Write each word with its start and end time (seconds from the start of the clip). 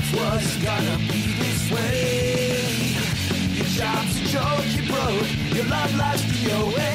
life 0.00 0.14
was 0.14 0.56
gonna 0.64 0.96
be 1.10 1.22
this 1.40 1.70
way. 1.70 2.60
Your 3.56 3.66
job's 3.66 4.16
a 4.20 4.24
joke, 4.32 4.66
you 4.74 4.82
broke, 4.88 5.30
your 5.54 5.66
love 5.66 5.94
life's 5.96 6.22
DOA. 6.22 6.92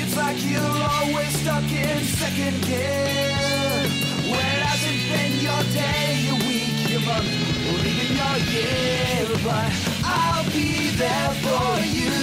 It's 0.00 0.16
like 0.16 0.38
you're 0.44 0.78
always 0.94 1.32
stuck 1.40 1.68
in 1.70 1.98
second 2.20 2.56
gear. 2.62 3.88
When 4.30 4.44
it 4.54 4.62
hasn't 4.68 5.02
been 5.10 5.32
your 5.46 5.62
day, 5.74 6.06
your 6.26 6.38
week, 6.46 6.90
your 6.90 7.02
month, 7.08 7.30
or 7.68 7.78
even 7.90 8.10
your 8.20 8.36
year. 8.52 9.26
But 9.42 9.72
I'll 10.04 10.44
be 10.52 10.90
there 11.02 11.32
for 11.44 11.68
you. 11.96 12.14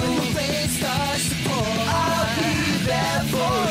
When 0.00 0.14
the 0.16 0.26
rain 0.36 0.68
starts 0.68 1.28
to 1.30 1.36
pour, 1.46 1.74
I'll 2.02 2.26
be 2.36 2.54
there 2.90 3.22
for 3.30 3.60
you. 3.60 3.65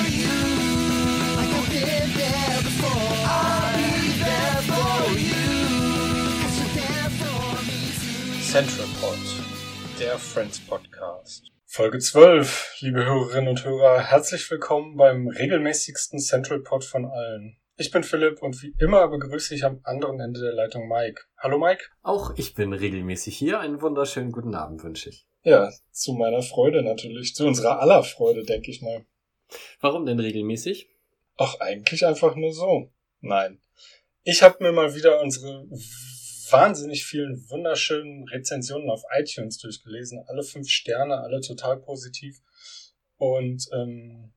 Central 8.55 8.87
Pod, 9.01 9.17
der 9.99 10.17
Friends 10.17 10.61
Podcast. 10.61 11.51
Folge 11.65 11.99
12, 11.99 12.77
liebe 12.79 13.05
Hörerinnen 13.05 13.49
und 13.49 13.65
Hörer, 13.65 13.99
herzlich 13.99 14.49
willkommen 14.49 14.95
beim 14.95 15.27
regelmäßigsten 15.27 16.19
Central 16.19 16.61
Pod 16.61 16.85
von 16.85 17.03
allen. 17.03 17.57
Ich 17.75 17.91
bin 17.91 18.05
Philipp 18.05 18.41
und 18.41 18.63
wie 18.63 18.73
immer 18.79 19.09
begrüße 19.09 19.53
ich 19.53 19.65
am 19.65 19.81
anderen 19.83 20.21
Ende 20.21 20.39
der 20.39 20.53
Leitung 20.53 20.87
Mike. 20.87 21.23
Hallo 21.37 21.59
Mike. 21.59 21.83
Auch 22.01 22.31
ich 22.37 22.53
bin 22.53 22.71
regelmäßig 22.71 23.37
hier. 23.37 23.59
Einen 23.59 23.81
wunderschönen 23.81 24.31
guten 24.31 24.55
Abend 24.55 24.81
wünsche 24.85 25.09
ich. 25.09 25.27
Ja, 25.43 25.69
zu 25.91 26.13
meiner 26.13 26.41
Freude 26.41 26.81
natürlich, 26.81 27.35
zu 27.35 27.45
unserer 27.45 27.81
aller 27.81 28.03
Freude, 28.03 28.43
denke 28.43 28.71
ich 28.71 28.81
mal. 28.81 29.05
Warum 29.81 30.05
denn 30.05 30.21
regelmäßig? 30.21 30.87
Ach, 31.35 31.59
eigentlich 31.59 32.05
einfach 32.05 32.37
nur 32.37 32.53
so. 32.53 32.89
Nein. 33.19 33.59
Ich 34.23 34.41
habe 34.41 34.63
mir 34.63 34.71
mal 34.71 34.95
wieder 34.95 35.19
unsere 35.19 35.67
wahnsinnig 36.51 37.05
vielen 37.05 37.49
wunderschönen 37.49 38.27
Rezensionen 38.27 38.89
auf 38.89 39.03
iTunes 39.11 39.57
durchgelesen. 39.57 40.23
Alle 40.27 40.43
fünf 40.43 40.69
Sterne, 40.69 41.19
alle 41.19 41.41
total 41.41 41.77
positiv. 41.77 42.41
Und 43.17 43.67
ähm, 43.73 44.33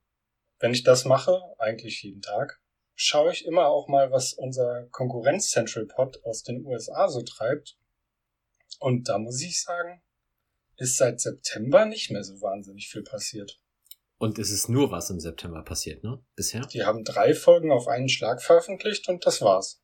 wenn 0.58 0.72
ich 0.72 0.82
das 0.82 1.04
mache, 1.04 1.40
eigentlich 1.58 2.02
jeden 2.02 2.22
Tag, 2.22 2.60
schaue 2.94 3.32
ich 3.32 3.46
immer 3.46 3.68
auch 3.68 3.88
mal, 3.88 4.10
was 4.10 4.32
unser 4.32 4.86
Konkurrenz 4.90 5.50
Central 5.50 5.86
Pod 5.86 6.22
aus 6.24 6.42
den 6.42 6.64
USA 6.64 7.08
so 7.08 7.22
treibt. 7.22 7.76
Und 8.80 9.08
da 9.08 9.18
muss 9.18 9.40
ich 9.40 9.62
sagen, 9.62 10.02
ist 10.76 10.96
seit 10.96 11.20
September 11.20 11.84
nicht 11.84 12.10
mehr 12.10 12.24
so 12.24 12.40
wahnsinnig 12.40 12.88
viel 12.88 13.02
passiert. 13.02 13.60
Und 14.18 14.38
es 14.38 14.50
ist 14.50 14.68
nur 14.68 14.90
was 14.90 15.10
im 15.10 15.20
September 15.20 15.62
passiert, 15.62 16.02
ne? 16.02 16.20
Bisher? 16.34 16.62
Die 16.66 16.84
haben 16.84 17.04
drei 17.04 17.34
Folgen 17.34 17.70
auf 17.70 17.86
einen 17.86 18.08
Schlag 18.08 18.42
veröffentlicht 18.42 19.08
und 19.08 19.24
das 19.26 19.40
war's. 19.42 19.80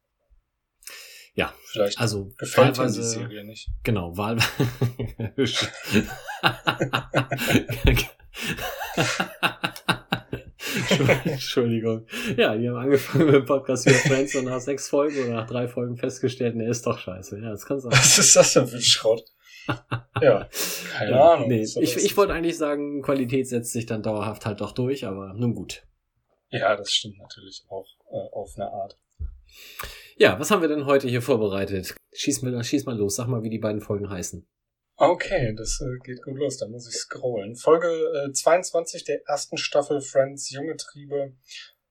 Ja. 1.35 1.53
Vielleicht 1.67 1.99
Also 1.99 2.31
gefällt 2.39 2.79
wahlweise- 2.79 3.01
die 3.01 3.07
Serie 3.07 3.45
nicht. 3.45 3.69
Genau, 3.83 4.17
Wahl. 4.17 4.39
Entschuldigung. 11.25 12.07
Ja, 12.37 12.57
die 12.57 12.69
haben 12.69 12.77
angefangen 12.77 13.27
mit 13.27 13.35
dem 13.35 13.45
Podcast 13.45 13.87
über 13.87 13.97
Friends 13.97 14.35
und 14.35 14.45
nach 14.47 14.61
sechs 14.61 14.89
Folgen 14.89 15.19
oder 15.25 15.35
nach 15.35 15.47
drei 15.47 15.69
Folgen 15.69 15.97
festgestellt, 15.97 16.57
ne, 16.57 16.69
ist 16.69 16.87
doch 16.87 16.99
scheiße. 16.99 17.39
Ja, 17.41 17.51
das 17.51 17.67
kann 17.67 17.81
sein. 17.81 17.93
Was 17.93 18.19
ist 18.19 18.35
das 18.37 18.53
denn 18.55 18.67
für 18.67 18.77
ein 18.77 18.83
Schrott? 18.83 19.25
Ja, 20.21 20.49
keine 20.97 21.11
Ja, 21.13 21.33
Ahnung. 21.35 21.49
nee, 21.49 21.63
ich, 21.63 21.97
ich 21.97 22.17
wollte 22.17 22.33
eigentlich 22.35 22.59
sagen, 22.59 23.03
Qualität 23.03 23.49
setzt 23.49 23.73
sich 23.73 23.87
dann 23.87 24.03
dauerhaft 24.03 24.45
halt 24.47 24.61
doch 24.61 24.73
durch, 24.73 25.07
aber 25.07 25.33
nun 25.35 25.55
gut. 25.55 25.85
ja, 26.51 26.77
das 26.77 26.93
stimmt 26.93 27.19
natürlich 27.19 27.65
auch 27.69 27.87
äh, 28.11 28.29
auf 28.33 28.53
eine 28.57 28.71
Art. 28.71 28.99
Ja, 30.17 30.39
was 30.39 30.51
haben 30.51 30.63
wir 30.63 30.69
denn 30.69 30.87
heute 30.87 31.09
hier 31.09 31.23
vorbereitet? 31.23 31.97
Schieß 32.13 32.43
mal, 32.43 32.63
schieß 32.63 32.87
mal 32.87 32.97
los, 32.97 33.17
sag 33.17 33.27
mal, 33.27 33.43
wie 33.43 33.51
die 33.51 33.59
beiden 33.59 33.81
Folgen 33.81 34.09
heißen. 34.09 34.47
Okay, 34.97 35.53
das 35.57 35.81
äh, 35.81 35.99
geht 36.05 36.23
gut 36.23 36.37
los, 36.37 36.59
da 36.59 36.69
muss 36.69 36.89
ich 36.89 36.95
scrollen. 36.95 37.57
Folge 37.57 37.89
äh, 37.89 38.33
22 38.33 39.05
der 39.05 39.27
ersten 39.27 39.57
Staffel 39.57 40.01
Friends 40.01 40.51
Junge 40.51 40.77
Triebe, 40.77 41.35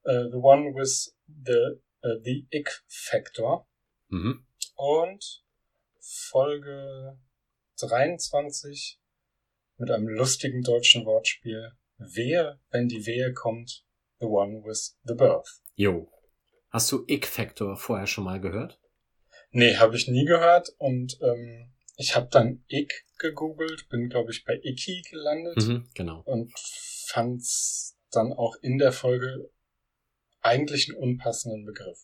äh, 0.03 0.29
The 0.31 0.37
One 0.37 0.73
with 0.73 1.13
the, 1.27 1.81
äh, 2.01 2.21
the 2.23 2.47
Ick 2.51 2.69
Factor. 2.87 3.67
Mhm. 4.07 4.45
Und 4.75 5.43
Folge 5.99 7.19
23 7.81 9.01
mit 9.77 9.91
einem 9.91 10.07
lustigen 10.07 10.61
deutschen 10.61 11.05
Wortspiel. 11.05 11.73
Wehe, 11.97 12.59
wenn 12.69 12.87
die 12.87 13.05
Wehe 13.05 13.33
kommt, 13.33 13.85
The 14.19 14.27
One 14.27 14.63
with 14.63 14.97
the 15.03 15.13
Birth. 15.13 15.61
Jo. 15.75 16.09
Hast 16.73 16.91
du 16.91 17.05
Ick-Factor 17.07 17.77
vorher 17.77 18.07
schon 18.07 18.23
mal 18.23 18.41
gehört? 18.41 18.79
Nee, 19.51 19.75
habe 19.77 19.95
ich 19.95 20.07
nie 20.07 20.25
gehört 20.25 20.73
und 20.79 21.19
ähm, 21.21 21.71
ich 21.97 22.15
habe 22.15 22.27
dann 22.31 22.63
Ick 22.67 23.05
gegoogelt, 23.19 23.87
bin 23.89 24.09
glaube 24.09 24.31
ich 24.31 24.43
bei 24.43 24.59
Icky 24.63 25.03
gelandet 25.07 25.55
Mhm, 25.57 25.87
genau. 25.93 26.23
und 26.25 26.51
fand's 27.05 27.95
dann 28.09 28.33
auch 28.33 28.55
in 28.63 28.79
der 28.79 28.91
Folge 28.91 29.51
eigentlich 30.41 30.89
einen 30.89 30.97
unpassenden 30.97 31.63
Begriff, 31.63 31.99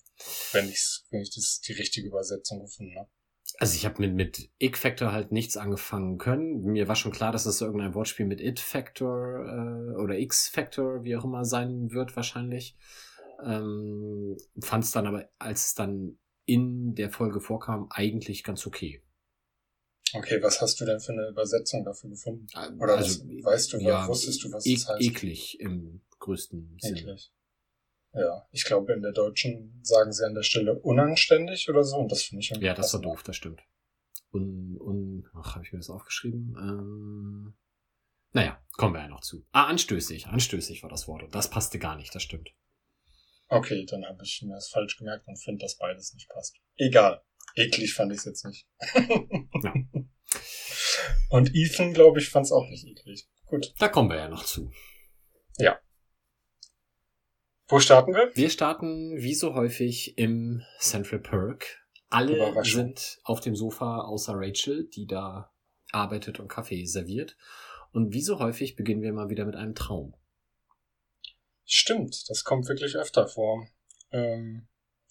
wenn 0.51 0.69
ich 0.69 1.01
wenn 1.09 1.21
ich 1.21 1.33
das 1.33 1.61
die 1.61 1.73
richtige 1.73 2.07
Übersetzung 2.07 2.61
gefunden 2.61 2.95
habe. 2.95 3.09
Also 3.57 3.75
ich 3.75 3.85
habe 3.85 3.99
mit, 3.99 4.13
mit 4.13 4.51
Ick-Factor 4.59 5.11
halt 5.11 5.31
nichts 5.31 5.57
angefangen 5.57 6.19
können. 6.19 6.61
Mir 6.61 6.87
war 6.87 6.95
schon 6.95 7.11
klar, 7.11 7.31
dass 7.31 7.47
es 7.47 7.59
irgendein 7.61 7.95
Wortspiel 7.95 8.27
mit 8.27 8.39
It-Factor 8.39 9.39
äh, 9.39 9.95
oder 9.99 10.19
X-Factor, 10.19 11.03
wie 11.03 11.17
auch 11.17 11.25
immer 11.25 11.43
sein 11.43 11.89
wird 11.89 12.15
wahrscheinlich. 12.15 12.77
Ähm, 13.43 14.37
Fand 14.61 14.83
es 14.83 14.91
dann 14.91 15.07
aber, 15.07 15.29
als 15.39 15.67
es 15.67 15.73
dann 15.75 16.19
in 16.45 16.95
der 16.95 17.11
Folge 17.11 17.41
vorkam, 17.41 17.87
eigentlich 17.91 18.43
ganz 18.43 18.65
okay. 18.65 19.03
Okay, 20.13 20.41
was 20.41 20.61
hast 20.61 20.81
du 20.81 20.85
denn 20.85 20.99
für 20.99 21.11
eine 21.11 21.29
Übersetzung 21.29 21.85
dafür 21.85 22.09
gefunden? 22.09 22.47
Oder 22.79 22.97
also, 22.97 23.23
was, 23.23 23.45
weißt 23.45 23.73
du, 23.73 23.77
ja, 23.77 24.07
wusstest 24.07 24.43
du, 24.43 24.51
was 24.51 24.65
e 24.65 24.73
das 24.73 24.87
heißt? 24.87 25.01
eklig 25.01 25.59
im 25.59 26.01
größten 26.17 26.77
Sinne. 26.79 26.99
Eklig. 26.99 27.31
Ja, 28.13 28.47
ich 28.51 28.65
glaube, 28.65 28.93
in 28.93 29.03
der 29.03 29.11
Deutschen 29.11 29.79
sagen 29.83 30.11
sie 30.11 30.25
an 30.25 30.33
der 30.33 30.41
Stelle 30.41 30.79
unanständig 30.79 31.69
oder 31.69 31.83
so 31.83 31.97
und 31.97 32.11
das 32.11 32.23
finde 32.23 32.41
ich 32.41 32.49
irgendwie 32.49 32.65
Ja, 32.65 32.73
das 32.73 32.91
war 32.93 33.01
doof, 33.01 33.21
das 33.21 33.35
stimmt. 33.35 33.61
Un, 34.33 34.77
un, 34.79 35.27
ach, 35.35 35.55
habe 35.55 35.65
ich 35.65 35.71
mir 35.71 35.79
das 35.79 35.91
aufgeschrieben? 35.91 36.55
Ähm, 36.59 37.53
naja, 38.31 38.59
kommen 38.73 38.95
wir 38.95 39.01
ja 39.01 39.07
noch 39.07 39.21
zu. 39.21 39.45
Ah, 39.51 39.65
anstößig, 39.65 40.27
anstößig 40.27 40.81
war 40.81 40.89
das 40.89 41.07
Wort. 41.07 41.23
Und 41.23 41.35
das 41.35 41.49
passte 41.49 41.77
gar 41.77 41.95
nicht, 41.95 42.13
das 42.13 42.23
stimmt. 42.23 42.51
Okay, 43.49 43.85
dann 43.85 44.05
habe 44.05 44.23
ich 44.23 44.41
mir 44.43 44.53
das 44.53 44.69
falsch 44.69 44.97
gemerkt 44.97 45.27
und 45.27 45.37
finde, 45.37 45.63
dass 45.63 45.77
beides 45.77 46.13
nicht 46.13 46.29
passt. 46.29 46.55
Egal. 46.77 47.21
Eklig 47.55 47.93
fand 47.93 48.11
ich 48.11 48.19
es 48.19 48.25
jetzt 48.25 48.45
nicht. 48.45 48.67
Ja. 49.63 49.73
Und 51.29 51.53
Ethan, 51.53 51.93
glaube 51.93 52.19
ich, 52.19 52.29
fand 52.29 52.45
es 52.45 52.51
auch 52.51 52.67
nicht 52.69 52.85
eklig. 52.85 53.27
Gut. 53.45 53.73
Da 53.79 53.87
kommen 53.87 54.09
wir 54.09 54.17
ja 54.17 54.29
noch 54.29 54.43
zu. 54.43 54.71
Wo 57.67 57.79
starten 57.79 58.13
wir? 58.13 58.31
Wir 58.33 58.49
starten 58.49 59.15
wie 59.21 59.35
so 59.35 59.53
häufig 59.53 60.17
im 60.17 60.63
Central 60.79 61.19
Perk. 61.19 61.77
Alle 62.09 62.63
sind 62.63 63.19
auf 63.23 63.41
dem 63.41 63.55
Sofa 63.55 63.99
außer 64.01 64.33
Rachel, 64.35 64.89
die 64.89 65.05
da 65.05 65.53
arbeitet 65.91 66.39
und 66.39 66.47
Kaffee 66.47 66.85
serviert. 66.85 67.37
Und 67.91 68.11
wie 68.11 68.21
so 68.21 68.39
häufig 68.39 68.75
beginnen 68.75 69.03
wir 69.03 69.13
mal 69.13 69.29
wieder 69.29 69.45
mit 69.45 69.55
einem 69.55 69.75
Traum. 69.75 70.15
Stimmt, 71.71 72.27
das 72.29 72.43
kommt 72.43 72.67
wirklich 72.67 72.95
öfter 72.95 73.27
vor. 73.27 73.67
Ähm, 74.11 74.67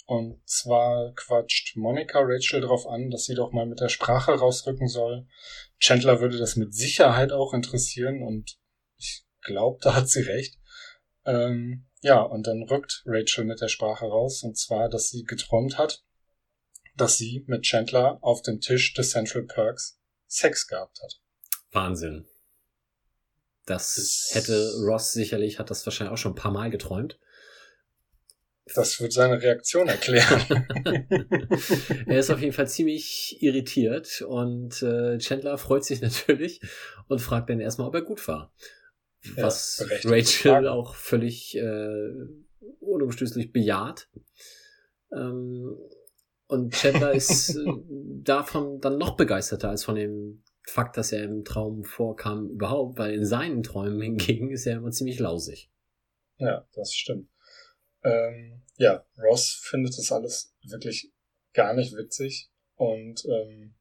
und 0.07 0.41
zwar 0.49 1.15
quatscht 1.15 1.77
Monika 1.77 2.19
Rachel 2.21 2.63
darauf 2.63 2.85
an, 2.89 3.11
dass 3.11 3.27
sie 3.27 3.37
doch 3.37 3.53
mal 3.53 3.65
mit 3.65 3.79
der 3.79 3.89
Sprache 3.89 4.33
rausrücken 4.33 4.89
soll. 4.89 5.29
Chandler 5.79 6.21
würde 6.21 6.37
das 6.37 6.57
mit 6.57 6.75
Sicherheit 6.75 7.31
auch 7.31 7.55
interessieren 7.55 8.25
und 8.25 8.59
ich 8.97 9.25
glaube, 9.43 9.79
da 9.83 9.95
hat 9.95 10.09
sie 10.09 10.23
recht. 10.23 10.59
Ähm, 11.25 11.87
ja, 12.01 12.23
und 12.23 12.49
dann 12.49 12.65
rückt 12.65 13.05
Rachel 13.07 13.45
mit 13.45 13.61
der 13.61 13.69
Sprache 13.69 14.07
raus 14.07 14.43
und 14.43 14.59
zwar, 14.59 14.89
dass 14.89 15.11
sie 15.11 15.23
geträumt 15.23 15.79
hat, 15.79 16.03
dass 16.97 17.19
sie 17.19 17.45
mit 17.47 17.63
Chandler 17.63 18.19
auf 18.21 18.43
dem 18.43 18.61
Tisch 18.61 18.95
des 18.95 19.11
Central 19.11 19.45
Perks 19.45 20.01
Sex 20.27 20.67
gehabt 20.67 20.99
hat. 21.03 21.21
Wahnsinn. 21.71 22.27
Das 23.69 24.31
hätte 24.33 24.73
Ross 24.83 25.13
sicherlich, 25.13 25.59
hat 25.59 25.71
das 25.71 25.85
wahrscheinlich 25.85 26.13
auch 26.13 26.19
schon 26.19 26.33
ein 26.33 26.37
paar 26.37 26.53
Mal 26.53 26.71
geträumt. 26.71 27.19
Das 28.75 29.01
wird 29.01 29.13
seine 29.13 29.41
Reaktion 29.41 29.89
erklären. 29.89 30.67
er 32.07 32.19
ist 32.19 32.31
auf 32.31 32.41
jeden 32.41 32.53
Fall 32.53 32.69
ziemlich 32.69 33.37
irritiert 33.41 34.23
und 34.23 34.83
äh, 34.83 35.19
Chandler 35.19 35.59
freut 35.59 35.85
sich 35.85 36.01
natürlich 36.03 36.61
und 37.09 37.21
fragt 37.21 37.51
dann 37.51 37.61
erstmal, 37.61 37.89
ob 37.89 37.95
er 37.95 38.03
gut 38.03 38.27
war. 38.29 38.53
Ja, 39.37 39.45
Was 39.45 39.85
berechtigte 40.03 40.51
Rachel 40.51 40.69
auch 40.69 40.95
völlig 40.95 41.57
äh, 41.57 42.11
unumstößlich 42.81 43.53
bejaht. 43.53 44.09
Ähm, 45.13 45.77
und 46.47 46.73
Chandler 46.75 47.13
ist 47.13 47.51
äh, 47.57 47.65
davon 48.23 48.81
dann 48.81 48.99
noch 48.99 49.17
begeisterter 49.17 49.71
als 49.71 49.85
von 49.85 49.95
dem 49.95 50.43
Fakt, 50.69 50.99
dass 50.99 51.13
er 51.13 51.25
im 51.25 51.45
Traum 51.45 51.83
vorkam 51.83 52.51
überhaupt, 52.51 52.99
weil 52.99 53.15
in 53.15 53.25
seinen 53.25 53.63
Träumen 53.63 54.03
hingegen 54.03 54.51
ist 54.51 54.67
er 54.67 54.77
immer 54.77 54.91
ziemlich 54.91 55.19
lausig. 55.19 55.71
Ja, 56.37 56.69
das 56.75 56.93
stimmt. 56.93 57.31
Ähm, 58.05 58.63
ja, 58.77 59.07
Ross 59.17 59.59
findet 59.63 59.97
das 59.97 60.13
alles 60.13 60.55
wirklich 60.63 61.11
gar 61.55 61.73
nicht 61.73 61.97
witzig 61.97 62.51
und 62.75 63.25
ähm, 63.25 63.77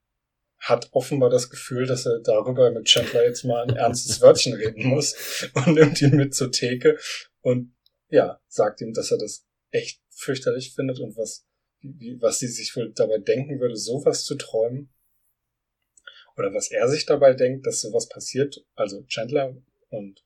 hat 0.60 0.88
offenbar 0.94 1.30
das 1.30 1.50
Gefühl, 1.50 1.86
dass 1.88 2.06
er 2.06 2.20
darüber 2.22 2.72
mit 2.72 2.86
Chandler 2.86 3.26
jetzt 3.26 3.44
mal 3.44 3.64
ein 3.64 3.76
ernstes 3.76 4.22
Wörtchen 4.22 4.54
reden 4.54 4.88
muss 4.88 5.50
und 5.54 5.76
nimmt 5.76 6.02
ihn 6.02 6.16
mit 6.16 6.34
zur 6.34 6.54
Theke 6.54 6.98
und 7.42 7.76
ja, 8.08 8.40
sagt 8.48 8.80
ihm, 8.80 8.94
dass 8.94 9.12
er 9.12 9.18
das 9.18 9.46
echt 9.72 10.02
fürchterlich 10.10 10.74
findet 10.74 11.02
und 11.02 11.18
was, 11.18 11.46
wie, 11.82 12.20
was 12.22 12.40
sie 12.40 12.48
sich 12.48 12.74
wohl 12.78 12.94
dabei 12.94 13.18
denken 13.18 13.60
würde, 13.60 13.76
sowas 13.76 14.24
zu 14.24 14.36
träumen. 14.36 14.90
Oder 16.38 16.54
was 16.54 16.72
er 16.72 16.88
sich 16.88 17.06
dabei 17.06 17.34
denkt, 17.34 17.66
dass 17.66 17.82
sowas 17.82 18.08
passiert. 18.08 18.64
Also 18.76 19.04
Chandler 19.08 19.56
und 19.90 20.24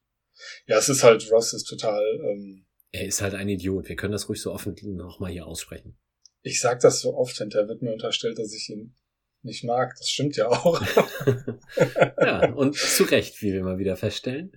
ja, 0.65 0.77
es 0.77 0.89
ist 0.89 1.03
halt, 1.03 1.29
Ross 1.31 1.53
ist 1.53 1.65
total. 1.65 2.03
Ähm, 2.23 2.65
er 2.91 3.05
ist 3.05 3.21
halt 3.21 3.33
ein 3.33 3.49
Idiot. 3.49 3.87
Wir 3.89 3.95
können 3.95 4.11
das 4.11 4.27
ruhig 4.27 4.41
so 4.41 4.51
offen 4.51 4.75
nochmal 4.81 5.31
hier 5.31 5.45
aussprechen. 5.45 5.97
Ich 6.41 6.59
sag 6.59 6.79
das 6.79 7.01
so 7.01 7.15
oft, 7.15 7.37
hinterher 7.37 7.67
wird 7.67 7.81
mir 7.81 7.93
unterstellt, 7.93 8.39
dass 8.39 8.53
ich 8.53 8.69
ihn 8.69 8.95
nicht 9.43 9.63
mag. 9.63 9.93
Das 9.97 10.09
stimmt 10.09 10.35
ja 10.35 10.47
auch. 10.47 10.81
ja, 12.19 12.51
und 12.55 12.75
zu 12.75 13.03
Recht, 13.03 13.41
wie 13.41 13.53
wir 13.53 13.63
mal 13.63 13.77
wieder 13.77 13.95
feststellen. 13.95 14.51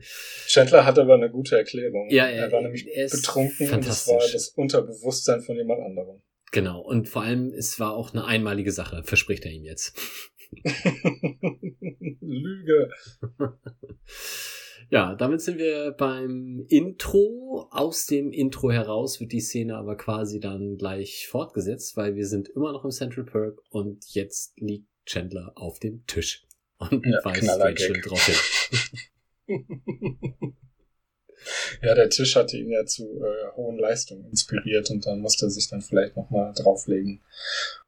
Chandler 0.47 0.85
hat 0.85 0.99
aber 0.99 1.15
eine 1.15 1.31
gute 1.31 1.57
Erklärung. 1.57 2.09
Ja, 2.11 2.27
er, 2.27 2.47
er 2.47 2.53
war 2.53 2.63
nämlich 2.63 2.87
er 2.87 3.09
betrunken 3.09 3.71
und 3.71 3.87
es 3.87 4.09
war 4.09 4.21
das 4.33 4.49
Unterbewusstsein 4.49 5.43
von 5.43 5.57
jemand 5.57 5.83
anderem. 5.83 6.23
Genau, 6.55 6.81
und 6.81 7.09
vor 7.09 7.23
allem, 7.23 7.53
es 7.53 7.81
war 7.81 7.95
auch 7.95 8.13
eine 8.13 8.27
einmalige 8.27 8.71
Sache, 8.71 9.03
verspricht 9.03 9.45
er 9.45 9.51
ihm 9.51 9.65
jetzt. 9.65 9.99
Lüge. 12.21 12.91
Ja, 14.91 15.15
damit 15.15 15.41
sind 15.41 15.59
wir 15.59 15.93
beim 15.93 16.65
Intro. 16.69 17.69
Aus 17.71 18.07
dem 18.07 18.33
Intro 18.33 18.71
heraus 18.71 19.21
wird 19.21 19.33
die 19.33 19.41
Szene 19.41 19.77
aber 19.77 19.97
quasi 19.97 20.41
dann 20.41 20.77
gleich 20.77 21.27
fortgesetzt, 21.29 21.97
weil 21.97 22.17
wir 22.17 22.27
sind 22.27 22.49
immer 22.49 22.73
noch 22.73 22.85
im 22.85 22.91
Central 22.91 23.25
Perk 23.25 23.61
und 23.71 24.05
jetzt 24.15 24.53
liegt 24.61 24.89
Chandler 25.07 25.53
auf 25.55 25.79
dem 25.81 26.07
Tisch 26.07 26.45
und 26.79 27.05
ja, 27.05 27.19
weist 27.25 27.49
Rachel 27.49 28.01
drauf 28.01 28.27
hin. 29.47 29.67
ja, 31.83 31.95
der 31.95 32.11
Tisch 32.11 32.37
hatte 32.37 32.57
ihn 32.57 32.71
ja 32.71 32.85
zu 32.87 33.05
äh, 33.23 33.57
hohen 33.57 33.79
Leistungen 33.79 34.29
inspiriert 34.31 34.91
und 34.91 35.07
dann 35.07 35.21
musste 35.21 35.47
er 35.47 35.51
sich 35.51 35.69
dann 35.69 35.83
vielleicht 35.83 36.17
nochmal 36.17 36.53
drauflegen, 36.55 37.23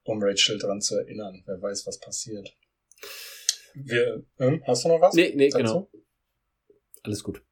um 0.04 0.22
Rachel 0.22 0.58
dran 0.58 0.80
zu 0.80 0.96
erinnern. 0.96 1.42
Wer 1.46 1.60
weiß, 1.60 1.86
was 1.86 1.98
passiert. 1.98 2.54
Wir, 3.74 4.24
hm, 4.38 4.62
hast 4.66 4.84
du 4.84 4.88
noch 4.88 5.00
was? 5.00 5.14
Nee, 5.14 5.32
nee, 5.34 5.48
dazu? 5.50 5.58
genau. 5.58 5.90
Alles 7.02 7.22
gut. 7.22 7.42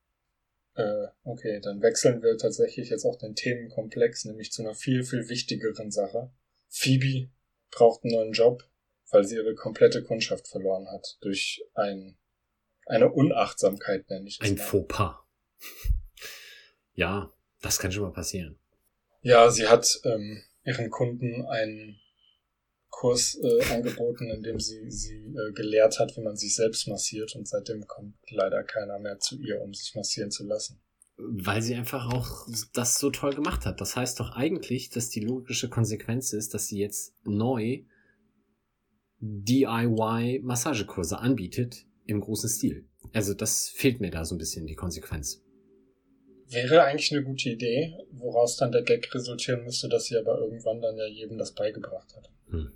Äh, 0.74 1.06
okay, 1.22 1.60
dann 1.60 1.82
wechseln 1.82 2.22
wir 2.22 2.36
tatsächlich 2.36 2.90
jetzt 2.90 3.04
auch 3.04 3.16
den 3.16 3.34
Themenkomplex, 3.34 4.24
nämlich 4.24 4.50
zu 4.50 4.62
einer 4.62 4.74
viel, 4.74 5.04
viel 5.04 5.28
wichtigeren 5.28 5.90
Sache. 5.90 6.32
Phoebe 6.68 7.30
braucht 7.70 8.02
einen 8.04 8.14
neuen 8.14 8.32
Job, 8.32 8.64
weil 9.10 9.24
sie 9.24 9.36
ihre 9.36 9.54
komplette 9.54 10.02
Kundschaft 10.02 10.48
verloren 10.48 10.88
hat. 10.90 11.18
Durch 11.20 11.64
ein, 11.74 12.18
eine 12.86 13.12
Unachtsamkeit, 13.12 14.08
nenne 14.10 14.26
ich 14.26 14.40
es. 14.40 14.48
Ein 14.48 14.56
mal. 14.56 14.64
Fauxpas. 14.64 15.24
Ja, 16.94 17.32
das 17.62 17.78
kann 17.78 17.93
schon 17.93 18.05
mal 18.05 18.12
passieren. 18.12 18.58
Ja, 19.22 19.50
sie 19.50 19.66
hat 19.66 20.00
ähm, 20.05 20.43
ihren 20.64 20.90
Kunden 20.90 21.46
einen 21.46 21.99
Kurs 22.90 23.38
äh, 23.43 23.64
angeboten, 23.72 24.31
in 24.31 24.43
dem 24.43 24.61
sie 24.61 24.90
sie 24.90 25.16
äh, 25.16 25.52
gelehrt 25.52 25.99
hat, 25.99 26.16
wie 26.16 26.22
man 26.22 26.37
sich 26.37 26.55
selbst 26.55 26.87
massiert 26.87 27.34
und 27.34 27.49
seitdem 27.49 27.87
kommt 27.87 28.14
leider 28.31 28.62
keiner 28.62 28.99
mehr 28.99 29.19
zu 29.19 29.37
ihr, 29.40 29.61
um 29.61 29.75
sich 29.75 29.94
massieren 29.94 30.31
zu 30.31 30.46
lassen. 30.46 30.81
Weil 31.16 31.61
sie 31.62 31.75
einfach 31.75 32.12
auch 32.12 32.46
das 32.72 32.99
so 32.99 33.11
toll 33.11 33.34
gemacht 33.34 33.66
hat. 33.66 33.81
Das 33.81 33.96
heißt 33.96 34.19
doch 34.20 34.31
eigentlich, 34.31 34.90
dass 34.90 35.11
die 35.11 35.20
logische 35.20 35.69
Konsequenz 35.69 36.32
ist, 36.32 36.55
dass 36.55 36.66
sie 36.66 36.78
jetzt 36.78 37.14
neu 37.25 37.84
DIY-Massagekurse 39.20 41.19
anbietet 41.19 41.87
im 42.06 42.20
großen 42.20 42.49
Stil. 42.49 42.88
Also 43.12 43.34
das 43.34 43.69
fehlt 43.69 44.00
mir 44.00 44.11
da 44.11 44.25
so 44.25 44.34
ein 44.34 44.38
bisschen 44.38 44.66
die 44.66 44.75
Konsequenz. 44.75 45.44
Wäre 46.54 46.84
eigentlich 46.84 47.12
eine 47.12 47.24
gute 47.24 47.50
Idee, 47.50 47.98
woraus 48.12 48.56
dann 48.56 48.72
der 48.72 48.82
Gag 48.82 49.12
resultieren 49.14 49.64
müsste, 49.64 49.88
dass 49.88 50.06
sie 50.06 50.16
aber 50.16 50.38
irgendwann 50.38 50.80
dann 50.80 50.96
ja 50.96 51.06
jedem 51.06 51.38
das 51.38 51.52
beigebracht 51.52 52.14
hat. 52.16 52.30
Hm. 52.48 52.72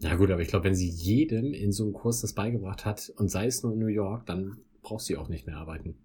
Ja 0.00 0.14
gut, 0.14 0.30
aber 0.30 0.42
ich 0.42 0.48
glaube, 0.48 0.64
wenn 0.64 0.74
sie 0.74 0.88
jedem 0.88 1.52
in 1.54 1.72
so 1.72 1.84
einem 1.84 1.92
Kurs 1.92 2.20
das 2.20 2.32
beigebracht 2.32 2.84
hat 2.84 3.12
und 3.16 3.28
sei 3.28 3.46
es 3.46 3.62
nur 3.62 3.72
in 3.72 3.78
New 3.78 3.86
York, 3.86 4.26
dann 4.26 4.62
braucht 4.82 5.04
sie 5.04 5.16
auch 5.16 5.28
nicht 5.28 5.46
mehr 5.46 5.56
arbeiten. 5.56 5.98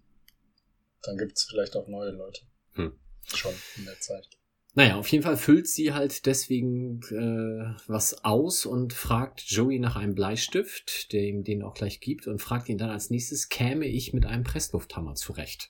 Dann 1.03 1.17
gibt 1.17 1.37
es 1.37 1.43
vielleicht 1.43 1.75
auch 1.75 1.87
neue 1.87 2.11
Leute. 2.11 2.41
Hm. 2.73 2.93
Schon 3.25 3.53
in 3.77 3.85
der 3.85 3.99
Zeit. 3.99 4.27
Naja, 4.75 4.95
auf 4.95 5.07
jeden 5.09 5.23
Fall 5.23 5.37
füllt 5.37 5.67
sie 5.67 5.93
halt 5.93 6.25
deswegen 6.25 7.01
äh, 7.11 7.75
was 7.87 8.23
aus 8.25 8.65
und 8.65 8.91
fragt 8.93 9.41
Joey 9.41 9.77
nach 9.77 9.95
einem 9.95 10.15
Bleistift, 10.15 11.13
der 11.13 11.21
ihm 11.21 11.43
den 11.43 11.61
auch 11.61 11.75
gleich 11.75 11.99
gibt, 11.99 12.25
und 12.25 12.41
fragt 12.41 12.69
ihn 12.69 12.79
dann 12.79 12.89
als 12.89 13.11
nächstes, 13.11 13.49
käme 13.49 13.85
ich 13.85 14.13
mit 14.13 14.25
einem 14.25 14.43
Presslufthammer 14.43 15.13
zurecht? 15.13 15.69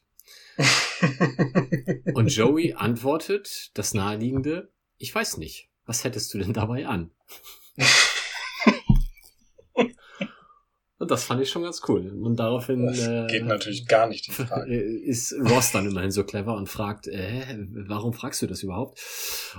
Und 2.13 2.27
Joey 2.35 2.73
antwortet 2.73 3.71
das 3.73 3.93
naheliegende, 3.93 4.71
ich 4.97 5.13
weiß 5.13 5.37
nicht, 5.37 5.69
was 5.85 6.03
hättest 6.03 6.33
du 6.33 6.39
denn 6.39 6.53
dabei 6.53 6.87
an? 6.87 7.11
Und 11.03 11.11
das 11.11 11.25
fand 11.25 11.41
ich 11.41 11.49
schon 11.49 11.63
ganz 11.63 11.81
cool. 11.89 12.07
Und 12.07 12.37
daraufhin. 12.37 12.85
Das 12.85 13.05
äh, 13.05 13.27
geht 13.27 13.43
natürlich 13.43 13.85
gar 13.87 14.07
nicht, 14.07 14.25
die 14.25 14.31
Frage. 14.45 14.73
Ist 14.73 15.33
Ross 15.33 15.73
dann 15.73 15.85
immerhin 15.85 16.11
so 16.11 16.23
clever 16.23 16.55
und 16.55 16.69
fragt, 16.69 17.07
äh, 17.09 17.57
warum 17.73 18.13
fragst 18.13 18.41
du 18.41 18.47
das 18.47 18.63
überhaupt? 18.63 19.01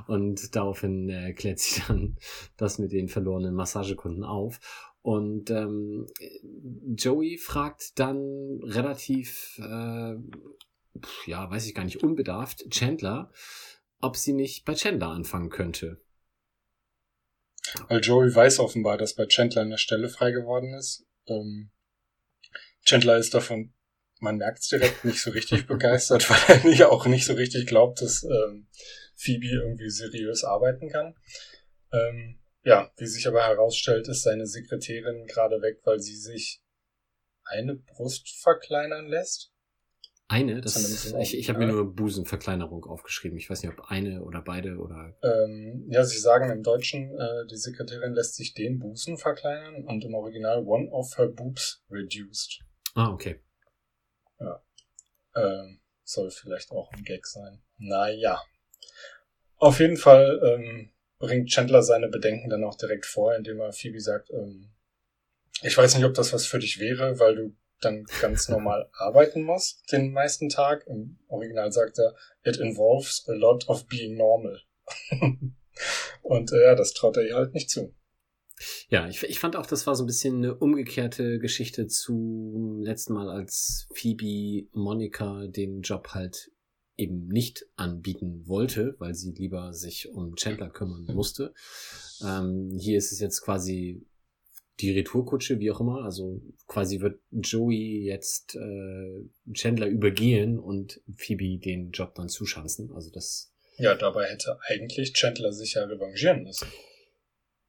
Und 0.06 0.56
daraufhin 0.56 1.10
äh, 1.10 1.34
klärt 1.34 1.58
sie 1.58 1.82
dann 1.86 2.16
das 2.56 2.78
mit 2.78 2.92
den 2.92 3.10
verlorenen 3.10 3.54
Massagekunden 3.54 4.24
auf. 4.24 4.58
Und 5.02 5.50
ähm, 5.50 6.06
Joey 6.96 7.36
fragt 7.36 7.98
dann 7.98 8.60
relativ, 8.62 9.60
äh, 9.62 10.14
ja, 11.26 11.50
weiß 11.50 11.66
ich 11.66 11.74
gar 11.74 11.84
nicht, 11.84 12.02
unbedarft, 12.02 12.70
Chandler, 12.70 13.32
ob 14.00 14.16
sie 14.16 14.32
nicht 14.32 14.64
bei 14.64 14.74
Chandler 14.74 15.08
anfangen 15.08 15.50
könnte. 15.50 16.00
Weil 17.88 18.00
Joey 18.00 18.34
weiß 18.34 18.58
offenbar, 18.58 18.98
dass 18.98 19.14
bei 19.14 19.26
Chandler 19.26 19.62
eine 19.62 19.78
Stelle 19.78 20.08
frei 20.08 20.30
geworden 20.30 20.74
ist 20.74 21.06
ähm, 21.26 21.70
Chandler 22.84 23.16
ist 23.16 23.34
davon, 23.34 23.72
man 24.20 24.36
merkt 24.36 24.60
es 24.60 24.68
direkt, 24.68 25.04
nicht 25.04 25.20
so 25.20 25.30
richtig 25.30 25.66
begeistert, 25.66 26.28
weil 26.30 26.56
er 26.56 26.64
nicht, 26.64 26.84
auch 26.84 27.06
nicht 27.06 27.24
so 27.24 27.34
richtig 27.34 27.66
glaubt, 27.66 28.00
dass 28.02 28.24
ähm, 28.24 28.68
Phoebe 29.16 29.46
irgendwie 29.46 29.90
seriös 29.90 30.44
arbeiten 30.44 30.88
kann. 30.88 31.14
Ähm, 31.92 32.40
ja, 32.62 32.90
wie 32.96 33.06
sich 33.06 33.26
aber 33.26 33.42
herausstellt, 33.42 34.08
ist 34.08 34.22
seine 34.22 34.46
Sekretärin 34.46 35.26
gerade 35.26 35.60
weg, 35.60 35.80
weil 35.84 36.00
sie 36.00 36.16
sich 36.16 36.62
eine 37.44 37.74
Brust 37.74 38.28
verkleinern 38.40 39.06
lässt. 39.06 39.52
Eine? 40.26 40.62
Das, 40.62 41.12
ich 41.20 41.36
ich 41.36 41.48
habe 41.50 41.58
mir 41.58 41.66
nur 41.66 41.94
Busenverkleinerung 41.94 42.84
aufgeschrieben. 42.86 43.36
Ich 43.36 43.50
weiß 43.50 43.62
nicht, 43.62 43.78
ob 43.78 43.90
eine 43.90 44.22
oder 44.22 44.40
beide 44.40 44.78
oder. 44.78 45.14
Ähm, 45.22 45.84
ja, 45.90 46.02
sie 46.02 46.18
sagen 46.18 46.50
im 46.50 46.62
Deutschen, 46.62 47.18
äh, 47.18 47.46
die 47.50 47.56
Sekretärin 47.56 48.14
lässt 48.14 48.36
sich 48.36 48.54
den 48.54 48.78
Busen 48.78 49.18
verkleinern 49.18 49.84
und 49.84 50.02
im 50.02 50.14
Original 50.14 50.64
one 50.66 50.90
of 50.90 51.18
her 51.18 51.28
boobs 51.28 51.84
reduced. 51.90 52.60
Ah, 52.94 53.10
okay. 53.10 53.40
Ja. 54.40 54.62
Ähm, 55.36 55.80
soll 56.04 56.30
vielleicht 56.30 56.70
auch 56.70 56.90
ein 56.92 57.04
Gag 57.04 57.26
sein. 57.26 57.62
Naja. 57.76 58.42
Auf 59.56 59.80
jeden 59.80 59.98
Fall 59.98 60.40
ähm, 60.42 60.90
bringt 61.18 61.50
Chandler 61.50 61.82
seine 61.82 62.08
Bedenken 62.08 62.48
dann 62.48 62.64
auch 62.64 62.76
direkt 62.76 63.04
vor, 63.04 63.34
indem 63.34 63.60
er 63.60 63.72
Phoebe 63.72 64.00
sagt, 64.00 64.30
ähm, 64.30 64.70
ich 65.62 65.76
weiß 65.76 65.94
nicht, 65.94 66.04
ob 66.04 66.14
das 66.14 66.32
was 66.32 66.46
für 66.46 66.58
dich 66.58 66.78
wäre, 66.78 67.18
weil 67.18 67.36
du 67.36 67.56
dann 67.84 68.04
ganz 68.20 68.48
normal 68.48 68.88
arbeiten 68.98 69.42
muss, 69.42 69.82
den 69.90 70.12
meisten 70.12 70.48
Tag. 70.48 70.86
Im 70.86 71.18
Original 71.28 71.72
sagt 71.72 71.98
er, 71.98 72.14
it 72.42 72.56
involves 72.56 73.24
a 73.28 73.32
lot 73.32 73.68
of 73.68 73.86
being 73.86 74.16
normal. 74.16 74.60
Und 76.22 76.52
äh, 76.52 76.62
ja, 76.62 76.74
das 76.74 76.92
traut 76.92 77.16
er 77.16 77.26
ihr 77.26 77.36
halt 77.36 77.54
nicht 77.54 77.70
zu. 77.70 77.94
Ja, 78.88 79.08
ich, 79.08 79.22
ich 79.24 79.40
fand 79.40 79.56
auch, 79.56 79.66
das 79.66 79.86
war 79.86 79.94
so 79.96 80.04
ein 80.04 80.06
bisschen 80.06 80.36
eine 80.36 80.54
umgekehrte 80.54 81.38
Geschichte 81.38 81.86
zum 81.88 82.80
letzten 82.80 83.14
Mal, 83.14 83.28
als 83.28 83.88
Phoebe 83.94 84.68
Monika 84.72 85.46
den 85.48 85.82
Job 85.82 86.08
halt 86.10 86.52
eben 86.96 87.26
nicht 87.26 87.66
anbieten 87.76 88.46
wollte, 88.46 88.94
weil 88.98 89.14
sie 89.14 89.32
lieber 89.32 89.72
sich 89.72 90.08
um 90.10 90.36
Chandler 90.36 90.70
kümmern 90.70 91.06
musste. 91.12 91.52
Ähm, 92.24 92.70
hier 92.78 92.98
ist 92.98 93.10
es 93.10 93.18
jetzt 93.18 93.42
quasi 93.42 94.06
die 94.80 94.92
Retourkutsche, 94.92 95.60
wie 95.60 95.70
auch 95.70 95.80
immer. 95.80 96.04
Also 96.04 96.40
quasi 96.66 97.00
wird 97.00 97.20
Joey 97.30 98.04
jetzt 98.04 98.56
äh, 98.56 99.52
Chandler 99.52 99.86
übergehen 99.86 100.58
und 100.58 101.00
Phoebe 101.16 101.58
den 101.58 101.90
Job 101.90 102.14
dann 102.14 102.28
zuschanzen. 102.28 102.92
Also 102.92 103.10
das. 103.10 103.52
Ja, 103.76 103.94
dabei 103.94 104.26
hätte 104.26 104.58
eigentlich 104.68 105.12
Chandler 105.14 105.52
sich 105.52 105.74
ja 105.74 105.84
revanchieren 105.84 106.44
müssen. 106.44 106.68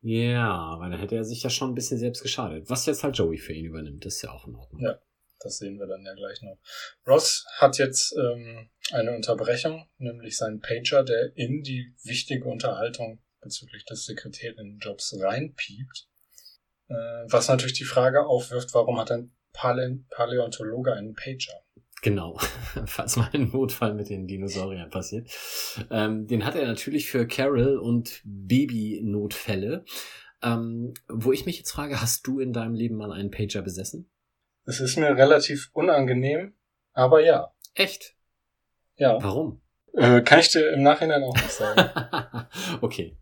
Ja, 0.01 0.77
weil 0.79 0.91
dann 0.91 1.00
hätte 1.00 1.15
er 1.15 1.25
sich 1.25 1.41
ja 1.41 1.50
schon 1.50 1.71
ein 1.71 1.75
bisschen 1.75 1.97
selbst 1.97 2.21
geschadet. 2.21 2.69
Was 2.69 2.85
jetzt 2.85 3.03
halt 3.03 3.17
Joey 3.17 3.39
für 3.39 3.53
ihn 3.53 3.65
übernimmt, 3.65 4.05
ist 4.05 4.21
ja 4.21 4.31
auch 4.31 4.47
in 4.47 4.55
Ordnung. 4.55 4.81
Ja, 4.83 5.00
das 5.39 5.57
sehen 5.57 5.79
wir 5.79 5.88
dann 5.88 6.05
ja 6.05 6.13
gleich 6.13 6.41
noch. 6.43 6.59
Ross 7.07 7.43
hat 7.57 7.79
jetzt 7.79 8.15
ähm, 8.15 8.69
eine 8.91 9.15
Unterbrechung, 9.15 9.88
nämlich 9.97 10.38
seinen 10.38 10.59
Pager, 10.59 11.03
der 11.03 11.35
in 11.35 11.63
die 11.63 11.95
wichtige 12.03 12.45
Unterhaltung 12.45 13.19
bezüglich 13.41 13.83
des 13.85 14.05
Sekretärinnenjobs 14.05 15.15
reinpiept. 15.19 16.07
Äh, 16.88 16.94
was 17.27 17.48
natürlich 17.48 17.77
die 17.77 17.84
Frage 17.84 18.25
aufwirft, 18.25 18.74
warum 18.74 19.00
hat 19.00 19.12
ein 19.12 19.34
Palä 19.54 20.00
Paläontologe 20.10 20.94
einen 20.94 21.13
Pager? 21.13 21.62
Genau, 22.01 22.38
falls 22.86 23.15
mal 23.15 23.30
ein 23.34 23.50
Notfall 23.51 23.94
mit 23.94 24.10
den 24.10 24.27
Dinosauriern 24.27 24.89
passiert. 24.89 25.30
Ähm, 25.89 26.27
den 26.27 26.46
hat 26.46 26.56
er 26.56 26.68
natürlich 26.68 27.10
für 27.10 27.27
Carol 27.27 27.77
und 27.77 28.22
Babynotfälle. 28.24 29.86
Ähm, 30.44 30.94
wo 31.08 31.32
ich 31.32 31.46
mich 31.46 31.58
jetzt 31.58 31.72
frage, 31.72 32.01
hast 32.01 32.27
du 32.27 32.39
in 32.39 32.54
deinem 32.54 32.75
Leben 32.75 32.96
mal 32.96 33.12
einen 33.12 33.32
Pager 33.32 33.62
besessen? 33.62 34.12
Es 34.65 34.80
ist 34.80 34.98
mir 34.98 35.15
relativ 35.18 35.70
unangenehm, 35.74 36.54
aber 36.94 37.24
ja. 37.24 37.54
Echt? 37.74 38.15
Ja. 38.98 39.18
Warum? 39.22 39.62
Äh, 39.94 40.22
kann 40.22 40.39
ich 40.39 40.50
dir 40.50 40.74
im 40.74 40.84
Nachhinein 40.84 41.24
auch 41.24 41.36
nicht 41.36 41.51
sagen. 41.51 42.48
okay. 42.82 43.18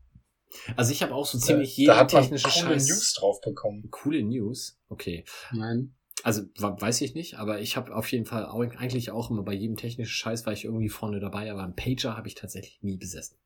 Also 0.75 0.91
ich 0.91 1.01
habe 1.01 1.13
auch 1.13 1.25
so 1.25 1.37
ziemlich 1.37 1.75
da, 1.75 1.81
jeden 1.81 1.87
da 1.87 1.97
hat 1.97 2.13
man 2.13 2.21
technischen 2.23 2.51
coole 2.51 2.73
Scheiß. 2.75 2.87
News 2.89 3.13
drauf 3.13 3.41
bekommen. 3.41 3.89
Coole 3.91 4.23
News? 4.23 4.79
Okay. 4.89 5.25
Nein. 5.51 5.95
Also 6.23 6.43
weiß 6.55 7.01
ich 7.01 7.15
nicht, 7.15 7.35
aber 7.35 7.59
ich 7.59 7.75
habe 7.75 7.93
auf 7.93 8.11
jeden 8.11 8.25
Fall 8.25 8.45
auch, 8.45 8.61
eigentlich 8.61 9.11
auch 9.11 9.29
immer 9.29 9.43
bei 9.43 9.53
jedem 9.53 9.75
technischen 9.75 10.11
Scheiß 10.11 10.45
war 10.45 10.53
ich 10.53 10.63
irgendwie 10.63 10.89
vorne 10.89 11.19
dabei, 11.19 11.51
aber 11.51 11.63
einen 11.63 11.75
Pager 11.75 12.15
habe 12.15 12.27
ich 12.27 12.35
tatsächlich 12.35 12.81
nie 12.81 12.97
besessen. 12.97 13.37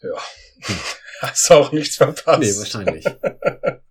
Ja. 0.00 0.20
Hast 1.20 1.50
auch 1.50 1.72
nichts 1.72 1.96
verpasst. 1.96 2.40
Nee, 2.40 2.56
wahrscheinlich. 2.56 3.04
das 3.20 3.82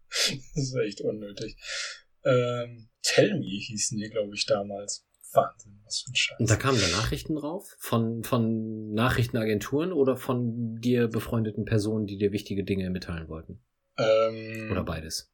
ist 0.55 0.75
echt 0.75 1.01
unnötig. 1.01 1.57
Ähm, 2.23 2.89
Tell 3.01 3.39
Me 3.39 3.45
hießen 3.45 3.97
die, 3.97 4.09
glaube 4.09 4.33
ich, 4.35 4.45
damals. 4.45 5.05
Wahnsinn, 5.33 5.79
was 5.83 6.01
für 6.01 6.11
ein 6.11 6.15
Scheiß. 6.15 6.39
Und 6.39 6.49
da 6.49 6.55
kamen 6.55 6.79
da 6.79 6.87
Nachrichten 6.97 7.35
drauf? 7.35 7.75
Von, 7.79 8.23
von 8.23 8.93
Nachrichtenagenturen 8.93 9.91
oder 9.91 10.15
von 10.15 10.79
dir 10.79 11.07
befreundeten 11.07 11.65
Personen, 11.65 12.07
die 12.07 12.17
dir 12.17 12.31
wichtige 12.31 12.63
Dinge 12.63 12.89
mitteilen 12.89 13.27
wollten? 13.27 13.61
ähm, 13.97 14.69
Oder 14.71 14.83
beides? 14.83 15.31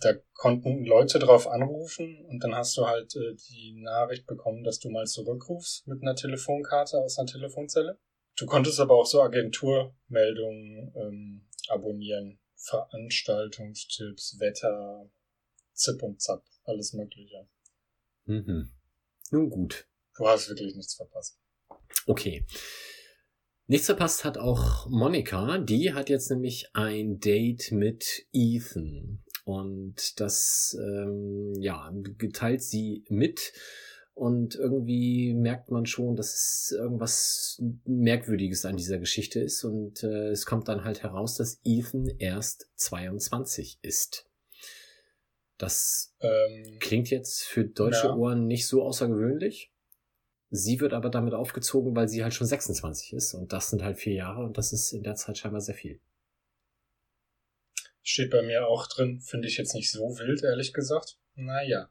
da 0.00 0.14
konnten 0.34 0.84
Leute 0.84 1.18
drauf 1.18 1.46
anrufen 1.46 2.24
und 2.26 2.42
dann 2.42 2.54
hast 2.54 2.76
du 2.76 2.86
halt 2.86 3.14
äh, 3.16 3.34
die 3.34 3.80
Nachricht 3.82 4.26
bekommen, 4.26 4.64
dass 4.64 4.78
du 4.78 4.88
mal 4.90 5.06
zurückrufst 5.06 5.86
mit 5.86 6.02
einer 6.02 6.14
Telefonkarte 6.14 6.98
aus 6.98 7.18
einer 7.18 7.26
Telefonzelle. 7.26 7.98
Du 8.36 8.46
konntest 8.46 8.80
aber 8.80 8.94
auch 8.94 9.06
so 9.06 9.20
Agenturmeldungen 9.20 10.92
ähm, 10.96 11.48
abonnieren, 11.68 12.38
Veranstaltungstipps, 12.56 14.38
Wetter, 14.40 15.10
Zip 15.74 16.02
und 16.02 16.20
Zap, 16.22 16.44
alles 16.64 16.92
Mögliche. 16.92 17.46
Mhm. 18.24 18.70
Nun 19.32 19.50
gut. 19.50 19.86
Du 20.16 20.26
hast 20.26 20.48
wirklich 20.48 20.74
nichts 20.74 20.94
verpasst. 20.94 21.38
Okay. 22.06 22.44
Nichts 23.66 23.86
verpasst 23.86 24.24
hat 24.24 24.38
auch 24.38 24.88
Monika. 24.88 25.58
Die 25.58 25.92
hat 25.92 26.08
jetzt 26.08 26.30
nämlich 26.30 26.70
ein 26.72 27.20
Date 27.20 27.70
mit 27.70 28.26
Ethan. 28.32 29.22
Und 29.44 30.20
das, 30.20 30.76
ähm, 30.80 31.52
ja, 31.58 31.90
geteilt 32.16 32.62
sie 32.62 33.04
mit. 33.08 33.52
Und 34.14 34.56
irgendwie 34.56 35.32
merkt 35.34 35.70
man 35.70 35.86
schon, 35.86 36.16
dass 36.16 36.34
es 36.34 36.76
irgendwas 36.76 37.62
Merkwürdiges 37.84 38.64
an 38.64 38.76
dieser 38.76 38.98
Geschichte 38.98 39.40
ist. 39.40 39.62
Und 39.64 40.02
äh, 40.02 40.30
es 40.30 40.44
kommt 40.44 40.68
dann 40.68 40.84
halt 40.84 41.02
heraus, 41.02 41.36
dass 41.36 41.60
Ethan 41.62 42.08
erst 42.18 42.68
22 42.76 43.78
ist. 43.82 44.27
Das 45.58 46.14
Ähm, 46.20 46.78
klingt 46.80 47.10
jetzt 47.10 47.42
für 47.42 47.64
deutsche 47.64 48.06
Ja. 48.08 48.14
Ohren 48.14 48.46
nicht 48.46 48.66
so 48.66 48.82
außergewöhnlich. 48.84 49.72
Sie 50.50 50.80
wird 50.80 50.92
aber 50.94 51.10
damit 51.10 51.34
aufgezogen, 51.34 51.94
weil 51.94 52.08
sie 52.08 52.22
halt 52.22 52.32
schon 52.32 52.46
26 52.46 53.12
ist. 53.12 53.34
Und 53.34 53.52
das 53.52 53.68
sind 53.70 53.82
halt 53.82 53.98
vier 53.98 54.14
Jahre 54.14 54.42
und 54.44 54.56
das 54.56 54.72
ist 54.72 54.92
in 54.92 55.02
der 55.02 55.14
Zeit 55.16 55.36
scheinbar 55.36 55.60
sehr 55.60 55.74
viel. 55.74 56.00
Steht 58.02 58.30
bei 58.30 58.42
mir 58.42 58.66
auch 58.66 58.86
drin, 58.86 59.20
finde 59.20 59.48
ich 59.48 59.58
jetzt 59.58 59.74
nicht 59.74 59.90
so 59.90 60.18
wild, 60.18 60.42
ehrlich 60.42 60.72
gesagt. 60.72 61.18
Naja. 61.34 61.90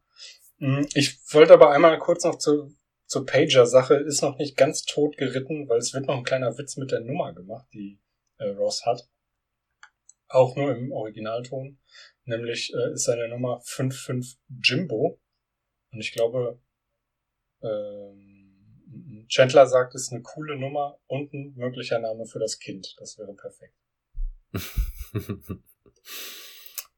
Hm, 0.58 0.88
Ich 0.96 1.20
wollte 1.32 1.54
aber 1.54 1.70
einmal 1.72 2.00
kurz 2.00 2.24
noch 2.24 2.38
zu, 2.40 2.74
zur 3.06 3.26
Pager-Sache, 3.26 3.96
ist 3.96 4.22
noch 4.24 4.38
nicht 4.40 4.58
ganz 4.58 4.84
tot 4.86 5.18
geritten, 5.18 5.70
weil 5.70 5.78
es 5.78 5.94
wird 5.94 6.08
noch 6.08 6.18
ein 6.18 6.24
kleiner 6.24 6.58
Witz 6.58 6.78
mit 6.78 6.92
der 6.92 7.02
Nummer 7.02 7.34
gemacht, 7.34 7.68
die 7.74 8.00
äh, 8.38 8.48
Ross 8.50 8.86
hat. 8.86 9.08
Auch 10.30 10.56
nur 10.56 10.76
im 10.76 10.92
Originalton. 10.92 11.78
Nämlich 12.28 12.74
äh, 12.74 12.94
ist 12.94 13.06
seine 13.06 13.30
Nummer 13.30 13.62
55 13.64 14.38
Jimbo. 14.62 15.20
Und 15.92 16.00
ich 16.02 16.12
glaube, 16.12 16.60
ähm, 17.62 19.26
Chandler 19.30 19.66
sagt, 19.66 19.96
es 19.96 20.04
ist 20.04 20.12
eine 20.12 20.22
coole 20.22 20.58
Nummer 20.58 21.00
und 21.08 21.34
ein 21.34 21.54
möglicher 21.56 22.00
Name 22.00 22.26
für 22.26 22.40
das 22.40 22.60
Kind. 22.60 22.96
Das 23.00 23.18
wäre 23.18 23.34
perfekt. 23.34 23.78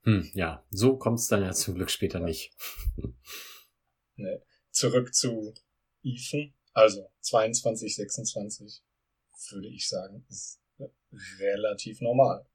hm, 0.04 0.32
ja, 0.34 0.66
so 0.72 0.98
kommt 0.98 1.20
es 1.20 1.28
dann 1.28 1.44
ja 1.44 1.52
zum 1.52 1.76
Glück 1.76 1.92
später 1.92 2.20
nicht. 2.20 2.54
Nee. 4.22 4.42
Zurück 4.72 5.16
zu 5.16 5.54
Ethan. 6.04 6.54
Also 6.74 7.10
22, 7.22 7.96
26 7.96 8.84
würde 9.52 9.70
ich 9.70 9.88
sagen, 9.88 10.26
ist 10.28 10.60
relativ 11.40 12.02
normal. 12.02 12.46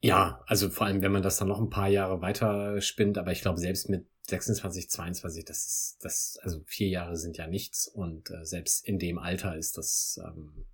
Ja, 0.00 0.42
also 0.46 0.70
vor 0.70 0.86
allem, 0.86 1.02
wenn 1.02 1.12
man 1.12 1.22
das 1.22 1.38
dann 1.38 1.48
noch 1.48 1.60
ein 1.60 1.70
paar 1.70 1.88
Jahre 1.88 2.20
weiter 2.20 2.80
spinnt, 2.80 3.18
aber 3.18 3.32
ich 3.32 3.40
glaube, 3.40 3.58
selbst 3.58 3.88
mit 3.88 4.06
26, 4.28 4.90
22, 4.90 5.44
das 5.44 5.66
ist, 5.66 5.98
das, 6.02 6.38
also 6.42 6.62
vier 6.66 6.88
Jahre 6.88 7.16
sind 7.16 7.36
ja 7.36 7.46
nichts 7.46 7.88
und 7.88 8.30
äh, 8.30 8.44
selbst 8.44 8.86
in 8.86 8.98
dem 8.98 9.18
Alter 9.18 9.56
ist 9.56 9.76
das, 9.76 10.20
ähm, 10.24 10.66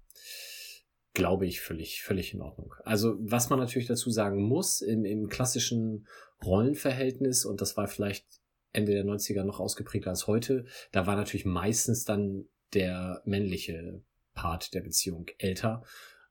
glaube 1.14 1.47
ich, 1.47 1.61
völlig, 1.61 2.02
völlig 2.02 2.35
in 2.35 2.43
Ordnung. 2.43 2.75
Also, 2.85 3.16
was 3.19 3.49
man 3.49 3.61
natürlich 3.61 3.88
dazu 3.88 4.11
sagen 4.11 4.43
muss, 4.43 4.83
im, 4.83 5.04
im 5.04 5.28
klassischen 5.28 6.07
Rollenverhältnis, 6.45 7.45
und 7.47 7.61
das 7.61 7.76
war 7.76 7.87
vielleicht 7.87 8.26
Ende 8.73 8.93
der 8.93 9.04
90er 9.04 9.45
noch 9.45 9.61
ausgeprägter 9.61 10.11
als 10.11 10.26
heute, 10.26 10.66
da 10.93 11.07
war 11.07 11.16
natürlich 11.16 11.47
meistens 11.47 12.04
dann 12.04 12.47
der 12.75 13.23
männliche 13.25 14.02
Part 14.35 14.75
der 14.75 14.81
Beziehung 14.81 15.26
älter. 15.38 15.85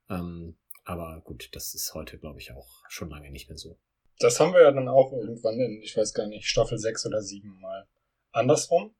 Ähm, 0.10 0.58
aber 0.84 1.22
gut, 1.24 1.50
das 1.54 1.74
ist 1.74 1.94
heute, 1.94 2.18
glaube 2.18 2.40
ich, 2.40 2.52
auch 2.52 2.84
schon 2.90 3.10
lange 3.10 3.32
nicht 3.32 3.50
mehr 3.50 3.58
so. 3.58 3.78
Das 4.20 4.40
haben 4.40 4.54
wir 4.54 4.62
ja 4.62 4.72
dann 4.72 4.88
auch 4.88 5.12
irgendwann 5.12 5.60
in, 5.60 5.82
ich 5.82 5.96
weiß 5.96 6.14
gar 6.14 6.28
nicht, 6.28 6.48
Staffel 6.48 6.78
6 6.78 7.06
oder 7.08 7.22
7 7.22 7.60
mal 7.60 7.88
andersrum 8.32 8.96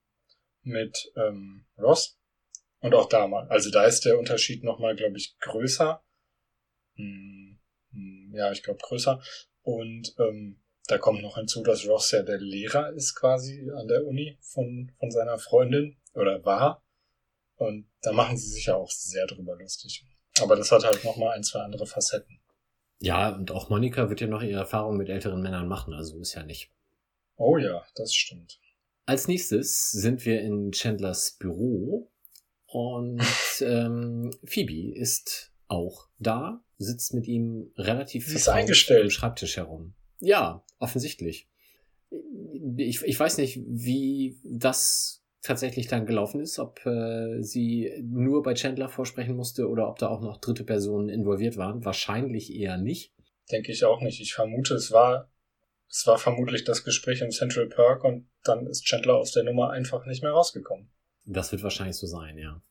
mit 0.62 1.12
ähm, 1.16 1.66
Ross. 1.78 2.18
Und 2.80 2.94
auch 2.94 3.08
da 3.08 3.26
mal. 3.26 3.48
Also 3.48 3.70
da 3.70 3.86
ist 3.86 4.04
der 4.04 4.18
Unterschied 4.18 4.62
nochmal, 4.62 4.94
glaube 4.94 5.16
ich, 5.16 5.38
größer. 5.38 6.04
Hm, 6.96 7.58
hm, 7.92 8.32
ja, 8.34 8.52
ich 8.52 8.62
glaube 8.62 8.80
größer. 8.82 9.22
Und 9.62 10.14
ähm, 10.18 10.62
da 10.86 10.98
kommt 10.98 11.22
noch 11.22 11.36
hinzu, 11.36 11.62
dass 11.62 11.86
Ross 11.88 12.10
ja 12.10 12.22
der 12.22 12.38
Lehrer 12.38 12.92
ist 12.92 13.14
quasi 13.14 13.70
an 13.74 13.88
der 13.88 14.06
Uni 14.06 14.36
von, 14.42 14.92
von 14.98 15.10
seiner 15.10 15.38
Freundin 15.38 15.96
oder 16.12 16.44
war. 16.44 16.84
Und 17.56 17.90
da 18.02 18.12
machen 18.12 18.36
sie 18.36 18.48
sich 18.48 18.66
ja 18.66 18.74
auch 18.74 18.90
sehr 18.90 19.26
drüber 19.26 19.56
lustig. 19.56 20.04
Aber 20.40 20.56
das 20.56 20.70
hat 20.70 20.84
halt 20.84 21.04
nochmal 21.04 21.36
ein, 21.36 21.42
zwei 21.44 21.60
andere 21.60 21.86
Facetten. 21.86 22.40
Ja, 23.00 23.30
und 23.34 23.50
auch 23.50 23.70
Monika 23.70 24.08
wird 24.08 24.20
ja 24.20 24.26
noch 24.26 24.42
ihre 24.42 24.60
Erfahrungen 24.60 24.96
mit 24.98 25.08
älteren 25.08 25.42
Männern 25.42 25.68
machen, 25.68 25.92
also 25.94 26.18
ist 26.20 26.34
ja 26.34 26.42
nicht. 26.42 26.70
Oh 27.36 27.58
ja, 27.58 27.84
das 27.94 28.14
stimmt. 28.14 28.60
Als 29.06 29.28
nächstes 29.28 29.90
sind 29.90 30.24
wir 30.24 30.40
in 30.40 30.70
Chandlers 30.72 31.36
Büro 31.38 32.10
und 32.66 33.22
ähm, 33.60 34.30
Phoebe 34.44 34.96
ist 34.96 35.52
auch 35.68 36.08
da, 36.18 36.62
sitzt 36.78 37.14
mit 37.14 37.26
ihm 37.26 37.72
relativ 37.76 38.26
Sie 38.28 38.36
ist 38.36 38.48
eingestellt. 38.48 39.04
am 39.04 39.10
Schreibtisch 39.10 39.56
herum. 39.56 39.94
Ja, 40.20 40.64
offensichtlich. 40.78 41.48
Ich, 42.76 43.02
ich 43.02 43.18
weiß 43.18 43.38
nicht, 43.38 43.60
wie 43.66 44.38
das 44.44 45.23
tatsächlich 45.44 45.86
dann 45.86 46.06
gelaufen 46.06 46.40
ist, 46.40 46.58
ob 46.58 46.84
äh, 46.86 47.42
sie 47.42 47.92
nur 48.02 48.42
bei 48.42 48.54
Chandler 48.54 48.88
vorsprechen 48.88 49.36
musste 49.36 49.68
oder 49.68 49.88
ob 49.88 49.98
da 49.98 50.08
auch 50.08 50.22
noch 50.22 50.38
dritte 50.38 50.64
Personen 50.64 51.10
involviert 51.10 51.56
waren. 51.56 51.84
Wahrscheinlich 51.84 52.52
eher 52.52 52.78
nicht. 52.78 53.12
Denke 53.52 53.70
ich 53.70 53.84
auch 53.84 54.00
nicht. 54.00 54.20
Ich 54.20 54.32
vermute, 54.32 54.74
es 54.74 54.90
war, 54.90 55.30
es 55.88 56.06
war 56.06 56.18
vermutlich 56.18 56.64
das 56.64 56.82
Gespräch 56.82 57.20
im 57.20 57.30
Central 57.30 57.68
Park 57.68 58.04
und 58.04 58.26
dann 58.42 58.66
ist 58.66 58.84
Chandler 58.84 59.16
aus 59.16 59.32
der 59.32 59.44
Nummer 59.44 59.70
einfach 59.70 60.06
nicht 60.06 60.22
mehr 60.22 60.32
rausgekommen. 60.32 60.90
Das 61.26 61.52
wird 61.52 61.62
wahrscheinlich 61.62 61.96
so 61.96 62.06
sein, 62.06 62.38
ja. 62.38 62.62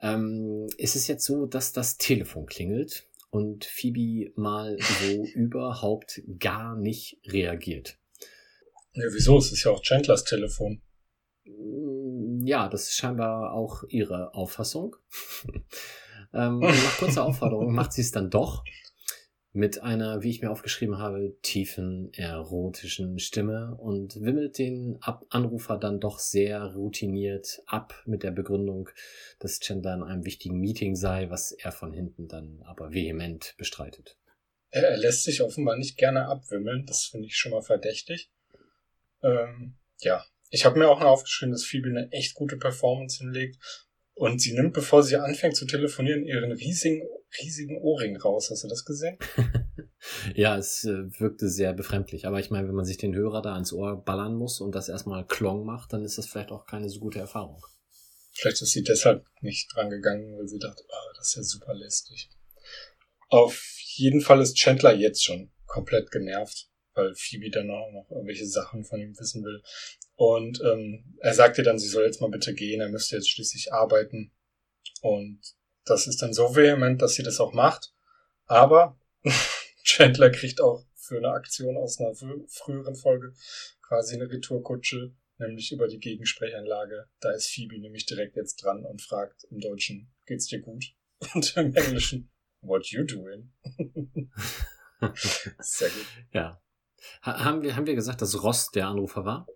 Ähm, 0.00 0.66
ist 0.78 0.96
es 0.96 1.08
jetzt 1.08 1.26
so, 1.26 1.44
dass 1.44 1.72
das 1.72 1.98
Telefon 1.98 2.46
klingelt 2.46 3.06
und 3.30 3.66
Phoebe 3.66 4.32
mal 4.34 4.78
so 4.78 5.24
überhaupt 5.34 6.22
gar 6.38 6.74
nicht 6.74 7.18
reagiert? 7.26 7.98
Ja, 8.94 9.04
wieso? 9.12 9.36
Es 9.36 9.52
ist 9.52 9.64
ja 9.64 9.72
auch 9.72 9.82
Chandlers 9.82 10.24
Telefon. 10.24 10.80
Mm, 11.48 12.46
Ja, 12.46 12.68
das 12.68 12.84
ist 12.84 12.94
scheinbar 12.96 13.52
auch 13.52 13.84
ihre 13.88 14.34
Auffassung. 14.34 14.96
ähm, 16.34 16.58
nach 16.60 16.98
kurzer 16.98 17.24
Aufforderung 17.24 17.72
macht 17.74 17.92
sie 17.92 18.02
es 18.02 18.12
dann 18.12 18.30
doch. 18.30 18.64
mit 19.52 19.82
einer, 19.82 20.22
wie 20.22 20.30
ich 20.30 20.42
mir 20.42 20.50
aufgeschrieben 20.50 20.98
habe, 20.98 21.34
tiefen, 21.42 22.12
erotischen 22.12 23.18
Stimme 23.18 23.74
und 23.76 24.20
wimmelt 24.20 24.58
den 24.58 24.98
Ab 25.00 25.24
Anrufer 25.30 25.78
dann 25.78 26.00
doch 26.00 26.18
sehr 26.18 26.74
routiniert 26.74 27.60
ab 27.66 27.94
mit 28.06 28.22
der 28.22 28.30
Begründung, 28.30 28.90
dass 29.40 29.58
Chandler 29.58 29.94
in 29.94 30.02
einem 30.02 30.24
wichtigen 30.26 30.60
Meeting 30.60 30.94
sei, 30.96 31.30
was 31.30 31.52
er 31.52 31.72
von 31.72 31.92
hinten 31.92 32.28
dann 32.28 32.62
aber 32.64 32.92
vehement 32.92 33.54
bestreitet. 33.56 34.16
Er, 34.70 34.84
er 34.90 34.98
lässt 34.98 35.24
sich 35.24 35.42
offenbar 35.42 35.76
nicht 35.76 35.96
gerne 35.96 36.26
abwimmeln, 36.28 36.84
das 36.86 37.04
finde 37.06 37.26
ich 37.26 37.36
schon 37.36 37.52
mal 37.52 37.62
verdächtig. 37.62 38.30
Ähm, 39.22 39.74
ja, 40.00 40.24
ich 40.50 40.64
habe 40.64 40.78
mir 40.78 40.88
auch 40.88 41.00
noch 41.00 41.06
aufgeschrieben, 41.06 41.52
dass 41.52 41.64
Phoebe 41.64 41.88
eine 41.88 42.10
echt 42.12 42.34
gute 42.34 42.56
Performance 42.56 43.18
hinlegt 43.18 43.58
und 44.14 44.40
sie 44.40 44.52
nimmt, 44.52 44.72
bevor 44.72 45.02
sie 45.02 45.16
anfängt 45.16 45.56
zu 45.56 45.64
telefonieren, 45.64 46.24
ihren 46.24 46.50
riesigen, 46.50 47.06
riesigen 47.40 47.78
Ohrring 47.80 48.16
raus. 48.16 48.48
Hast 48.50 48.64
du 48.64 48.68
das 48.68 48.84
gesehen? 48.84 49.16
ja, 50.34 50.56
es 50.56 50.84
äh, 50.84 51.20
wirkte 51.20 51.48
sehr 51.48 51.72
befremdlich. 51.72 52.26
Aber 52.26 52.40
ich 52.40 52.50
meine, 52.50 52.66
wenn 52.66 52.74
man 52.74 52.84
sich 52.84 52.96
den 52.96 53.14
Hörer 53.14 53.42
da 53.42 53.54
ans 53.54 53.72
Ohr 53.72 54.02
ballern 54.04 54.34
muss 54.34 54.60
und 54.60 54.74
das 54.74 54.88
erstmal 54.88 55.24
Klong 55.24 55.64
macht, 55.64 55.92
dann 55.92 56.04
ist 56.04 56.18
das 56.18 56.26
vielleicht 56.26 56.50
auch 56.50 56.66
keine 56.66 56.88
so 56.88 56.98
gute 56.98 57.20
Erfahrung. 57.20 57.62
Vielleicht 58.32 58.60
ist 58.60 58.72
sie 58.72 58.82
deshalb 58.82 59.24
nicht 59.40 59.72
dran 59.74 59.90
gegangen, 59.90 60.36
weil 60.36 60.48
sie 60.48 60.58
dachte, 60.58 60.82
oh, 60.88 61.12
das 61.16 61.28
ist 61.28 61.36
ja 61.36 61.42
super 61.44 61.74
lästig. 61.74 62.28
Auf 63.28 63.78
jeden 63.94 64.20
Fall 64.20 64.40
ist 64.40 64.56
Chandler 64.56 64.94
jetzt 64.94 65.24
schon 65.24 65.52
komplett 65.66 66.10
genervt, 66.10 66.68
weil 66.94 67.14
Phoebe 67.14 67.50
dann 67.50 67.70
auch 67.70 67.92
noch 67.92 68.10
irgendwelche 68.10 68.46
Sachen 68.46 68.84
von 68.84 69.00
ihm 69.00 69.16
wissen 69.18 69.44
will. 69.44 69.62
Und 70.18 70.60
ähm, 70.64 71.04
er 71.20 71.32
sagt 71.32 71.58
ihr 71.58 71.64
dann, 71.64 71.78
sie 71.78 71.86
soll 71.86 72.04
jetzt 72.04 72.20
mal 72.20 72.28
bitte 72.28 72.52
gehen, 72.52 72.80
er 72.80 72.88
müsste 72.88 73.14
jetzt 73.14 73.30
schließlich 73.30 73.72
arbeiten. 73.72 74.32
Und 75.00 75.40
das 75.84 76.08
ist 76.08 76.20
dann 76.20 76.32
so 76.32 76.56
vehement, 76.56 77.00
dass 77.00 77.14
sie 77.14 77.22
das 77.22 77.38
auch 77.38 77.52
macht. 77.52 77.94
Aber 78.46 78.98
Chandler 79.84 80.30
kriegt 80.30 80.60
auch 80.60 80.84
für 80.96 81.18
eine 81.18 81.30
Aktion 81.30 81.76
aus 81.76 82.00
einer 82.00 82.16
früheren 82.48 82.96
Folge 82.96 83.32
quasi 83.80 84.16
eine 84.16 84.28
Retourkutsche, 84.28 85.14
nämlich 85.38 85.70
über 85.70 85.86
die 85.86 86.00
Gegensprechanlage. 86.00 87.08
Da 87.20 87.30
ist 87.30 87.46
Phoebe 87.52 87.78
nämlich 87.78 88.04
direkt 88.04 88.34
jetzt 88.34 88.56
dran 88.56 88.84
und 88.84 89.00
fragt 89.00 89.44
im 89.52 89.60
Deutschen, 89.60 90.12
geht's 90.26 90.46
dir 90.46 90.60
gut? 90.60 90.84
Und 91.34 91.56
im 91.56 91.74
Englischen, 91.74 92.28
what 92.60 92.86
you 92.88 93.04
doing? 93.04 93.52
Sehr 95.60 95.90
gut. 95.90 96.06
Ja. 96.32 96.60
haben 97.22 97.62
wir, 97.62 97.76
haben 97.76 97.86
wir 97.86 97.94
gesagt, 97.94 98.20
dass 98.20 98.42
Ross 98.42 98.70
der 98.72 98.88
Anrufer 98.88 99.24
war? 99.24 99.46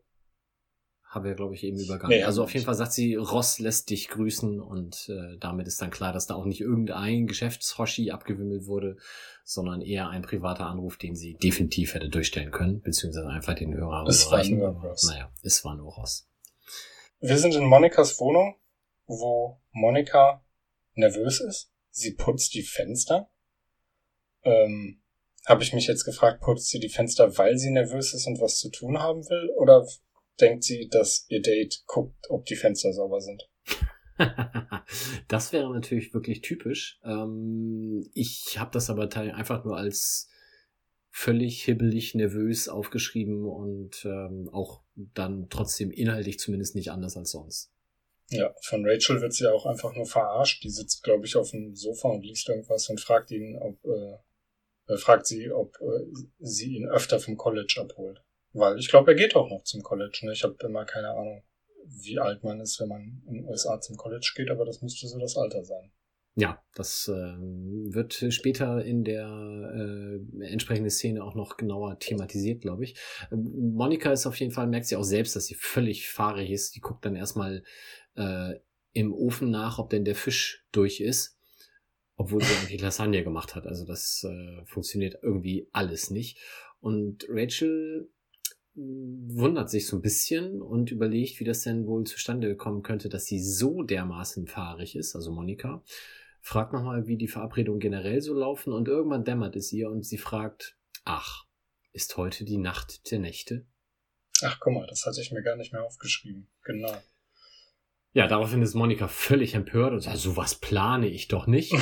Haben 1.12 1.26
wir, 1.26 1.34
glaube 1.34 1.54
ich, 1.54 1.62
eben 1.62 1.78
übergangen. 1.78 2.16
Nee, 2.16 2.24
also 2.24 2.42
auf 2.42 2.54
jeden 2.54 2.64
Fall 2.64 2.74
sagt 2.74 2.92
sie, 2.92 3.16
Ross 3.16 3.58
lässt 3.58 3.90
dich 3.90 4.08
grüßen 4.08 4.60
und 4.60 5.10
äh, 5.10 5.36
damit 5.38 5.66
ist 5.66 5.82
dann 5.82 5.90
klar, 5.90 6.14
dass 6.14 6.26
da 6.26 6.34
auch 6.34 6.46
nicht 6.46 6.62
irgendein 6.62 7.26
Geschäftshoshi 7.26 8.10
abgewimmelt 8.10 8.66
wurde, 8.66 8.96
sondern 9.44 9.82
eher 9.82 10.08
ein 10.08 10.22
privater 10.22 10.66
Anruf, 10.66 10.96
den 10.96 11.14
sie 11.14 11.34
definitiv 11.34 11.92
hätte 11.92 12.08
durchstellen 12.08 12.50
können, 12.50 12.80
beziehungsweise 12.80 13.28
einfach 13.28 13.54
den 13.54 13.74
Hörer 13.74 14.06
es. 14.08 14.30
War 14.30 14.42
nur 14.42 14.68
Ross. 14.68 15.04
Naja, 15.04 15.30
es 15.42 15.62
war 15.66 15.76
nur 15.76 15.92
Ross. 15.92 16.26
Wir 17.20 17.36
sind 17.36 17.54
in 17.54 17.64
Monikas 17.66 18.18
Wohnung, 18.18 18.56
wo 19.06 19.60
Monika 19.70 20.42
nervös 20.94 21.40
ist. 21.40 21.70
Sie 21.90 22.14
putzt 22.14 22.54
die 22.54 22.62
Fenster. 22.62 23.30
Ähm, 24.44 25.02
habe 25.44 25.62
ich 25.62 25.74
mich 25.74 25.86
jetzt 25.88 26.04
gefragt, 26.04 26.40
putzt 26.40 26.70
sie 26.70 26.80
die 26.80 26.88
Fenster, 26.88 27.36
weil 27.36 27.58
sie 27.58 27.70
nervös 27.70 28.14
ist 28.14 28.26
und 28.26 28.40
was 28.40 28.58
zu 28.58 28.70
tun 28.70 28.98
haben 28.98 29.28
will? 29.28 29.50
Oder 29.58 29.86
denkt 30.40 30.64
sie, 30.64 30.88
dass 30.88 31.26
ihr 31.28 31.42
Date 31.42 31.82
guckt, 31.86 32.30
ob 32.30 32.44
die 32.46 32.56
Fenster 32.56 32.92
sauber 32.92 33.20
sind. 33.20 33.48
das 35.28 35.52
wäre 35.52 35.72
natürlich 35.72 36.12
wirklich 36.14 36.42
typisch. 36.42 37.00
Ähm, 37.04 38.08
ich 38.14 38.58
habe 38.58 38.70
das 38.72 38.90
aber 38.90 39.08
einfach 39.16 39.64
nur 39.64 39.76
als 39.76 40.28
völlig 41.10 41.62
hibbelig, 41.64 42.14
nervös 42.14 42.68
aufgeschrieben 42.68 43.44
und 43.44 44.04
ähm, 44.04 44.48
auch 44.52 44.82
dann 44.94 45.48
trotzdem 45.50 45.90
inhaltlich 45.90 46.38
zumindest 46.38 46.74
nicht 46.74 46.90
anders 46.90 47.16
als 47.16 47.30
sonst. 47.32 47.70
Ja, 48.30 48.54
von 48.62 48.86
Rachel 48.86 49.20
wird 49.20 49.34
sie 49.34 49.46
auch 49.46 49.66
einfach 49.66 49.94
nur 49.94 50.06
verarscht. 50.06 50.64
Die 50.64 50.70
sitzt, 50.70 51.02
glaube 51.02 51.26
ich, 51.26 51.36
auf 51.36 51.50
dem 51.50 51.74
Sofa 51.76 52.08
und 52.08 52.22
liest 52.22 52.48
irgendwas 52.48 52.88
und 52.88 52.98
fragt 52.98 53.30
ihn, 53.30 53.58
ob 53.58 53.84
äh, 53.84 54.92
äh 54.92 54.96
fragt 54.96 55.26
sie, 55.26 55.50
ob 55.50 55.76
äh, 55.82 56.06
sie 56.38 56.76
ihn 56.76 56.88
öfter 56.88 57.20
vom 57.20 57.36
College 57.36 57.74
abholt. 57.78 58.22
Weil 58.52 58.78
ich 58.78 58.88
glaube, 58.88 59.12
er 59.12 59.16
geht 59.16 59.34
auch 59.34 59.48
noch 59.48 59.64
zum 59.64 59.82
College. 59.82 60.20
Ne? 60.22 60.32
Ich 60.32 60.42
habe 60.42 60.56
immer 60.64 60.84
keine 60.84 61.10
Ahnung, 61.10 61.42
wie 61.84 62.18
alt 62.18 62.44
man 62.44 62.60
ist, 62.60 62.80
wenn 62.80 62.88
man 62.88 63.22
in 63.26 63.34
den 63.34 63.44
USA 63.46 63.80
zum 63.80 63.96
College 63.96 64.32
geht, 64.36 64.50
aber 64.50 64.64
das 64.64 64.82
müsste 64.82 65.08
so 65.08 65.18
das 65.18 65.36
Alter 65.36 65.64
sein. 65.64 65.90
Ja, 66.34 66.62
das 66.74 67.08
äh, 67.08 67.12
wird 67.12 68.14
später 68.30 68.82
in 68.82 69.04
der 69.04 69.28
äh, 69.28 70.44
entsprechenden 70.46 70.90
Szene 70.90 71.22
auch 71.22 71.34
noch 71.34 71.58
genauer 71.58 71.98
thematisiert, 71.98 72.62
glaube 72.62 72.84
ich. 72.84 72.96
Ähm, 73.30 73.74
Monika 73.74 74.10
ist 74.12 74.26
auf 74.26 74.40
jeden 74.40 74.50
Fall, 74.50 74.66
merkt 74.66 74.86
sie 74.86 74.96
auch 74.96 75.02
selbst, 75.02 75.36
dass 75.36 75.46
sie 75.46 75.56
völlig 75.56 76.08
fahrig 76.08 76.50
ist. 76.50 76.74
Die 76.74 76.80
guckt 76.80 77.04
dann 77.04 77.16
erstmal 77.16 77.62
äh, 78.16 78.54
im 78.94 79.12
Ofen 79.12 79.50
nach, 79.50 79.78
ob 79.78 79.90
denn 79.90 80.06
der 80.06 80.14
Fisch 80.14 80.64
durch 80.72 81.00
ist, 81.00 81.38
obwohl 82.16 82.42
sie 82.42 82.54
eigentlich 82.54 82.80
Lasagne 82.80 83.22
gemacht 83.24 83.54
hat. 83.54 83.66
Also 83.66 83.84
das 83.84 84.24
äh, 84.24 84.64
funktioniert 84.64 85.18
irgendwie 85.22 85.68
alles 85.72 86.08
nicht. 86.08 86.38
Und 86.80 87.26
Rachel 87.28 88.08
wundert 88.74 89.70
sich 89.70 89.86
so 89.86 89.96
ein 89.96 90.02
bisschen 90.02 90.62
und 90.62 90.90
überlegt, 90.90 91.40
wie 91.40 91.44
das 91.44 91.62
denn 91.62 91.86
wohl 91.86 92.04
zustande 92.04 92.56
kommen 92.56 92.82
könnte, 92.82 93.08
dass 93.08 93.26
sie 93.26 93.42
so 93.42 93.82
dermaßen 93.82 94.46
fahrig 94.46 94.96
ist, 94.96 95.14
also 95.14 95.32
Monika. 95.32 95.82
Fragt 96.40 96.72
nochmal, 96.72 97.06
wie 97.06 97.16
die 97.16 97.28
Verabredungen 97.28 97.80
generell 97.80 98.20
so 98.20 98.34
laufen 98.34 98.72
und 98.72 98.88
irgendwann 98.88 99.24
dämmert 99.24 99.56
es 99.56 99.72
ihr 99.72 99.90
und 99.90 100.04
sie 100.04 100.18
fragt, 100.18 100.76
ach, 101.04 101.44
ist 101.92 102.16
heute 102.16 102.44
die 102.44 102.56
Nacht 102.56 103.10
der 103.10 103.18
Nächte? 103.18 103.66
Ach, 104.42 104.58
guck 104.58 104.72
mal, 104.72 104.86
das 104.88 105.04
hatte 105.06 105.20
ich 105.20 105.30
mir 105.30 105.42
gar 105.42 105.56
nicht 105.56 105.72
mehr 105.72 105.84
aufgeschrieben. 105.84 106.48
Genau. 106.64 106.96
Ja, 108.14 108.26
daraufhin 108.26 108.62
ist 108.62 108.74
Monika 108.74 109.06
völlig 109.06 109.54
empört 109.54 109.92
und 109.92 110.00
sagt, 110.00 110.18
sowas 110.18 110.56
plane 110.56 111.06
ich 111.08 111.28
doch 111.28 111.46
nicht. 111.46 111.72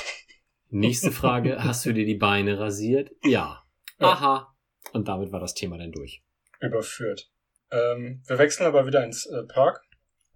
Nächste 0.68 1.12
Frage, 1.12 1.62
hast 1.62 1.84
du 1.84 1.92
dir 1.92 2.06
die 2.06 2.14
Beine 2.14 2.58
rasiert? 2.58 3.10
Ja. 3.24 3.64
Aha, 3.98 4.50
und 4.92 5.08
damit 5.08 5.32
war 5.32 5.40
das 5.40 5.54
Thema 5.54 5.78
dann 5.78 5.92
durch. 5.92 6.22
Überführt. 6.60 7.30
Ähm, 7.70 8.22
wir 8.26 8.38
wechseln 8.38 8.66
aber 8.66 8.86
wieder 8.86 9.04
ins 9.04 9.26
äh, 9.26 9.44
Park. 9.44 9.82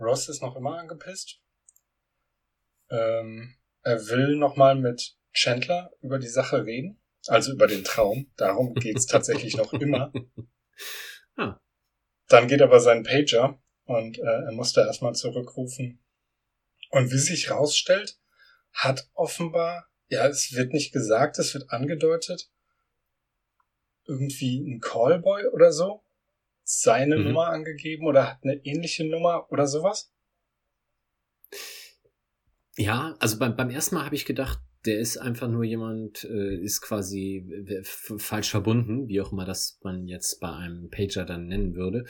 Ross 0.00 0.28
ist 0.28 0.42
noch 0.42 0.56
immer 0.56 0.78
angepisst. 0.78 1.40
Ähm, 2.90 3.56
er 3.82 4.06
will 4.08 4.36
nochmal 4.36 4.76
mit 4.76 5.16
Chandler 5.32 5.92
über 6.00 6.18
die 6.18 6.28
Sache 6.28 6.64
reden. 6.64 7.00
Also 7.26 7.52
über 7.52 7.66
den 7.66 7.84
Traum. 7.84 8.30
Darum 8.36 8.74
geht's 8.74 9.06
tatsächlich 9.06 9.56
noch 9.56 9.72
immer. 9.72 10.12
Ah. 11.36 11.60
Dann 12.28 12.46
geht 12.46 12.62
aber 12.62 12.78
sein 12.78 13.02
Pager 13.02 13.60
und 13.86 14.18
äh, 14.18 14.22
er 14.22 14.52
musste 14.52 14.82
erstmal 14.82 15.16
zurückrufen. 15.16 16.00
Und 16.90 17.10
wie 17.10 17.18
sich 17.18 17.50
rausstellt, 17.50 18.20
hat 18.72 19.08
offenbar, 19.14 19.88
ja, 20.08 20.28
es 20.28 20.52
wird 20.52 20.72
nicht 20.72 20.92
gesagt, 20.92 21.40
es 21.40 21.52
wird 21.54 21.70
angedeutet, 21.70 22.52
irgendwie 24.06 24.58
ein 24.58 24.80
Callboy 24.80 25.46
oder 25.46 25.72
so 25.72 26.02
seine 26.64 27.16
mhm. 27.16 27.24
Nummer 27.24 27.48
angegeben 27.48 28.06
oder 28.06 28.28
hat 28.30 28.38
eine 28.42 28.54
ähnliche 28.64 29.04
Nummer 29.04 29.50
oder 29.52 29.66
sowas? 29.66 30.12
Ja, 32.76 33.14
also 33.20 33.38
beim, 33.38 33.54
beim 33.54 33.70
ersten 33.70 33.94
Mal 33.94 34.06
habe 34.06 34.16
ich 34.16 34.24
gedacht, 34.24 34.58
der 34.84 34.98
ist 34.98 35.16
einfach 35.16 35.48
nur 35.48 35.64
jemand, 35.64 36.24
äh, 36.24 36.56
ist 36.56 36.82
quasi 36.82 37.46
falsch 38.18 38.50
verbunden, 38.50 39.08
wie 39.08 39.20
auch 39.20 39.32
immer 39.32 39.46
das 39.46 39.78
man 39.82 40.06
jetzt 40.06 40.40
bei 40.40 40.52
einem 40.52 40.90
Pager 40.90 41.24
dann 41.24 41.46
nennen 41.46 41.74
würde. 41.74 42.04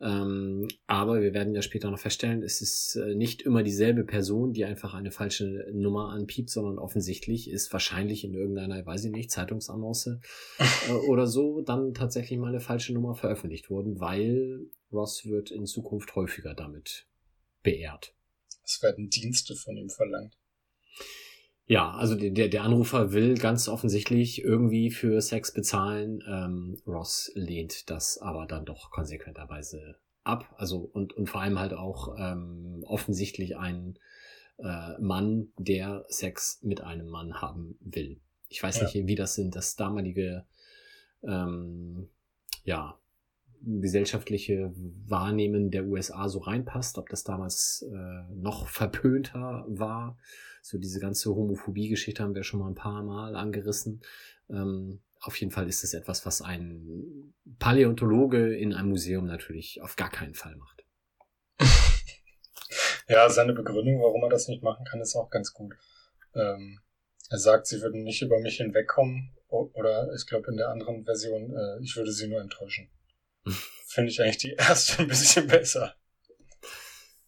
Ähm, 0.00 0.68
aber 0.86 1.20
wir 1.22 1.34
werden 1.34 1.54
ja 1.54 1.62
später 1.62 1.90
noch 1.90 1.98
feststellen, 1.98 2.42
es 2.42 2.60
ist 2.60 2.94
äh, 2.96 3.14
nicht 3.14 3.42
immer 3.42 3.62
dieselbe 3.64 4.04
Person, 4.04 4.52
die 4.52 4.64
einfach 4.64 4.94
eine 4.94 5.10
falsche 5.10 5.66
Nummer 5.72 6.10
anpiept, 6.10 6.50
sondern 6.50 6.78
offensichtlich 6.78 7.50
ist 7.50 7.72
wahrscheinlich 7.72 8.24
in 8.24 8.34
irgendeiner, 8.34 8.84
weiß 8.86 9.04
ich 9.06 9.12
nicht, 9.12 9.30
Zeitungsannonce 9.30 10.20
äh, 10.88 10.92
oder 11.08 11.26
so 11.26 11.62
dann 11.62 11.94
tatsächlich 11.94 12.38
mal 12.38 12.48
eine 12.48 12.60
falsche 12.60 12.94
Nummer 12.94 13.14
veröffentlicht 13.14 13.70
worden, 13.70 13.98
weil 13.98 14.66
Ross 14.92 15.26
wird 15.26 15.50
in 15.50 15.66
Zukunft 15.66 16.14
häufiger 16.14 16.54
damit 16.54 17.06
beehrt. 17.62 18.14
Es 18.64 18.82
werden 18.82 19.10
Dienste 19.10 19.56
von 19.56 19.76
ihm 19.76 19.88
verlangt. 19.88 20.36
Ja, 21.70 21.92
also 21.92 22.16
der, 22.16 22.48
der 22.48 22.64
Anrufer 22.64 23.12
will 23.12 23.38
ganz 23.38 23.68
offensichtlich 23.68 24.42
irgendwie 24.42 24.90
für 24.90 25.20
Sex 25.20 25.54
bezahlen. 25.54 26.20
Ähm, 26.28 26.82
Ross 26.84 27.30
lehnt 27.36 27.90
das 27.90 28.18
aber 28.18 28.46
dann 28.46 28.64
doch 28.64 28.90
konsequenterweise 28.90 29.94
ab. 30.24 30.52
Also 30.56 30.78
und, 30.78 31.12
und 31.12 31.28
vor 31.28 31.42
allem 31.42 31.60
halt 31.60 31.72
auch 31.72 32.16
ähm, 32.18 32.82
offensichtlich 32.88 33.56
ein 33.56 34.00
äh, 34.58 34.98
Mann, 34.98 35.52
der 35.58 36.06
Sex 36.08 36.58
mit 36.62 36.80
einem 36.80 37.06
Mann 37.06 37.40
haben 37.40 37.78
will. 37.78 38.20
Ich 38.48 38.60
weiß 38.60 38.78
ja. 38.78 38.82
nicht, 38.86 39.06
wie 39.06 39.14
das 39.14 39.36
sind, 39.36 39.54
das 39.54 39.76
damalige 39.76 40.46
ähm, 41.22 42.08
ja, 42.64 42.98
gesellschaftliche 43.62 44.72
Wahrnehmen 45.06 45.70
der 45.70 45.86
USA 45.86 46.28
so 46.28 46.40
reinpasst, 46.40 46.98
ob 46.98 47.08
das 47.10 47.22
damals 47.22 47.86
äh, 47.88 48.34
noch 48.34 48.66
verpönter 48.66 49.64
war. 49.68 50.18
So 50.62 50.78
diese 50.78 51.00
ganze 51.00 51.30
Homophobie-Geschichte 51.30 52.22
haben 52.22 52.34
wir 52.34 52.44
schon 52.44 52.60
mal 52.60 52.68
ein 52.68 52.74
paar 52.74 53.02
Mal 53.02 53.36
angerissen. 53.36 54.02
Ähm, 54.48 55.00
auf 55.20 55.36
jeden 55.36 55.52
Fall 55.52 55.68
ist 55.68 55.84
es 55.84 55.94
etwas, 55.94 56.24
was 56.24 56.42
ein 56.42 57.34
Paläontologe 57.58 58.56
in 58.56 58.72
einem 58.72 58.90
Museum 58.90 59.26
natürlich 59.26 59.82
auf 59.82 59.96
gar 59.96 60.10
keinen 60.10 60.34
Fall 60.34 60.56
macht. 60.56 60.84
ja, 63.08 63.28
seine 63.28 63.52
Begründung, 63.52 64.00
warum 64.00 64.22
er 64.22 64.30
das 64.30 64.48
nicht 64.48 64.62
machen 64.62 64.84
kann, 64.84 65.00
ist 65.00 65.16
auch 65.16 65.30
ganz 65.30 65.52
gut. 65.52 65.74
Ähm, 66.34 66.80
er 67.28 67.38
sagt, 67.38 67.66
sie 67.66 67.80
würden 67.82 68.02
nicht 68.02 68.22
über 68.22 68.40
mich 68.40 68.56
hinwegkommen, 68.56 69.30
oder 69.50 70.12
ich 70.14 70.26
glaube 70.26 70.50
in 70.50 70.56
der 70.56 70.68
anderen 70.68 71.04
Version, 71.04 71.54
äh, 71.54 71.82
ich 71.82 71.96
würde 71.96 72.12
sie 72.12 72.28
nur 72.28 72.40
enttäuschen. 72.40 72.88
Finde 73.86 74.10
ich 74.10 74.22
eigentlich 74.22 74.38
die 74.38 74.52
erste 74.52 75.02
ein 75.02 75.08
bisschen 75.08 75.46
besser. 75.46 75.94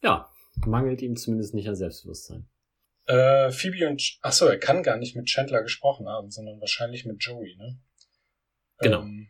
Ja, 0.03 0.31
mangelt 0.67 1.03
ihm 1.03 1.17
zumindest 1.17 1.55
nicht 1.55 1.69
an 1.69 1.77
Selbstbewusstsein. 1.77 2.49
Äh, 3.07 3.51
Phoebe 3.51 3.89
und, 3.89 4.19
ach 4.23 4.33
so, 4.33 4.47
er 4.47 4.59
kann 4.59 4.83
gar 4.83 4.97
nicht 4.97 5.17
mit 5.17 5.27
Chandler 5.27 5.63
gesprochen 5.63 6.09
haben, 6.09 6.31
sondern 6.31 6.61
wahrscheinlich 6.61 7.05
mit 7.05 7.23
Joey, 7.23 7.57
ne? 7.57 7.81
Genau. 8.79 9.03
Ähm, 9.03 9.29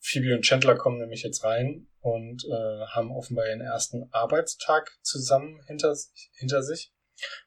Phoebe 0.00 0.34
und 0.34 0.42
Chandler 0.42 0.76
kommen 0.76 0.98
nämlich 0.98 1.22
jetzt 1.22 1.44
rein 1.44 1.88
und 2.00 2.44
äh, 2.44 2.86
haben 2.86 3.12
offenbar 3.12 3.46
ihren 3.46 3.60
ersten 3.60 4.08
Arbeitstag 4.12 4.98
zusammen 5.02 5.62
hinter, 5.66 5.94
hinter 6.32 6.62
sich. 6.62 6.92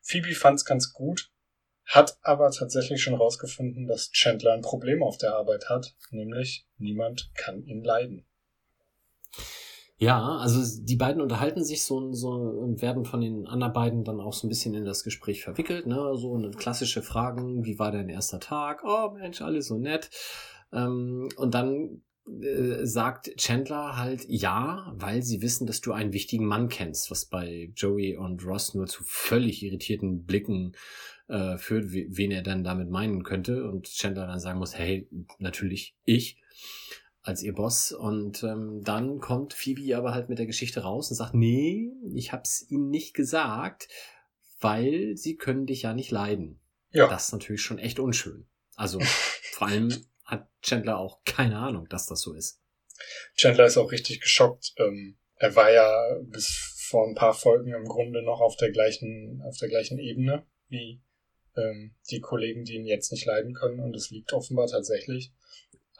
Phoebe 0.01 0.35
fand's 0.35 0.65
ganz 0.65 0.93
gut, 0.93 1.31
hat 1.85 2.17
aber 2.21 2.51
tatsächlich 2.51 3.01
schon 3.01 3.15
rausgefunden, 3.15 3.87
dass 3.87 4.11
Chandler 4.11 4.53
ein 4.53 4.61
Problem 4.61 5.01
auf 5.01 5.17
der 5.17 5.33
Arbeit 5.33 5.69
hat, 5.69 5.95
nämlich 6.11 6.67
niemand 6.77 7.31
kann 7.35 7.63
ihn 7.63 7.83
leiden. 7.83 8.25
Ja, 10.03 10.35
also 10.35 10.83
die 10.83 10.97
beiden 10.97 11.21
unterhalten 11.21 11.63
sich 11.63 11.85
so, 11.85 12.11
so 12.11 12.31
und 12.31 12.81
werden 12.81 13.05
von 13.05 13.21
den 13.21 13.47
anderen 13.47 13.71
beiden 13.71 14.03
dann 14.03 14.19
auch 14.19 14.33
so 14.33 14.45
ein 14.45 14.49
bisschen 14.49 14.73
in 14.73 14.83
das 14.83 15.05
Gespräch 15.05 15.41
verwickelt, 15.41 15.87
ne? 15.87 15.95
So 16.17 16.35
eine 16.35 16.51
klassische 16.51 17.01
Fragen, 17.01 17.63
wie 17.63 17.79
war 17.79 17.93
dein 17.93 18.09
erster 18.09 18.41
Tag? 18.41 18.83
Oh 18.83 19.11
Mensch, 19.11 19.41
alles 19.41 19.67
so 19.67 19.77
nett. 19.77 20.09
Ähm, 20.73 21.29
und 21.37 21.53
dann 21.53 22.01
äh, 22.27 22.85
sagt 22.85 23.37
Chandler 23.37 23.95
halt 23.95 24.25
ja, 24.27 24.93
weil 24.93 25.23
sie 25.23 25.41
wissen, 25.41 25.67
dass 25.67 25.79
du 25.79 25.93
einen 25.93 26.11
wichtigen 26.11 26.47
Mann 26.47 26.67
kennst, 26.67 27.09
was 27.09 27.23
bei 27.27 27.71
Joey 27.73 28.17
und 28.17 28.45
Ross 28.45 28.73
nur 28.73 28.87
zu 28.87 29.05
völlig 29.05 29.63
irritierten 29.63 30.25
Blicken 30.25 30.73
äh, 31.29 31.57
führt, 31.57 31.93
wen 31.93 32.31
er 32.31 32.41
dann 32.41 32.65
damit 32.65 32.89
meinen 32.89 33.23
könnte. 33.23 33.69
Und 33.69 33.87
Chandler 33.87 34.27
dann 34.27 34.41
sagen 34.41 34.59
muss, 34.59 34.77
hey, 34.77 35.07
natürlich 35.39 35.95
ich 36.03 36.41
als 37.23 37.41
ihr 37.41 37.53
Boss. 37.53 37.91
Und 37.91 38.43
ähm, 38.43 38.81
dann 38.83 39.19
kommt 39.19 39.53
Phoebe 39.53 39.95
aber 39.97 40.13
halt 40.13 40.29
mit 40.29 40.39
der 40.39 40.45
Geschichte 40.45 40.81
raus 40.81 41.09
und 41.09 41.15
sagt, 41.17 41.33
nee, 41.33 41.91
ich 42.13 42.31
hab's 42.31 42.65
ihnen 42.69 42.89
nicht 42.89 43.13
gesagt, 43.13 43.87
weil 44.59 45.17
sie 45.17 45.35
können 45.35 45.65
dich 45.65 45.83
ja 45.83 45.93
nicht 45.93 46.11
leiden. 46.11 46.59
Ja. 46.91 47.07
Das 47.07 47.27
ist 47.27 47.31
natürlich 47.31 47.61
schon 47.61 47.79
echt 47.79 47.99
unschön. 47.99 48.47
Also 48.75 48.99
vor 49.53 49.67
allem 49.67 49.91
hat 50.25 50.47
Chandler 50.61 50.99
auch 50.99 51.23
keine 51.25 51.57
Ahnung, 51.57 51.87
dass 51.89 52.05
das 52.05 52.21
so 52.21 52.33
ist. 52.33 52.61
Chandler 53.35 53.65
ist 53.65 53.77
auch 53.77 53.91
richtig 53.91 54.21
geschockt. 54.21 54.73
Ähm, 54.77 55.17
er 55.37 55.55
war 55.55 55.71
ja 55.71 56.19
bis 56.23 56.85
vor 56.89 57.07
ein 57.07 57.15
paar 57.15 57.33
Folgen 57.33 57.73
im 57.73 57.85
Grunde 57.85 58.21
noch 58.23 58.39
auf 58.39 58.55
der 58.57 58.71
gleichen, 58.71 59.41
auf 59.45 59.57
der 59.57 59.69
gleichen 59.69 59.97
Ebene 59.97 60.45
wie 60.67 61.01
ähm, 61.55 61.95
die 62.09 62.19
Kollegen, 62.19 62.63
die 62.65 62.75
ihn 62.75 62.85
jetzt 62.85 63.11
nicht 63.11 63.25
leiden 63.25 63.53
können. 63.53 63.79
Und 63.79 63.95
es 63.95 64.09
liegt 64.09 64.33
offenbar 64.33 64.67
tatsächlich 64.67 65.33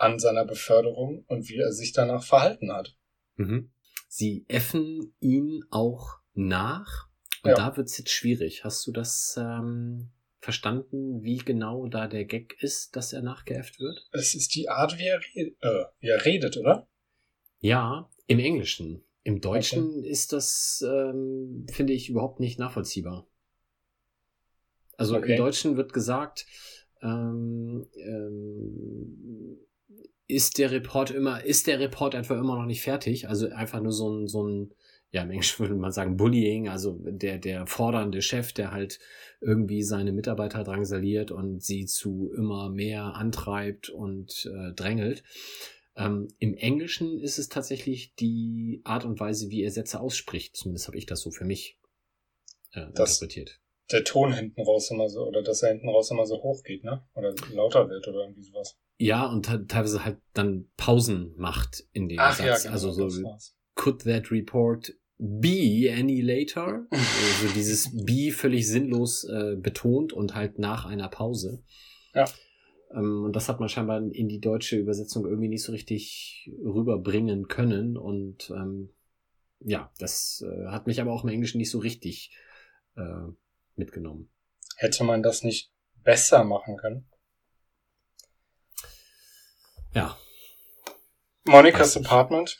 an 0.04 0.20
seiner 0.20 0.46
Beförderung 0.46 1.24
und 1.28 1.50
wie 1.50 1.58
er 1.58 1.72
sich 1.72 1.94
danach 1.94 2.24
verhalten 2.24 2.72
hat. 2.72 2.96
Mhm. 3.36 3.72
Sie 4.08 4.46
äffen 4.48 5.16
ihn 5.20 5.64
auch 5.70 6.18
nach. 6.34 7.08
Und 7.44 7.50
ja. 7.50 7.56
da 7.56 7.78
wird's 7.78 7.98
jetzt 7.98 8.12
schwierig. 8.12 8.64
Hast 8.64 8.86
du 8.88 8.92
das 8.92 9.36
ähm, 9.38 10.12
verstanden, 10.40 11.24
wie 11.24 11.38
genau 11.38 11.88
da 11.88 12.08
der 12.08 12.26
Gag 12.26 12.56
ist, 12.62 12.96
dass 12.96 13.12
er 13.12 13.22
nachgeäfft 13.22 13.80
wird? 13.80 14.08
Es 14.12 14.36
ist 14.36 14.56
die 14.56 14.70
Art, 14.70 14.98
wie 14.98 15.08
er, 15.08 15.20
red 15.20 15.58
äh, 15.62 15.86
wie 16.00 16.08
er 16.08 16.26
redet, 16.26 16.58
oder? 16.58 16.88
Ja, 17.60 18.10
im 18.28 18.40
Englischen. 18.40 19.04
Im 19.24 19.40
Deutschen 19.40 20.00
okay. 20.00 20.10
ist 20.10 20.34
das, 20.34 20.84
ähm, 20.86 21.66
finde 21.72 21.94
ich, 21.94 22.10
überhaupt 22.10 22.40
nicht 22.40 22.60
nachvollziehbar. 22.60 23.28
Also 24.98 25.18
okay. 25.18 25.32
im 25.32 25.38
Deutschen 25.38 25.78
wird 25.78 25.94
gesagt, 25.94 26.46
ähm, 27.02 27.88
ähm, 27.96 29.58
ist 30.34 30.58
der 30.58 30.72
Report 30.72 31.12
immer, 31.12 31.44
ist 31.44 31.68
der 31.68 31.80
Report 31.80 32.16
etwa 32.16 32.38
immer 32.38 32.58
noch 32.58 32.66
nicht 32.66 32.82
fertig? 32.82 33.30
Also 33.30 33.50
einfach 33.50 33.82
nur 33.82 33.92
so 33.92 34.10
ein, 34.10 34.28
so 34.28 34.48
ein, 34.48 34.74
ja, 35.12 35.22
im 35.22 35.30
Englischen 35.30 35.60
würde 35.60 35.76
man 35.76 35.92
sagen 35.92 36.18
Bullying, 36.18 36.70
also 36.70 36.98
der, 37.00 37.38
der 37.38 37.68
fordernde 37.68 38.22
Chef, 38.22 38.52
der 38.54 38.72
halt 38.72 39.00
irgendwie 39.42 39.84
seine 39.84 40.12
Mitarbeiter 40.12 40.64
drangsaliert 40.64 41.32
und 41.32 41.64
sie 41.64 41.86
zu 41.86 42.32
immer 42.36 42.70
mehr 42.70 43.16
antreibt 43.16 43.90
und 43.90 44.50
äh, 44.52 44.74
drängelt. 44.74 45.24
Ähm, 45.96 46.28
Im 46.40 46.56
Englischen 46.56 47.20
ist 47.20 47.38
es 47.38 47.50
tatsächlich 47.50 48.16
die 48.16 48.82
Art 48.84 49.06
und 49.06 49.20
Weise, 49.20 49.52
wie 49.52 49.64
er 49.64 49.72
Sätze 49.72 50.00
ausspricht. 50.00 50.58
Zumindest 50.58 50.88
habe 50.88 50.98
ich 50.98 51.06
das 51.06 51.22
so 51.22 51.30
für 51.30 51.46
mich 51.46 51.78
äh, 52.72 52.88
das, 52.96 53.22
interpretiert 53.22 53.60
der 53.92 54.04
Ton 54.04 54.34
hinten 54.34 54.62
raus 54.62 54.90
immer 54.92 55.10
so, 55.10 55.28
oder 55.28 55.44
dass 55.44 55.62
er 55.62 55.70
hinten 55.70 55.90
raus 55.90 56.10
immer 56.10 56.26
so 56.26 56.42
hoch 56.42 56.64
geht, 56.64 56.84
ne? 56.84 57.06
Oder 57.16 57.36
lauter 57.52 57.90
wird 57.90 58.08
oder 58.08 58.22
irgendwie 58.22 58.42
sowas. 58.44 58.78
Ja, 59.04 59.26
und 59.26 59.46
teilweise 59.46 60.06
halt 60.06 60.18
dann 60.34 60.70
Pausen 60.78 61.34
macht 61.36 61.84
in 61.92 62.08
dem 62.08 62.20
Ach, 62.20 62.34
Satz. 62.34 62.46
Ja, 62.46 62.58
genau, 62.58 62.72
also 62.72 63.10
so, 63.10 63.38
could 63.76 64.04
that 64.04 64.32
report 64.32 64.94
be 65.18 65.94
any 65.94 66.22
later? 66.22 66.88
also 66.92 67.54
dieses 67.54 67.92
be 68.06 68.32
völlig 68.32 68.66
sinnlos 68.66 69.26
äh, 69.26 69.58
betont 69.58 70.14
und 70.14 70.36
halt 70.36 70.58
nach 70.58 70.86
einer 70.86 71.10
Pause. 71.10 71.64
Ja. 72.14 72.26
Ähm, 72.94 73.26
und 73.26 73.36
das 73.36 73.50
hat 73.50 73.60
man 73.60 73.68
scheinbar 73.68 74.02
in 74.02 74.30
die 74.30 74.40
deutsche 74.40 74.78
Übersetzung 74.78 75.26
irgendwie 75.26 75.50
nicht 75.50 75.64
so 75.64 75.74
richtig 75.74 76.50
rüberbringen 76.64 77.50
können. 77.50 77.98
Und 77.98 78.52
ähm, 78.52 78.90
ja, 79.60 79.92
das 80.00 80.46
äh, 80.48 80.68
hat 80.68 80.88
mich 80.88 81.02
aber 81.02 81.12
auch 81.12 81.24
im 81.24 81.30
Englischen 81.30 81.58
nicht 81.58 81.72
so 81.72 81.80
richtig 81.80 82.32
äh, 82.96 83.28
mitgenommen. 83.76 84.30
Hätte 84.78 85.04
man 85.04 85.24
das 85.24 85.44
nicht 85.44 85.72
besser 86.04 86.46
machen 86.46 86.78
können? 86.78 87.06
Ja. 89.94 90.18
Monikas 91.44 91.96
Apartment. 91.98 92.58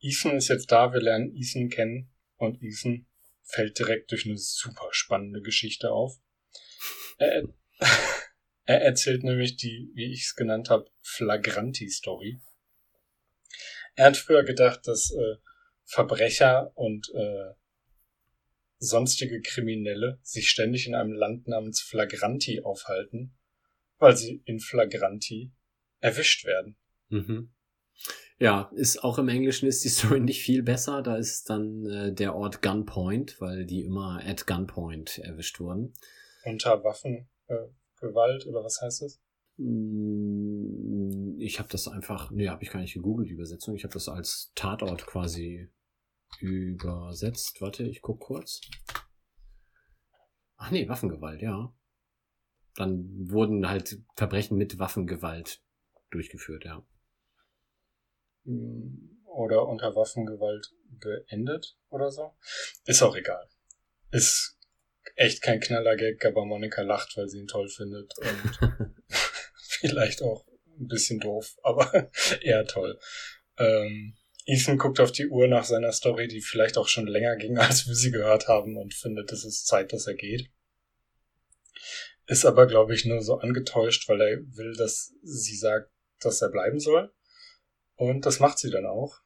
Ethan 0.00 0.36
ist 0.36 0.48
jetzt 0.48 0.72
da, 0.72 0.92
wir 0.92 1.00
lernen 1.00 1.32
Ethan 1.36 1.68
kennen 1.68 2.12
und 2.36 2.60
Ethan 2.62 3.06
fällt 3.44 3.78
direkt 3.78 4.10
durch 4.10 4.26
eine 4.26 4.36
super 4.36 4.88
spannende 4.90 5.40
Geschichte 5.40 5.92
auf. 5.92 6.18
Er, 7.18 7.44
er 8.64 8.80
erzählt 8.82 9.22
nämlich 9.22 9.56
die, 9.56 9.92
wie 9.94 10.12
ich 10.12 10.22
es 10.24 10.34
genannt 10.34 10.68
habe, 10.68 10.90
Flagranti-Story. 11.02 12.40
Er 13.94 14.06
hat 14.06 14.16
früher 14.16 14.42
gedacht, 14.42 14.88
dass 14.88 15.12
äh, 15.12 15.36
Verbrecher 15.84 16.72
und 16.76 17.08
äh, 17.14 17.54
sonstige 18.78 19.40
Kriminelle 19.42 20.18
sich 20.22 20.50
ständig 20.50 20.88
in 20.88 20.96
einem 20.96 21.12
Land 21.12 21.46
namens 21.46 21.80
Flagranti 21.80 22.62
aufhalten, 22.62 23.36
weil 23.98 24.16
sie 24.16 24.42
in 24.44 24.58
Flagranti 24.58 25.52
erwischt 26.04 26.44
werden. 26.44 26.76
Mhm. 27.08 27.50
Ja, 28.38 28.70
ist 28.74 29.02
auch 29.02 29.18
im 29.18 29.28
Englischen 29.28 29.66
ist 29.66 29.84
die 29.84 29.88
Story 29.96 30.20
nicht 30.20 30.42
viel 30.42 30.62
besser. 30.62 31.02
Da 31.02 31.16
ist 31.16 31.48
dann 31.48 31.86
äh, 31.86 32.12
der 32.12 32.34
Ort 32.34 32.60
Gunpoint, 32.60 33.40
weil 33.40 33.64
die 33.64 33.84
immer 33.84 34.20
at 34.24 34.46
Gunpoint 34.46 35.18
erwischt 35.18 35.60
wurden. 35.60 35.94
Unter 36.44 36.84
Waffengewalt 36.84 38.44
äh, 38.44 38.48
oder 38.48 38.62
was 38.62 38.82
heißt 38.82 39.02
das? 39.02 39.20
Mm, 39.56 41.40
ich 41.40 41.58
habe 41.58 41.70
das 41.70 41.88
einfach, 41.88 42.30
nee, 42.30 42.48
habe 42.48 42.62
ich 42.62 42.70
gar 42.70 42.80
nicht 42.80 42.94
gegoogelt, 42.94 43.30
die 43.30 43.34
Übersetzung. 43.34 43.74
Ich 43.74 43.84
habe 43.84 43.94
das 43.94 44.08
als 44.08 44.52
Tatort 44.54 45.06
quasi 45.06 45.70
übersetzt. 46.40 47.62
Warte, 47.62 47.84
ich 47.84 48.02
guck 48.02 48.20
kurz. 48.20 48.60
Ach 50.56 50.70
nee, 50.70 50.86
Waffengewalt, 50.86 51.40
ja. 51.40 51.74
Dann 52.74 53.08
wurden 53.30 53.68
halt 53.68 54.02
Verbrechen 54.16 54.58
mit 54.58 54.78
Waffengewalt 54.78 55.63
durchgeführt, 56.14 56.64
ja. 56.64 56.86
Oder 59.24 59.66
unter 59.66 59.96
Waffengewalt 59.96 60.72
beendet 60.88 61.76
oder 61.88 62.10
so. 62.10 62.34
Ist 62.84 63.02
auch 63.02 63.16
egal. 63.16 63.48
Ist 64.10 64.58
echt 65.16 65.42
kein 65.42 65.60
Knallergag, 65.60 66.24
aber 66.24 66.44
Monika 66.44 66.82
lacht, 66.82 67.16
weil 67.16 67.28
sie 67.28 67.40
ihn 67.40 67.46
toll 67.46 67.68
findet 67.68 68.12
und 68.18 68.58
vielleicht 69.56 70.22
auch 70.22 70.46
ein 70.78 70.88
bisschen 70.88 71.20
doof, 71.20 71.56
aber 71.62 72.10
eher 72.40 72.66
toll. 72.66 72.98
Ähm, 73.58 74.16
Ethan 74.46 74.76
guckt 74.76 75.00
auf 75.00 75.12
die 75.12 75.28
Uhr 75.28 75.48
nach 75.48 75.64
seiner 75.64 75.92
Story, 75.92 76.28
die 76.28 76.40
vielleicht 76.40 76.76
auch 76.76 76.88
schon 76.88 77.06
länger 77.06 77.36
ging, 77.36 77.58
als 77.58 77.86
wir 77.86 77.94
sie 77.94 78.10
gehört 78.10 78.48
haben 78.48 78.76
und 78.76 78.94
findet, 78.94 79.32
es 79.32 79.44
ist 79.44 79.66
Zeit, 79.66 79.92
dass 79.92 80.06
er 80.06 80.14
geht. 80.14 80.50
Ist 82.26 82.46
aber, 82.46 82.66
glaube 82.66 82.94
ich, 82.94 83.04
nur 83.04 83.20
so 83.20 83.38
angetäuscht, 83.38 84.08
weil 84.08 84.20
er 84.20 84.38
will, 84.56 84.74
dass 84.76 85.12
sie 85.22 85.56
sagt, 85.56 85.90
dass 86.20 86.42
er 86.42 86.50
bleiben 86.50 86.80
soll. 86.80 87.12
Und 87.96 88.26
das 88.26 88.40
macht 88.40 88.58
sie 88.58 88.70
dann 88.70 88.86
auch. 88.86 89.20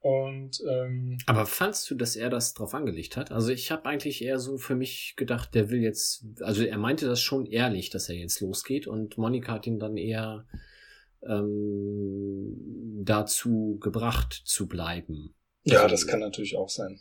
Und 0.00 0.62
ähm, 0.66 1.18
Aber 1.26 1.44
fandst 1.44 1.90
du, 1.90 1.94
dass 1.94 2.16
er 2.16 2.30
das 2.30 2.54
drauf 2.54 2.72
angelegt 2.72 3.18
hat? 3.18 3.32
Also 3.32 3.50
ich 3.50 3.70
habe 3.70 3.84
eigentlich 3.84 4.22
eher 4.22 4.38
so 4.38 4.56
für 4.56 4.74
mich 4.74 5.14
gedacht, 5.16 5.54
der 5.54 5.68
will 5.68 5.82
jetzt, 5.82 6.24
also 6.40 6.64
er 6.64 6.78
meinte 6.78 7.06
das 7.06 7.20
schon 7.20 7.44
ehrlich, 7.44 7.90
dass 7.90 8.08
er 8.08 8.14
jetzt 8.14 8.40
losgeht 8.40 8.86
und 8.86 9.18
Monika 9.18 9.52
hat 9.52 9.66
ihn 9.66 9.78
dann 9.78 9.98
eher 9.98 10.46
ähm, 11.22 13.02
dazu 13.04 13.78
gebracht 13.78 14.32
zu 14.32 14.68
bleiben. 14.68 15.34
ja, 15.64 15.86
das 15.86 16.06
kann 16.06 16.20
natürlich 16.20 16.56
auch 16.56 16.70
sein. 16.70 17.00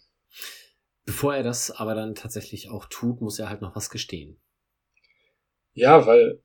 Bevor 1.06 1.36
er 1.36 1.44
das 1.44 1.72
aber 1.72 1.96
dann 1.96 2.16
tatsächlich 2.16 2.70
auch 2.70 2.86
tut, 2.86 3.22
muss 3.22 3.40
er 3.40 3.50
halt 3.50 3.62
noch 3.62 3.78
was 3.78 3.90
gestehen. 3.90 4.42
Ja, 5.74 6.06
weil 6.06 6.44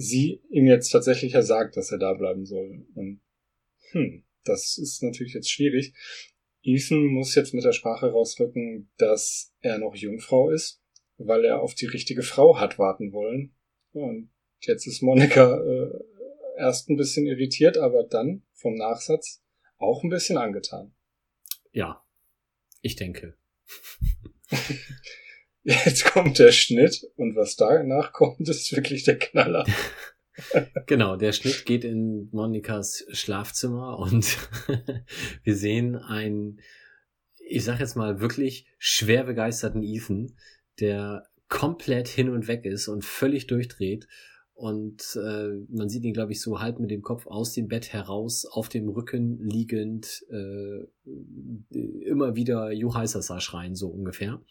sie 0.00 0.40
ihm 0.48 0.66
jetzt 0.66 0.90
tatsächlich 0.90 1.32
ja 1.34 1.42
sagt, 1.42 1.76
dass 1.76 1.92
er 1.92 1.98
da 1.98 2.14
bleiben 2.14 2.46
soll. 2.46 2.86
Und 2.94 3.20
hm, 3.90 4.24
das 4.44 4.78
ist 4.78 5.02
natürlich 5.02 5.34
jetzt 5.34 5.50
schwierig. 5.50 5.92
Ethan 6.62 7.06
muss 7.06 7.34
jetzt 7.34 7.52
mit 7.52 7.64
der 7.64 7.72
Sprache 7.72 8.10
rausrücken, 8.10 8.90
dass 8.96 9.52
er 9.60 9.78
noch 9.78 9.94
Jungfrau 9.94 10.50
ist, 10.50 10.82
weil 11.18 11.44
er 11.44 11.60
auf 11.60 11.74
die 11.74 11.86
richtige 11.86 12.22
Frau 12.22 12.58
hat 12.58 12.78
warten 12.78 13.12
wollen. 13.12 13.54
Und 13.92 14.30
jetzt 14.60 14.86
ist 14.86 15.02
Monika 15.02 15.58
äh, 15.60 15.90
erst 16.56 16.88
ein 16.88 16.96
bisschen 16.96 17.26
irritiert, 17.26 17.76
aber 17.76 18.04
dann 18.04 18.42
vom 18.52 18.74
Nachsatz 18.76 19.42
auch 19.76 20.02
ein 20.02 20.10
bisschen 20.10 20.38
angetan. 20.38 20.94
Ja, 21.72 22.04
ich 22.80 22.96
denke. 22.96 23.36
Jetzt 25.62 26.04
kommt 26.04 26.38
der 26.38 26.52
Schnitt 26.52 27.06
und 27.16 27.36
was 27.36 27.56
danach 27.56 28.12
kommt, 28.12 28.48
ist 28.48 28.74
wirklich 28.74 29.04
der 29.04 29.18
Knaller. 29.18 29.64
Genau, 30.86 31.16
der 31.16 31.32
Schnitt 31.32 31.66
geht 31.66 31.84
in 31.84 32.30
Monikas 32.32 33.04
Schlafzimmer 33.10 33.98
und 33.98 34.38
wir 35.42 35.54
sehen 35.54 35.96
einen, 35.96 36.60
ich 37.46 37.64
sag 37.64 37.78
jetzt 37.78 37.94
mal 37.94 38.20
wirklich 38.20 38.66
schwer 38.78 39.24
begeisterten 39.24 39.82
Ethan, 39.82 40.34
der 40.78 41.26
komplett 41.48 42.08
hin 42.08 42.30
und 42.30 42.48
weg 42.48 42.64
ist 42.64 42.88
und 42.88 43.04
völlig 43.04 43.48
durchdreht. 43.48 44.08
Und 44.54 45.18
äh, 45.22 45.48
man 45.68 45.88
sieht 45.88 46.04
ihn, 46.04 46.12
glaube 46.14 46.32
ich, 46.32 46.40
so 46.40 46.60
halb 46.60 46.80
mit 46.80 46.90
dem 46.90 47.02
Kopf 47.02 47.26
aus 47.26 47.52
dem 47.52 47.68
Bett 47.68 47.92
heraus, 47.92 48.46
auf 48.46 48.68
dem 48.68 48.88
Rücken 48.88 49.40
liegend, 49.40 50.24
äh, 50.30 50.86
immer 52.04 52.36
wieder 52.36 52.70
Heißer 52.70 53.40
schreien, 53.40 53.74
so 53.74 53.88
ungefähr. 53.88 54.42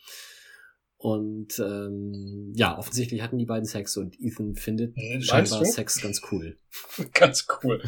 Und 1.01 1.57
ähm, 1.59 2.51
ja, 2.57 2.77
offensichtlich 2.77 3.21
hatten 3.21 3.37
die 3.37 3.45
beiden 3.45 3.63
Sex 3.63 3.95
und 3.95 4.19
Ethan 4.19 4.55
findet 4.55 4.97
Hm, 4.97 5.11
meinst 5.11 5.27
scheinbar 5.29 5.59
du? 5.59 5.65
Sex 5.65 6.01
ganz 6.01 6.21
cool. 6.29 6.59
Ganz 7.13 7.47
cool. 7.63 7.81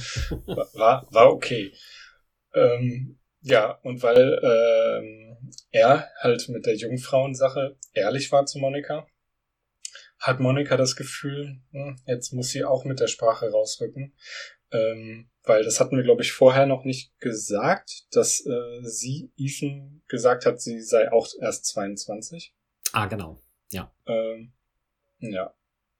War, 0.45 1.05
war 1.11 1.33
okay. 1.33 1.73
Ähm, 2.53 3.19
ja, 3.41 3.71
und 3.83 4.01
weil 4.01 4.39
ähm, 4.41 5.51
er 5.71 6.07
halt 6.21 6.47
mit 6.47 6.65
der 6.65 6.75
Jungfrauensache 6.75 7.75
ehrlich 7.93 8.31
war 8.31 8.45
zu 8.45 8.59
Monika, 8.59 9.05
hat 10.17 10.39
Monika 10.39 10.77
das 10.77 10.95
Gefühl, 10.95 11.59
hm, 11.71 11.97
jetzt 12.05 12.31
muss 12.31 12.51
sie 12.51 12.63
auch 12.63 12.85
mit 12.85 13.01
der 13.01 13.07
Sprache 13.07 13.51
rausrücken. 13.51 14.15
Ähm, 14.71 15.29
weil 15.43 15.65
das 15.65 15.81
hatten 15.81 15.97
wir, 15.97 16.03
glaube 16.03 16.21
ich, 16.21 16.31
vorher 16.31 16.65
noch 16.65 16.85
nicht 16.85 17.19
gesagt, 17.19 18.05
dass 18.11 18.45
äh, 18.45 18.83
sie 18.83 19.33
Ethan 19.35 20.01
gesagt 20.07 20.45
hat, 20.45 20.61
sie 20.61 20.79
sei 20.79 21.11
auch 21.11 21.27
erst 21.41 21.65
22. 21.65 22.53
Ah, 22.91 23.05
genau. 23.05 23.41
Ähm, 24.05 24.51
ja. 25.19 25.53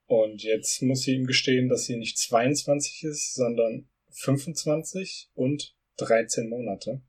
Und 0.08 0.44
jetzt 0.44 0.82
muss 0.82 1.04
sie 1.04 1.16
ihm 1.16 1.26
gestehen, 1.26 1.70
dass 1.70 1.86
sie 1.86 1.96
nicht 1.96 2.18
22 2.18 3.04
ist, 3.04 3.34
sondern 3.34 3.88
25 4.10 5.30
und 5.36 5.76
13 5.98 6.50
Monate. 6.50 7.02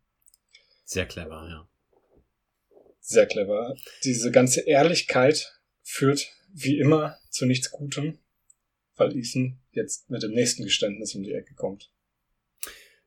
Sehr 0.84 1.06
clever, 1.06 1.48
ja. 1.48 1.68
Sehr 3.00 3.26
clever. 3.26 3.74
Diese 4.04 4.30
ganze 4.30 4.60
Ehrlichkeit 4.60 5.60
führt 5.82 6.30
wie 6.52 6.78
immer 6.78 7.18
zu 7.30 7.46
nichts 7.46 7.70
Gutem, 7.70 8.18
weil 8.94 9.16
Ethan 9.16 9.60
jetzt 9.72 10.08
mit 10.10 10.22
dem 10.22 10.32
nächsten 10.32 10.64
Geständnis 10.64 11.14
um 11.14 11.24
die 11.24 11.32
Ecke 11.32 11.54
kommt. 11.54 11.90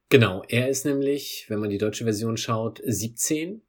Genau, 0.09 0.43
er 0.47 0.69
ist 0.69 0.85
nämlich, 0.85 1.45
wenn 1.47 1.59
man 1.59 1.69
die 1.69 1.77
deutsche 1.77 2.03
Version 2.03 2.37
schaut, 2.37 2.81
17. 2.85 3.61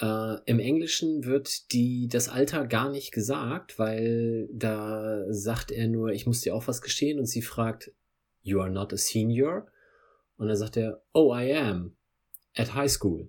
Äh, 0.00 0.36
Im 0.46 0.60
Englischen 0.60 1.24
wird 1.24 1.72
die, 1.72 2.08
das 2.08 2.28
Alter 2.28 2.66
gar 2.66 2.90
nicht 2.90 3.12
gesagt, 3.12 3.78
weil 3.78 4.48
da 4.52 5.24
sagt 5.30 5.70
er 5.72 5.88
nur, 5.88 6.10
ich 6.10 6.26
muss 6.26 6.40
dir 6.42 6.54
auch 6.54 6.68
was 6.68 6.82
gestehen 6.82 7.18
und 7.18 7.26
sie 7.26 7.42
fragt, 7.42 7.92
you 8.42 8.60
are 8.60 8.70
not 8.70 8.92
a 8.92 8.96
senior? 8.96 9.66
Und 10.36 10.48
dann 10.48 10.56
sagt 10.56 10.76
er, 10.76 11.02
oh, 11.12 11.34
I 11.34 11.52
am, 11.54 11.96
at 12.54 12.74
high 12.74 12.90
school. 12.90 13.28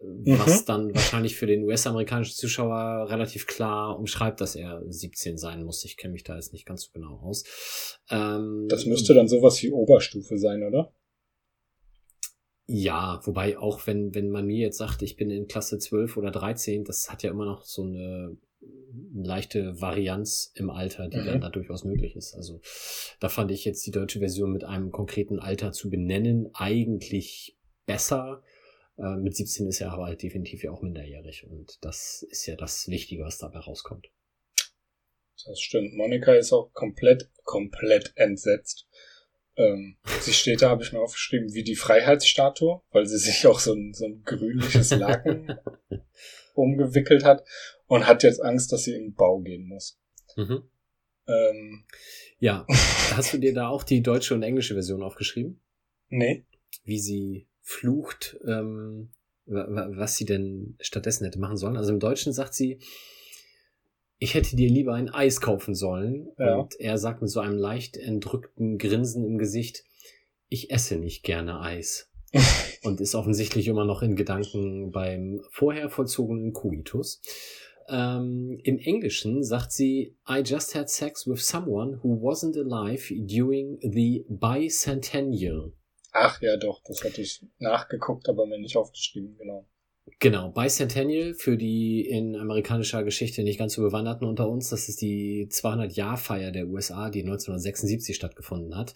Was 0.00 0.64
dann 0.64 0.94
wahrscheinlich 0.94 1.34
für 1.36 1.46
den 1.46 1.64
US-amerikanischen 1.64 2.36
Zuschauer 2.36 3.08
relativ 3.10 3.46
klar 3.46 3.98
umschreibt, 3.98 4.40
dass 4.40 4.54
er 4.54 4.80
17 4.86 5.38
sein 5.38 5.64
muss. 5.64 5.84
Ich 5.84 5.96
kenne 5.96 6.12
mich 6.12 6.22
da 6.22 6.36
jetzt 6.36 6.52
nicht 6.52 6.66
ganz 6.66 6.84
so 6.84 6.90
genau 6.92 7.18
aus. 7.18 7.98
Ähm, 8.08 8.66
Das 8.68 8.86
müsste 8.86 9.14
dann 9.14 9.26
sowas 9.26 9.60
wie 9.62 9.72
Oberstufe 9.72 10.38
sein, 10.38 10.62
oder? 10.62 10.92
Ja, 12.70 13.20
wobei 13.24 13.56
auch 13.58 13.86
wenn, 13.86 14.14
wenn 14.14 14.28
man 14.28 14.46
mir 14.46 14.58
jetzt 14.58 14.76
sagt, 14.76 15.00
ich 15.00 15.16
bin 15.16 15.30
in 15.30 15.48
Klasse 15.48 15.78
12 15.78 16.18
oder 16.18 16.30
13, 16.30 16.84
das 16.84 17.10
hat 17.10 17.22
ja 17.22 17.30
immer 17.30 17.46
noch 17.46 17.64
so 17.64 17.82
eine 17.82 18.36
leichte 19.14 19.80
Varianz 19.80 20.52
im 20.54 20.68
Alter, 20.68 21.08
die 21.08 21.16
Mhm. 21.16 21.24
dann 21.24 21.40
da 21.40 21.48
durchaus 21.48 21.84
möglich 21.84 22.14
ist. 22.14 22.34
Also 22.34 22.60
da 23.20 23.30
fand 23.30 23.50
ich 23.52 23.64
jetzt 23.64 23.86
die 23.86 23.90
deutsche 23.90 24.18
Version 24.18 24.52
mit 24.52 24.64
einem 24.64 24.90
konkreten 24.90 25.38
Alter 25.38 25.72
zu 25.72 25.88
benennen 25.88 26.50
eigentlich 26.54 27.56
besser. 27.86 28.42
Äh, 28.98 29.16
mit 29.16 29.34
17 29.34 29.68
ist 29.68 29.80
er 29.80 29.92
aber 29.92 30.06
halt 30.06 30.22
definitiv 30.22 30.62
ja 30.62 30.70
auch 30.70 30.82
minderjährig 30.82 31.46
und 31.46 31.78
das 31.82 32.26
ist 32.30 32.46
ja 32.46 32.56
das 32.56 32.88
Wichtige, 32.88 33.24
was 33.24 33.38
dabei 33.38 33.60
rauskommt. 33.60 34.08
Das 35.46 35.60
stimmt. 35.60 35.94
Monika 35.94 36.34
ist 36.34 36.52
auch 36.52 36.72
komplett, 36.72 37.30
komplett 37.44 38.12
entsetzt. 38.16 38.87
Ähm, 39.58 39.96
sie 40.20 40.32
steht 40.32 40.62
da, 40.62 40.70
habe 40.70 40.82
ich 40.84 40.92
mir 40.92 41.00
aufgeschrieben, 41.00 41.52
wie 41.52 41.64
die 41.64 41.74
Freiheitsstatue, 41.76 42.80
weil 42.92 43.06
sie 43.06 43.18
sich 43.18 43.44
auch 43.46 43.58
so 43.58 43.74
ein, 43.74 43.92
so 43.92 44.06
ein 44.06 44.22
grünliches 44.24 44.90
Laken 44.92 45.52
umgewickelt 46.54 47.24
hat 47.24 47.44
und 47.86 48.06
hat 48.06 48.22
jetzt 48.22 48.40
Angst, 48.42 48.72
dass 48.72 48.84
sie 48.84 48.94
in 48.94 49.02
den 49.08 49.14
Bau 49.14 49.40
gehen 49.40 49.66
muss. 49.66 49.98
Mhm. 50.36 50.62
Ähm, 51.26 51.84
Ja, 52.38 52.66
hast 53.14 53.32
du 53.34 53.38
dir 53.38 53.52
da 53.52 53.68
auch 53.68 53.82
die 53.82 54.02
deutsche 54.02 54.34
und 54.34 54.42
englische 54.42 54.74
Version 54.74 55.02
aufgeschrieben? 55.02 55.60
nee. 56.10 56.44
wie 56.84 56.98
sie 57.00 57.48
flucht, 57.60 58.38
ähm, 58.46 59.10
wa- 59.44 59.66
wa- 59.68 59.88
was 59.90 60.16
sie 60.16 60.24
denn 60.24 60.76
stattdessen 60.80 61.24
hätte 61.24 61.38
machen 61.38 61.56
sollen. 61.58 61.76
Also 61.76 61.92
im 61.92 62.00
Deutschen 62.00 62.32
sagt 62.32 62.54
sie, 62.54 62.78
ich 64.18 64.34
hätte 64.34 64.56
dir 64.56 64.68
lieber 64.68 64.94
ein 64.94 65.08
Eis 65.08 65.40
kaufen 65.40 65.74
sollen. 65.74 66.28
Ja. 66.38 66.56
Und 66.56 66.78
er 66.80 66.98
sagt 66.98 67.22
mit 67.22 67.30
so 67.30 67.40
einem 67.40 67.56
leicht 67.56 67.96
entrückten 67.96 68.78
Grinsen 68.78 69.24
im 69.24 69.38
Gesicht, 69.38 69.84
ich 70.48 70.70
esse 70.70 70.96
nicht 70.96 71.22
gerne 71.22 71.60
Eis. 71.60 72.10
und 72.82 73.00
ist 73.00 73.14
offensichtlich 73.14 73.68
immer 73.68 73.84
noch 73.84 74.02
in 74.02 74.14
Gedanken 74.16 74.90
beim 74.90 75.40
vorher 75.50 75.88
vollzogenen 75.88 76.52
Coitus. 76.52 77.22
Ähm, 77.88 78.60
Im 78.64 78.78
Englischen 78.78 79.42
sagt 79.42 79.72
sie, 79.72 80.14
I 80.28 80.42
just 80.44 80.74
had 80.74 80.90
sex 80.90 81.26
with 81.26 81.40
someone 81.40 82.00
who 82.02 82.20
wasn't 82.20 82.58
alive 82.58 83.14
during 83.26 83.78
the 83.80 84.26
bicentennial. 84.28 85.72
Ach 86.12 86.40
ja, 86.42 86.56
doch, 86.58 86.82
das 86.84 87.02
hatte 87.02 87.22
ich 87.22 87.46
nachgeguckt, 87.58 88.28
aber 88.28 88.46
mir 88.46 88.58
nicht 88.58 88.76
aufgeschrieben, 88.76 89.36
genau. 89.38 89.66
Genau, 90.18 90.50
Bicentennial 90.50 91.34
für 91.34 91.56
die 91.56 92.06
in 92.06 92.36
amerikanischer 92.36 93.02
Geschichte 93.04 93.42
nicht 93.42 93.58
ganz 93.58 93.74
so 93.74 93.82
bewanderten 93.82 94.24
unter 94.26 94.48
uns. 94.48 94.70
Das 94.70 94.88
ist 94.88 95.00
die 95.00 95.48
200-Jahr-Feier 95.50 96.50
der 96.52 96.66
USA, 96.68 97.10
die 97.10 97.20
1976 97.20 98.16
stattgefunden 98.16 98.76
hat. 98.76 98.94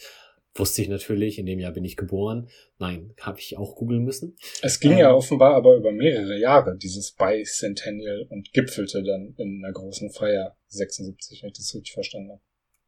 Wusste 0.55 0.83
ich 0.83 0.89
natürlich, 0.89 1.39
in 1.39 1.47
dem 1.47 1.59
Jahr 1.59 1.73
bin 1.73 1.85
ich 1.85 1.97
geboren. 1.97 2.49
Nein, 2.79 3.15
habe 3.21 3.39
ich 3.39 3.57
auch 3.57 3.75
googeln 3.75 4.03
müssen. 4.05 4.37
Es 4.61 4.81
ging 4.81 4.93
Ähm. 4.93 4.99
ja 4.99 5.15
offenbar 5.15 5.55
aber 5.55 5.77
über 5.77 5.93
mehrere 5.93 6.39
Jahre, 6.39 6.77
dieses 6.77 7.13
Bicentennial, 7.13 8.27
und 8.29 8.53
gipfelte 8.53 9.03
dann 9.03 9.35
in 9.39 9.63
einer 9.65 9.73
großen 9.73 10.11
Feier 10.11 10.57
76, 10.69 11.43
wenn 11.43 11.49
ich 11.49 11.57
das 11.57 11.75
richtig 11.75 11.93
verstanden 11.95 12.33
habe. 12.33 12.41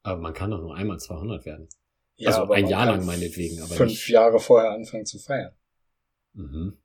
Aber 0.02 0.20
man 0.20 0.34
kann 0.34 0.50
doch 0.50 0.60
nur 0.60 0.74
einmal 0.76 0.98
200 0.98 1.46
werden. 1.46 1.68
Ja, 2.16 2.28
Also 2.38 2.52
ein 2.52 2.68
Jahr 2.68 2.84
lang 2.86 3.06
meinetwegen, 3.06 3.58
aber 3.60 3.74
fünf 3.74 3.90
nicht- 3.92 4.08
Jahre 4.08 4.38
vorher 4.40 4.70
anfangen 4.72 5.06
zu 5.06 5.18
feiern. 5.18 5.54
Mhm. 6.34 6.76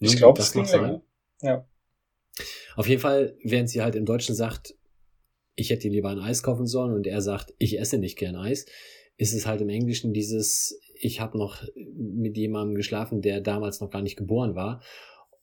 Ich 0.00 0.16
glaube, 0.16 0.38
das 0.38 0.54
mag 0.54 0.66
sein. 0.66 1.02
Ja. 1.42 1.66
Auf 2.76 2.88
jeden 2.88 3.00
Fall, 3.00 3.36
während 3.42 3.68
sie 3.68 3.82
halt 3.82 3.96
im 3.96 4.06
Deutschen 4.06 4.34
sagt, 4.34 4.74
ich 5.56 5.70
hätte 5.70 5.88
lieber 5.88 6.10
ein 6.10 6.20
Eis 6.20 6.42
kaufen 6.42 6.66
sollen 6.66 6.94
und 6.94 7.06
er 7.06 7.20
sagt, 7.20 7.52
ich 7.58 7.80
esse 7.80 7.98
nicht 7.98 8.16
gern 8.16 8.36
Eis, 8.36 8.66
ist 9.16 9.34
es 9.34 9.46
halt 9.46 9.60
im 9.60 9.68
Englischen 9.68 10.12
dieses, 10.12 10.80
ich 10.94 11.20
habe 11.20 11.36
noch 11.36 11.64
mit 11.74 12.36
jemandem 12.36 12.76
geschlafen, 12.76 13.20
der 13.20 13.40
damals 13.40 13.80
noch 13.80 13.90
gar 13.90 14.02
nicht 14.02 14.16
geboren 14.16 14.54
war, 14.54 14.80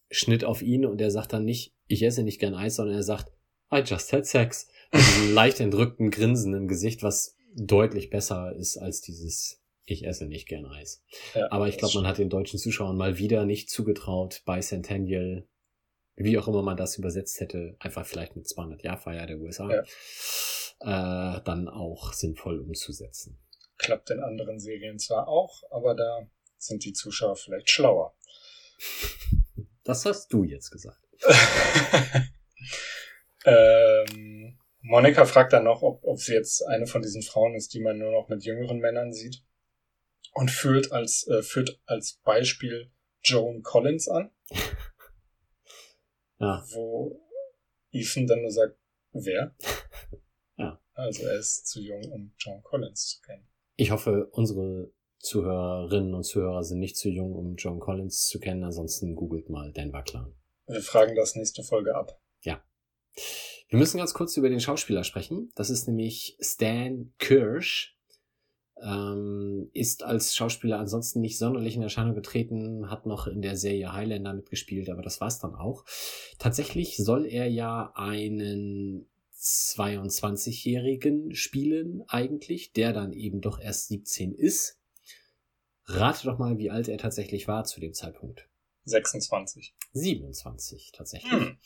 Schnitt 0.09 0.45
auf 0.45 0.61
ihn 0.61 0.85
und 0.85 1.01
er 1.01 1.11
sagt 1.11 1.33
dann 1.33 1.43
nicht, 1.43 1.73
ich 1.87 2.03
esse 2.03 2.23
nicht 2.23 2.39
gern 2.39 2.55
Eis, 2.55 2.77
sondern 2.77 2.95
er 2.95 3.03
sagt, 3.03 3.33
I 3.73 3.79
just 3.79 4.13
had 4.13 4.25
sex. 4.25 4.67
Mit 4.93 5.01
diesem 5.05 5.33
leicht 5.33 5.59
entrückten 5.59 6.11
Grinsen 6.11 6.53
im 6.53 6.67
Gesicht, 6.67 7.03
was 7.03 7.35
deutlich 7.55 8.09
besser 8.09 8.55
ist 8.55 8.77
als 8.77 9.01
dieses 9.01 9.61
Ich 9.85 10.05
esse 10.05 10.25
nicht 10.25 10.47
gern 10.47 10.65
Eis. 10.65 11.03
Ja, 11.35 11.51
Aber 11.51 11.67
ich 11.67 11.77
glaube, 11.77 11.93
man 11.95 12.07
hat 12.07 12.17
den 12.17 12.29
deutschen 12.29 12.59
Zuschauern 12.59 12.97
mal 12.97 13.17
wieder 13.19 13.45
nicht 13.45 13.69
zugetraut, 13.69 14.41
bei 14.45 14.59
Centennial, 14.59 15.47
wie 16.15 16.37
auch 16.39 16.47
immer 16.47 16.63
man 16.63 16.77
das 16.77 16.97
übersetzt 16.97 17.39
hätte, 17.39 17.75
einfach 17.79 18.05
vielleicht 18.05 18.35
mit 18.35 18.47
200 18.47 18.83
Jahr 18.83 18.97
Feier 18.97 19.27
der 19.27 19.37
USA, 19.37 19.69
äh, 19.69 19.83
dann 21.43 21.69
auch 21.69 22.13
sinnvoll 22.13 22.59
umzusetzen. 22.59 23.39
klappt 23.77 24.09
in 24.09 24.21
anderen 24.21 24.59
Serien 24.59 24.97
zwar 24.97 25.27
auch, 25.27 25.61
aber 25.69 25.93
da 25.93 26.27
sind 26.57 26.83
die 26.83 26.93
Zuschauer 26.93 27.35
vielleicht 27.35 27.69
schlauer. 27.69 28.15
Das 29.85 30.03
hast 30.03 30.33
du 30.33 30.43
jetzt 30.43 30.71
gesagt. 30.71 30.99
ähm, 33.45 34.57
Monika 34.81 35.25
fragt 35.25 35.53
dann 35.53 35.65
noch, 35.65 35.83
ob, 35.83 36.03
ob 36.03 36.19
sie 36.19 36.33
jetzt 36.33 36.65
eine 36.65 36.87
von 36.87 37.03
diesen 37.03 37.21
Frauen 37.21 37.53
ist, 37.53 37.71
die 37.75 37.81
man 37.81 37.99
nur 37.99 38.11
noch 38.11 38.27
mit 38.27 38.43
jüngeren 38.43 38.79
Männern 38.79 39.13
sieht. 39.13 39.43
Und 40.35 40.51
führt 40.51 40.91
als, 40.91 41.25
äh, 41.27 41.41
führt 41.41 41.81
als 41.85 42.19
Beispiel 42.23 42.91
Joan 43.23 43.63
Collins 43.63 44.07
an, 44.07 44.29
Ja, 46.39 46.63
wo 46.73 47.21
Ethan 47.91 48.27
dann 48.27 48.41
nur 48.41 48.51
sagt, 48.51 48.77
wer? 49.13 49.55
Ja. 50.57 50.81
Also 50.93 51.25
er 51.25 51.37
ist 51.39 51.67
zu 51.67 51.81
jung, 51.81 52.01
um 52.11 52.33
Joan 52.37 52.61
Collins 52.63 53.07
zu 53.07 53.21
kennen. 53.21 53.45
ich 53.75 53.91
hoffe, 53.91 54.27
unsere 54.31 54.93
Zuhörerinnen 55.19 56.13
und 56.13 56.23
Zuhörer 56.23 56.63
sind 56.63 56.79
nicht 56.79 56.95
zu 56.95 57.09
jung, 57.09 57.33
um 57.33 57.55
John 57.55 57.79
Collins 57.79 58.27
zu 58.27 58.39
kennen. 58.39 58.63
Ansonsten 58.63 59.15
googelt 59.15 59.49
mal 59.49 59.71
Denver 59.73 60.03
Clan. 60.03 60.33
Wir 60.67 60.81
fragen 60.81 61.15
das 61.15 61.35
nächste 61.35 61.63
Folge 61.63 61.95
ab. 61.95 62.21
Wir 63.67 63.79
müssen 63.79 63.97
ganz 63.97 64.13
kurz 64.13 64.37
über 64.37 64.49
den 64.49 64.59
Schauspieler 64.59 65.03
sprechen. 65.03 65.51
Das 65.55 65.69
ist 65.69 65.87
nämlich 65.87 66.37
Stan 66.39 67.13
Kirsch. 67.17 67.94
Ähm, 68.81 69.69
ist 69.73 70.03
als 70.03 70.35
Schauspieler 70.35 70.79
ansonsten 70.79 71.21
nicht 71.21 71.38
sonderlich 71.38 71.75
in 71.75 71.81
Erscheinung 71.81 72.13
getreten, 72.13 72.89
hat 72.89 73.05
noch 73.05 73.27
in 73.27 73.41
der 73.41 73.55
Serie 73.55 73.93
Highlander 73.93 74.33
mitgespielt, 74.33 74.89
aber 74.89 75.01
das 75.01 75.21
war's 75.21 75.39
dann 75.39 75.55
auch. 75.55 75.85
Tatsächlich 76.39 76.97
soll 76.97 77.25
er 77.25 77.47
ja 77.49 77.93
einen 77.95 79.07
22-Jährigen 79.39 81.35
spielen 81.35 82.03
eigentlich, 82.07 82.73
der 82.73 82.93
dann 82.93 83.13
eben 83.13 83.41
doch 83.41 83.59
erst 83.59 83.88
17 83.88 84.33
ist. 84.33 84.79
Rate 85.85 86.25
doch 86.25 86.39
mal, 86.39 86.57
wie 86.57 86.71
alt 86.71 86.88
er 86.88 86.97
tatsächlich 86.97 87.47
war 87.47 87.63
zu 87.63 87.79
dem 87.79 87.93
Zeitpunkt. 87.93 88.49
26. 88.85 89.75
27 89.93 90.91
tatsächlich. 90.93 91.31
Hm. 91.31 91.57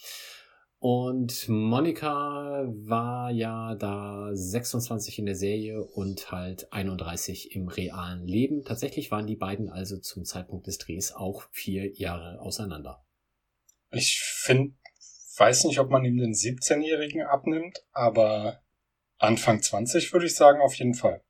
Und 0.81 1.49
Monika 1.49 2.63
war 2.69 3.31
ja 3.31 3.75
da 3.75 4.29
26 4.31 5.19
in 5.19 5.25
der 5.25 5.35
Serie 5.35 5.83
und 5.83 6.31
halt 6.31 6.71
31 6.71 7.53
im 7.53 7.67
realen 7.67 8.25
Leben. 8.25 8.63
Tatsächlich 8.63 9.11
waren 9.11 9.27
die 9.27 9.35
beiden 9.35 9.69
also 9.69 9.97
zum 9.97 10.23
Zeitpunkt 10.23 10.67
des 10.67 10.77
Drehs 10.77 11.11
auch 11.11 11.43
vier 11.51 11.93
Jahre 11.97 12.39
auseinander. 12.39 13.05
Ich 13.91 14.21
finde, 14.21 14.73
weiß 15.37 15.65
nicht, 15.65 15.79
ob 15.79 15.89
man 15.89 16.05
ihm 16.05 16.17
den 16.17 16.33
17-Jährigen 16.33 17.23
abnimmt, 17.23 17.83
aber 17.91 18.61
Anfang 19.17 19.61
20 19.61 20.13
würde 20.13 20.27
ich 20.27 20.35
sagen, 20.35 20.61
auf 20.61 20.75
jeden 20.75 20.93
Fall. 20.93 21.21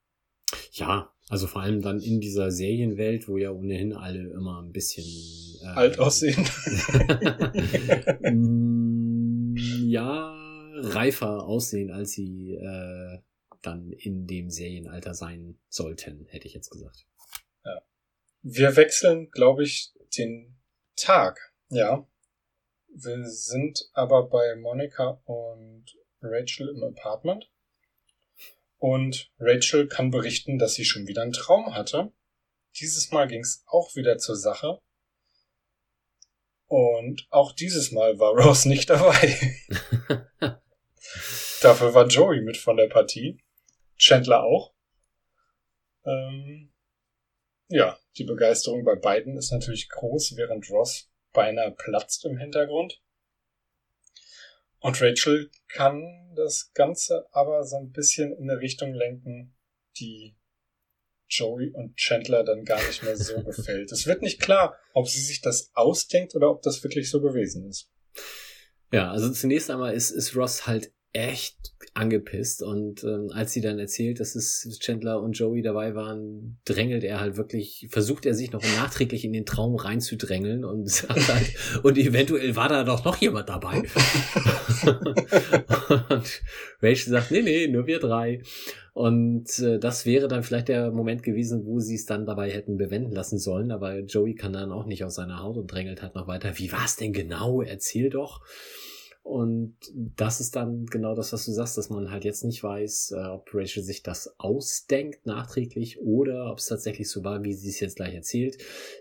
Ja, 0.74 1.12
also 1.28 1.48
vor 1.48 1.64
allem 1.64 1.82
dann 1.82 2.02
in 2.02 2.22
dieser 2.22 2.52
Serienwelt, 2.52 3.28
wo 3.28 3.38
ja 3.38 3.50
ohnehin 3.50 3.94
alle 3.94 4.32
immer 4.32 4.62
ein 4.62 4.72
bisschen 4.72 5.06
äh, 5.64 5.70
Alt 5.70 5.98
aussehen. 5.98 6.46
Ja, 9.90 10.36
reifer 10.76 11.44
aussehen, 11.46 11.92
als 11.92 12.12
sie 12.12 12.54
äh, 12.54 13.20
dann 13.62 13.92
in 13.92 14.28
dem 14.28 14.50
Serienalter 14.50 15.14
sein 15.14 15.60
sollten, 15.68 16.26
hätte 16.28 16.48
ich 16.48 16.54
jetzt 16.54 16.70
gesagt. 16.70 17.06
Wir 18.42 18.78
wechseln, 18.78 19.30
glaube 19.32 19.64
ich, 19.64 19.92
den 20.18 20.58
Tag. 20.96 21.54
Ja. 21.70 22.08
Wir 22.88 23.26
sind 23.26 23.90
aber 23.94 24.30
bei 24.30 24.56
Monika 24.56 25.22
und 25.26 25.86
Rachel 26.22 26.70
im 26.70 26.84
Apartment. 26.84 27.52
Und 28.78 29.32
Rachel 29.40 29.88
kann 29.88 30.10
berichten, 30.10 30.58
dass 30.58 30.76
sie 30.76 30.86
schon 30.86 31.06
wieder 31.06 31.22
einen 31.22 31.34
Traum 31.34 31.76
hatte. 31.76 32.14
Dieses 32.80 33.12
Mal 33.12 33.28
ging 33.28 33.42
es 33.42 33.64
auch 33.68 33.96
wieder 33.96 34.18
zur 34.18 34.38
Sache. 34.38 34.80
Und 36.70 37.28
auch 37.32 37.52
dieses 37.52 37.92
Mal 37.92 38.20
war 38.20 38.32
Ross 38.38 38.66
nicht 38.66 38.90
dabei. 38.90 39.38
Dafür 41.62 41.94
war 41.94 42.08
Joey 42.08 42.42
mit 42.42 42.58
von 42.58 42.78
der 42.78 42.88
Partie. 42.88 43.40
Chandler 43.98 44.44
auch. 44.44 44.74
Ähm, 46.06 46.72
ja, 47.68 48.00
die 48.18 48.24
Begeisterung 48.24 48.86
bei 48.86 48.96
beiden 48.96 49.36
ist 49.36 49.52
natürlich 49.52 49.90
groß, 49.90 50.38
während 50.38 50.70
Ross 50.70 51.12
beinahe 51.34 51.72
platzt 51.72 52.24
im 52.26 52.38
Hintergrund. 52.38 53.02
Und 54.80 55.02
Rachel 55.02 55.50
kann 55.68 56.34
das 56.36 56.72
Ganze 56.74 57.28
aber 57.32 57.64
so 57.64 57.78
ein 57.78 57.92
bisschen 57.92 58.32
in 58.32 58.50
eine 58.50 58.62
Richtung 58.62 58.94
lenken, 58.94 59.58
die 59.98 60.38
Joey 61.30 61.72
und 61.72 61.96
Chandler 61.96 62.44
dann 62.44 62.64
gar 62.64 62.86
nicht 62.86 63.04
mehr 63.04 63.16
so 63.16 63.42
gefällt. 63.44 63.92
Es 63.92 64.08
wird 64.08 64.22
nicht 64.22 64.42
klar, 64.42 64.78
ob 64.94 65.08
sie 65.08 65.22
sich 65.22 65.42
das 65.42 65.72
ausdenkt 65.74 66.36
oder 66.36 66.50
ob 66.50 66.62
das 66.62 66.84
wirklich 66.84 67.10
so 67.10 67.22
gewesen 67.22 67.68
ist. 67.68 67.90
Ja, 68.92 69.12
also 69.12 69.32
zunächst 69.32 69.70
einmal 69.70 69.94
ist, 69.94 70.10
ist 70.12 70.36
Ross 70.36 70.66
halt 70.66 70.92
echt 71.12 71.74
angepisst 71.96 72.62
und 72.62 73.04
ähm, 73.04 73.30
als 73.34 73.52
sie 73.52 73.62
dann 73.62 73.80
erzählt, 73.80 74.20
dass 74.20 74.36
es 74.36 74.78
Chandler 74.80 75.22
und 75.22 75.34
Joey 75.34 75.62
dabei 75.64 75.96
waren, 75.96 76.60
drängelt 76.66 77.04
er 77.04 77.20
halt 77.20 77.36
wirklich, 77.36 77.88
versucht 77.90 78.28
er 78.28 78.36
sich 78.36 78.52
noch 78.52 78.62
nachträglich 78.62 79.26
in 79.26 79.34
den 79.34 79.46
Traum 79.46 79.76
reinzudrängeln 79.76 80.64
und 80.64 80.88
sagt 80.90 81.28
halt, 81.28 81.54
und 81.84 81.98
eventuell 81.98 82.56
war 82.56 82.70
da 82.70 82.84
doch 82.84 83.06
noch 83.06 83.18
jemand 83.18 83.50
dabei. 83.50 83.84
und 86.10 86.42
Rachel 86.82 87.10
sagt, 87.12 87.32
nee, 87.32 87.42
nee, 87.42 87.68
nur 87.68 87.88
wir 87.88 88.00
drei. 88.00 88.44
Und 89.00 89.60
äh, 89.60 89.80
das 89.80 90.06
wäre 90.06 90.28
dann 90.28 90.44
vielleicht 90.44 90.68
der 90.68 90.92
Moment 90.92 91.24
gewesen, 91.24 91.66
wo 91.66 91.80
sie 91.80 91.96
es 91.96 92.06
dann 92.06 92.26
dabei 92.26 92.50
hätten 92.50 92.76
bewenden 92.76 93.14
lassen 93.14 93.40
sollen, 93.40 93.72
aber 93.72 94.00
Joey 94.00 94.36
kann 94.36 94.52
dann 94.52 94.74
auch 94.74 94.86
nicht 94.86 95.06
aus 95.06 95.16
seiner 95.16 95.42
Haut 95.42 95.56
und 95.56 95.68
drängelt 95.72 96.02
halt 96.02 96.16
noch 96.16 96.28
weiter. 96.28 96.60
Wie 96.60 96.70
war 96.74 96.84
es 96.84 96.98
denn 96.98 97.14
genau? 97.14 97.62
Erzähl 97.62 98.10
doch. 98.10 98.42
Und 99.24 99.78
das 99.96 100.42
ist 100.42 100.58
dann 100.58 100.86
genau 100.86 101.16
das, 101.16 101.32
was 101.32 101.46
du 101.46 101.54
sagst, 101.54 101.78
dass 101.78 101.90
man 101.90 102.12
halt 102.12 102.26
jetzt 102.26 102.44
nicht 102.44 102.62
weiß, 102.62 103.12
äh, 103.12 103.28
ob 103.28 103.50
Rachel 103.54 103.84
sich 103.84 104.04
das 104.04 104.38
ausdenkt 104.38 105.26
nachträglich 105.26 106.02
oder 106.02 106.52
ob 106.52 106.58
es 106.58 106.66
tatsächlich 106.66 107.10
so 107.10 107.24
war, 107.24 107.46
wie 107.46 107.54
sie 107.54 107.70
es 107.70 107.80
jetzt 107.80 107.96
gleich 107.96 108.16
erzählt. 108.16 108.58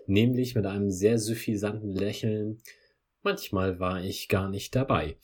Nämlich 0.07 0.55
mit 0.55 0.65
einem 0.65 0.91
sehr 0.91 1.19
suffisanten 1.19 1.91
Lächeln. 1.91 2.61
Manchmal 3.21 3.81
war 3.81 4.01
ich 4.01 4.29
gar 4.29 4.49
nicht 4.49 4.77
dabei. 4.77 5.17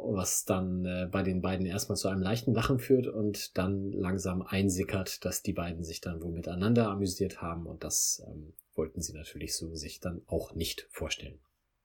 Was 0.00 0.44
dann 0.44 0.84
äh, 0.84 1.08
bei 1.10 1.22
den 1.22 1.42
beiden 1.42 1.66
erstmal 1.66 1.96
zu 1.96 2.08
einem 2.08 2.22
leichten 2.22 2.54
Lachen 2.54 2.78
führt 2.78 3.08
und 3.08 3.58
dann 3.58 3.90
langsam 3.90 4.42
einsickert, 4.42 5.24
dass 5.24 5.42
die 5.42 5.52
beiden 5.52 5.82
sich 5.82 6.00
dann 6.00 6.22
wohl 6.22 6.32
miteinander 6.32 6.88
amüsiert 6.88 7.42
haben 7.42 7.66
und 7.66 7.82
das 7.82 8.22
ähm, 8.26 8.54
wollten 8.74 9.00
sie 9.02 9.12
natürlich 9.12 9.56
so 9.56 9.74
sich 9.74 10.00
dann 10.00 10.22
auch 10.26 10.54
nicht 10.54 10.86
vorstellen. 10.90 11.40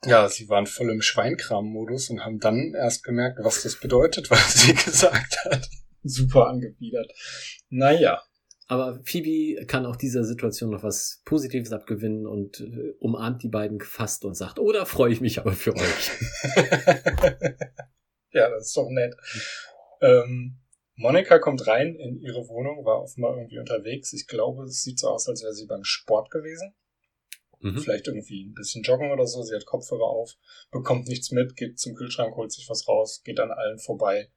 Ja, 0.06 0.28
sie 0.30 0.50
waren 0.50 0.68
voll 0.68 0.90
im 0.90 1.02
Schweinkram-Modus 1.02 2.10
und 2.10 2.24
haben 2.24 2.40
dann 2.40 2.74
erst 2.76 3.04
gemerkt, 3.04 3.40
was 3.42 3.64
das 3.64 3.80
bedeutet, 3.80 4.30
was 4.32 4.54
sie 4.54 4.74
gesagt 4.74 5.38
hat. 5.46 5.70
Super 6.04 6.48
angewidert. 6.48 7.12
Naja. 7.70 8.22
Aber 8.68 9.00
Phoebe 9.04 9.66
kann 9.66 9.86
auch 9.86 9.96
dieser 9.96 10.24
Situation 10.24 10.70
noch 10.72 10.84
was 10.84 11.22
Positives 11.26 11.74
abgewinnen 11.74 12.26
und 12.26 12.62
äh, 12.62 12.94
umarmt 13.00 13.44
die 13.44 13.50
beiden 13.50 13.82
fast 13.82 14.24
und 14.26 14.36
sagt, 14.36 14.58
oh, 14.58 14.72
da 14.72 14.86
freue 14.86 15.12
ich 15.12 15.22
mich 15.22 15.40
aber 15.40 15.52
für 15.52 15.76
euch. 15.76 16.12
ja, 18.34 18.50
das 18.50 18.68
ist 18.68 18.78
doch 18.78 18.90
nett. 18.90 19.16
Ähm, 20.02 20.60
Monika 20.96 21.40
kommt 21.40 21.66
rein 21.66 21.96
in 21.96 22.20
ihre 22.20 22.48
Wohnung, 22.48 22.86
war 22.86 23.02
offenbar 23.02 23.38
irgendwie 23.38 23.60
unterwegs. 23.60 24.14
Ich 24.14 24.28
glaube, 24.28 24.66
es 24.66 24.84
sieht 24.84 25.00
so 25.00 25.10
aus, 25.10 25.28
als 25.28 25.42
wäre 25.42 25.54
sie 25.54 25.66
beim 25.66 25.84
Sport 25.84 26.30
gewesen. 26.30 26.76
Mhm. 27.60 27.80
Vielleicht 27.80 28.08
irgendwie 28.08 28.46
ein 28.46 28.54
bisschen 28.54 28.84
joggen 28.84 29.12
oder 29.12 29.26
so. 29.26 29.42
Sie 29.42 29.56
hat 29.56 29.66
Kopfhörer 29.66 30.06
auf, 30.06 30.36
bekommt 30.70 31.08
nichts 31.08 31.32
mit, 31.32 31.56
geht 31.56 31.80
zum 31.80 31.96
Kühlschrank, 31.96 32.36
holt 32.36 32.52
sich 32.52 32.70
was 32.70 32.88
raus, 32.88 33.24
geht 33.24 33.40
an 33.40 33.52
allen 33.52 33.80
vorbei. 33.80 34.30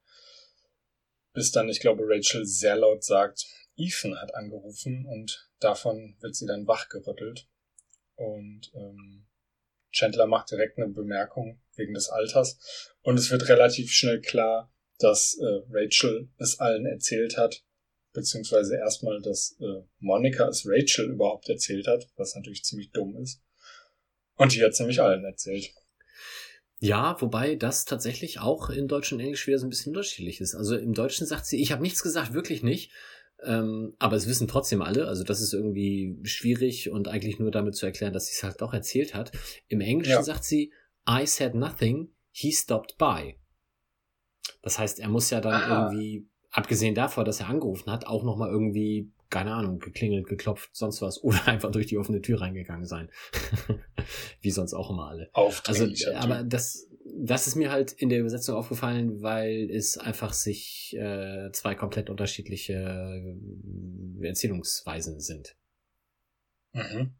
Bis 1.33 1.51
dann, 1.51 1.69
ich 1.69 1.79
glaube, 1.79 2.03
Rachel 2.05 2.45
sehr 2.45 2.77
laut 2.77 3.03
sagt, 3.03 3.45
Ethan 3.75 4.19
hat 4.19 4.33
angerufen 4.33 5.05
und 5.05 5.51
davon 5.59 6.15
wird 6.21 6.35
sie 6.35 6.47
dann 6.47 6.65
wachgerüttelt. 6.65 7.47
Und 8.15 8.71
ähm, 8.73 9.26
Chandler 9.91 10.27
macht 10.27 10.51
direkt 10.51 10.77
eine 10.77 10.89
Bemerkung 10.89 11.59
wegen 11.75 11.93
des 11.93 12.09
Alters. 12.09 12.93
Und 13.01 13.17
es 13.17 13.31
wird 13.31 13.47
relativ 13.49 13.91
schnell 13.91 14.21
klar, 14.21 14.71
dass 14.99 15.37
äh, 15.39 15.61
Rachel 15.71 16.29
es 16.37 16.59
allen 16.59 16.85
erzählt 16.85 17.37
hat, 17.37 17.63
beziehungsweise 18.13 18.77
erstmal, 18.77 19.21
dass 19.21 19.57
äh, 19.59 19.83
Monika 19.99 20.47
es 20.47 20.65
Rachel 20.65 21.11
überhaupt 21.11 21.49
erzählt 21.49 21.87
hat, 21.87 22.09
was 22.15 22.35
natürlich 22.35 22.63
ziemlich 22.63 22.91
dumm 22.91 23.15
ist. 23.17 23.41
Und 24.35 24.53
die 24.53 24.63
hat 24.63 24.71
es 24.71 24.79
nämlich 24.79 25.01
allen 25.01 25.23
erzählt. 25.23 25.73
Ja, 26.79 27.19
wobei 27.21 27.55
das 27.55 27.85
tatsächlich 27.85 28.39
auch 28.39 28.69
in 28.69 28.87
Deutsch 28.87 29.11
und 29.11 29.19
Englisch 29.19 29.47
wieder 29.47 29.57
so 29.57 29.65
ein 29.65 29.69
bisschen 29.69 29.93
unterschiedlich 29.93 30.41
ist. 30.41 30.53
Also 30.53 30.75
im 30.77 30.93
Deutschen 30.93 31.25
sagt 31.25 31.47
sie, 31.47 31.59
ich 31.59 31.71
habe 31.71 31.81
nichts 31.81 32.03
gesagt, 32.03 32.33
wirklich 32.33 32.61
nicht. 32.61 32.91
Ähm, 33.43 33.93
aber 33.99 34.15
es 34.15 34.27
wissen 34.27 34.47
trotzdem 34.47 34.81
alle, 34.81 35.07
also 35.07 35.23
das 35.23 35.41
ist 35.41 35.53
irgendwie 35.53 36.17
schwierig 36.23 36.89
und 36.89 37.07
eigentlich 37.07 37.37
nur 37.39 37.51
damit 37.51 37.75
zu 37.75 37.85
erklären, 37.85 38.13
dass 38.13 38.25
sie 38.27 38.33
es 38.35 38.43
halt 38.43 38.61
doch 38.61 38.73
erzählt 38.73 39.13
hat. 39.13 39.31
Im 39.67 39.79
Englischen 39.81 40.11
Ja. 40.11 40.23
sagt 40.23 40.43
sie, 40.43 40.71
I 41.07 41.25
said 41.27 41.53
nothing, 41.53 42.09
he 42.31 42.51
stopped 42.51 42.97
by. 42.97 43.35
Das 44.61 44.79
heißt, 44.79 44.99
er 44.99 45.09
muss 45.09 45.29
ja 45.29 45.39
dann 45.41 45.53
Ah. 45.53 45.85
irgendwie, 45.89 46.27
abgesehen 46.49 46.95
davon, 46.95 47.25
dass 47.25 47.39
er 47.39 47.47
angerufen 47.49 47.91
hat, 47.91 48.07
auch 48.07 48.23
nochmal 48.23 48.49
irgendwie, 48.49 49.11
keine 49.29 49.53
Ahnung, 49.53 49.79
geklingelt, 49.79 50.27
geklopft, 50.27 50.69
sonst 50.73 51.01
was, 51.01 51.21
oder 51.23 51.37
einfach 51.47 51.71
durch 51.71 51.85
die 51.85 51.97
offene 51.97 52.21
Tür 52.21 52.41
reingegangen 52.41 52.85
sein. 52.85 53.09
Wie 54.41 54.51
sonst 54.51 54.73
auch 54.73 54.89
immer 54.89 55.07
alle. 55.09 55.29
Also, 55.67 55.85
aber 56.15 56.43
das, 56.43 56.86
das 57.15 57.47
ist 57.47 57.55
mir 57.55 57.71
halt 57.71 57.91
in 57.93 58.09
der 58.09 58.19
Übersetzung 58.19 58.55
aufgefallen, 58.55 59.21
weil 59.21 59.69
es 59.71 59.97
einfach 59.97 60.33
sich 60.33 60.95
äh, 60.97 61.51
zwei 61.51 61.75
komplett 61.75 62.09
unterschiedliche 62.09 62.73
äh, 62.73 64.27
Erzählungsweisen 64.27 65.19
sind. 65.19 65.55
Mhm. 66.73 67.13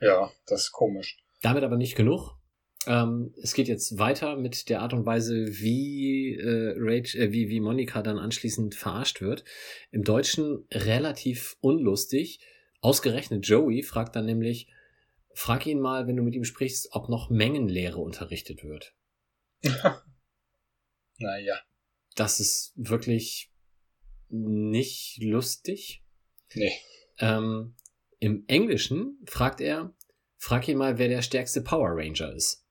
Ja, 0.00 0.30
das 0.46 0.64
ist 0.64 0.72
komisch. 0.72 1.18
Damit 1.42 1.64
aber 1.64 1.76
nicht 1.76 1.96
genug. 1.96 2.38
Ähm, 2.86 3.34
es 3.42 3.54
geht 3.54 3.68
jetzt 3.68 3.98
weiter 3.98 4.36
mit 4.36 4.68
der 4.68 4.80
Art 4.80 4.92
und 4.92 5.04
Weise, 5.04 5.46
wie, 5.60 6.36
äh, 6.36 6.74
Rach, 6.78 7.14
äh, 7.14 7.32
wie, 7.32 7.48
wie 7.48 7.60
Monika 7.60 8.02
dann 8.02 8.18
anschließend 8.18 8.74
verarscht 8.74 9.20
wird. 9.20 9.44
Im 9.90 10.04
Deutschen 10.04 10.64
relativ 10.70 11.56
unlustig. 11.60 12.40
Ausgerechnet 12.80 13.46
Joey 13.46 13.82
fragt 13.82 14.16
dann 14.16 14.26
nämlich, 14.26 14.68
frag 15.38 15.66
ihn 15.66 15.78
mal, 15.78 16.08
wenn 16.08 16.16
du 16.16 16.24
mit 16.24 16.34
ihm 16.34 16.44
sprichst, 16.44 16.88
ob 16.92 17.08
noch 17.08 17.30
Mengenlehre 17.30 17.98
unterrichtet 17.98 18.64
wird. 18.64 18.94
Naja. 21.20 21.60
Das 22.14 22.38
ist 22.38 22.74
wirklich 22.76 23.52
nicht 24.28 25.20
lustig. 25.20 26.04
Nee. 26.54 26.72
Ähm, 27.18 27.74
Im 28.20 28.44
Englischen 28.46 29.18
fragt 29.26 29.60
er, 29.60 29.96
frag 30.36 30.68
ihn 30.68 30.78
mal, 30.78 30.98
wer 30.98 31.08
der 31.08 31.22
stärkste 31.22 31.60
Power 31.60 31.90
Ranger 31.90 32.32
ist. 32.32 32.64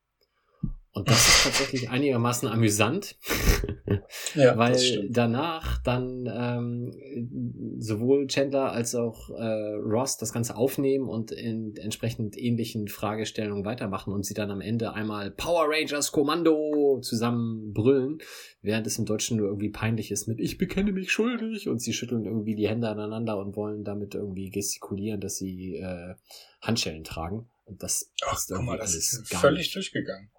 Und 0.94 1.10
das 1.10 1.28
ist 1.28 1.44
tatsächlich 1.44 1.90
einigermaßen 1.92 2.48
amüsant, 2.50 3.18
Ja, 4.36 4.58
weil 4.58 5.10
danach 5.10 5.82
dann 5.84 6.28
ähm, 6.32 7.78
sowohl 7.80 8.28
Chandler 8.28 8.72
als 8.72 8.96
auch 8.96 9.30
äh, 9.30 9.74
Ross 9.76 10.18
das 10.18 10.34
Ganze 10.34 10.56
aufnehmen 10.56 11.08
und 11.08 11.32
in 11.32 11.76
entsprechend 11.78 12.38
ähnlichen 12.38 12.88
Fragestellungen 12.88 13.66
weitermachen 13.66 14.14
und 14.14 14.26
sie 14.26 14.34
dann 14.34 14.52
am 14.52 14.62
Ende 14.62 14.94
einmal 14.94 15.32
Power 15.32 15.68
Rangers 15.70 16.12
Kommando 16.12 17.00
zusammen 17.02 17.74
brüllen, 17.74 18.20
während 18.62 18.88
es 18.88 18.98
im 18.98 19.06
Deutschen 19.06 19.38
nur 19.38 19.48
irgendwie 19.48 19.70
peinlich 19.70 20.12
ist 20.12 20.28
mit 20.28 20.40
Ich 20.40 20.58
bekenne 20.58 20.92
mich 20.92 21.12
schuldig 21.12 21.68
und 21.68 21.80
sie 21.80 21.94
schütteln 21.94 22.26
irgendwie 22.26 22.56
die 22.56 22.68
Hände 22.68 22.90
aneinander 22.90 23.38
und 23.38 23.56
wollen 23.56 23.84
damit 23.84 24.16
irgendwie 24.16 24.50
gestikulieren, 24.50 25.22
dass 25.22 25.38
sie 25.38 25.76
äh, 25.76 26.16
Handschellen 26.62 27.04
tragen. 27.04 27.50
Und 27.66 27.84
das 27.84 28.12
Ach, 28.26 28.40
irgendwie 28.50 28.66
mal, 28.66 28.78
das 28.78 28.94
alles 28.94 29.14
ist 29.14 29.34
völlig 29.36 29.60
nicht. 29.60 29.76
durchgegangen. 29.76 30.30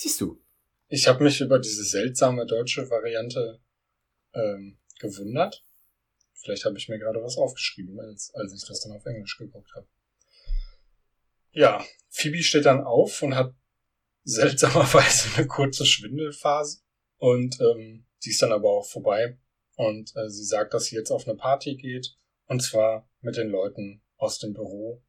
Siehst 0.00 0.20
du? 0.20 0.40
Ich 0.86 1.08
habe 1.08 1.24
mich 1.24 1.40
über 1.40 1.58
diese 1.58 1.82
seltsame 1.82 2.46
deutsche 2.46 2.88
Variante 2.88 3.60
ähm, 4.32 4.78
gewundert. 5.00 5.64
Vielleicht 6.34 6.64
habe 6.66 6.78
ich 6.78 6.88
mir 6.88 7.00
gerade 7.00 7.20
was 7.20 7.36
aufgeschrieben, 7.36 7.98
als, 7.98 8.32
als 8.32 8.54
ich 8.54 8.64
das 8.64 8.80
dann 8.80 8.92
auf 8.92 9.04
Englisch 9.06 9.36
geguckt 9.36 9.72
habe. 9.74 9.88
Ja, 11.50 11.84
Phoebe 12.10 12.44
steht 12.44 12.66
dann 12.66 12.84
auf 12.84 13.24
und 13.24 13.34
hat 13.34 13.56
seltsamerweise 14.22 15.36
eine 15.36 15.48
kurze 15.48 15.84
Schwindelphase. 15.84 16.78
Und 17.16 17.60
ähm, 17.60 18.06
die 18.22 18.30
ist 18.30 18.40
dann 18.40 18.52
aber 18.52 18.70
auch 18.70 18.88
vorbei. 18.88 19.36
Und 19.74 20.14
äh, 20.14 20.30
sie 20.30 20.44
sagt, 20.44 20.74
dass 20.74 20.84
sie 20.84 20.94
jetzt 20.94 21.10
auf 21.10 21.26
eine 21.26 21.36
Party 21.36 21.74
geht. 21.74 22.16
Und 22.46 22.62
zwar 22.62 23.10
mit 23.20 23.36
den 23.36 23.48
Leuten 23.48 24.00
aus 24.16 24.38
dem 24.38 24.52
Büro. 24.54 25.02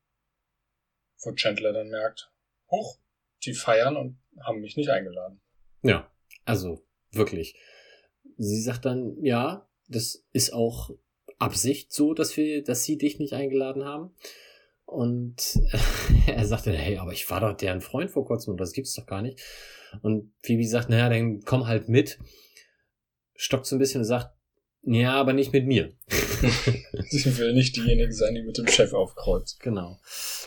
Wo 1.20 1.32
Chandler 1.34 1.74
dann 1.74 1.90
merkt, 1.90 2.34
hoch, 2.72 2.98
die 3.44 3.54
feiern 3.54 3.96
und 3.96 4.20
haben 4.44 4.62
mich 4.62 4.78
nicht 4.78 4.90
eingeladen. 4.90 5.40
Ja, 5.84 6.12
also 6.46 6.86
wirklich. 7.12 7.56
Sie 8.38 8.62
sagt 8.62 8.86
dann, 8.86 9.18
ja, 9.24 9.70
das 9.88 10.26
ist 10.32 10.54
auch 10.54 10.92
Absicht 11.38 11.94
so, 11.94 12.14
dass 12.14 12.36
wir, 12.38 12.64
dass 12.64 12.84
sie 12.84 12.98
dich 12.98 13.20
nicht 13.20 13.34
eingeladen 13.34 13.86
haben. 13.86 14.14
Und 14.86 15.60
er 16.28 16.46
sagte, 16.46 16.72
hey, 16.72 16.98
aber 16.98 17.14
ich 17.14 17.30
war 17.30 17.42
doch 17.42 17.54
deren 17.54 17.82
Freund 17.82 18.12
vor 18.12 18.26
kurzem 18.26 18.52
und 18.52 18.58
das 18.60 18.74
gibt's 18.74 18.94
doch 18.94 19.06
gar 19.06 19.22
nicht. 19.22 19.42
Und 20.02 20.34
Phoebe 20.44 20.66
sagt, 20.66 20.90
naja, 20.90 21.10
dann 21.10 21.42
komm 21.42 21.68
halt 21.68 21.90
mit. 21.90 22.20
Stockt 23.36 23.66
so 23.66 23.76
ein 23.76 23.80
bisschen 23.80 24.02
und 24.02 24.06
sagt, 24.06 24.36
ja, 24.84 25.14
aber 25.14 25.34
nicht 25.34 25.54
mit 25.54 25.66
mir. 25.68 25.94
Sie 27.10 27.38
will 27.38 27.54
nicht 27.54 27.76
diejenige 27.76 28.14
sein, 28.14 28.36
die 28.36 28.42
mit 28.44 28.58
dem 28.58 28.68
Chef 28.68 28.94
aufkreuzt. 28.94 29.60
Genau. 29.60 30.00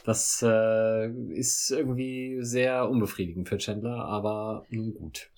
Das 0.04 0.42
äh, 0.46 1.08
ist 1.34 1.70
irgendwie 1.70 2.38
sehr 2.40 2.88
unbefriedigend 2.88 3.48
für 3.48 3.58
Chandler, 3.58 4.04
aber 4.04 4.66
nun 4.70 4.94
gut. 4.94 5.30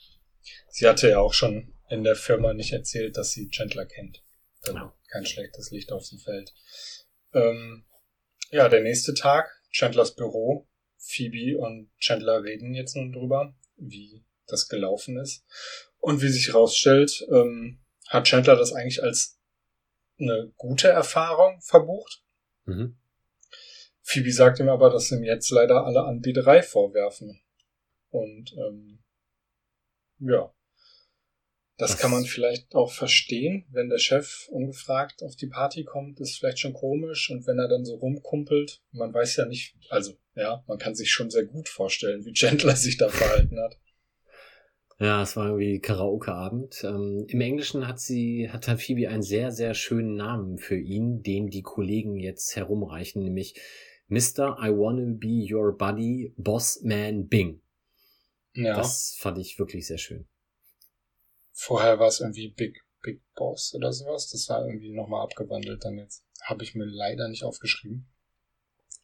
Sie 0.71 0.87
hatte 0.87 1.09
ja 1.11 1.19
auch 1.19 1.33
schon 1.35 1.73
in 1.89 2.05
der 2.05 2.17
Firma 2.17 2.55
nicht 2.55 2.73
erzählt, 2.73 3.17
dass 3.17 3.33
sie 3.33 3.49
Chandler 3.51 3.87
kennt. 3.87 4.23
Also 4.63 4.79
Ja. 4.79 4.95
kein 5.11 5.27
schlechtes 5.27 5.71
Licht 5.71 5.93
auf 5.93 6.05
sie 6.05 6.19
fällt. 6.19 6.55
Ähm, 7.33 7.85
ja, 8.51 8.69
der 8.69 8.83
nächste 8.83 9.15
Tag, 9.15 9.51
Chandlers 9.71 10.15
Büro. 10.15 10.67
Phoebe 11.07 11.59
und 11.59 11.91
Chandler 11.99 12.43
reden 12.43 12.75
jetzt 12.75 12.97
nun 12.97 13.13
drüber, 13.13 13.55
wie 13.77 14.25
das 14.47 14.69
gelaufen 14.69 15.19
ist. 15.19 15.45
Und 15.99 16.23
wie 16.23 16.29
sich 16.29 16.49
herausstellt, 16.49 17.27
ähm, 17.31 17.84
hat 18.15 18.27
Chandler 18.27 18.57
das 18.57 18.73
eigentlich 18.73 19.03
als 19.03 19.39
eine 20.19 20.53
gute 20.57 20.89
Erfahrung 20.89 21.61
verbucht. 21.61 22.23
Mhm. 22.65 22.97
Phoebe 24.03 24.33
sagt 24.33 24.61
ihm 24.61 24.69
aber, 24.69 24.91
dass 24.91 25.11
ihm 25.11 25.25
jetzt 25.25 25.51
leider 25.51 25.85
alle 25.85 26.05
Anbieterei 26.05 26.63
vorwerfen. 26.63 27.41
Und 28.11 28.53
ähm, 28.57 29.03
ja, 30.21 30.55
das, 31.77 31.93
Das- 31.93 31.99
kann 32.01 32.13
man 32.13 32.25
vielleicht 32.25 32.75
auch 32.77 32.93
verstehen, 32.93 33.67
wenn 33.71 33.89
der 33.89 33.99
Chef 33.99 34.47
ungefragt 34.51 35.23
auf 35.25 35.35
die 35.35 35.49
Party 35.49 35.83
kommt, 35.85 36.21
ist 36.21 36.39
vielleicht 36.39 36.61
schon 36.61 36.75
komisch. 36.75 37.31
Und 37.31 37.47
wenn 37.49 37.59
er 37.59 37.67
dann 37.69 37.85
so 37.85 37.97
rumkumpelt, 37.97 38.81
man 38.93 39.13
weiß 39.13 39.37
ja 39.37 39.47
nicht, 39.47 39.75
also 39.89 40.17
ja, 40.37 40.63
man 40.69 40.79
kann 40.79 40.95
sich 40.95 41.11
schon 41.11 41.31
sehr 41.31 41.45
gut 41.47 41.69
vorstellen, 41.69 42.25
wie 42.25 42.33
Chandler 42.33 42.77
sich 42.77 42.97
da 42.97 43.09
verhalten 43.09 43.59
hat. 43.59 43.77
Ja, 45.01 45.23
es 45.23 45.37
war 45.37 45.47
irgendwie 45.47 45.81
Karaoke-Abend. 45.81 46.85
Ähm, 46.85 47.27
Im 47.29 47.41
Englischen 47.41 47.87
hat 47.89 47.99
sie, 48.01 48.49
hat 48.51 48.69
halt 48.69 48.81
Phoebe 48.81 49.09
einen 49.09 49.23
sehr, 49.23 49.51
sehr 49.51 49.75
schönen 49.75 50.15
Namen 50.15 50.59
für 50.59 50.79
ihn, 50.79 51.23
den 51.23 51.49
die 51.49 51.63
Kollegen 51.63 52.17
jetzt 52.21 52.55
herumreichen, 52.55 53.23
nämlich 53.23 53.55
Mr. 54.07 54.57
I 54.63 54.71
wanna 54.71 55.15
be 55.17 55.47
your 55.53 55.77
buddy, 55.77 56.33
Boss 56.37 56.81
Man 56.83 57.27
Bing. 57.29 57.61
Ja, 58.55 58.77
Das 58.77 59.17
fand 59.19 59.39
ich 59.39 59.59
wirklich 59.59 59.87
sehr 59.87 59.99
schön. 59.99 60.29
vorher 61.53 61.99
war 61.99 62.09
es 62.09 62.21
irgendwie 62.21 62.49
Big 62.51 62.81
Big 63.03 63.21
Boss 63.35 63.75
oder 63.75 63.93
sowas. 63.93 64.31
Das 64.31 64.49
war 64.49 64.65
irgendwie 64.67 64.93
nochmal 64.93 65.23
abgewandelt 65.25 65.85
dann 65.85 65.99
jetzt. 65.99 66.25
Habe 66.43 66.63
ich 66.65 66.75
mir 66.75 66.85
leider 66.87 67.29
nicht 67.29 67.45
aufgeschrieben. 67.45 68.07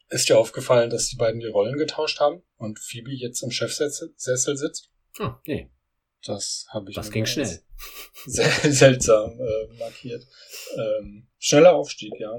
Ist 0.09 0.29
dir 0.29 0.39
aufgefallen, 0.39 0.91
dass 0.91 1.09
die 1.09 1.17
beiden 1.17 1.41
die 1.41 1.47
Rollen 1.47 1.77
getauscht 1.79 2.19
haben 2.21 2.43
und 2.57 2.79
Phoebe 2.79 3.13
jetzt 3.13 3.43
im 3.43 3.51
Chefsessel 3.51 4.57
sitzt? 4.57 4.91
Ah, 5.19 5.41
nee, 5.47 5.71
Das 6.25 6.67
habe 6.71 6.91
ich 6.91 6.97
das 6.97 7.11
ging 7.11 7.25
schnell. 7.27 7.61
Sehr 8.27 8.51
seltsam 8.73 9.39
äh, 9.41 9.79
markiert. 9.79 10.27
Ähm, 10.77 11.27
schneller 11.39 11.75
Aufstieg, 11.75 12.13
ja. 12.19 12.37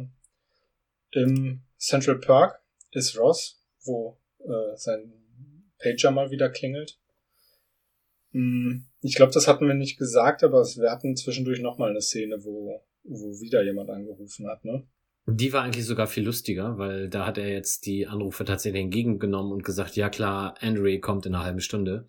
Im 1.11 1.61
Central 1.77 2.19
Park 2.19 2.61
ist 2.91 3.17
Ross, 3.17 3.59
wo 3.83 4.19
äh, 4.39 4.75
sein 4.77 5.11
Pager 5.79 6.11
mal 6.11 6.29
wieder 6.31 6.49
klingelt. 6.49 6.99
Hm, 8.33 8.85
ich 9.01 9.15
glaube, 9.15 9.31
das 9.33 9.47
hatten 9.47 9.67
wir 9.67 9.73
nicht 9.73 9.97
gesagt, 9.97 10.43
aber 10.43 10.61
es- 10.61 10.77
wir 10.77 10.91
hatten 10.91 11.15
zwischendurch 11.15 11.59
nochmal 11.59 11.89
eine 11.89 12.01
Szene, 12.01 12.43
wo, 12.43 12.83
wo 13.03 13.39
wieder 13.41 13.63
jemand 13.63 13.89
angerufen 13.89 14.47
hat, 14.47 14.63
ne? 14.63 14.87
Die 15.27 15.53
war 15.53 15.63
eigentlich 15.63 15.85
sogar 15.85 16.07
viel 16.07 16.23
lustiger, 16.23 16.77
weil 16.77 17.07
da 17.07 17.25
hat 17.27 17.37
er 17.37 17.47
jetzt 17.49 17.85
die 17.85 18.07
Anrufe 18.07 18.43
tatsächlich 18.43 18.81
entgegengenommen 18.81 19.51
und 19.51 19.63
gesagt, 19.63 19.95
ja 19.95 20.09
klar, 20.09 20.55
Andre 20.61 20.99
kommt 20.99 21.25
in 21.25 21.35
einer 21.35 21.43
halben 21.43 21.61
Stunde. 21.61 22.07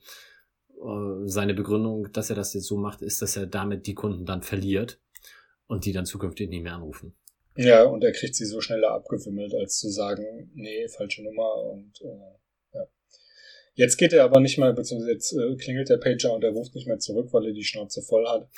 Äh, 0.83 1.28
Seine 1.28 1.55
Begründung, 1.55 2.12
dass 2.12 2.30
er 2.30 2.37
das 2.37 2.55
jetzt 2.55 2.66
so 2.66 2.76
macht, 2.76 3.03
ist, 3.03 3.22
dass 3.22 3.37
er 3.37 3.47
damit 3.47 3.87
die 3.87 3.95
Kunden 3.95 4.26
dann 4.26 4.43
verliert 4.43 5.01
und 5.66 5.85
die 5.85 5.93
dann 5.93 6.07
zukünftig 6.07 6.49
nicht 6.49 6.62
mehr 6.62 6.74
anrufen. 6.74 7.14
Ja, 7.57 7.85
und 7.85 8.03
er 8.03 8.12
kriegt 8.12 8.35
sie 8.35 8.47
so 8.47 8.61
schneller 8.61 8.93
abgewimmelt, 8.93 9.55
als 9.55 9.78
zu 9.78 9.91
sagen, 9.91 10.51
nee, 10.55 10.89
falsche 10.89 11.22
Nummer 11.22 11.55
und 11.70 12.01
äh, 12.01 12.76
ja. 12.78 12.89
Jetzt 13.74 13.97
geht 13.97 14.12
er 14.12 14.24
aber 14.24 14.41
nicht 14.41 14.59
mehr, 14.59 14.72
beziehungsweise 14.72 15.12
jetzt 15.12 15.33
äh, 15.33 15.57
klingelt 15.57 15.89
der 15.89 15.99
Pager 15.99 16.33
und 16.33 16.45
er 16.45 16.51
ruft 16.51 16.74
nicht 16.74 16.87
mehr 16.87 16.99
zurück, 16.99 17.28
weil 17.33 17.47
er 17.47 17.53
die 17.53 17.64
Schnauze 17.64 18.03
voll 18.03 18.26
hat. 18.26 18.49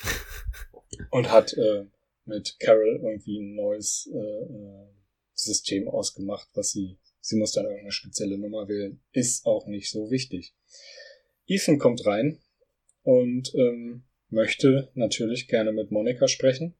und 1.11 1.31
hat 1.31 1.53
äh, 1.53 1.85
mit 2.25 2.57
Carol 2.59 3.01
irgendwie 3.03 3.39
ein 3.39 3.55
neues 3.55 4.09
äh, 4.13 4.17
äh, 4.17 4.87
System 5.33 5.87
ausgemacht, 5.87 6.47
was 6.53 6.71
sie, 6.71 6.97
sie 7.19 7.37
muss 7.37 7.51
dann 7.51 7.65
irgendeine 7.65 7.91
spezielle 7.91 8.37
Nummer 8.37 8.67
wählen. 8.67 9.01
Ist 9.11 9.45
auch 9.45 9.67
nicht 9.67 9.91
so 9.91 10.09
wichtig. 10.09 10.55
Ethan 11.47 11.77
kommt 11.77 12.05
rein 12.05 12.39
und 13.03 13.53
ähm, 13.55 14.03
möchte 14.29 14.91
natürlich 14.95 15.47
gerne 15.47 15.71
mit 15.71 15.91
Monika 15.91 16.27
sprechen. 16.27 16.75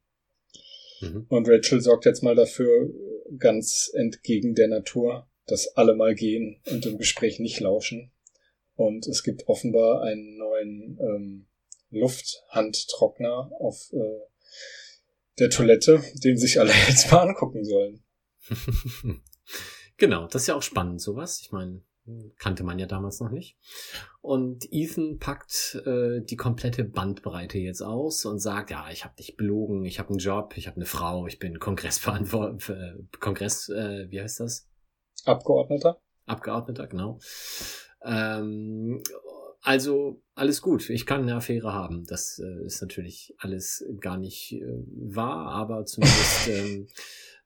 Mhm. 1.00 1.26
Und 1.28 1.48
Rachel 1.48 1.80
sorgt 1.80 2.04
jetzt 2.04 2.22
mal 2.22 2.34
dafür, 2.34 2.90
ganz 3.38 3.90
entgegen 3.94 4.54
der 4.54 4.68
Natur, 4.68 5.28
dass 5.46 5.68
alle 5.76 5.94
mal 5.94 6.14
gehen 6.14 6.60
und 6.70 6.86
im 6.86 6.98
Gespräch 6.98 7.38
nicht 7.38 7.60
lauschen. 7.60 8.12
Und 8.74 9.06
es 9.06 9.22
gibt 9.22 9.48
offenbar 9.48 10.02
einen 10.02 10.36
neuen 10.36 10.98
ähm, 11.00 11.46
Lufthandtrockner 11.90 13.50
auf 13.58 13.90
äh, 13.92 14.20
der 15.38 15.50
Toilette, 15.50 16.02
den 16.14 16.36
sich 16.36 16.60
alle 16.60 16.72
jetzt 16.88 17.10
mal 17.10 17.28
angucken 17.28 17.64
sollen. 17.64 18.02
genau, 19.96 20.26
das 20.26 20.42
ist 20.42 20.48
ja 20.48 20.56
auch 20.56 20.62
spannend, 20.62 21.00
sowas. 21.00 21.40
Ich 21.40 21.52
meine, 21.52 21.82
kannte 22.38 22.64
man 22.64 22.78
ja 22.78 22.86
damals 22.86 23.20
noch 23.20 23.30
nicht. 23.30 23.56
Und 24.20 24.66
Ethan 24.70 25.18
packt 25.18 25.80
äh, 25.86 26.20
die 26.20 26.36
komplette 26.36 26.84
Bandbreite 26.84 27.58
jetzt 27.58 27.82
aus 27.82 28.24
und 28.24 28.38
sagt, 28.38 28.70
ja, 28.70 28.90
ich 28.90 29.04
habe 29.04 29.16
dich 29.16 29.36
belogen, 29.36 29.84
ich 29.84 29.98
habe 29.98 30.10
einen 30.10 30.18
Job, 30.18 30.54
ich 30.56 30.66
habe 30.66 30.76
eine 30.76 30.86
Frau, 30.86 31.26
ich 31.26 31.38
bin 31.38 31.58
Kongressverantwortlich, 31.58 32.68
äh, 32.68 32.94
Kongress, 33.20 33.68
äh, 33.68 34.10
wie 34.10 34.20
heißt 34.20 34.40
das? 34.40 34.68
Abgeordneter? 35.24 36.00
Abgeordneter, 36.26 36.86
genau. 36.86 37.18
Ähm, 38.04 39.02
also 39.62 40.22
alles 40.34 40.62
gut, 40.62 40.90
ich 40.90 41.06
kann 41.06 41.22
eine 41.22 41.34
Affäre 41.34 41.72
haben. 41.72 42.04
Das 42.06 42.38
äh, 42.38 42.66
ist 42.66 42.80
natürlich 42.82 43.34
alles 43.38 43.84
gar 44.00 44.16
nicht 44.16 44.52
äh, 44.52 44.84
wahr, 44.94 45.48
aber 45.48 45.84
zumindest 45.86 46.48
ähm, 46.48 46.86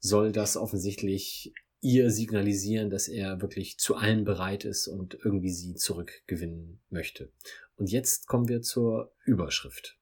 soll 0.00 0.32
das 0.32 0.56
offensichtlich 0.56 1.54
ihr 1.80 2.10
signalisieren, 2.10 2.90
dass 2.90 3.08
er 3.08 3.40
wirklich 3.40 3.78
zu 3.78 3.96
allem 3.96 4.24
bereit 4.24 4.64
ist 4.64 4.86
und 4.86 5.14
irgendwie 5.24 5.50
sie 5.50 5.74
zurückgewinnen 5.74 6.80
möchte. 6.90 7.32
Und 7.76 7.90
jetzt 7.90 8.26
kommen 8.26 8.48
wir 8.48 8.62
zur 8.62 9.12
Überschrift. 9.24 9.98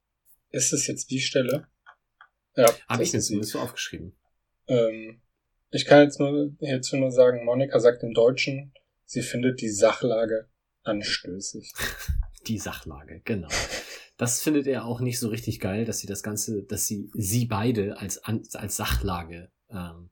Ist 0.50 0.72
es 0.72 0.86
jetzt 0.86 1.10
die 1.10 1.20
Stelle? 1.20 1.68
Ja. 2.56 2.66
Habe 2.88 3.04
ich 3.04 3.12
mir 3.12 3.20
zumindest 3.20 3.52
so 3.52 3.60
aufgeschrieben. 3.60 4.16
Ähm, 4.66 5.20
ich 5.70 5.84
kann 5.84 6.02
jetzt 6.02 6.18
nur 6.18 6.56
hierzu 6.58 6.96
nur 6.96 7.12
sagen, 7.12 7.44
Monika 7.44 7.78
sagt 7.78 8.02
im 8.02 8.14
Deutschen, 8.14 8.72
sie 9.04 9.22
findet 9.22 9.60
die 9.60 9.70
Sachlage 9.70 10.48
anstößig. 10.82 11.72
Die 12.46 12.58
Sachlage, 12.58 13.20
genau. 13.24 13.48
Das 14.16 14.40
findet 14.40 14.66
er 14.66 14.86
auch 14.86 15.00
nicht 15.00 15.18
so 15.18 15.28
richtig 15.28 15.60
geil, 15.60 15.84
dass 15.84 15.98
sie 15.98 16.06
das 16.06 16.22
Ganze, 16.22 16.62
dass 16.62 16.86
sie 16.86 17.10
sie 17.12 17.44
beide 17.44 17.98
als, 17.98 18.18
als 18.24 18.76
Sachlage 18.76 19.50
ähm, 19.70 20.08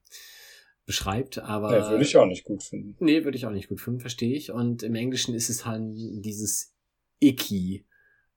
beschreibt, 0.87 1.39
aber. 1.39 1.77
Ja, 1.77 1.91
würde 1.91 2.05
ich 2.05 2.17
auch 2.17 2.27
nicht 2.27 2.45
gut 2.45 2.63
finden. 2.63 2.97
Nee, 3.01 3.25
würde 3.25 3.37
ich 3.37 3.45
auch 3.45 3.51
nicht 3.51 3.69
gut 3.69 3.81
finden, 3.81 4.01
verstehe 4.01 4.35
ich. 4.35 4.53
Und 4.53 4.83
im 4.83 4.95
Englischen 4.95 5.35
ist 5.35 5.51
es 5.51 5.67
halt 5.67 5.83
dieses 5.95 6.75
icky, 7.21 7.85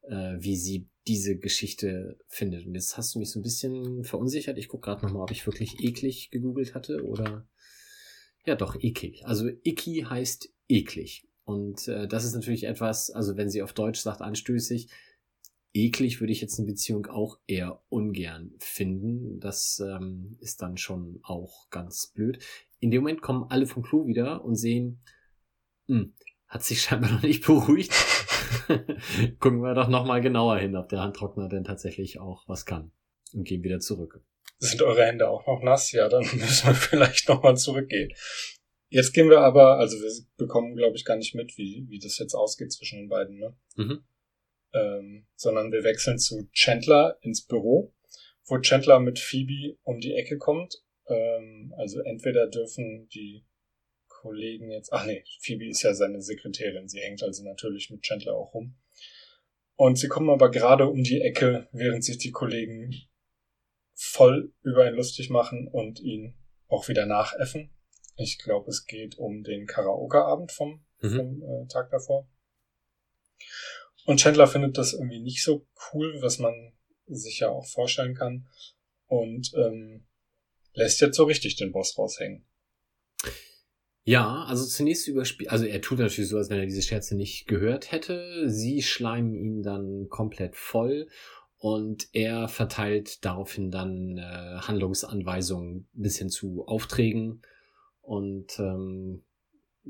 äh, 0.01 0.35
wie 0.39 0.57
sie 0.57 0.89
diese 1.07 1.37
Geschichte 1.37 2.19
findet. 2.27 2.65
Und 2.65 2.75
jetzt 2.75 2.97
hast 2.97 3.15
du 3.15 3.19
mich 3.19 3.31
so 3.31 3.39
ein 3.39 3.43
bisschen 3.43 4.03
verunsichert. 4.03 4.57
Ich 4.57 4.67
gucke 4.67 4.89
gerade 4.89 5.05
nochmal, 5.05 5.23
ob 5.23 5.31
ich 5.31 5.45
wirklich 5.45 5.79
eklig 5.79 6.31
gegoogelt 6.31 6.75
hatte 6.75 7.05
oder. 7.05 7.47
Ja, 8.45 8.55
doch, 8.55 8.75
eklig. 8.81 9.25
Also 9.25 9.49
icky 9.63 10.05
heißt 10.09 10.49
eklig. 10.67 11.27
Und 11.45 11.87
äh, 11.87 12.07
das 12.07 12.25
ist 12.25 12.33
natürlich 12.33 12.63
etwas, 12.65 13.09
also 13.09 13.37
wenn 13.37 13.49
sie 13.49 13.61
auf 13.61 13.73
Deutsch 13.73 13.99
sagt 13.99 14.21
anstößig, 14.21 14.89
eklig 15.73 16.19
würde 16.19 16.33
ich 16.33 16.41
jetzt 16.41 16.59
eine 16.59 16.67
Beziehung 16.67 17.07
auch 17.07 17.39
eher 17.47 17.81
ungern 17.89 18.53
finden. 18.59 19.39
Das 19.39 19.79
ähm, 19.79 20.37
ist 20.39 20.61
dann 20.61 20.77
schon 20.77 21.19
auch 21.23 21.69
ganz 21.69 22.07
blöd. 22.07 22.39
In 22.79 22.91
dem 22.91 23.01
Moment 23.01 23.21
kommen 23.21 23.45
alle 23.49 23.67
vom 23.67 23.83
Klo 23.83 24.07
wieder 24.07 24.43
und 24.43 24.55
sehen, 24.55 25.01
hm, 25.87 26.13
hat 26.47 26.63
sich 26.63 26.81
scheinbar 26.83 27.11
noch 27.11 27.23
nicht 27.23 27.45
beruhigt. 27.45 27.93
Gucken 29.39 29.61
wir 29.61 29.73
doch 29.73 29.87
nochmal 29.87 30.21
genauer 30.21 30.57
hin, 30.57 30.75
ob 30.75 30.89
der 30.89 31.01
Handtrockner 31.01 31.49
denn 31.49 31.63
tatsächlich 31.63 32.19
auch 32.19 32.47
was 32.47 32.65
kann. 32.65 32.91
Und 33.33 33.43
gehen 33.43 33.63
wieder 33.63 33.79
zurück. 33.79 34.21
Sind 34.57 34.81
eure 34.81 35.05
Hände 35.05 35.29
auch 35.29 35.45
noch 35.45 35.61
nass? 35.61 35.91
Ja, 35.91 36.09
dann 36.09 36.21
müssen 36.33 36.67
wir 36.67 36.75
vielleicht 36.75 37.29
nochmal 37.29 37.57
zurückgehen. 37.57 38.11
Jetzt 38.89 39.13
gehen 39.13 39.29
wir 39.29 39.41
aber, 39.41 39.77
also 39.77 39.97
wir 39.97 40.11
bekommen, 40.37 40.75
glaube 40.75 40.95
ich, 40.95 41.05
gar 41.05 41.15
nicht 41.15 41.35
mit, 41.35 41.57
wie, 41.57 41.85
wie 41.89 41.99
das 41.99 42.17
jetzt 42.17 42.33
ausgeht 42.33 42.71
zwischen 42.71 42.97
den 42.97 43.07
beiden, 43.07 43.37
ne? 43.37 43.55
Mhm. 43.75 44.03
Ähm, 44.73 45.27
sondern 45.35 45.71
wir 45.71 45.83
wechseln 45.83 46.19
zu 46.19 46.49
Chandler 46.53 47.17
ins 47.21 47.45
Büro, 47.45 47.93
wo 48.45 48.59
Chandler 48.59 48.99
mit 48.99 49.19
Phoebe 49.19 49.77
um 49.83 49.99
die 49.99 50.13
Ecke 50.13 50.37
kommt. 50.37 50.83
Ähm, 51.07 51.73
also 51.77 52.01
entweder 52.01 52.47
dürfen 52.47 53.07
die 53.09 53.45
Kollegen 54.07 54.69
jetzt, 54.71 54.91
ach 54.91 55.05
nee, 55.05 55.23
Phoebe 55.41 55.67
ist 55.67 55.81
ja 55.83 55.93
seine 55.93 56.21
Sekretärin, 56.21 56.89
sie 56.89 56.99
hängt 56.99 57.23
also 57.23 57.43
natürlich 57.43 57.89
mit 57.89 58.01
Chandler 58.01 58.35
auch 58.35 58.53
rum. 58.53 58.75
Und 59.75 59.97
sie 59.97 60.09
kommen 60.09 60.29
aber 60.29 60.51
gerade 60.51 60.87
um 60.87 61.03
die 61.03 61.21
Ecke, 61.21 61.69
während 61.71 62.03
sich 62.03 62.17
die 62.17 62.31
Kollegen 62.31 62.93
voll 63.93 64.53
über 64.61 64.87
ihn 64.87 64.95
lustig 64.95 65.29
machen 65.29 65.67
und 65.67 66.01
ihn 66.01 66.35
auch 66.67 66.89
wieder 66.89 67.05
nachäffen. 67.05 67.73
Ich 68.17 68.39
glaube, 68.39 68.69
es 68.69 68.85
geht 68.85 69.17
um 69.17 69.43
den 69.43 69.65
Karaoke-Abend 69.65 70.51
vom, 70.51 70.85
Mhm. 71.01 71.15
vom 71.15 71.41
äh, 71.43 71.67
Tag 71.67 71.89
davor. 71.91 72.27
Und 74.09 74.19
Chandler 74.19 74.47
findet 74.47 74.75
das 74.79 74.93
irgendwie 74.93 75.19
nicht 75.19 75.43
so 75.43 75.67
cool, 75.93 76.17
was 76.21 76.39
man 76.39 76.73
sich 77.05 77.41
ja 77.41 77.49
auch 77.49 77.67
vorstellen 77.67 78.15
kann. 78.15 78.47
Und 79.05 79.51
ähm, 79.53 80.07
lässt 80.73 80.99
jetzt 80.99 81.15
so 81.15 81.25
richtig 81.25 81.57
den 81.57 81.71
Boss 81.71 81.95
raushängen. 81.95 82.43
Ja, 84.05 84.45
also 84.45 84.65
zunächst 84.65 85.07
überspielt, 85.07 85.51
also 85.51 85.65
er 85.65 85.79
tut 85.81 85.99
natürlich 85.99 86.27
so, 86.27 86.37
als 86.37 86.49
wenn 86.49 86.57
er 86.57 86.65
diese 86.65 86.81
Scherze 86.81 87.15
nicht 87.15 87.45
gehört 87.45 87.91
hätte. 87.91 88.49
Sie 88.49 88.81
schleimen 88.81 89.35
ihn 89.35 89.61
dann 89.61 90.07
komplett 90.09 90.55
voll 90.55 91.07
und 91.57 92.09
er 92.13 92.47
verteilt 92.47 93.23
daraufhin 93.23 93.69
dann 93.69 94.17
äh, 94.17 94.57
Handlungsanweisungen 94.61 95.87
bis 95.93 96.17
hin 96.17 96.29
zu 96.29 96.65
Aufträgen 96.65 97.43
und 98.01 98.57
ähm, 98.57 99.23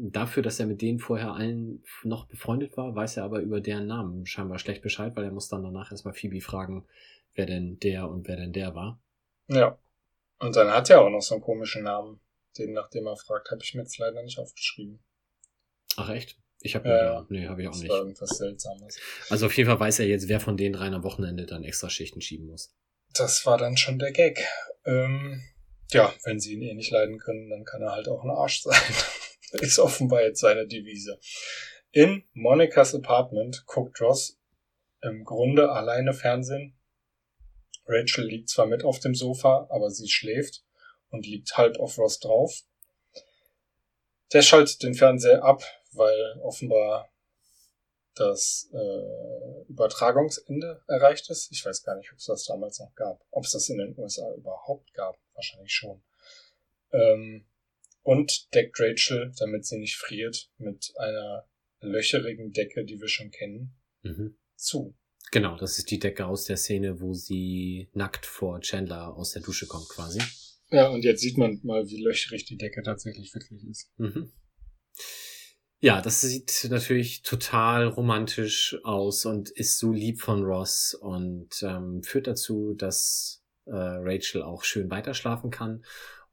dafür, 0.01 0.43
dass 0.43 0.59
er 0.59 0.65
mit 0.65 0.81
denen 0.81 0.99
vorher 0.99 1.33
allen 1.33 1.83
noch 2.03 2.25
befreundet 2.25 2.77
war, 2.77 2.95
weiß 2.95 3.17
er 3.17 3.23
aber 3.23 3.39
über 3.39 3.59
deren 3.59 3.87
Namen 3.87 4.25
scheinbar 4.25 4.59
schlecht 4.59 4.81
Bescheid, 4.81 5.15
weil 5.15 5.25
er 5.25 5.31
muss 5.31 5.49
dann 5.49 5.63
danach 5.63 5.91
erstmal 5.91 6.13
Phoebe 6.13 6.41
fragen, 6.41 6.87
wer 7.35 7.45
denn 7.45 7.79
der 7.79 8.09
und 8.09 8.27
wer 8.27 8.37
denn 8.37 8.53
der 8.53 8.75
war. 8.75 8.99
Ja. 9.47 9.77
Und 10.39 10.55
dann 10.55 10.71
hat 10.71 10.89
er 10.89 11.01
auch 11.01 11.09
noch 11.09 11.21
so 11.21 11.35
einen 11.35 11.43
komischen 11.43 11.83
Namen. 11.83 12.19
Den, 12.57 12.73
nachdem 12.73 13.07
er 13.07 13.15
fragt, 13.17 13.51
habe 13.51 13.61
ich 13.63 13.73
mir 13.75 13.81
jetzt 13.81 13.97
leider 13.97 14.23
nicht 14.23 14.39
aufgeschrieben. 14.39 14.99
Ach 15.97 16.09
echt? 16.09 16.37
Ich 16.61 16.75
habe 16.75 16.89
Ja, 16.89 16.95
ja, 17.13 17.25
nee, 17.29 17.47
habe 17.47 17.61
ich 17.61 17.67
auch 17.67 17.71
Das 17.73 17.81
nicht. 17.81 17.89
war 17.91 17.99
irgendwas 17.99 18.29
Seltsames. 18.29 18.99
Also 19.29 19.45
auf 19.45 19.55
jeden 19.55 19.69
Fall 19.69 19.79
weiß 19.79 19.99
er 19.99 20.07
jetzt, 20.07 20.27
wer 20.27 20.39
von 20.39 20.57
den 20.57 20.73
dreien 20.73 20.93
am 20.93 21.03
Wochenende 21.03 21.45
dann 21.45 21.63
extra 21.63 21.89
Schichten 21.89 22.21
schieben 22.21 22.47
muss. 22.47 22.73
Das 23.13 23.45
war 23.45 23.57
dann 23.57 23.77
schon 23.77 23.99
der 23.99 24.11
Gag. 24.11 24.45
Ähm, 24.85 25.41
ja, 25.91 26.13
wenn 26.23 26.39
sie 26.39 26.53
ihn 26.53 26.61
eh 26.61 26.73
nicht 26.73 26.91
leiden 26.91 27.17
können, 27.17 27.49
dann 27.49 27.65
kann 27.65 27.81
er 27.81 27.91
halt 27.91 28.07
auch 28.07 28.23
ein 28.23 28.29
Arsch 28.29 28.61
sein. 28.61 28.79
Ist 29.61 29.79
offenbar 29.79 30.23
jetzt 30.23 30.41
seine 30.41 30.67
Devise. 30.67 31.19
In 31.91 32.23
Monikas 32.33 32.93
Apartment 32.93 33.65
guckt 33.65 33.99
Ross 34.01 34.37
im 35.01 35.23
Grunde 35.23 35.71
alleine 35.71 36.13
Fernsehen. 36.13 36.77
Rachel 37.87 38.25
liegt 38.25 38.49
zwar 38.49 38.67
mit 38.67 38.83
auf 38.83 38.99
dem 38.99 39.15
Sofa, 39.15 39.67
aber 39.69 39.89
sie 39.89 40.09
schläft 40.09 40.63
und 41.09 41.25
liegt 41.25 41.57
halb 41.57 41.79
auf 41.79 41.97
Ross 41.97 42.19
drauf. 42.19 42.61
Der 44.33 44.43
schaltet 44.43 44.83
den 44.83 44.93
Fernseher 44.93 45.43
ab, 45.43 45.63
weil 45.93 46.39
offenbar 46.43 47.09
das 48.13 48.69
äh, 48.73 49.69
Übertragungsende 49.69 50.83
erreicht 50.87 51.29
ist. 51.29 51.51
Ich 51.51 51.65
weiß 51.65 51.83
gar 51.83 51.95
nicht, 51.95 52.11
ob 52.11 52.19
es 52.19 52.25
das 52.25 52.45
damals 52.45 52.79
noch 52.79 52.93
gab. 52.93 53.25
Ob 53.31 53.45
es 53.45 53.53
das 53.53 53.69
in 53.69 53.77
den 53.77 53.97
USA 53.97 54.31
überhaupt 54.35 54.93
gab. 54.93 55.17
Wahrscheinlich 55.33 55.73
schon. 55.73 56.03
Ähm, 56.91 57.48
und 58.09 58.53
deckt 58.55 58.79
Rachel, 58.79 59.31
damit 59.37 59.65
sie 59.65 59.77
nicht 59.77 59.95
friert, 59.97 60.49
mit 60.57 60.91
einer 60.97 61.47
löcherigen 61.81 62.51
Decke, 62.51 62.83
die 62.83 62.99
wir 62.99 63.07
schon 63.07 63.29
kennen, 63.29 63.75
Mhm. 64.01 64.35
zu. 64.55 64.97
Genau, 65.31 65.57
das 65.57 65.77
ist 65.77 65.91
die 65.91 65.99
Decke 65.99 66.25
aus 66.25 66.45
der 66.45 66.57
Szene, 66.57 66.99
wo 67.01 67.13
sie 67.13 67.89
nackt 67.93 68.25
vor 68.25 68.61
Chandler 68.61 69.15
aus 69.15 69.33
der 69.33 69.43
Dusche 69.43 69.67
kommt 69.67 69.87
quasi. 69.89 70.19
Ja, 70.71 70.87
und 70.89 71.03
jetzt 71.03 71.21
sieht 71.21 71.37
man 71.37 71.59
mal, 71.63 71.87
wie 71.87 72.01
löcherig 72.01 72.45
die 72.45 72.57
Decke 72.57 72.81
tatsächlich 72.81 73.33
wirklich 73.35 73.63
ist. 73.69 73.91
Mhm. 73.97 74.31
Ja, 75.81 76.01
das 76.01 76.21
sieht 76.21 76.67
natürlich 76.69 77.21
total 77.21 77.87
romantisch 77.87 78.75
aus 78.83 79.25
und 79.25 79.49
ist 79.51 79.77
so 79.77 79.93
lieb 79.93 80.19
von 80.19 80.43
Ross 80.43 80.93
und 80.93 81.49
ähm, 81.61 82.01
führt 82.03 82.27
dazu, 82.27 82.73
dass 82.73 83.43
äh, 83.65 83.71
Rachel 83.75 84.41
auch 84.41 84.63
schön 84.63 84.89
weiterschlafen 84.89 85.51
kann. 85.51 85.85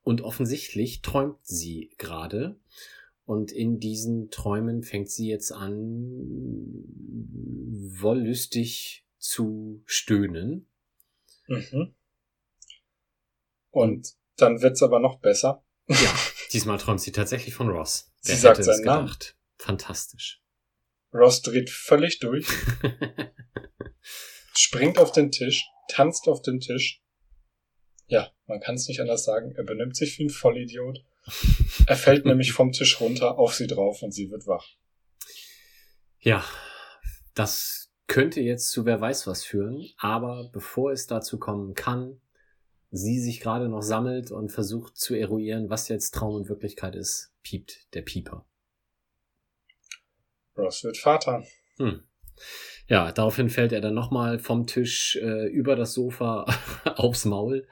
Und 0.06 0.20
offensichtlich 0.20 1.02
träumt 1.02 1.44
sie 1.44 1.92
gerade. 1.98 2.60
Und 3.24 3.50
in 3.50 3.80
diesen 3.80 4.30
Träumen 4.30 4.84
fängt 4.84 5.10
sie 5.10 5.26
jetzt 5.26 5.50
an, 5.50 6.84
wollüstig 8.00 9.04
zu 9.18 9.82
stöhnen. 9.84 10.68
Mhm. 11.48 11.96
Und 13.70 14.14
dann 14.36 14.62
wird's 14.62 14.84
aber 14.84 15.00
noch 15.00 15.18
besser. 15.18 15.64
Ja, 15.88 16.14
diesmal 16.52 16.78
träumt 16.78 17.00
sie 17.00 17.10
tatsächlich 17.10 17.54
von 17.54 17.68
Ross. 17.68 18.12
Sie 18.20 18.28
Wer 18.28 18.36
sagt 18.36 18.58
hätte 18.58 18.70
es 18.70 18.76
seinen 18.76 18.86
Namen. 18.86 19.12
Fantastisch. 19.58 20.40
Ross 21.12 21.42
dreht 21.42 21.68
völlig 21.68 22.20
durch 22.20 22.46
springt 24.54 24.98
auf 24.98 25.10
den 25.10 25.32
Tisch, 25.32 25.66
tanzt 25.88 26.28
auf 26.28 26.42
den 26.42 26.60
Tisch. 26.60 27.02
Ja, 28.06 28.30
man 28.46 28.60
kann 28.60 28.76
es 28.76 28.88
nicht 28.88 29.00
anders 29.00 29.24
sagen. 29.24 29.52
Er 29.56 29.64
benimmt 29.64 29.96
sich 29.96 30.18
wie 30.18 30.24
ein 30.24 30.30
Vollidiot. 30.30 31.04
Er 31.86 31.96
fällt 31.96 32.24
nämlich 32.24 32.52
vom 32.52 32.72
Tisch 32.72 33.00
runter 33.00 33.38
auf 33.38 33.54
sie 33.54 33.66
drauf 33.66 34.02
und 34.02 34.12
sie 34.12 34.30
wird 34.30 34.46
wach. 34.46 34.76
Ja, 36.20 36.44
das 37.34 37.92
könnte 38.06 38.40
jetzt 38.40 38.70
zu 38.70 38.84
wer 38.84 39.00
weiß 39.00 39.26
was 39.26 39.44
führen, 39.44 39.88
aber 39.98 40.50
bevor 40.52 40.92
es 40.92 41.06
dazu 41.06 41.38
kommen 41.38 41.74
kann, 41.74 42.20
sie 42.90 43.20
sich 43.20 43.40
gerade 43.40 43.68
noch 43.68 43.82
sammelt 43.82 44.30
und 44.30 44.50
versucht 44.50 44.96
zu 44.96 45.14
eruieren, 45.14 45.68
was 45.68 45.88
jetzt 45.88 46.14
Traum 46.14 46.34
und 46.34 46.48
Wirklichkeit 46.48 46.94
ist, 46.94 47.32
piept 47.42 47.92
der 47.94 48.02
Pieper. 48.02 48.46
Ross 50.56 50.84
wird 50.84 50.96
Vater. 50.96 51.44
Hm. 51.78 52.04
Ja, 52.88 53.10
daraufhin 53.10 53.50
fällt 53.50 53.72
er 53.72 53.80
dann 53.80 53.94
nochmal 53.94 54.38
vom 54.38 54.66
Tisch 54.66 55.16
äh, 55.16 55.46
über 55.48 55.74
das 55.74 55.92
Sofa 55.92 56.46
aufs 56.96 57.24
Maul. 57.24 57.66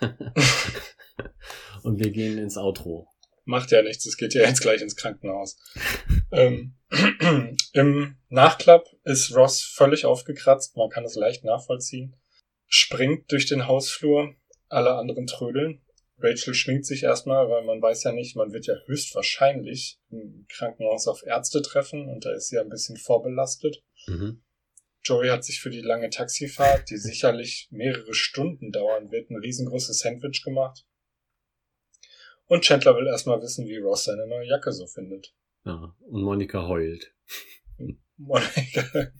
und 1.82 1.98
wir 1.98 2.10
gehen 2.10 2.38
ins 2.38 2.56
Outro. 2.56 3.08
Macht 3.44 3.70
ja 3.70 3.82
nichts, 3.82 4.06
es 4.06 4.16
geht 4.16 4.34
ja 4.34 4.42
jetzt 4.42 4.60
gleich 4.60 4.82
ins 4.82 4.96
Krankenhaus. 4.96 5.56
ähm, 6.32 6.74
Im 7.72 8.16
Nachklapp 8.28 8.86
ist 9.04 9.34
Ross 9.34 9.62
völlig 9.62 10.04
aufgekratzt, 10.04 10.76
man 10.76 10.90
kann 10.90 11.04
es 11.04 11.14
leicht 11.14 11.44
nachvollziehen. 11.44 12.16
Springt 12.66 13.30
durch 13.30 13.46
den 13.46 13.66
Hausflur, 13.66 14.34
alle 14.68 14.94
anderen 14.94 15.26
trödeln. 15.26 15.82
Rachel 16.18 16.54
schwingt 16.54 16.86
sich 16.86 17.02
erstmal, 17.02 17.48
weil 17.48 17.64
man 17.64 17.82
weiß 17.82 18.04
ja 18.04 18.12
nicht, 18.12 18.36
man 18.36 18.52
wird 18.52 18.66
ja 18.66 18.74
höchstwahrscheinlich 18.86 19.98
im 20.10 20.46
Krankenhaus 20.48 21.06
auf 21.06 21.22
Ärzte 21.24 21.60
treffen 21.62 22.08
und 22.08 22.24
da 22.24 22.32
ist 22.32 22.48
sie 22.48 22.58
ein 22.58 22.70
bisschen 22.70 22.96
vorbelastet. 22.96 23.82
Mhm. 24.06 24.42
Joey 25.06 25.28
hat 25.28 25.44
sich 25.44 25.60
für 25.60 25.70
die 25.70 25.82
lange 25.82 26.10
Taxifahrt, 26.10 26.90
die 26.90 26.96
sicherlich 26.96 27.68
mehrere 27.70 28.12
Stunden 28.12 28.72
dauern 28.72 29.12
wird, 29.12 29.30
ein 29.30 29.36
riesengroßes 29.36 30.00
Sandwich 30.00 30.42
gemacht. 30.42 30.84
Und 32.46 32.62
Chandler 32.62 32.96
will 32.96 33.06
erstmal 33.06 33.40
wissen, 33.40 33.66
wie 33.66 33.78
Ross 33.78 34.04
seine 34.04 34.26
neue 34.26 34.48
Jacke 34.48 34.72
so 34.72 34.86
findet. 34.86 35.32
Ja, 35.64 35.94
und 36.00 36.22
Monika 36.22 36.66
heult. 36.66 37.14
Monika 38.16 38.82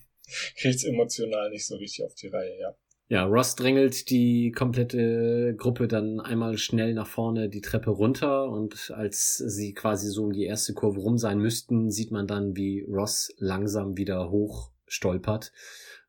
kriegt's 0.59 0.85
emotional 0.85 1.51
nicht 1.51 1.67
so 1.67 1.77
richtig 1.77 2.05
auf 2.05 2.15
die 2.15 2.29
Reihe, 2.29 2.59
ja. 2.59 2.77
Ja, 3.09 3.25
Ross 3.25 3.55
drängelt 3.55 4.11
die 4.11 4.51
komplette 4.51 5.55
Gruppe 5.57 5.87
dann 5.87 6.19
einmal 6.19 6.59
schnell 6.59 6.93
nach 6.93 7.07
vorne 7.07 7.49
die 7.49 7.61
Treppe 7.61 7.91
runter 7.91 8.49
und 8.51 8.91
als 8.91 9.37
sie 9.37 9.75
quasi 9.75 10.09
so 10.09 10.25
um 10.25 10.33
die 10.33 10.45
erste 10.45 10.75
Kurve 10.75 10.99
rum 10.99 11.17
sein 11.17 11.39
müssten, 11.39 11.93
sieht 11.93 12.11
man 12.11 12.27
dann, 12.27 12.57
wie 12.57 12.85
Ross 12.89 13.33
langsam 13.39 13.97
wieder 13.97 14.31
hoch 14.31 14.73
stolpert, 14.87 15.53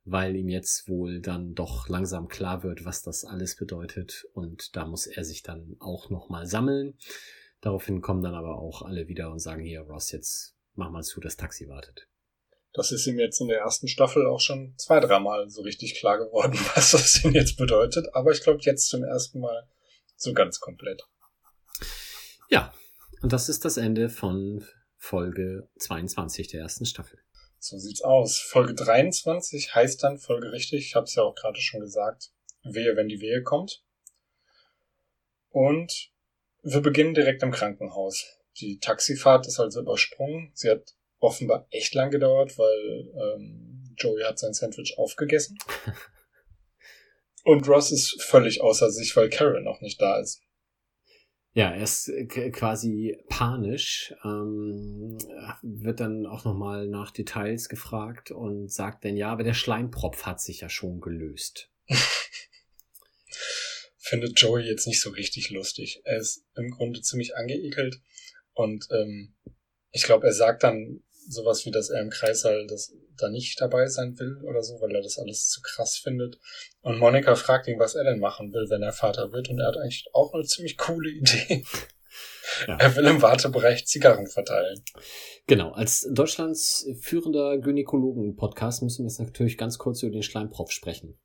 weil 0.05 0.36
ihm 0.36 0.49
jetzt 0.49 0.88
wohl 0.88 1.19
dann 1.19 1.53
doch 1.53 1.89
langsam 1.89 2.28
klar 2.28 2.63
wird, 2.63 2.86
was 2.86 3.01
das 3.01 3.25
alles 3.25 3.55
bedeutet 3.55 4.25
und 4.34 4.75
da 4.75 4.86
muss 4.86 5.07
er 5.07 5.23
sich 5.23 5.43
dann 5.43 5.75
auch 5.80 6.09
nochmal 6.09 6.45
sammeln. 6.45 6.97
Daraufhin 7.61 8.01
kommen 8.01 8.21
dann 8.21 8.36
aber 8.36 8.59
auch 8.59 8.84
alle 8.84 9.07
wieder 9.07 9.32
und 9.32 9.39
sagen 9.39 9.63
hier, 9.63 9.82
Ross, 9.82 10.11
jetzt 10.11 10.55
mach 10.75 10.91
mal 10.91 11.03
zu, 11.03 11.19
das 11.19 11.38
Taxi 11.38 11.67
wartet. 11.67 12.07
Das 12.73 12.91
ist 12.91 13.07
ihm 13.07 13.17
jetzt 13.17 13.41
in 13.41 13.47
der 13.47 13.59
ersten 13.59 13.88
Staffel 13.88 14.28
auch 14.28 14.39
schon 14.39 14.75
zwei, 14.78 14.99
dreimal 14.99 15.49
so 15.49 15.63
richtig 15.63 15.95
klar 15.95 16.19
geworden, 16.19 16.53
was 16.75 16.91
das 16.91 17.21
denn 17.21 17.34
jetzt 17.34 17.57
bedeutet. 17.57 18.13
Aber 18.13 18.32
ich 18.32 18.41
glaube 18.41 18.59
jetzt 18.61 18.88
zum 18.88 19.03
ersten 19.03 19.39
Mal 19.39 19.67
so 20.15 20.34
ganz 20.34 20.59
komplett. 20.59 21.01
Ja, 22.49 22.73
und 23.21 23.34
das 23.34 23.49
ist 23.49 23.65
das 23.65 23.78
Ende 23.78 24.09
von 24.09 24.63
Folge 24.97 25.67
22 25.80 26.47
der 26.47 26.61
ersten 26.61 26.86
Staffel. 26.86 27.19
So 27.60 27.78
sieht's 27.78 28.01
aus. 28.01 28.39
Folge 28.39 28.74
23 28.74 29.74
heißt 29.74 30.03
dann 30.03 30.20
folgerichtig, 30.20 30.86
ich 30.86 30.95
habe 30.95 31.05
es 31.05 31.16
ja 31.16 31.24
auch 31.24 31.36
gerade 31.36 31.60
schon 31.60 31.82
gesagt, 31.82 32.32
Wehe, 32.64 32.95
wenn 32.95 33.08
die 33.08 33.22
Wehe 33.22 33.43
kommt. 33.43 33.84
Und 35.49 36.12
wir 36.64 36.82
beginnen 36.82 37.14
direkt 37.14 37.43
im 37.43 37.51
Krankenhaus. 37.51 38.26
Die 38.60 38.80
Taxifahrt 38.80 39.47
ist 39.47 39.60
also 39.60 39.82
übersprungen. 39.82 40.51
Sie 40.53 40.70
hat 40.70 40.95
offenbar 41.20 41.68
echt 41.72 41.93
lang 41.93 42.12
gedauert, 42.12 42.58
weil 42.58 43.14
ähm, 43.16 43.95
Joey 43.97 44.24
hat 44.24 44.39
sein 44.39 44.53
Sandwich 44.53 44.97
aufgegessen. 44.97 45.58
Und 47.43 47.68
Ross 47.68 47.91
ist 47.91 48.22
völlig 48.22 48.62
außer 48.62 48.91
sich, 48.91 49.16
weil 49.16 49.30
Carol 49.30 49.62
noch 49.62 49.80
nicht 49.82 50.01
da 50.01 50.20
ist. 50.20 50.41
Ja, 51.58 51.72
er 51.72 51.82
ist 51.82 52.12
quasi 52.51 53.18
panisch, 53.30 54.14
ähm, 54.24 55.18
wird 55.64 55.99
dann 55.99 56.28
auch 56.28 56.45
nochmal 56.45 56.88
nach 56.88 57.10
Details 57.10 57.68
gefragt 57.68 58.30
und 58.30 58.72
sagt 58.72 59.03
dann, 59.03 59.18
ja, 59.18 59.32
aber 59.32 59.43
der 59.43 59.55
Schleimpropf 59.55 60.28
hat 60.28 60.39
sich 60.39 60.60
ja 60.60 60.70
schon 60.70 61.01
gelöst. 61.01 61.72
Findet 63.97 64.39
Joey 64.39 64.68
jetzt 64.68 64.86
nicht 64.86 65.01
so 65.01 65.10
richtig 65.10 65.49
lustig. 65.49 66.03
Er 66.03 66.18
ist 66.18 66.45
im 66.55 66.70
Grunde 66.70 67.01
ziemlich 67.01 67.36
angeekelt 67.36 68.01
und 68.53 68.86
ähm, 68.91 69.34
ich 69.89 70.03
glaube, 70.03 70.28
er 70.28 70.34
sagt 70.34 70.62
dann 70.62 71.01
sowas 71.28 71.65
wie, 71.65 71.71
dass 71.71 71.89
er 71.89 72.01
im 72.01 72.09
Kreissaal 72.09 72.67
das 72.67 72.93
da 73.17 73.30
nicht 73.30 73.59
dabei 73.59 73.88
sein 73.88 74.17
will 74.19 74.38
oder 74.43 74.63
so, 74.63 74.80
weil 74.80 74.95
er 74.95 75.01
das 75.01 75.17
alles 75.17 75.49
zu 75.49 75.61
krass 75.61 75.97
findet. 75.97 76.39
Und 76.82 76.99
Monika 76.99 77.36
fragt 77.36 77.67
ihn, 77.67 77.80
was 77.80 77.95
er 77.95 78.03
denn 78.03 78.19
machen 78.19 78.53
will, 78.53 78.69
wenn 78.69 78.84
er 78.84 78.93
Vater 78.93 79.32
wird. 79.32 79.49
Und 79.49 79.59
er 79.59 79.67
hat 79.67 79.78
eigentlich 79.78 80.05
auch 80.13 80.34
eine 80.34 80.43
ziemlich 80.43 80.78
coole 80.78 81.09
Idee. 81.09 81.63
Ja. 82.67 82.78
Er 82.78 82.95
will 82.95 83.05
im 83.05 83.21
Wartebereich 83.21 83.86
Zigarren 83.86 84.28
verteilen. 84.28 84.82
Genau, 85.47 85.71
als 85.71 86.07
Deutschlands 86.11 86.88
führender 87.01 87.57
Gynäkologen-Podcast 87.59 88.84
müssen 88.84 89.03
wir 89.03 89.09
jetzt 89.09 89.19
natürlich 89.19 89.57
ganz 89.57 89.78
kurz 89.78 90.01
über 90.01 90.13
den 90.13 90.23
Schleimpropf 90.23 90.71
sprechen. 90.71 91.19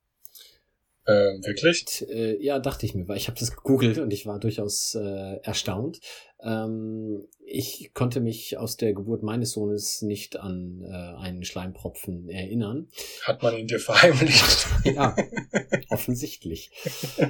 Ähm, 1.05 1.43
wirklich? 1.43 2.01
Und, 2.01 2.09
äh, 2.09 2.41
ja, 2.41 2.59
dachte 2.59 2.85
ich 2.85 2.95
mir, 2.95 3.07
weil 3.07 3.17
ich 3.17 3.27
habe 3.27 3.39
das 3.39 3.55
gegoogelt 3.55 3.97
und 3.97 4.11
ich 4.11 4.25
war 4.25 4.39
durchaus 4.39 4.95
äh, 4.95 5.37
erstaunt. 5.43 5.99
Ähm, 6.41 7.27
ich 7.45 7.91
konnte 7.93 8.19
mich 8.19 8.57
aus 8.57 8.77
der 8.77 8.93
Geburt 8.93 9.21
meines 9.21 9.51
Sohnes 9.51 10.01
nicht 10.01 10.37
an 10.39 10.81
äh, 10.81 10.91
einen 10.91 11.43
Schleimpropfen 11.43 12.29
erinnern. 12.29 12.87
Hat 13.23 13.43
man 13.43 13.57
ihn 13.57 13.67
dir 13.67 13.79
verheimlicht? 13.79 14.67
ja, 14.85 15.15
offensichtlich. 15.89 16.71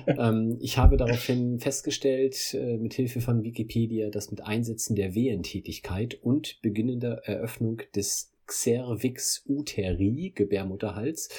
ähm, 0.08 0.58
ich 0.62 0.78
habe 0.78 0.98
daraufhin 0.98 1.60
festgestellt, 1.60 2.54
äh, 2.54 2.78
mit 2.78 2.94
Hilfe 2.94 3.22
von 3.22 3.44
Wikipedia, 3.44 4.10
dass 4.10 4.32
mit 4.32 4.42
Einsetzen 4.42 4.96
der 4.96 5.16
Wehentätigkeit 5.16 6.16
und 6.22 6.62
beginnender 6.62 7.24
Eröffnung 7.26 7.82
des 7.96 8.32
Cervix 8.50 9.44
uteri, 9.48 10.32
Gebärmutterhals, 10.36 11.30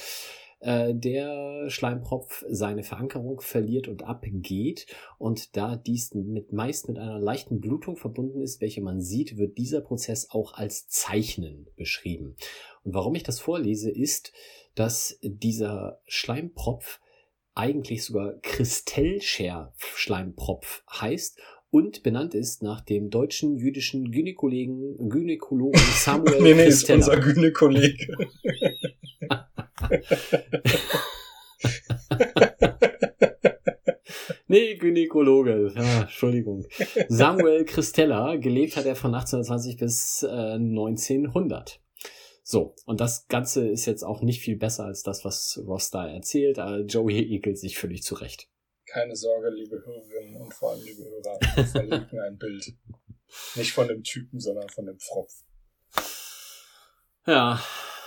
der 0.65 1.69
Schleimpropf 1.69 2.43
seine 2.49 2.83
Verankerung 2.83 3.39
verliert 3.39 3.87
und 3.87 4.01
abgeht. 4.03 4.87
Und 5.19 5.55
da 5.55 5.75
dies 5.75 6.15
mit, 6.15 6.53
meist 6.53 6.89
mit 6.89 6.97
einer 6.97 7.19
leichten 7.19 7.61
Blutung 7.61 7.97
verbunden 7.97 8.41
ist, 8.41 8.61
welche 8.61 8.81
man 8.81 8.99
sieht, 8.99 9.37
wird 9.37 9.59
dieser 9.59 9.81
Prozess 9.81 10.31
auch 10.31 10.55
als 10.55 10.87
Zeichnen 10.87 11.67
beschrieben. 11.75 12.35
Und 12.83 12.95
warum 12.95 13.13
ich 13.15 13.23
das 13.23 13.39
vorlese, 13.39 13.91
ist, 13.91 14.33
dass 14.73 15.19
dieser 15.21 16.01
Schleimpropf 16.07 16.99
eigentlich 17.53 18.03
sogar 18.03 18.33
Kristellscher-Schleimpropf 18.41 20.83
heißt 20.91 21.39
und 21.69 22.03
benannt 22.03 22.35
ist 22.35 22.63
nach 22.63 22.81
dem 22.81 23.09
deutschen 23.09 23.57
jüdischen 23.57 24.11
Gynäkologen, 24.11 25.09
Gynäkologen 25.09 25.81
Samuel 25.93 26.41
nee, 26.41 26.53
nee, 26.53 26.67
ist 26.67 26.89
unser 26.89 27.19
Gynäkollege. 27.19 28.29
nee, 34.47 34.77
Gynäkologe. 34.77 35.73
Ja, 35.75 36.01
Entschuldigung. 36.01 36.65
Samuel 37.09 37.65
Christella, 37.65 38.35
gelebt 38.37 38.77
hat 38.77 38.85
er 38.85 38.95
von 38.95 39.13
1820 39.13 39.77
bis 39.77 40.23
äh, 40.23 40.27
1900. 40.27 41.81
So, 42.43 42.75
und 42.85 43.01
das 43.01 43.27
Ganze 43.27 43.67
ist 43.67 43.87
jetzt 43.87 44.03
auch 44.03 44.21
nicht 44.21 44.41
viel 44.41 44.55
besser 44.55 44.85
als 44.85 45.01
das, 45.01 45.25
was 45.25 45.59
Ross 45.65 45.89
da 45.89 46.07
erzählt. 46.07 46.59
Aber 46.59 46.81
Joey 46.81 47.33
ekelt 47.35 47.57
sich 47.57 47.75
völlig 47.77 48.03
zurecht. 48.03 48.47
Keine 48.85 49.15
Sorge, 49.15 49.49
liebe 49.49 49.83
Hörerinnen 49.83 50.39
und 50.39 50.53
vor 50.53 50.69
allem 50.71 50.83
liebe 50.83 51.03
Hörer, 51.03 51.39
wir 51.55 51.65
verlinken 51.65 52.19
ein 52.19 52.37
Bild. 52.37 52.75
Nicht 53.55 53.73
von 53.73 53.87
dem 53.87 54.03
Typen, 54.03 54.39
sondern 54.39 54.69
von 54.69 54.85
dem 54.85 54.99
Pfropf. 54.99 55.33
Ja, 57.25 57.59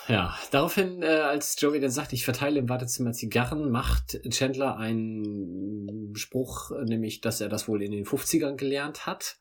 ja, 0.09 0.39
daraufhin, 0.51 1.03
äh, 1.03 1.07
als 1.07 1.61
Joey 1.61 1.81
dann 1.81 1.91
sagt, 1.91 2.13
ich 2.13 2.25
verteile 2.25 2.59
im 2.59 2.69
Wartezimmer 2.69 3.13
Zigarren, 3.13 3.71
macht 3.71 4.19
Chandler 4.31 4.79
einen 4.79 6.15
Spruch, 6.17 6.71
nämlich, 6.85 7.21
dass 7.21 7.41
er 7.41 7.49
das 7.49 7.69
wohl 7.69 7.83
in 7.83 7.93
den 7.93 8.07
50ern 8.07 8.57
gelernt 8.57 9.07
hat. 9.07 9.37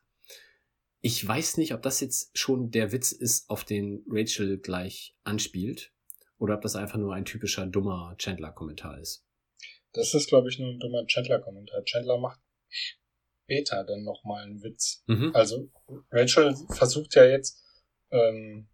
Ich 0.99 1.26
weiß 1.26 1.57
nicht, 1.57 1.74
ob 1.74 1.82
das 1.82 2.01
jetzt 2.01 2.38
schon 2.38 2.70
der 2.72 2.91
Witz 2.91 3.13
ist, 3.13 3.49
auf 3.49 3.63
den 3.63 4.03
Rachel 4.09 4.57
gleich 4.57 5.15
anspielt, 5.24 5.93
oder 6.38 6.55
ob 6.55 6.61
das 6.61 6.76
einfach 6.76 6.97
nur 6.97 7.13
ein 7.13 7.26
typischer 7.26 7.65
dummer 7.65 8.15
Chandler-Kommentar 8.18 8.99
ist. 8.99 9.26
Das 9.93 10.13
ist, 10.13 10.28
glaube 10.28 10.49
ich, 10.49 10.59
nur 10.59 10.70
ein 10.70 10.80
dummer 10.80 11.05
Chandler-Kommentar. 11.05 11.84
Chandler 11.86 12.18
macht 12.18 12.41
später 12.68 13.86
dann 13.86 14.03
nochmal 14.03 14.43
einen 14.43 14.61
Witz. 14.63 15.03
Mhm. 15.07 15.32
Also 15.34 15.72
Rachel 16.11 16.55
versucht 16.70 17.15
ja 17.15 17.26
jetzt 17.26 17.63
ähm, 18.11 18.68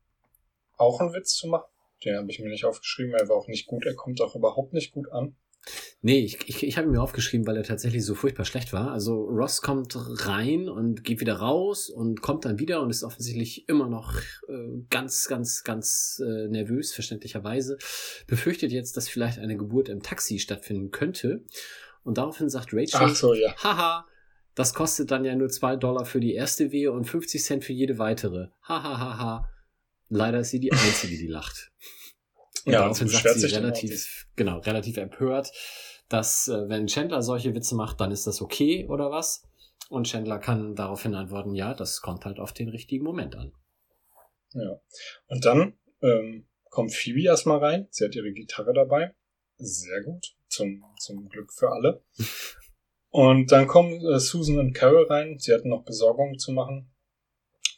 auch 0.76 1.00
einen 1.00 1.14
Witz 1.14 1.36
zu 1.36 1.48
machen 1.48 1.73
Den 2.06 2.18
habe 2.18 2.30
ich 2.30 2.40
mir 2.40 2.50
nicht 2.50 2.66
aufgeschrieben. 2.66 3.14
Er 3.14 3.28
war 3.30 3.38
auch 3.38 3.48
nicht 3.48 3.66
gut. 3.68 3.86
Er 3.86 3.96
kommt 3.96 4.22
auch 4.22 4.36
überhaupt 4.36 4.74
nicht 4.74 4.92
gut 4.92 5.12
an. 5.12 5.36
Nee, 6.02 6.20
ich, 6.20 6.50
ich, 6.50 6.64
ich 6.64 6.78
habe 6.78 6.88
ihn 6.88 6.92
mir 6.92 7.02
aufgeschrieben, 7.02 7.48
weil 7.48 7.56
er 7.56 7.64
tatsächlich 7.64 8.04
so 8.06 8.16
furchtbar 8.16 8.44
schlecht 8.44 8.74
war. 8.74 8.92
Also 8.92 9.24
Ross 9.24 9.62
kommt 9.62 9.96
rein 9.96 10.68
und 10.68 11.04
geht 11.06 11.22
wieder 11.22 11.36
raus 11.36 11.90
und 11.90 12.22
kommt 12.22 12.44
dann 12.44 12.60
wieder 12.60 12.82
und 12.82 12.90
ist 12.90 13.04
offensichtlich 13.04 13.70
immer 13.70 13.88
noch 13.88 14.14
äh, 14.50 14.84
ganz, 14.90 15.28
ganz, 15.30 15.64
ganz 15.64 16.22
äh, 16.22 16.50
nervös, 16.50 16.94
verständlicherweise. 16.94 17.78
Befürchtet 18.28 18.74
jetzt, 18.74 18.98
dass 18.98 19.08
vielleicht 19.08 19.40
eine 19.40 19.56
Geburt 19.56 19.88
im 19.88 20.04
Taxi 20.04 20.40
stattfinden 20.40 20.92
könnte. 20.92 21.46
Und 22.04 22.18
daraufhin 22.18 22.50
sagt 22.50 22.74
Rachel, 22.74 23.00
Ach 23.02 23.16
so, 23.16 23.34
ja. 23.34 23.56
haha, 23.64 24.06
das 24.56 24.74
kostet 24.74 25.12
dann 25.12 25.24
ja 25.24 25.36
nur 25.36 25.48
zwei 25.48 25.78
Dollar 25.78 26.04
für 26.04 26.20
die 26.20 26.34
erste 26.34 26.74
Wehe 26.74 26.92
und 26.92 27.06
50 27.06 27.42
Cent 27.42 27.64
für 27.64 27.74
jede 27.74 27.98
weitere. 27.98 28.50
Hahaha. 28.68 28.84
Ha, 28.84 29.00
ha, 29.00 29.18
ha. 29.18 29.50
Leider 30.16 30.40
ist 30.40 30.52
sie 30.52 30.60
die 30.60 30.72
Einzige, 30.72 31.18
die 31.18 31.28
lacht. 31.28 31.72
Und 32.66 32.74
Ja, 32.74 32.82
daraufhin 32.82 33.08
sagt 33.08 33.30
sie 33.30 33.48
relativ, 33.48 34.28
genau, 34.36 34.60
relativ 34.60 34.98
empört, 34.98 35.52
dass 36.10 36.48
äh, 36.48 36.70
wenn 36.70 36.88
Chandler 36.88 37.22
solche 37.22 37.54
Witze 37.56 37.76
macht, 37.76 38.00
dann 38.00 38.12
ist 38.12 38.28
das 38.28 38.42
okay 38.42 38.88
oder 38.88 39.12
was? 39.12 39.48
Und 39.90 40.08
Chandler 40.08 40.40
kann 40.40 40.76
daraufhin 40.76 41.16
antworten, 41.16 41.56
ja, 41.56 41.74
das 41.74 42.02
kommt 42.02 42.26
halt 42.26 42.40
auf 42.40 42.54
den 42.54 42.70
richtigen 42.70 43.04
Moment 43.04 43.36
an. 43.36 43.54
Ja. 44.54 44.80
Und 45.28 45.46
dann 45.46 45.78
ähm, 46.02 46.48
kommt 46.70 46.94
Phoebe 46.94 47.24
erstmal 47.24 47.58
rein. 47.58 47.88
Sie 47.92 48.06
hat 48.06 48.16
ihre 48.16 48.32
Gitarre 48.32 48.74
dabei. 48.74 49.14
Sehr 49.58 50.02
gut. 50.04 50.36
Zum, 50.48 50.84
zum 51.00 51.28
Glück 51.30 51.52
für 51.52 51.70
alle. 51.70 52.04
Und 53.10 53.52
dann 53.52 53.68
kommen 53.68 54.04
äh, 54.08 54.20
Susan 54.20 54.58
und 54.58 54.74
Carol 54.74 55.06
rein. 55.06 55.38
Sie 55.38 55.54
hatten 55.54 55.70
noch 55.70 55.84
Besorgungen 55.84 56.40
zu 56.40 56.52
machen. 56.52 56.92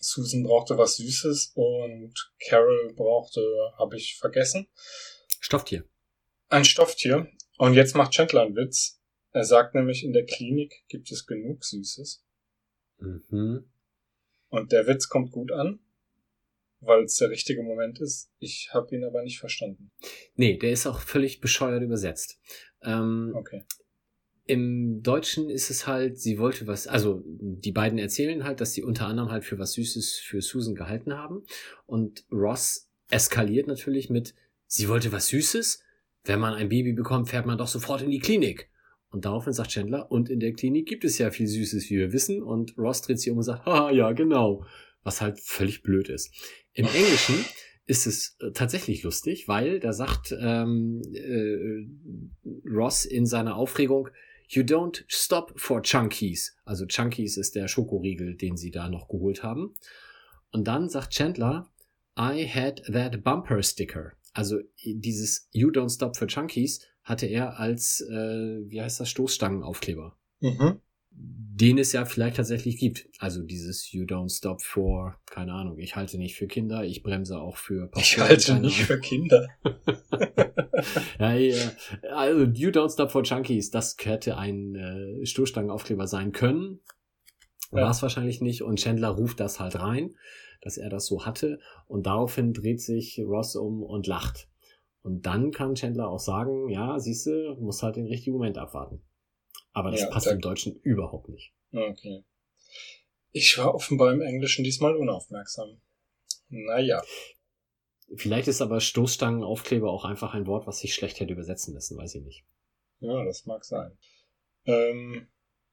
Susan 0.08 0.44
brauchte 0.44 0.78
was 0.78 0.98
Süßes 0.98 1.52
und 1.56 2.14
Carol 2.48 2.94
brauchte, 2.96 3.42
habe 3.78 3.98
ich 3.98 4.18
vergessen, 4.18 4.68
Stofftier. 5.40 5.84
ein 6.50 6.66
Stofftier. 6.66 7.28
Und 7.58 7.74
jetzt 7.74 7.96
macht 7.96 8.12
Chandler 8.12 8.42
einen 8.42 8.56
Witz. 8.56 9.02
Er 9.32 9.44
sagt 9.44 9.76
nämlich, 9.76 10.04
in 10.04 10.14
der 10.14 10.26
Klinik 10.26 10.84
gibt 10.88 11.12
es 11.12 11.26
genug 11.26 11.64
Süßes. 11.64 12.24
Mhm. 12.98 13.70
Und 14.50 14.72
der 14.72 14.88
Witz 14.88 15.10
kommt 15.10 15.32
gut 15.32 15.52
an, 15.52 15.80
weil 16.80 17.04
es 17.04 17.16
der 17.16 17.30
richtige 17.30 17.62
Moment 17.64 18.00
ist. 18.00 18.32
Ich 18.40 18.70
habe 18.74 18.96
ihn 18.96 19.04
aber 19.04 19.24
nicht 19.24 19.40
verstanden. 19.40 19.92
Nee, 20.36 20.58
der 20.58 20.72
ist 20.72 20.86
auch 20.88 21.00
völlig 21.00 21.42
bescheuert 21.42 21.82
übersetzt. 21.84 22.40
Ähm, 22.84 23.34
Okay. 23.36 23.64
Im 24.48 25.02
Deutschen 25.02 25.50
ist 25.50 25.72
es 25.72 25.88
halt, 25.88 26.20
sie 26.20 26.38
wollte 26.38 26.68
was, 26.68 26.88
also 26.88 27.24
die 27.26 27.72
beiden 27.72 27.98
erzählen 27.98 28.44
halt, 28.44 28.62
dass 28.62 28.74
sie 28.74 28.84
unter 28.84 29.08
anderem 29.08 29.32
halt 29.32 29.44
für 29.44 29.58
was 29.58 29.74
Süßes 29.74 30.16
für 30.16 30.42
Susan 30.42 30.76
gehalten 30.76 31.14
haben. 31.14 31.44
Und 31.88 32.26
Ross 32.32 32.90
eskaliert 33.10 33.68
natürlich 33.68 34.10
mit, 34.10 34.36
sie 34.68 34.88
wollte 34.88 35.12
was 35.12 35.28
Süßes? 35.28 35.82
Wenn 36.26 36.40
man 36.40 36.54
ein 36.54 36.70
Baby 36.70 36.94
bekommt, 36.94 37.30
fährt 37.30 37.46
man 37.46 37.58
doch 37.58 37.68
sofort 37.68 38.02
in 38.02 38.12
die 38.12 38.20
Klinik. 38.20 38.70
Und 39.10 39.26
daraufhin 39.26 39.54
sagt 39.54 39.72
Chandler, 39.72 40.12
und 40.12 40.30
in 40.30 40.40
der 40.40 40.54
Klinik 40.54 40.88
gibt 40.88 41.06
es 41.06 41.18
ja 41.18 41.32
viel 41.32 41.48
Süßes, 41.48 41.90
wie 41.90 41.98
wir 41.98 42.12
wissen. 42.12 42.44
Und 42.44 42.78
Ross 42.78 43.02
dreht 43.02 43.20
sich 43.20 43.32
um 43.32 43.38
und 43.38 43.44
sagt, 43.44 43.66
haha, 43.66 43.92
ja, 43.92 44.12
genau. 44.12 44.66
Was 45.04 45.22
halt 45.22 45.40
völlig 45.40 45.84
blöd 45.84 46.10
ist. 46.10 46.34
Im 46.74 46.86
Englischen 46.86 47.46
ist 47.86 48.08
es 48.08 48.36
äh, 48.40 48.52
tatsächlich 48.52 49.04
lustig, 49.04 49.48
weil 49.48 49.80
da 49.80 49.94
sagt 49.94 50.36
ähm, 50.38 51.02
äh, 51.14 51.88
Ross 52.68 53.06
in 53.06 53.26
seiner 53.26 53.56
Aufregung, 53.56 54.10
You 54.48 54.64
don't 54.64 55.04
stop 55.08 55.60
for 55.60 55.82
Chunkies. 55.82 56.56
Also 56.66 56.86
Chunkies 56.86 57.38
ist 57.38 57.56
der 57.56 57.68
Schokoriegel, 57.68 58.36
den 58.36 58.58
sie 58.58 58.72
da 58.72 58.90
noch 58.90 59.08
geholt 59.08 59.44
haben. 59.44 59.76
Und 60.52 60.66
dann 60.68 60.90
sagt 60.90 61.14
Chandler, 61.14 61.70
I 62.18 62.48
had 62.48 62.84
that 62.92 63.24
bumper 63.24 63.62
sticker. 63.62 64.14
Also 64.34 64.60
dieses 64.84 65.50
You 65.52 65.70
don't 65.70 65.94
stop 65.94 66.16
for 66.18 66.28
Chunkies 66.28 66.86
hatte 67.04 67.28
er 67.28 67.60
als, 67.60 68.02
äh, 68.02 68.70
wie 68.70 68.82
heißt 68.82 69.00
das, 69.00 69.10
Stoßstangenaufkleber. 69.10 70.18
Mhm. 70.40 70.82
Den 71.18 71.78
es 71.78 71.94
ja 71.94 72.04
vielleicht 72.04 72.36
tatsächlich 72.36 72.78
gibt. 72.78 73.08
Also 73.20 73.42
dieses 73.42 73.92
You 73.92 74.04
don't 74.04 74.36
stop 74.36 74.62
for, 74.62 75.16
keine 75.26 75.54
Ahnung, 75.54 75.80
ich 75.80 75.96
halte 75.96 76.18
nicht 76.18 76.36
für 76.36 76.48
Kinder, 76.48 76.84
ich 76.84 77.02
bremse 77.02 77.40
auch 77.40 77.56
für 77.56 77.86
Ich 77.96 78.18
Papier, 78.18 78.24
halte 78.26 78.60
nicht 78.60 78.76
Ahnung. 78.76 78.88
für 78.88 79.00
Kinder. 79.00 79.48
Ja, 81.20 81.34
ja. 81.34 81.72
Also 82.14 82.44
You 82.44 82.70
Don't 82.70 82.92
Stop 82.92 83.12
for 83.12 83.24
Junkies, 83.24 83.72
das 83.72 83.96
hätte 84.02 84.38
ein 84.38 84.76
äh, 84.76 85.26
Stoßstangenaufkleber 85.26 86.08
sein 86.08 86.32
können. 86.32 86.80
Ja. 87.72 87.84
War 87.84 87.92
es 87.92 88.02
wahrscheinlich 88.02 88.42
nicht. 88.42 88.62
Und 88.62 88.80
Chandler 88.80 89.10
ruft 89.10 89.40
das 89.40 89.60
halt 89.60 89.80
rein, 89.80 90.16
dass 90.62 90.78
er 90.78 90.90
das 90.90 91.06
so 91.06 91.26
hatte. 91.26 91.60
Und 91.88 92.06
daraufhin 92.06 92.54
dreht 92.54 92.82
sich 92.82 93.20
Ross 93.20 93.56
um 93.56 93.84
und 93.84 94.08
lacht. 94.08 94.48
Und 95.02 95.26
dann 95.26 95.52
kann 95.52 95.76
Chandler 95.76 96.10
auch 96.10 96.20
sagen, 96.20 96.70
ja, 96.70 97.00
siehste, 97.00 97.56
muss 97.60 97.84
halt 97.84 97.96
den 97.96 98.08
richtigen 98.08 98.36
Moment 98.36 98.58
abwarten. 98.58 99.02
Aber 99.76 99.92
das 99.92 100.02
Ja, 100.02 100.08
passt 100.10 100.28
da- 100.28 100.32
im 100.32 100.40
Deutschen 100.42 100.80
überhaupt 100.82 101.28
nicht. 101.30 101.54
Okay. 101.74 102.24
Ich 103.32 103.58
war 103.58 103.76
offenbar 103.76 104.14
im 104.14 104.22
Englischen 104.22 104.64
diesmal 104.64 104.96
unaufmerksam. 104.96 105.82
Naja. 106.48 107.04
Vielleicht 108.16 108.48
ist 108.48 108.62
aber 108.62 108.80
Stoßstangenaufkleber 108.80 109.92
auch 109.92 110.06
einfach 110.06 110.34
ein 110.34 110.48
Wort, 110.48 110.66
was 110.66 110.80
sich 110.80 110.94
schlecht 110.96 111.20
hätte 111.20 111.34
übersetzen 111.34 111.74
lassen, 111.74 111.98
weiß 111.98 112.16
ich 112.16 112.24
nicht. 112.24 112.46
Ja, 113.00 113.24
das 113.26 113.46
mag 113.46 113.66
sein. 113.66 113.98
Ähm, 114.66 115.28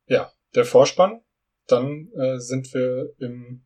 ja, 0.07 0.33
der 0.55 0.65
Vorspann. 0.65 1.23
Dann 1.69 2.11
äh, 2.15 2.41
sind 2.41 2.75
wir 2.75 3.15
im, 3.21 3.65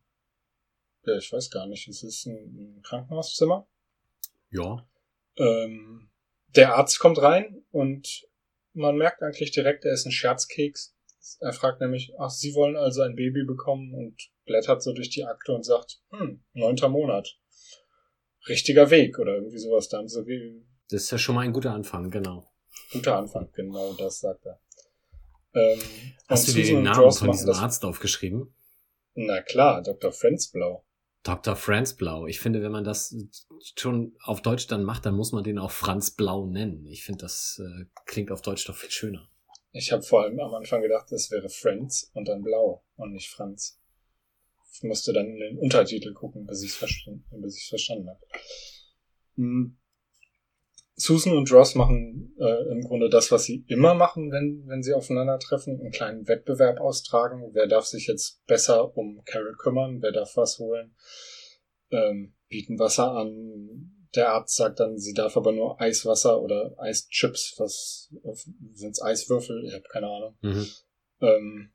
ja, 1.07 1.17
ich 1.17 1.33
weiß 1.33 1.49
gar 1.51 1.67
nicht, 1.67 1.89
es 1.89 2.03
ist 2.03 2.27
ein, 2.27 2.77
ein 2.77 2.83
Krankenhauszimmer. 2.83 3.67
Ja. 4.51 4.87
Ähm, 5.39 6.11
der 6.49 6.77
Arzt 6.77 6.99
kommt 6.99 7.23
rein 7.23 7.65
und 7.71 8.27
man 8.77 8.97
merkt 8.97 9.23
eigentlich 9.23 9.51
direkt, 9.51 9.85
er 9.85 9.93
ist 9.93 10.07
ein 10.07 10.13
Scherzkeks. 10.13 10.95
Er 11.41 11.53
fragt 11.53 11.81
nämlich, 11.81 12.13
ach, 12.19 12.31
Sie 12.31 12.55
wollen 12.55 12.77
also 12.77 13.03
ein 13.03 13.17
Baby 13.17 13.45
bekommen 13.45 13.93
und 13.95 14.17
blättert 14.45 14.83
so 14.83 14.93
durch 14.93 15.11
die 15.11 15.25
Akte 15.25 15.53
und 15.53 15.65
sagt, 15.65 16.01
hm, 16.11 16.45
neunter 16.53 16.89
Monat. 16.89 17.37
Richtiger 18.49 18.91
Weg 18.91 19.19
oder 19.19 19.35
irgendwie 19.35 19.59
sowas. 19.59 19.89
Da 19.89 19.99
haben 19.99 20.09
sie 20.09 20.25
wie, 20.27 20.65
Das 20.89 21.03
ist 21.03 21.11
ja 21.11 21.19
schon 21.19 21.35
mal 21.35 21.41
ein 21.41 21.53
guter 21.53 21.73
Anfang, 21.73 22.11
genau. 22.11 22.49
guter 22.93 23.17
Anfang, 23.17 23.51
genau 23.53 23.93
das 23.95 24.21
sagt 24.21 24.47
er. 24.47 24.61
Ähm, 25.55 25.81
Hast 26.29 26.47
du 26.47 26.53
dir 26.53 26.65
den 26.65 26.83
Namen 26.83 27.01
Ross 27.01 27.19
von 27.19 27.33
diesem 27.33 27.51
Arzt 27.51 27.85
aufgeschrieben? 27.85 28.55
Na 29.15 29.41
klar, 29.43 29.83
Dr. 29.83 30.13
Frenzblau. 30.13 30.86
Dr. 31.27 31.57
Franz 31.57 31.95
Blau. 31.95 32.27
Ich 32.27 32.39
finde, 32.39 32.63
wenn 32.63 32.71
man 32.71 32.85
das 32.85 33.17
schon 33.77 34.15
auf 34.23 34.43
Deutsch 34.43 34.69
dann 34.69 34.85
macht, 34.85 35.07
dann 35.07 35.17
muss 35.17 35.33
man 35.33 35.43
den 35.43 35.59
auch 35.59 35.73
Franz 35.73 36.13
Blau 36.13 36.47
nennen. 36.47 36.87
Ich 36.87 37.03
finde, 37.03 37.23
das 37.23 37.61
äh, 37.61 37.85
klingt 38.05 38.31
auf 38.31 38.43
Deutsch 38.43 38.65
doch 38.67 38.77
viel 38.77 38.91
schöner. 38.91 39.29
Ich 39.73 39.91
habe 39.91 40.03
vor 40.03 40.23
allem 40.23 40.39
am 40.39 40.55
Anfang 40.55 40.83
gedacht, 40.83 41.11
es 41.11 41.31
wäre 41.33 41.49
Friends 41.49 42.11
und 42.15 42.29
dann 42.29 42.43
Blau 42.43 42.85
und 42.97 43.13
nicht 43.13 43.29
Franz. 43.29 43.81
Ich 44.73 44.85
musste 44.85 45.13
dann 45.13 45.27
in 45.27 45.39
den 45.39 45.59
Untertitel 45.59 46.13
gucken, 46.13 46.47
bis 46.47 46.63
ich 46.63 46.71
es 46.71 46.77
verstanden, 46.77 47.25
ich's 47.45 47.69
verstanden 47.69 48.09
habe. 48.09 48.21
Hm. 49.35 49.77
Susan 50.99 51.37
und 51.37 51.53
Ross 51.53 51.75
machen 51.75 52.35
äh, 52.41 52.71
im 52.73 52.81
Grunde 52.81 53.11
das, 53.11 53.31
was 53.31 53.45
sie 53.45 53.65
immer 53.69 53.95
machen, 53.95 54.33
wenn, 54.33 54.65
wenn 54.67 54.83
sie 54.83 54.95
aufeinandertreffen, 54.95 55.79
einen 55.79 55.91
kleinen 55.91 56.27
Wettbewerb 56.27 56.81
austragen. 56.81 57.51
Wer 57.53 57.67
darf 57.67 57.85
sich 57.85 58.07
jetzt 58.07 58.45
besser 58.47 58.97
um 58.97 59.23
Carol 59.27 59.55
kümmern? 59.57 60.01
Wer 60.01 60.13
darf 60.13 60.37
was 60.37 60.59
holen? 60.59 60.97
Ähm, 61.91 62.35
bieten 62.49 62.79
Wasser 62.79 63.13
an. 63.13 63.93
Der 64.15 64.33
Arzt 64.33 64.57
sagt 64.57 64.81
dann, 64.81 64.97
sie 64.99 65.13
darf 65.13 65.37
aber 65.37 65.53
nur 65.53 65.79
Eiswasser 65.79 66.41
oder 66.41 66.75
Eischips. 66.79 67.55
Was 67.59 68.11
sind's 68.73 69.03
Eiswürfel? 69.03 69.65
Ich 69.67 69.75
habe 69.75 69.85
keine 69.91 70.09
Ahnung. 70.09 70.39
Mhm. 70.41 70.67
Ähm, 71.21 71.73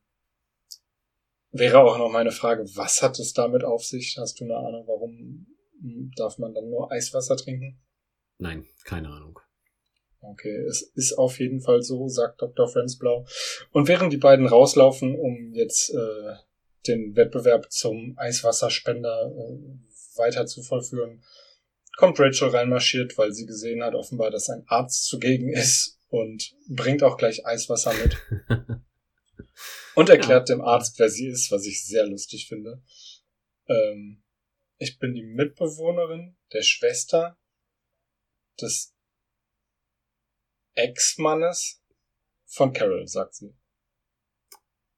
wäre 1.52 1.80
auch 1.80 2.00
noch 2.00 2.10
meine 2.10 2.32
Frage, 2.32 2.64
was 2.76 3.04
hat 3.04 3.20
es 3.20 3.34
damit 3.34 3.64
auf 3.64 3.84
sich? 3.84 4.18
Hast 4.20 4.40
du 4.40 4.46
eine 4.46 4.56
Ahnung, 4.56 4.88
warum 4.88 5.46
darf 6.16 6.40
man 6.40 6.56
dann 6.56 6.70
nur 6.70 6.92
Eiswasser 6.92 7.38
trinken? 7.38 7.80
Nein, 8.42 8.68
keine 8.86 9.10
Ahnung. 9.10 9.40
Okay, 10.20 10.66
es 10.68 10.82
ist 10.96 11.14
auf 11.14 11.40
jeden 11.40 11.62
Fall 11.62 11.84
so, 11.84 12.08
sagt 12.08 12.42
Dr. 12.42 12.68
Frenzblau. 12.68 13.26
Und 13.72 13.88
während 13.88 14.12
die 14.12 14.18
beiden 14.18 14.48
rauslaufen, 14.48 15.16
um 15.16 15.54
jetzt 15.54 15.92
äh, 15.92 16.34
den 16.88 17.16
Wettbewerb 17.16 17.72
zum 17.72 18.16
Eiswasserspender 18.18 19.32
äh, 19.32 20.18
weiter 20.18 20.48
zu 20.48 20.64
vollführen, 20.64 21.24
kommt 21.98 22.20
Rachel 22.20 22.50
reinmarschiert, 22.50 23.16
weil 23.20 23.32
sie 23.32 23.46
gesehen 23.46 23.84
hat 23.84 23.94
offenbar, 23.94 24.32
dass 24.32 24.50
ein 24.50 24.64
Arzt 24.66 25.06
zugegen 25.06 25.54
ist 25.54 26.00
und 26.10 26.56
bringt 26.68 27.04
auch 27.04 27.18
gleich 27.18 27.46
Eiswasser 27.46 27.94
mit. 27.94 28.18
Und 29.94 30.10
erklärt 30.10 30.48
dem 30.48 30.62
Arzt, 30.62 30.98
wer 31.00 31.10
sie 31.10 31.28
ist, 31.28 31.52
was 31.52 31.66
ich 31.66 31.86
sehr 31.86 32.08
lustig 32.08 32.48
finde. 32.48 32.82
Ähm, 33.68 34.24
ich 34.78 34.98
bin 35.00 35.14
die 35.14 35.24
Mitbewohnerin 35.24 36.38
der 36.54 36.62
Schwester 36.62 37.38
des 38.60 38.94
Ex-Mannes 40.74 41.82
von 42.46 42.74
Carol, 42.74 43.08
sagt 43.08 43.36
sie. 43.36 43.54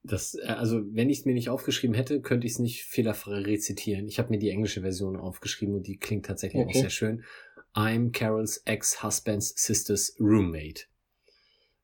Das, 0.02 0.34
äh, 0.34 0.46
also, 0.46 0.82
wenn 0.92 1.08
ich 1.08 1.20
es 1.20 1.24
mir 1.24 1.34
nicht 1.34 1.48
aufgeschrieben 1.48 1.94
hätte, 1.94 2.20
könnte 2.20 2.46
ich 2.46 2.54
es 2.54 2.58
nicht 2.58 2.84
fehlerfrei 2.84 3.40
rezitieren. 3.40 4.06
Ich 4.06 4.18
habe 4.18 4.30
mir 4.30 4.38
die 4.38 4.50
englische 4.50 4.82
Version 4.82 5.16
aufgeschrieben 5.16 5.74
und 5.74 5.86
die 5.86 5.96
klingt 5.98 6.26
tatsächlich 6.26 6.62
Okay. 6.62 6.70
auch 6.76 6.80
sehr 6.80 6.90
schön. 6.90 7.24
I'm 7.74 8.12
Carols 8.12 8.58
ex-husband's 8.66 9.54
sister's 9.56 10.14
roommate. 10.20 10.84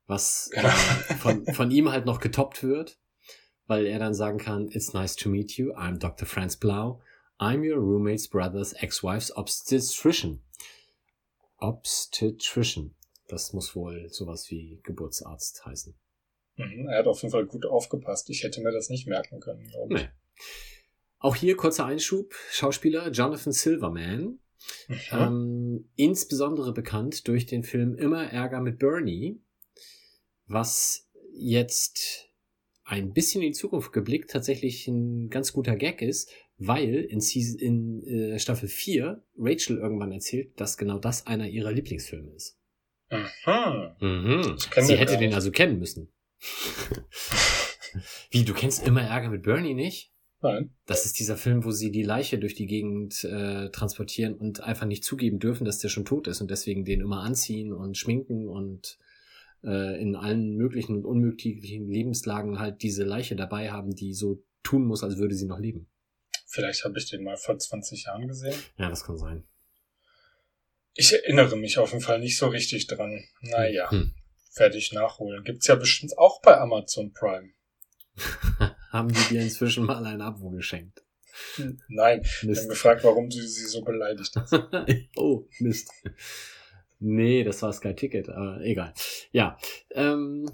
Was 0.07 0.51
äh, 0.53 0.62
von, 1.18 1.47
von 1.47 1.71
ihm 1.71 1.91
halt 1.91 2.05
noch 2.05 2.21
getoppt 2.21 2.62
wird, 2.62 2.99
weil 3.66 3.87
er 3.87 3.99
dann 3.99 4.14
sagen 4.14 4.39
kann, 4.39 4.68
It's 4.68 4.93
nice 4.93 5.16
to 5.16 5.29
meet 5.29 5.53
you, 5.53 5.73
I'm 5.73 5.99
Dr. 5.99 6.27
Franz 6.27 6.57
Blau, 6.57 7.01
I'm 7.39 7.61
your 7.66 7.79
roommate's 7.81 8.29
brother's 8.29 8.75
ex-wife's 8.75 9.35
obstetrician. 9.35 10.43
Obstetrician. 11.61 12.94
Das 13.28 13.52
muss 13.52 13.76
wohl 13.76 14.08
sowas 14.11 14.50
wie 14.50 14.80
Geburtsarzt 14.82 15.64
heißen. 15.64 15.94
Mhm, 16.56 16.88
er 16.88 16.98
hat 16.98 17.06
auf 17.06 17.22
jeden 17.22 17.32
Fall 17.32 17.46
gut 17.46 17.64
aufgepasst. 17.64 18.28
Ich 18.30 18.42
hätte 18.42 18.61
mir 18.61 18.72
das 18.72 18.90
nicht 18.90 19.06
merken 19.06 19.40
können, 19.40 19.66
glaube 19.68 19.94
ich. 19.94 20.02
Nee. 20.02 20.08
Auch 21.18 21.36
hier 21.36 21.56
kurzer 21.56 21.86
Einschub. 21.86 22.34
Schauspieler 22.50 23.11
Jonathan 23.11 23.52
Silverman. 23.52 24.40
Mhm. 24.88 24.98
Ähm, 25.12 25.90
insbesondere 25.96 26.72
bekannt 26.72 27.28
durch 27.28 27.46
den 27.46 27.62
Film 27.62 27.94
Immer 27.94 28.30
Ärger 28.30 28.61
mit 28.61 28.78
Bernie, 28.78 29.40
was 30.46 31.08
jetzt 31.32 32.28
ein 32.84 33.12
bisschen 33.12 33.42
in 33.42 33.52
die 33.52 33.58
Zukunft 33.58 33.92
geblickt 33.92 34.30
tatsächlich 34.30 34.88
ein 34.88 35.30
ganz 35.30 35.52
guter 35.52 35.76
Gag 35.76 36.02
ist, 36.02 36.30
weil 36.61 36.94
in, 36.94 37.20
Season, 37.20 37.58
in 37.58 38.02
äh, 38.06 38.38
Staffel 38.38 38.68
4 38.68 39.24
Rachel 39.38 39.78
irgendwann 39.78 40.12
erzählt, 40.12 40.61
dass 40.61 40.76
genau 40.76 40.98
das 40.98 41.26
einer 41.26 41.48
ihrer 41.48 41.72
Lieblingsfilme 41.72 42.30
ist. 42.32 42.58
Mhm. 43.11 43.96
Mhm. 44.00 44.56
Sie 44.58 44.96
hätte 44.96 45.16
den 45.16 45.34
also 45.34 45.50
kennen 45.50 45.78
müssen. 45.78 46.12
Wie, 48.30 48.44
du 48.44 48.54
kennst 48.54 48.86
Immer 48.86 49.02
Ärger 49.02 49.30
mit 49.30 49.42
Bernie 49.42 49.74
nicht? 49.74 50.12
Nein. 50.42 50.70
Das 50.86 51.04
ist 51.04 51.18
dieser 51.18 51.36
Film, 51.36 51.64
wo 51.64 51.70
sie 51.70 51.90
die 51.90 52.02
Leiche 52.02 52.38
durch 52.38 52.54
die 52.54 52.66
Gegend 52.66 53.24
äh, 53.24 53.70
transportieren 53.70 54.34
und 54.34 54.62
einfach 54.62 54.86
nicht 54.86 55.04
zugeben 55.04 55.38
dürfen, 55.38 55.64
dass 55.64 55.78
der 55.78 55.88
schon 55.88 56.04
tot 56.04 56.28
ist 56.28 56.40
und 56.40 56.50
deswegen 56.50 56.84
den 56.84 57.00
immer 57.00 57.22
anziehen 57.22 57.72
und 57.72 57.98
schminken 57.98 58.48
und 58.48 58.98
äh, 59.64 60.00
in 60.00 60.14
allen 60.14 60.56
möglichen 60.56 60.96
und 60.96 61.04
unmöglichen 61.04 61.88
Lebenslagen 61.88 62.58
halt 62.58 62.82
diese 62.82 63.04
Leiche 63.04 63.36
dabei 63.36 63.70
haben, 63.70 63.94
die 63.94 64.14
so 64.14 64.42
tun 64.62 64.86
muss, 64.86 65.02
als 65.02 65.18
würde 65.18 65.34
sie 65.34 65.46
noch 65.46 65.58
leben. 65.58 65.89
Vielleicht 66.53 66.84
habe 66.84 66.98
ich 66.98 67.09
den 67.09 67.22
mal 67.22 67.36
vor 67.36 67.57
20 67.59 68.05
Jahren 68.07 68.26
gesehen. 68.26 68.61
Ja, 68.76 68.88
das 68.88 69.05
kann 69.05 69.16
sein. 69.16 69.44
Ich 70.94 71.12
erinnere 71.12 71.57
mich 71.57 71.78
auf 71.78 71.92
jeden 71.92 72.03
Fall 72.03 72.18
nicht 72.18 72.36
so 72.36 72.48
richtig 72.48 72.88
dran. 72.88 73.24
Naja, 73.40 73.88
Hm. 73.90 74.12
werde 74.57 74.76
ich 74.76 74.92
nachholen. 74.92 75.44
Gibt's 75.44 75.68
ja 75.68 75.76
bestimmt 75.76 76.18
auch 76.18 76.42
bei 76.42 76.57
Amazon 76.59 77.12
Prime. 77.12 77.51
haben 78.90 79.12
die 79.12 79.28
dir 79.28 79.42
inzwischen 79.42 79.84
mal 79.84 80.05
ein 80.05 80.20
Abo 80.20 80.51
geschenkt? 80.51 81.05
Nein, 81.88 82.22
ich 82.24 82.38
habe 82.38 82.46
Mist. 82.48 82.68
gefragt, 82.68 83.05
warum 83.05 83.30
du 83.30 83.40
sie 83.40 83.66
so 83.66 83.82
beleidigt 83.82 84.34
hast. 84.34 84.53
oh, 85.16 85.46
Mist. 85.61 85.88
Nee, 86.98 87.44
das 87.44 87.62
war 87.62 87.72
Sky 87.72 87.94
Ticket, 87.94 88.28
aber 88.28 88.61
egal. 88.62 88.92
Ja, 89.30 89.57
ähm, 89.92 90.51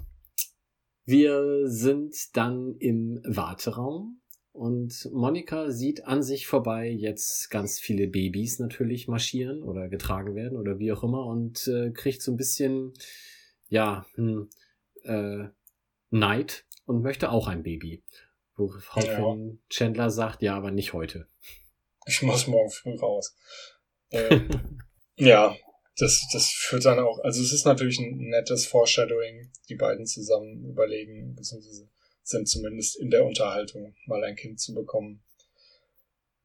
wir 1.05 1.63
sind 1.67 2.15
dann 2.37 2.75
im 2.79 3.19
Warteraum 3.25 4.21
und 4.57 5.07
Monika 5.13 5.69
sieht 5.69 6.05
an 6.05 6.23
sich 6.23 6.47
vorbei 6.47 6.89
jetzt 6.89 7.51
ganz 7.51 7.79
viele 7.79 8.07
Babys 8.07 8.57
natürlich 8.57 9.07
marschieren 9.07 9.61
oder 9.61 9.87
getragen 9.87 10.33
werden 10.33 10.57
oder 10.57 10.79
wie 10.79 10.91
auch 10.91 11.03
immer 11.03 11.25
und 11.27 11.67
äh, 11.67 11.91
kriegt 11.91 12.23
so 12.23 12.31
ein 12.31 12.37
bisschen, 12.37 12.93
ja, 13.69 14.07
hm, 14.15 14.49
äh, 15.03 15.45
Neid 16.09 16.65
und 16.85 17.03
möchte 17.03 17.29
auch 17.29 17.47
ein 17.47 17.61
Baby. 17.61 18.03
Woraufhin 18.55 19.59
Chandler 19.69 20.09
sagt, 20.09 20.41
ja, 20.41 20.55
aber 20.55 20.71
nicht 20.71 20.93
heute. 20.93 21.27
Ich 22.07 22.23
muss 22.23 22.47
morgen 22.47 22.71
früh 22.71 22.95
raus. 22.95 23.35
Ähm, 24.09 24.79
ja, 25.17 25.53
das, 25.97 26.29
das 26.31 26.47
führt 26.47 26.85
dann 26.85 26.99
auch, 26.99 27.19
also 27.25 27.41
es 27.41 27.51
ist 27.51 27.65
natürlich 27.65 27.99
ein 27.99 28.29
nettes 28.29 28.65
Foreshadowing, 28.65 29.51
die 29.67 29.75
beiden 29.75 30.05
zusammen 30.05 30.63
überlegen, 30.63 31.35
beziehungsweise 31.35 31.89
sind 32.27 32.47
zumindest 32.47 32.97
in 32.97 33.09
der 33.09 33.25
Unterhaltung, 33.25 33.95
mal 34.05 34.23
ein 34.23 34.35
Kind 34.35 34.59
zu 34.59 34.73
bekommen. 34.73 35.23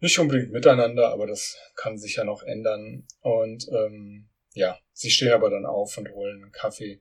Nicht 0.01 0.19
unbedingt 0.19 0.53
miteinander, 0.53 1.11
aber 1.11 1.27
das 1.27 1.57
kann 1.77 1.99
sich 1.99 2.17
ja 2.17 2.25
noch 2.25 2.43
ändern. 2.43 3.07
Und 3.21 3.69
ähm, 3.69 4.29
ja, 4.53 4.79
sie 4.93 5.11
stehen 5.11 5.33
aber 5.33 5.51
dann 5.51 5.67
auf 5.67 5.97
und 5.99 6.11
holen 6.11 6.43
einen 6.43 6.53
Kaffee. 6.53 7.01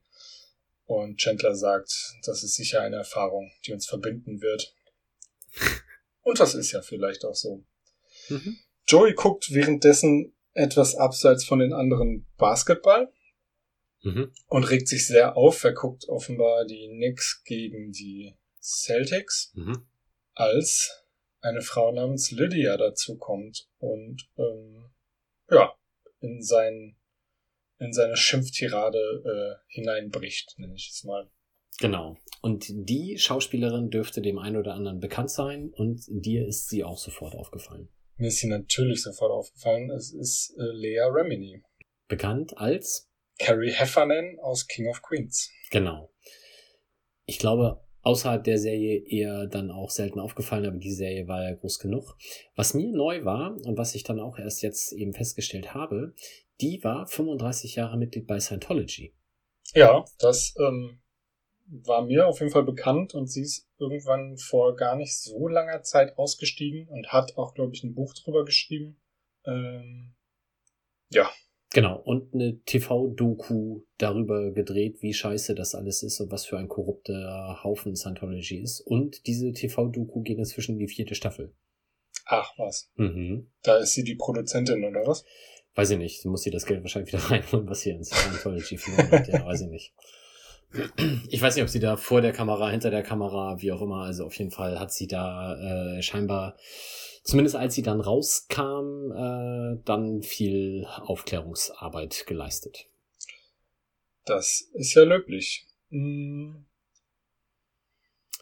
Und 0.85 1.17
Chandler 1.17 1.55
sagt, 1.55 1.91
das 2.25 2.43
ist 2.43 2.55
sicher 2.55 2.81
eine 2.81 2.97
Erfahrung, 2.97 3.51
die 3.65 3.73
uns 3.73 3.87
verbinden 3.87 4.41
wird. 4.41 4.75
Und 6.23 6.39
das 6.39 6.53
ist 6.53 6.71
ja 6.71 6.83
vielleicht 6.83 7.25
auch 7.25 7.33
so. 7.33 7.63
Mhm. 8.29 8.57
Joey 8.85 9.13
guckt 9.15 9.51
währenddessen 9.53 10.35
etwas 10.53 10.95
abseits 10.95 11.43
von 11.45 11.57
den 11.57 11.73
anderen 11.73 12.27
Basketball 12.37 13.11
Mhm. 14.03 14.31
und 14.47 14.69
regt 14.69 14.87
sich 14.87 15.05
sehr 15.05 15.37
auf. 15.37 15.63
Er 15.63 15.73
guckt 15.73 16.09
offenbar 16.09 16.65
die 16.65 16.89
Knicks 16.89 17.43
gegen 17.43 17.91
die 17.91 18.35
Celtics, 18.61 19.51
Mhm. 19.55 19.87
als 20.33 21.05
eine 21.41 21.61
Frau 21.61 21.91
namens 21.91 22.31
Lydia 22.31 22.77
dazu 22.77 23.17
kommt 23.17 23.67
und 23.79 24.29
ähm, 24.37 24.91
ja 25.49 25.73
in 26.19 26.41
sein 26.43 26.97
in 27.79 27.93
seine 27.93 28.15
Schimpftirade 28.15 28.99
äh, 29.59 29.65
hineinbricht, 29.73 30.53
nenne 30.59 30.75
ich 30.75 30.91
es 30.93 31.03
mal. 31.03 31.31
Genau. 31.79 32.15
Und 32.41 32.65
die 32.69 33.17
Schauspielerin 33.17 33.89
dürfte 33.89 34.21
dem 34.21 34.37
einen 34.37 34.57
oder 34.57 34.75
anderen 34.75 34.99
bekannt 34.99 35.31
sein 35.31 35.71
und 35.73 36.03
dir 36.07 36.45
ist 36.47 36.69
sie 36.69 36.83
auch 36.83 36.99
sofort 36.99 37.33
aufgefallen. 37.33 37.89
Mir 38.17 38.27
ist 38.27 38.37
sie 38.37 38.47
natürlich 38.49 39.01
sofort 39.01 39.31
aufgefallen. 39.31 39.89
Es 39.89 40.13
ist 40.13 40.53
äh, 40.59 40.63
Lea 40.73 40.99
Remini, 41.11 41.63
Bekannt 42.07 42.55
als, 42.55 43.09
Carrie 43.39 43.71
Heffernan 43.71 44.37
aus 44.41 44.67
King 44.67 44.87
of 44.87 45.01
Queens. 45.01 45.49
genau. 45.71 46.13
Ich 47.25 47.39
glaube, 47.39 47.83
außerhalb 48.01 48.43
der 48.43 48.57
Serie 48.57 49.03
eher 49.07 49.47
dann 49.47 49.71
auch 49.71 49.89
selten 49.89 50.19
aufgefallen, 50.19 50.65
aber 50.65 50.77
die 50.77 50.91
Serie 50.91 51.27
war 51.27 51.43
ja 51.43 51.55
groß 51.55 51.79
genug. 51.79 52.17
Was 52.55 52.73
mir 52.73 52.91
neu 52.91 53.23
war 53.25 53.55
und 53.65 53.77
was 53.77 53.95
ich 53.95 54.03
dann 54.03 54.19
auch 54.19 54.37
erst 54.37 54.61
jetzt 54.61 54.91
eben 54.93 55.13
festgestellt 55.13 55.73
habe, 55.73 56.13
die 56.59 56.83
war 56.83 57.07
35 57.07 57.75
Jahre 57.75 57.97
Mitglied 57.97 58.27
bei 58.27 58.39
Scientology. 58.39 59.13
Ja, 59.73 60.03
das 60.19 60.53
ähm, 60.59 61.01
war 61.67 62.03
mir 62.03 62.27
auf 62.27 62.39
jeden 62.39 62.51
Fall 62.51 62.63
bekannt 62.63 63.13
und 63.13 63.27
sie 63.27 63.43
ist 63.43 63.67
irgendwann 63.77 64.37
vor 64.37 64.75
gar 64.75 64.95
nicht 64.95 65.17
so 65.17 65.47
langer 65.47 65.81
Zeit 65.83 66.17
ausgestiegen 66.17 66.87
und 66.87 67.07
hat 67.11 67.37
auch, 67.37 67.53
glaube 67.53 67.73
ich, 67.73 67.83
ein 67.83 67.95
Buch 67.95 68.13
drüber 68.13 68.45
geschrieben. 68.45 68.99
Ähm, 69.45 70.13
ja, 71.09 71.29
Genau, 71.73 71.97
und 71.97 72.33
eine 72.33 72.59
TV-Doku 72.63 73.81
darüber 73.97 74.51
gedreht, 74.51 75.01
wie 75.01 75.13
scheiße 75.13 75.55
das 75.55 75.73
alles 75.73 76.03
ist 76.03 76.19
und 76.19 76.29
was 76.29 76.45
für 76.45 76.57
ein 76.57 76.67
korrupter 76.67 77.59
Haufen 77.63 77.95
Scientology 77.95 78.57
ist. 78.61 78.81
Und 78.81 79.25
diese 79.25 79.53
TV-Doku 79.53 80.21
geht 80.21 80.37
inzwischen 80.37 80.73
in 80.73 80.79
die 80.79 80.89
vierte 80.89 81.15
Staffel. 81.15 81.53
ach 82.25 82.53
was. 82.57 82.91
Mhm. 82.95 83.49
Da 83.63 83.77
ist 83.77 83.93
sie 83.93 84.03
die 84.03 84.15
Produzentin 84.15 84.83
oder 84.83 85.05
was? 85.07 85.23
Weiß 85.75 85.89
ich 85.91 85.97
nicht, 85.97 86.25
muss 86.25 86.43
sie 86.43 86.51
das 86.51 86.65
Geld 86.65 86.83
wahrscheinlich 86.83 87.13
wieder 87.13 87.23
reinholen, 87.31 87.69
was 87.69 87.83
hier 87.83 87.95
in 87.95 88.03
Scientology 88.03 88.77
verloren 88.77 89.11
hat. 89.11 89.27
Ja, 89.29 89.45
weiß 89.45 89.61
ich 89.61 89.69
nicht. 89.69 89.93
Ich 91.27 91.41
weiß 91.41 91.55
nicht, 91.55 91.63
ob 91.63 91.69
sie 91.69 91.79
da 91.79 91.97
vor 91.97 92.21
der 92.21 92.31
Kamera, 92.31 92.69
hinter 92.69 92.91
der 92.91 93.03
Kamera, 93.03 93.61
wie 93.61 93.71
auch 93.71 93.81
immer, 93.81 94.03
also 94.03 94.25
auf 94.25 94.35
jeden 94.35 94.51
Fall 94.51 94.79
hat 94.79 94.93
sie 94.93 95.07
da 95.07 95.97
äh, 95.97 96.01
scheinbar, 96.01 96.57
zumindest 97.23 97.55
als 97.55 97.75
sie 97.75 97.81
dann 97.81 97.99
rauskam, 97.99 99.11
äh, 99.11 99.81
dann 99.83 100.21
viel 100.21 100.85
Aufklärungsarbeit 100.87 102.25
geleistet. 102.25 102.87
Das 104.25 104.69
ist 104.73 104.93
ja 104.93 105.03
löblich. 105.03 105.67
Hm. 105.89 106.65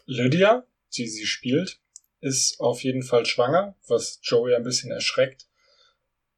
Lydia, 0.06 0.66
die 0.96 1.08
sie 1.08 1.26
spielt, 1.26 1.80
ist 2.20 2.60
auf 2.60 2.82
jeden 2.82 3.02
Fall 3.02 3.26
schwanger, 3.26 3.76
was 3.88 4.20
Joey 4.22 4.54
ein 4.54 4.62
bisschen 4.62 4.90
erschreckt, 4.90 5.46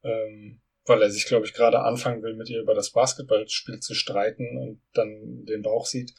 ähm, 0.03 0.61
weil 0.84 1.02
er 1.02 1.10
sich, 1.10 1.26
glaube 1.26 1.46
ich, 1.46 1.54
gerade 1.54 1.80
anfangen 1.80 2.22
will, 2.22 2.34
mit 2.34 2.50
ihr 2.50 2.60
über 2.60 2.74
das 2.74 2.90
Basketballspiel 2.90 3.80
zu 3.80 3.94
streiten 3.94 4.56
und 4.56 4.80
dann 4.94 5.44
den 5.44 5.62
Bauch 5.62 5.86
sieht. 5.86 6.12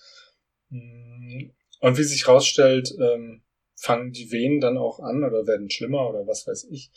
Hm. 0.70 1.54
Und 1.80 1.98
wie 1.98 2.04
sich 2.04 2.28
rausstellt, 2.28 2.94
ähm, 3.00 3.44
fangen 3.76 4.12
die 4.12 4.32
Wehen 4.32 4.62
dann 4.62 4.78
auch 4.78 5.00
an 5.00 5.24
oder 5.24 5.46
werden 5.46 5.70
schlimmer 5.70 6.10
oder 6.10 6.26
was 6.26 6.48
weiß 6.48 6.68
ich. 6.72 6.92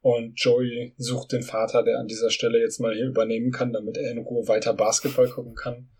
Und 0.00 0.40
Joey 0.40 0.94
sucht 0.96 1.32
den 1.32 1.42
Vater, 1.42 1.82
der 1.82 1.98
an 1.98 2.06
dieser 2.06 2.30
Stelle 2.30 2.58
jetzt 2.58 2.80
mal 2.80 2.94
hier 2.94 3.06
übernehmen 3.06 3.52
kann, 3.52 3.72
damit 3.72 3.98
er 3.98 4.10
in 4.12 4.18
Ruhe 4.18 4.48
weiter 4.48 4.72
Basketball 4.72 5.28
gucken 5.28 5.54
kann. 5.54 5.90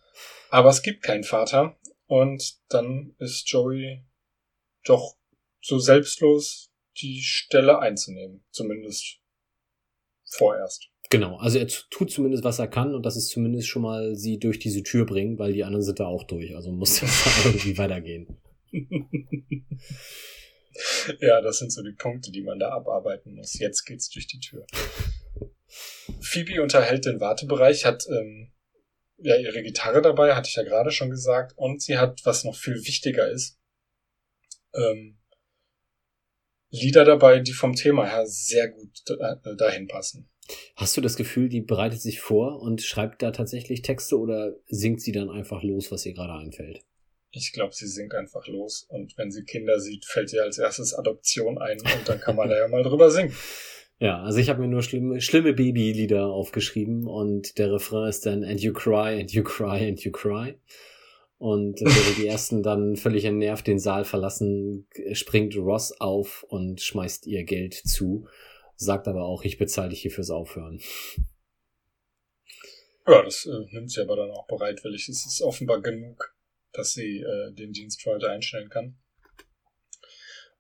Aber 0.49 0.71
es 0.71 0.83
gibt 0.83 1.03
keinen 1.03 1.25
Vater. 1.25 1.79
Und 2.07 2.59
dann 2.71 3.15
ist 3.19 3.49
Joey 3.51 4.05
doch 4.85 5.17
so 5.61 5.79
selbstlos, 5.79 6.73
die 7.01 7.21
Stelle 7.21 7.79
einzunehmen. 7.79 8.43
Zumindest 8.51 9.21
vorerst. 10.25 10.90
Genau, 11.11 11.37
also 11.39 11.59
er 11.59 11.67
tut 11.67 12.13
zumindest, 12.13 12.45
was 12.45 12.61
er 12.61 12.69
kann 12.69 12.95
und 12.95 13.05
das 13.05 13.17
ist 13.17 13.31
zumindest 13.31 13.67
schon 13.67 13.83
mal 13.83 14.15
sie 14.15 14.39
durch 14.39 14.61
diese 14.61 14.85
Tür 14.85 15.05
bringen, 15.05 15.41
weil 15.41 15.53
die 15.53 15.65
anderen 15.65 15.85
sind 15.85 15.99
da 15.99 16.07
auch 16.07 16.23
durch. 16.23 16.55
Also 16.55 16.71
muss 16.71 17.01
das 17.01 17.45
irgendwie 17.45 17.77
weitergehen. 17.77 18.39
ja, 21.21 21.41
das 21.41 21.59
sind 21.59 21.73
so 21.73 21.83
die 21.83 21.97
Punkte, 21.99 22.31
die 22.31 22.43
man 22.43 22.61
da 22.61 22.71
abarbeiten 22.71 23.35
muss. 23.35 23.59
Jetzt 23.59 23.85
geht's 23.87 24.09
durch 24.09 24.29
die 24.29 24.39
Tür. 24.39 24.65
Phoebe 26.21 26.63
unterhält 26.63 27.05
den 27.07 27.19
Wartebereich, 27.21 27.85
hat 27.85 28.07
ähm, 28.09 28.53
ja 29.19 29.37
ihre 29.37 29.65
Gitarre 29.65 30.03
dabei, 30.03 30.37
hatte 30.37 30.49
ich 30.49 30.55
ja 30.55 30.63
gerade 30.63 30.93
schon 30.93 31.11
gesagt, 31.11 31.59
und 31.59 31.83
sie 31.83 31.99
hat, 31.99 32.21
was 32.25 32.45
noch 32.45 32.55
viel 32.55 32.77
wichtiger 32.87 33.29
ist, 33.29 33.59
ähm, 34.75 35.17
Lieder 36.73 37.05
dabei, 37.05 37.41
die 37.41 37.53
vom 37.53 37.75
Thema 37.75 38.07
her 38.07 38.27
sehr 38.27 38.69
gut 38.69 39.03
äh, 39.09 39.57
dahin 39.57 39.89
passen. 39.89 40.30
Hast 40.77 40.97
du 40.97 41.01
das 41.01 41.17
Gefühl, 41.17 41.49
die 41.49 41.61
bereitet 41.61 42.01
sich 42.01 42.21
vor 42.21 42.61
und 42.61 42.83
schreibt 42.83 43.23
da 43.23 43.31
tatsächlich 43.31 43.83
Texte 43.83 44.19
oder 44.19 44.57
singt 44.67 45.01
sie 45.01 45.13
dann 45.13 45.31
einfach 45.31 45.63
los, 45.63 45.93
was 45.93 46.07
ihr 46.07 46.15
gerade 46.15 46.35
einfällt? 46.35 46.81
Ich 47.33 47.53
glaube, 47.53 47.75
sie 47.75 47.87
singt 47.87 48.15
einfach 48.15 48.47
los 48.49 48.87
und 48.89 49.17
wenn 49.17 49.31
sie 49.31 49.45
Kinder 49.45 49.79
sieht, 49.79 50.05
fällt 50.05 50.33
ihr 50.33 50.43
als 50.43 50.59
erstes 50.59 50.95
Adoption 50.95 51.59
ein 51.59 51.79
und 51.81 52.09
dann 52.09 52.19
kann 52.19 52.35
man 52.35 52.49
da 52.49 52.57
ja 52.57 52.69
mal 52.69 52.83
drüber 52.83 53.11
singen. 53.11 53.35
Ja, 54.03 54.23
also 54.23 54.39
ich 54.39 54.49
habe 54.49 54.63
mir 54.63 54.69
nur 54.69 54.83
schlimme, 54.83 55.21
schlimme 55.21 55.53
Babylieder 55.53 56.27
aufgeschrieben 56.27 57.07
und 57.07 57.59
der 57.59 57.71
Refrain 57.71 58.09
ist 58.09 58.25
dann 58.25 58.45
And 58.45 58.59
you 58.59 58.73
cry, 58.73 59.21
and 59.21 59.31
you 59.31 59.43
cry, 59.43 59.87
and 59.87 60.01
you 60.01 60.11
cry. 60.11 60.55
Und 61.37 61.81
wenn 61.83 62.17
die 62.17 62.27
ersten 62.27 62.63
dann 62.63 62.97
völlig 62.97 63.27
entnervt 63.27 63.67
den 63.67 63.79
Saal 63.79 64.07
verlassen, 64.07 64.87
springt 65.13 65.55
Ross 65.55 66.01
auf 66.01 66.47
und 66.49 66.81
schmeißt 66.81 67.27
ihr 67.27 67.45
Geld 67.45 67.75
zu, 67.75 68.27
sagt 68.81 69.09
aber 69.09 69.25
auch, 69.25 69.45
ich 69.45 69.59
bezahle 69.59 69.91
dich 69.91 70.01
hier 70.03 70.11
fürs 70.11 70.31
Aufhören. 70.31 70.81
Ja, 73.07 73.23
das 73.23 73.45
äh, 73.47 73.75
nimmt 73.75 73.91
sie 73.91 74.01
aber 74.01 74.17
dann 74.17 74.31
auch 74.31 74.47
bereitwillig. 74.47 75.09
Es 75.09 75.27
ist 75.27 75.43
offenbar 75.43 75.83
genug, 75.83 76.35
dass 76.73 76.93
sie 76.93 77.19
äh, 77.19 77.53
den 77.53 77.73
Dienst 77.73 78.03
für 78.03 78.13
heute 78.13 78.31
einstellen 78.31 78.71
kann. 78.71 78.99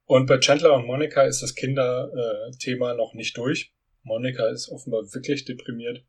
Und 0.04 0.26
bei 0.26 0.38
Chandler 0.38 0.74
und 0.74 0.86
Monika 0.86 1.22
ist 1.22 1.42
das 1.42 1.54
Kinderthema 1.54 2.94
noch 2.94 3.14
nicht 3.14 3.36
durch. 3.36 3.72
Monika 4.02 4.48
ist 4.48 4.68
offenbar 4.68 5.02
wirklich 5.14 5.44
deprimiert. 5.44 6.04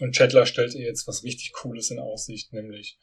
Und 0.00 0.14
Chandler 0.14 0.46
stellt 0.46 0.74
ihr 0.74 0.86
jetzt 0.86 1.06
was 1.06 1.22
richtig 1.22 1.52
Cooles 1.52 1.90
in 1.90 1.98
Aussicht, 1.98 2.52
nämlich 2.52 2.98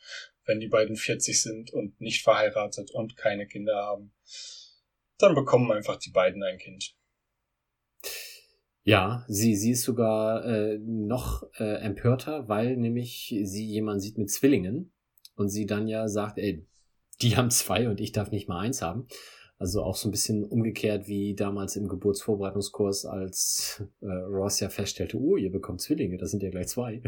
wenn 0.46 0.60
die 0.60 0.68
beiden 0.68 0.96
40 0.96 1.42
sind 1.42 1.72
und 1.72 2.00
nicht 2.02 2.24
verheiratet 2.24 2.92
und 2.92 3.16
keine 3.16 3.48
Kinder 3.48 3.76
haben, 3.76 4.14
dann 5.20 5.36
bekommen 5.36 5.72
einfach 5.72 5.98
die 5.98 6.12
beiden 6.12 6.44
ein 6.44 6.58
Kind. 6.58 6.96
Ja, 8.86 9.24
sie, 9.28 9.56
sie 9.56 9.72
ist 9.72 9.84
sogar 9.84 10.44
äh, 10.46 10.78
noch 10.78 11.44
äh, 11.58 11.76
empörter, 11.82 12.50
weil 12.50 12.76
nämlich 12.76 13.34
sie 13.44 13.66
jemanden 13.66 14.02
sieht 14.02 14.18
mit 14.18 14.30
Zwillingen 14.30 14.92
und 15.36 15.50
sie 15.50 15.66
dann 15.66 15.88
ja 15.88 16.10
sagt, 16.10 16.38
ey, 16.38 16.68
die 17.22 17.38
haben 17.38 17.50
zwei 17.50 17.88
und 17.88 18.02
ich 18.02 18.12
darf 18.12 18.32
nicht 18.32 18.50
mal 18.50 18.60
eins 18.60 18.82
haben. 18.82 19.08
Also 19.64 19.82
auch 19.82 19.96
so 19.96 20.10
ein 20.10 20.12
bisschen 20.12 20.44
umgekehrt 20.44 21.08
wie 21.08 21.36
damals 21.36 21.78
im 21.78 21.88
Geburtsvorbereitungskurs, 21.88 23.06
als 23.06 23.82
äh, 24.02 24.08
Ross 24.08 24.60
ja 24.60 24.68
feststellte, 24.68 25.18
oh, 25.18 25.38
ihr 25.38 25.54
bekommt 25.54 25.80
Zwillinge, 25.80 26.18
das 26.18 26.32
sind 26.32 26.44
ja 26.44 26.50
gleich 26.50 26.68
zwei. 26.68 27.02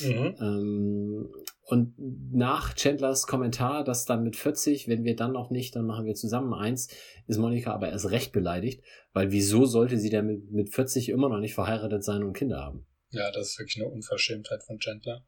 Mhm. 0.00 0.36
Ähm, 0.38 1.28
und 1.62 1.94
nach 2.30 2.74
Chandlers 2.74 3.26
Kommentar, 3.26 3.84
dass 3.84 4.04
dann 4.04 4.22
mit 4.22 4.36
40, 4.36 4.86
wenn 4.86 5.04
wir 5.04 5.16
dann 5.16 5.32
noch 5.32 5.48
nicht, 5.48 5.76
dann 5.76 5.86
machen 5.86 6.04
wir 6.04 6.14
zusammen 6.14 6.52
eins, 6.52 6.88
ist 7.26 7.38
Monika 7.38 7.72
aber 7.72 7.88
erst 7.88 8.10
recht 8.10 8.32
beleidigt, 8.32 8.84
weil 9.14 9.32
wieso 9.32 9.64
sollte 9.64 9.98
sie 9.98 10.10
denn 10.10 10.26
mit, 10.26 10.50
mit 10.50 10.74
40 10.74 11.08
immer 11.08 11.30
noch 11.30 11.40
nicht 11.40 11.54
verheiratet 11.54 12.04
sein 12.04 12.22
und 12.22 12.34
Kinder 12.34 12.58
haben? 12.58 12.84
Ja, 13.12 13.30
das 13.30 13.48
ist 13.48 13.58
wirklich 13.58 13.82
eine 13.82 13.90
Unverschämtheit 13.90 14.62
von 14.62 14.78
Chandler. 14.78 15.24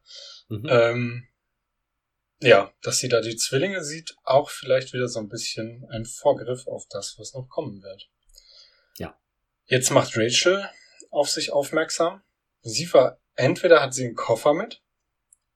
Mhm. 0.51 0.67
Ähm, 0.69 1.25
ja, 2.41 2.73
dass 2.83 2.99
sie 2.99 3.09
da 3.09 3.21
die 3.21 3.37
Zwillinge 3.37 3.83
sieht, 3.83 4.17
auch 4.23 4.51
vielleicht 4.51 4.93
wieder 4.93 5.09
so 5.09 5.21
ein 5.21 5.29
bisschen 5.29 5.87
ein 5.91 6.05
Vorgriff 6.05 6.67
auf 6.67 6.87
das, 6.91 7.17
was 7.19 7.35
noch 7.35 7.49
kommen 7.49 7.83
wird. 7.83 8.11
Ja. 8.99 9.19
Jetzt 9.67 9.91
macht 9.91 10.17
Rachel 10.17 10.69
auf 11.11 11.31
sich 11.31 11.53
aufmerksam. 11.53 12.23
Sie 12.63 12.93
war, 12.93 13.21
entweder 13.35 13.81
hat 13.81 13.95
sie 13.95 14.05
einen 14.05 14.15
Koffer 14.15 14.53
mit, 14.53 14.83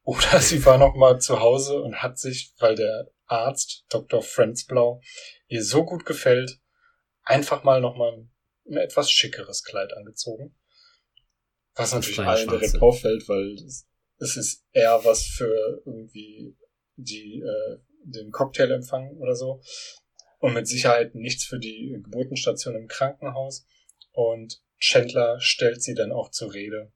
oder 0.03 0.41
sie 0.41 0.65
war 0.65 0.79
noch 0.79 0.95
mal 0.95 1.21
zu 1.21 1.41
Hause 1.41 1.81
und 1.83 2.03
hat 2.03 2.19
sich, 2.19 2.55
weil 2.59 2.75
der 2.75 3.11
Arzt, 3.27 3.85
Dr. 3.91 4.23
Friendsblau, 4.23 5.01
ihr 5.49 5.63
so 5.63 5.85
gut 5.85 6.05
gefällt, 6.05 6.59
einfach 7.23 7.63
mal 7.63 7.81
noch 7.81 7.97
mal 7.97 8.27
ein 8.67 8.77
etwas 8.77 9.11
schickeres 9.11 9.63
Kleid 9.63 9.93
angezogen. 9.93 10.57
Was 11.75 11.93
natürlich 11.93 12.21
allen 12.21 12.49
direkt 12.49 12.81
auffällt, 12.83 13.29
weil 13.29 13.57
es 14.19 14.37
ist 14.37 14.65
eher 14.73 15.05
was 15.05 15.25
für 15.25 15.83
irgendwie 15.85 16.57
die 17.03 17.41
äh, 17.41 17.79
den 18.05 18.31
Cocktailempfang 18.31 19.17
oder 19.19 19.35
so. 19.35 19.63
Und 20.39 20.55
mit 20.55 20.67
Sicherheit 20.67 21.15
nichts 21.15 21.45
für 21.45 21.59
die 21.59 22.01
Geburtenstation 22.03 22.75
im 22.75 22.89
Krankenhaus. 22.89 23.67
Und 24.13 24.63
Chandler 24.79 25.39
stellt 25.41 25.83
sie 25.83 25.95
dann 25.95 26.13
auch 26.13 26.31
zur 26.31 26.55
Rede 26.55 26.93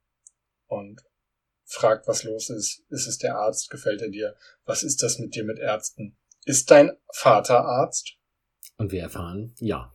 und 0.67 1.03
fragt, 1.65 2.09
was 2.09 2.25
los 2.25 2.51
ist. 2.51 2.85
Ist 2.89 3.07
es 3.07 3.19
der 3.19 3.37
Arzt? 3.37 3.71
Gefällt 3.71 4.01
er 4.01 4.09
dir? 4.09 4.37
Was 4.65 4.83
ist 4.83 5.03
das 5.03 5.19
mit 5.19 5.35
dir 5.35 5.45
mit 5.45 5.59
Ärzten? 5.59 6.17
Ist 6.45 6.71
dein 6.71 6.97
Vater 7.13 7.65
Arzt? 7.65 8.17
Und 8.77 8.93
wir 8.93 9.03
erfahren, 9.03 9.55
ja. 9.59 9.95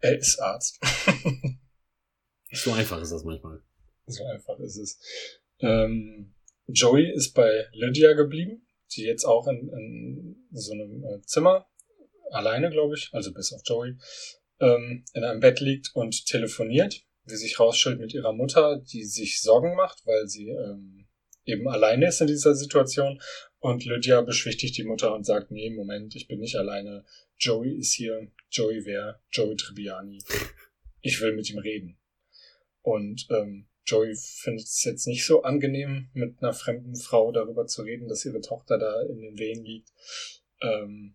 Er 0.00 0.18
ist 0.18 0.38
Arzt. 0.38 0.78
so 2.52 2.72
einfach 2.72 3.00
ist 3.00 3.12
das 3.12 3.24
manchmal. 3.24 3.62
So 4.06 4.24
einfach 4.26 4.58
ist 4.58 4.76
es. 4.76 5.00
Ähm, 5.60 6.34
Joey 6.66 7.10
ist 7.10 7.32
bei 7.32 7.66
Lydia 7.72 8.12
geblieben 8.12 8.66
die 8.96 9.04
jetzt 9.04 9.24
auch 9.24 9.46
in, 9.48 9.68
in 9.68 10.46
so 10.52 10.72
einem 10.72 11.04
äh, 11.04 11.20
Zimmer, 11.26 11.66
alleine, 12.30 12.70
glaube 12.70 12.94
ich, 12.96 13.10
also 13.12 13.32
bis 13.32 13.52
auf 13.52 13.62
Joey, 13.64 13.96
ähm, 14.60 15.04
in 15.14 15.24
einem 15.24 15.40
Bett 15.40 15.60
liegt 15.60 15.94
und 15.94 16.26
telefoniert, 16.26 17.02
wie 17.24 17.36
sich 17.36 17.58
rausstellt 17.58 18.00
mit 18.00 18.14
ihrer 18.14 18.32
Mutter, 18.32 18.78
die 18.78 19.04
sich 19.04 19.40
Sorgen 19.40 19.76
macht, 19.76 20.06
weil 20.06 20.26
sie 20.26 20.48
ähm, 20.48 21.06
eben 21.44 21.68
alleine 21.68 22.08
ist 22.08 22.20
in 22.20 22.26
dieser 22.26 22.54
Situation. 22.54 23.20
Und 23.58 23.84
Lydia 23.84 24.20
beschwichtigt 24.20 24.76
die 24.76 24.84
Mutter 24.84 25.14
und 25.14 25.24
sagt, 25.24 25.50
nee, 25.50 25.70
Moment, 25.70 26.14
ich 26.16 26.28
bin 26.28 26.40
nicht 26.40 26.56
alleine. 26.56 27.04
Joey 27.38 27.78
ist 27.78 27.94
hier. 27.94 28.30
Joey 28.50 28.84
wer? 28.84 29.20
Joey 29.30 29.56
Tribbiani. 29.56 30.22
Ich 31.06 31.20
will 31.20 31.34
mit 31.34 31.50
ihm 31.50 31.58
reden. 31.58 31.98
Und 32.80 33.26
ähm, 33.28 33.66
Joey 33.86 34.14
findet 34.16 34.66
es 34.66 34.84
jetzt 34.84 35.06
nicht 35.06 35.26
so 35.26 35.42
angenehm, 35.42 36.08
mit 36.14 36.42
einer 36.42 36.52
fremden 36.52 36.96
Frau 36.96 37.32
darüber 37.32 37.66
zu 37.66 37.82
reden, 37.82 38.08
dass 38.08 38.24
ihre 38.24 38.40
Tochter 38.40 38.78
da 38.78 39.02
in 39.02 39.20
den 39.20 39.38
Wehen 39.38 39.64
liegt. 39.64 39.92
Ähm, 40.62 41.14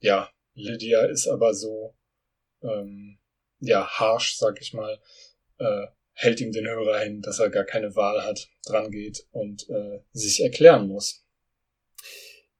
ja, 0.00 0.30
Lydia 0.54 1.04
ist 1.06 1.28
aber 1.28 1.54
so, 1.54 1.94
ähm, 2.62 3.18
ja, 3.60 3.86
harsh, 3.86 4.36
sag 4.36 4.60
ich 4.60 4.72
mal, 4.72 4.98
äh, 5.58 5.86
hält 6.12 6.40
ihm 6.40 6.52
den 6.52 6.66
Hörer 6.66 6.98
hin, 7.00 7.20
dass 7.20 7.38
er 7.38 7.50
gar 7.50 7.64
keine 7.64 7.94
Wahl 7.94 8.22
hat, 8.24 8.48
dran 8.64 8.90
geht 8.90 9.26
und 9.30 9.68
äh, 9.68 10.00
sich 10.12 10.42
erklären 10.42 10.88
muss. 10.88 11.24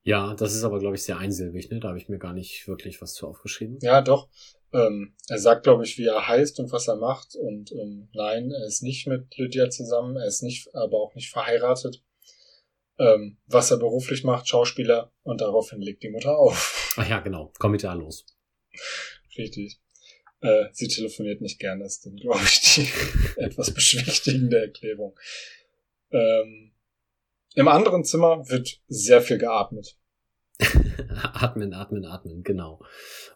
Ja, 0.03 0.35
das 0.35 0.53
ist 0.53 0.63
aber, 0.63 0.79
glaube 0.79 0.95
ich, 0.95 1.03
sehr 1.03 1.17
einsilbig, 1.17 1.69
ne? 1.69 1.81
Da 1.81 1.89
habe 1.89 1.97
ich 1.97 2.07
mir 2.07 2.17
gar 2.17 2.33
nicht 2.33 2.65
wirklich 2.67 3.01
was 3.01 3.13
zu 3.13 3.27
aufgeschrieben. 3.27 3.77
Ja, 3.81 4.01
doch. 4.01 4.29
Ähm, 4.77 5.15
er 5.27 5.39
sagt, 5.39 5.63
glaube 5.63 5.83
ich, 5.85 5.97
wie 5.97 6.05
er 6.05 6.27
heißt 6.27 6.59
und 6.59 6.71
was 6.71 6.87
er 6.87 6.97
macht. 6.97 7.35
Und 7.35 7.71
ähm, 7.71 8.09
nein, 8.13 8.51
er 8.51 8.67
ist 8.67 8.83
nicht 8.83 9.07
mit 9.07 9.35
Lydia 9.35 9.69
zusammen, 9.69 10.17
er 10.17 10.27
ist 10.27 10.43
nicht, 10.43 10.73
aber 10.75 10.99
auch 10.99 11.15
nicht 11.15 11.31
verheiratet. 11.31 12.03
Ähm, 12.99 13.37
was 13.47 13.71
er 13.71 13.77
beruflich 13.77 14.23
macht, 14.23 14.47
Schauspieler, 14.47 15.11
und 15.23 15.41
daraufhin 15.41 15.81
legt 15.81 16.03
die 16.03 16.09
Mutter 16.09 16.37
auf. 16.37 16.93
Ach 16.97 17.07
ja, 17.07 17.19
genau. 17.19 17.51
Kommentar 17.59 17.95
los. 17.95 18.25
Richtig. 19.37 19.79
Äh, 20.41 20.65
sie 20.71 20.87
telefoniert 20.87 21.41
nicht 21.41 21.59
gerne, 21.59 21.85
ist 21.85 22.05
dann, 22.05 22.15
glaube 22.15 22.41
ich, 22.43 22.59
die 22.75 22.87
etwas 23.41 23.73
beschwichtigende 23.73 24.59
Erklärung. 24.59 25.17
Ähm, 26.11 26.71
Im 27.55 27.67
anderen 27.67 28.03
Zimmer 28.03 28.47
wird 28.49 28.79
sehr 28.87 29.21
viel 29.21 29.39
geatmet. 29.39 29.97
atmen, 31.33 31.73
atmen, 31.73 32.05
atmen, 32.05 32.43
genau. 32.43 32.81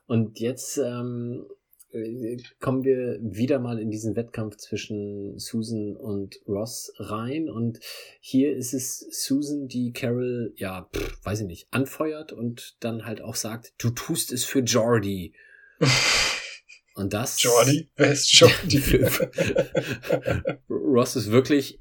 Und 0.07 0.39
jetzt 0.39 0.77
ähm, 0.77 1.45
äh, 1.93 2.37
kommen 2.59 2.83
wir 2.83 3.19
wieder 3.21 3.59
mal 3.59 3.79
in 3.79 3.89
diesen 3.89 4.15
Wettkampf 4.15 4.57
zwischen 4.57 5.37
Susan 5.37 5.95
und 5.95 6.39
Ross 6.47 6.93
rein. 6.97 7.49
Und 7.49 7.79
hier 8.19 8.55
ist 8.55 8.73
es 8.73 8.99
Susan, 9.11 9.67
die 9.67 9.91
Carol, 9.91 10.53
ja, 10.55 10.89
pff, 10.93 11.25
weiß 11.25 11.41
ich 11.41 11.47
nicht, 11.47 11.67
anfeuert 11.71 12.31
und 12.31 12.77
dann 12.79 13.05
halt 13.05 13.21
auch 13.21 13.35
sagt, 13.35 13.73
du 13.77 13.89
tust 13.89 14.31
es 14.31 14.45
für 14.45 14.59
Jordi. 14.59 15.33
Und 16.93 17.13
das. 17.13 17.41
Jordi? 17.41 17.89
Wer 17.95 18.11
ist 18.11 18.31
Jordi? 18.33 18.77
Ross 20.69 21.15
ist 21.15 21.31
wirklich 21.31 21.79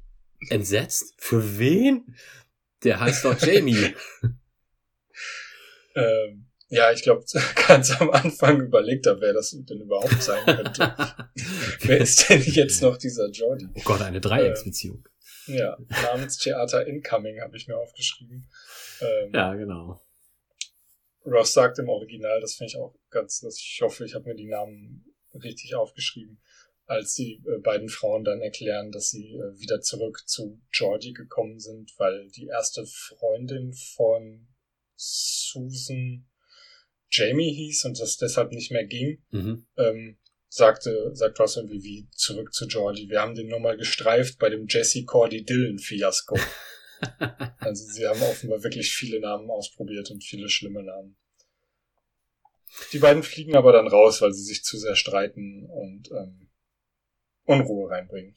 entsetzt. 0.49 1.13
Für 1.17 1.59
wen? 1.59 2.15
Der 2.83 2.99
heißt 2.99 3.25
doch 3.25 3.39
Jamie. 3.39 3.93
Ähm, 5.95 6.47
ja, 6.71 6.89
ich 6.93 7.03
glaube, 7.03 7.25
ganz 7.67 7.99
am 7.99 8.09
Anfang 8.11 8.61
überlegt 8.61 9.05
habe, 9.05 9.19
wer 9.19 9.33
das 9.33 9.51
denn 9.51 9.81
überhaupt 9.81 10.23
sein 10.23 10.43
könnte. 10.45 10.95
wer 11.81 11.97
ist 11.97 12.29
denn 12.29 12.41
jetzt 12.43 12.81
noch 12.81 12.97
dieser 12.97 13.29
Jordi? 13.29 13.67
Oh 13.75 13.81
Gott, 13.83 14.01
eine 14.01 14.21
Dreiecksbeziehung. 14.21 15.05
Ähm, 15.47 15.55
ja, 15.55 15.77
Namenstheater 16.03 16.87
Incoming 16.87 17.41
habe 17.41 17.57
ich 17.57 17.67
mir 17.67 17.77
aufgeschrieben. 17.77 18.47
Ähm, 19.01 19.31
ja, 19.33 19.53
genau. 19.55 20.01
Ross 21.25 21.53
sagt 21.53 21.77
im 21.79 21.89
Original, 21.89 22.39
das 22.39 22.53
finde 22.53 22.69
ich 22.69 22.77
auch 22.77 22.95
ganz, 23.09 23.43
ich 23.43 23.79
hoffe, 23.81 24.05
ich 24.05 24.15
habe 24.15 24.29
mir 24.29 24.35
die 24.35 24.47
Namen 24.47 25.05
richtig 25.33 25.75
aufgeschrieben. 25.75 26.41
als 26.85 27.15
die 27.15 27.43
äh, 27.47 27.59
beiden 27.59 27.89
Frauen 27.89 28.23
dann 28.23 28.41
erklären, 28.41 28.91
dass 28.91 29.09
sie 29.09 29.35
äh, 29.35 29.59
wieder 29.59 29.81
zurück 29.81 30.23
zu 30.25 30.61
Georgie 30.71 31.13
gekommen 31.13 31.59
sind, 31.59 31.93
weil 31.97 32.29
die 32.29 32.47
erste 32.47 32.85
Freundin 32.85 33.73
von 33.73 34.47
Susan 35.03 36.27
Jamie 37.09 37.53
hieß 37.53 37.85
und 37.85 37.99
das 37.99 38.17
deshalb 38.17 38.51
nicht 38.51 38.71
mehr 38.71 38.85
ging, 38.85 39.21
Mhm. 39.31 39.65
ähm, 39.77 40.17
sagte, 40.47 41.11
sagt 41.15 41.39
Ross 41.39 41.57
irgendwie 41.57 41.83
wie 41.83 42.07
zurück 42.11 42.53
zu 42.53 42.67
Georgie. 42.67 43.09
Wir 43.09 43.21
haben 43.21 43.35
den 43.35 43.47
nur 43.47 43.59
mal 43.59 43.77
gestreift 43.77 44.37
bei 44.37 44.49
dem 44.49 44.67
Jesse 44.69 45.03
Cordy 45.05 45.43
Dillon 45.43 45.79
Fiasko. 45.79 46.37
also 47.59 47.85
sie 47.85 48.07
haben 48.07 48.21
offenbar 48.21 48.63
wirklich 48.63 48.91
viele 48.93 49.19
Namen 49.19 49.49
ausprobiert 49.49 50.11
und 50.11 50.23
viele 50.23 50.49
schlimme 50.49 50.83
Namen. 50.83 51.17
Die 52.93 52.99
beiden 52.99 53.23
fliegen 53.23 53.55
aber 53.55 53.73
dann 53.73 53.87
raus, 53.87 54.21
weil 54.21 54.33
sie 54.33 54.43
sich 54.43 54.63
zu 54.63 54.77
sehr 54.77 54.95
streiten 54.95 55.65
und 55.65 56.09
ähm, 56.11 56.49
Unruhe 57.45 57.89
reinbringen. 57.89 58.35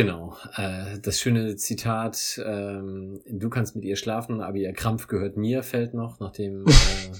Genau. 0.00 0.34
Äh, 0.56 0.98
das 1.00 1.20
schöne 1.20 1.56
Zitat, 1.56 2.40
ähm, 2.42 3.20
du 3.26 3.50
kannst 3.50 3.76
mit 3.76 3.84
ihr 3.84 3.96
schlafen, 3.96 4.40
aber 4.40 4.56
ihr 4.56 4.72
Krampf 4.72 5.08
gehört 5.08 5.36
mir, 5.36 5.62
fällt 5.62 5.92
noch, 5.92 6.20
nachdem 6.20 6.64
äh, 6.66 7.16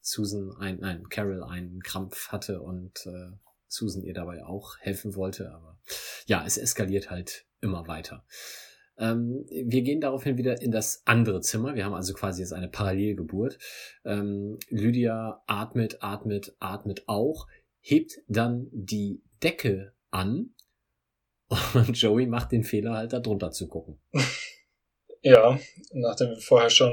Susan 0.00 0.56
ein, 0.58 0.78
nein, 0.80 1.06
Carol 1.10 1.42
einen 1.44 1.82
Krampf 1.82 2.28
hatte 2.28 2.62
und 2.62 3.04
äh, 3.04 3.36
Susan 3.68 4.04
ihr 4.04 4.14
dabei 4.14 4.42
auch 4.42 4.78
helfen 4.78 5.16
wollte. 5.16 5.52
Aber 5.52 5.78
ja, 6.24 6.42
es 6.46 6.56
eskaliert 6.56 7.10
halt 7.10 7.44
immer 7.60 7.88
weiter. 7.88 8.24
Ähm, 8.96 9.44
wir 9.50 9.82
gehen 9.82 10.00
daraufhin 10.00 10.38
wieder 10.38 10.62
in 10.62 10.70
das 10.70 11.02
andere 11.04 11.42
Zimmer. 11.42 11.74
Wir 11.74 11.84
haben 11.84 11.92
also 11.92 12.14
quasi 12.14 12.40
jetzt 12.40 12.54
eine 12.54 12.70
Parallelgeburt. 12.70 13.58
Ähm, 14.06 14.58
Lydia 14.70 15.42
atmet, 15.46 15.98
atmet, 16.02 16.56
atmet 16.58 17.02
auch, 17.06 17.48
hebt 17.80 18.14
dann 18.28 18.68
die 18.72 19.20
Decke 19.42 19.92
an 20.10 20.54
und 21.74 22.00
Joey 22.00 22.26
macht 22.26 22.52
den 22.52 22.64
Fehler 22.64 22.94
halt 22.94 23.12
da 23.12 23.20
drunter 23.20 23.50
zu 23.50 23.68
gucken. 23.68 23.98
Ja, 25.26 25.58
nachdem 25.94 26.28
wir 26.28 26.36
vorher 26.36 26.68
schon 26.68 26.92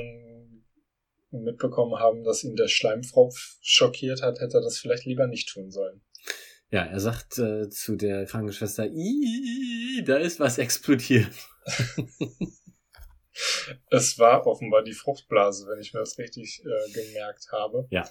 mitbekommen 1.32 1.99
haben, 1.99 2.24
dass 2.24 2.45
ihn 2.45 2.55
der 2.55 2.70
Schleimfropf 2.70 3.57
schockiert 3.62 4.22
hat, 4.22 4.39
hätte 4.39 4.59
er 4.59 4.62
das 4.62 4.78
vielleicht 4.78 5.03
lieber 5.03 5.28
nicht 5.28 5.49
tun 5.49 5.70
sollen. 5.70 6.01
Ja, 6.70 6.86
er 6.86 7.01
sagt 7.01 7.38
äh, 7.39 7.70
zu 7.70 7.97
der 7.97 8.26
Krankenschwester, 8.26 8.88
"Ih, 8.88 10.01
da 10.05 10.16
ist 10.16 10.39
was 10.39 10.59
explodiert. 10.59 11.34
Es 13.89 14.20
war 14.20 14.45
offenbar 14.45 14.84
die 14.84 14.93
Fruchtblase, 14.93 15.68
wenn 15.68 15.80
ich 15.80 15.93
mir 15.93 16.01
das 16.01 16.18
richtig 16.18 16.64
äh, 16.66 16.91
gemerkt 16.91 17.51
habe. 17.51 17.88
Ja. 17.89 18.09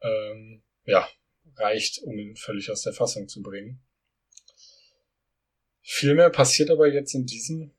Ähm, 0.00 0.62
ja, 0.84 1.08
reicht, 1.56 2.02
um 2.02 2.16
ihn 2.18 2.36
völlig 2.36 2.70
aus 2.70 2.82
der 2.82 2.92
Fassung 2.92 3.28
zu 3.28 3.42
bringen. 3.42 3.82
Viel 5.90 6.14
mehr 6.14 6.28
passiert 6.28 6.70
aber 6.70 6.92
jetzt 6.92 7.14
in 7.14 7.24
diesem 7.24 7.72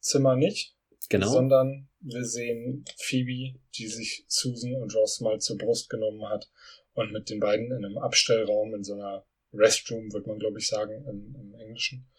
Zimmer 0.00 0.34
nicht, 0.34 0.74
Genau. 1.10 1.30
sondern 1.30 1.90
wir 2.00 2.24
sehen 2.24 2.86
Phoebe, 2.96 3.60
die 3.74 3.86
sich 3.86 4.24
Susan 4.28 4.74
und 4.76 4.94
Ross 4.94 5.20
mal 5.20 5.38
zur 5.42 5.58
Brust 5.58 5.90
genommen 5.90 6.26
hat 6.26 6.50
und 6.94 7.12
mit 7.12 7.28
den 7.28 7.40
beiden 7.40 7.66
in 7.66 7.84
einem 7.84 7.98
Abstellraum, 7.98 8.74
in 8.74 8.82
so 8.82 8.94
einer 8.94 9.26
Restroom, 9.52 10.10
wird 10.14 10.26
man 10.26 10.38
glaube 10.38 10.58
ich 10.58 10.68
sagen, 10.68 11.04
im, 11.06 11.36
im 11.38 11.54
Englischen, 11.60 12.10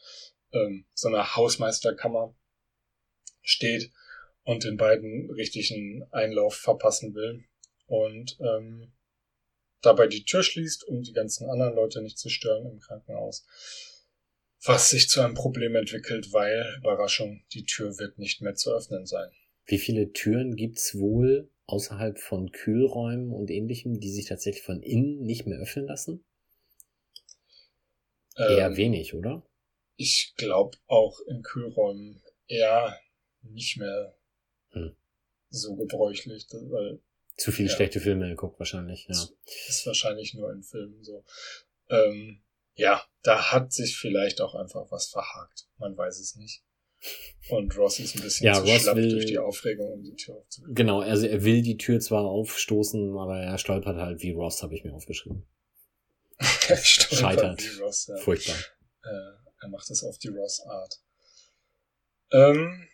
ähm, 0.51 0.85
so 0.93 1.07
einer 1.07 1.35
Hausmeisterkammer 1.35 2.35
steht 3.41 3.91
und 4.43 4.63
den 4.63 4.77
beiden 4.77 5.31
richtigen 5.31 6.03
Einlauf 6.11 6.53
verpassen 6.55 7.15
will 7.15 7.45
und 7.87 8.37
ähm, 8.41 8.93
dabei 9.81 10.05
die 10.05 10.23
Tür 10.23 10.43
schließt, 10.43 10.83
um 10.87 11.01
die 11.01 11.13
ganzen 11.13 11.49
anderen 11.49 11.73
Leute 11.73 12.03
nicht 12.03 12.19
zu 12.19 12.29
stören 12.29 12.67
im 12.67 12.79
Krankenhaus. 12.79 13.43
Was 14.65 14.89
sich 14.89 15.09
zu 15.09 15.21
einem 15.21 15.35
Problem 15.35 15.75
entwickelt, 15.75 16.33
weil, 16.33 16.75
Überraschung, 16.79 17.43
die 17.53 17.65
Tür 17.65 17.97
wird 17.99 18.17
nicht 18.17 18.41
mehr 18.41 18.55
zu 18.55 18.71
öffnen 18.71 19.05
sein. 19.05 19.29
Wie 19.65 19.77
viele 19.77 20.11
Türen 20.11 20.55
gibt's 20.55 20.97
wohl 20.97 21.49
außerhalb 21.67 22.19
von 22.19 22.51
Kühlräumen 22.51 23.31
und 23.31 23.49
ähnlichem, 23.49 23.99
die 23.99 24.11
sich 24.11 24.25
tatsächlich 24.25 24.63
von 24.63 24.81
innen 24.81 25.21
nicht 25.21 25.45
mehr 25.45 25.59
öffnen 25.59 25.85
lassen? 25.85 26.23
Eher 28.37 28.67
Ähm, 28.67 28.77
wenig, 28.77 29.13
oder? 29.13 29.47
Ich 29.97 30.33
glaube 30.35 30.77
auch 30.87 31.19
in 31.27 31.41
Kühlräumen 31.41 32.21
eher 32.47 32.99
nicht 33.41 33.77
mehr 33.77 34.15
Hm. 34.71 34.95
so 35.49 35.75
gebräuchlich, 35.75 36.47
weil 36.51 36.99
Zu 37.37 37.51
viele 37.51 37.69
ja. 37.69 37.75
schlechte 37.75 37.99
Filme 37.99 38.29
geguckt 38.29 38.59
wahrscheinlich, 38.59 39.07
ja. 39.07 39.15
ist 39.67 39.85
wahrscheinlich 39.85 40.33
nur 40.33 40.51
in 40.51 40.63
Filmen 40.63 41.03
so. 41.03 41.23
Ähm, 41.89 42.41
ja, 42.75 43.03
da 43.23 43.51
hat 43.51 43.73
sich 43.73 43.97
vielleicht 43.97 44.41
auch 44.41 44.55
einfach 44.55 44.91
was 44.91 45.07
verhakt. 45.07 45.65
Man 45.77 45.95
weiß 45.97 46.19
es 46.19 46.35
nicht. 46.35 46.63
Und 47.49 47.77
Ross 47.77 47.99
ist 47.99 48.15
ein 48.15 48.21
bisschen 48.21 48.47
Ja, 48.47 48.53
zu 48.55 48.61
Ross 48.61 48.81
schlapp 48.83 48.95
will- 48.95 49.09
durch 49.11 49.25
die 49.27 49.37
Aufregung, 49.37 49.91
um 49.93 50.03
die 50.03 50.15
Tür 50.15 50.35
aufzubekommen. 50.37 50.75
Genau, 50.75 50.99
also 51.01 51.27
er 51.27 51.43
will 51.43 51.61
die 51.61 51.77
Tür 51.77 51.99
zwar 51.99 52.23
aufstoßen, 52.25 53.15
aber 53.17 53.37
er 53.39 53.57
stolpert 53.57 53.97
halt 53.97 54.21
wie 54.21 54.31
Ross, 54.31 54.63
habe 54.63 54.73
ich 54.75 54.83
mir 54.83 54.93
aufgeschrieben. 54.93 55.45
Er 56.67 56.77
stolpert 56.77 57.19
Scheitert. 57.19 57.61
wie 57.63 57.79
Ross, 57.81 58.07
ja. 58.07 58.17
Furchtbar. 58.17 58.55
Äh, 59.03 59.09
er 59.61 59.69
macht 59.69 59.89
es 59.89 60.03
auf 60.03 60.17
die 60.17 60.29
Ross-Art. 60.29 60.99
Ähm, 62.31 62.87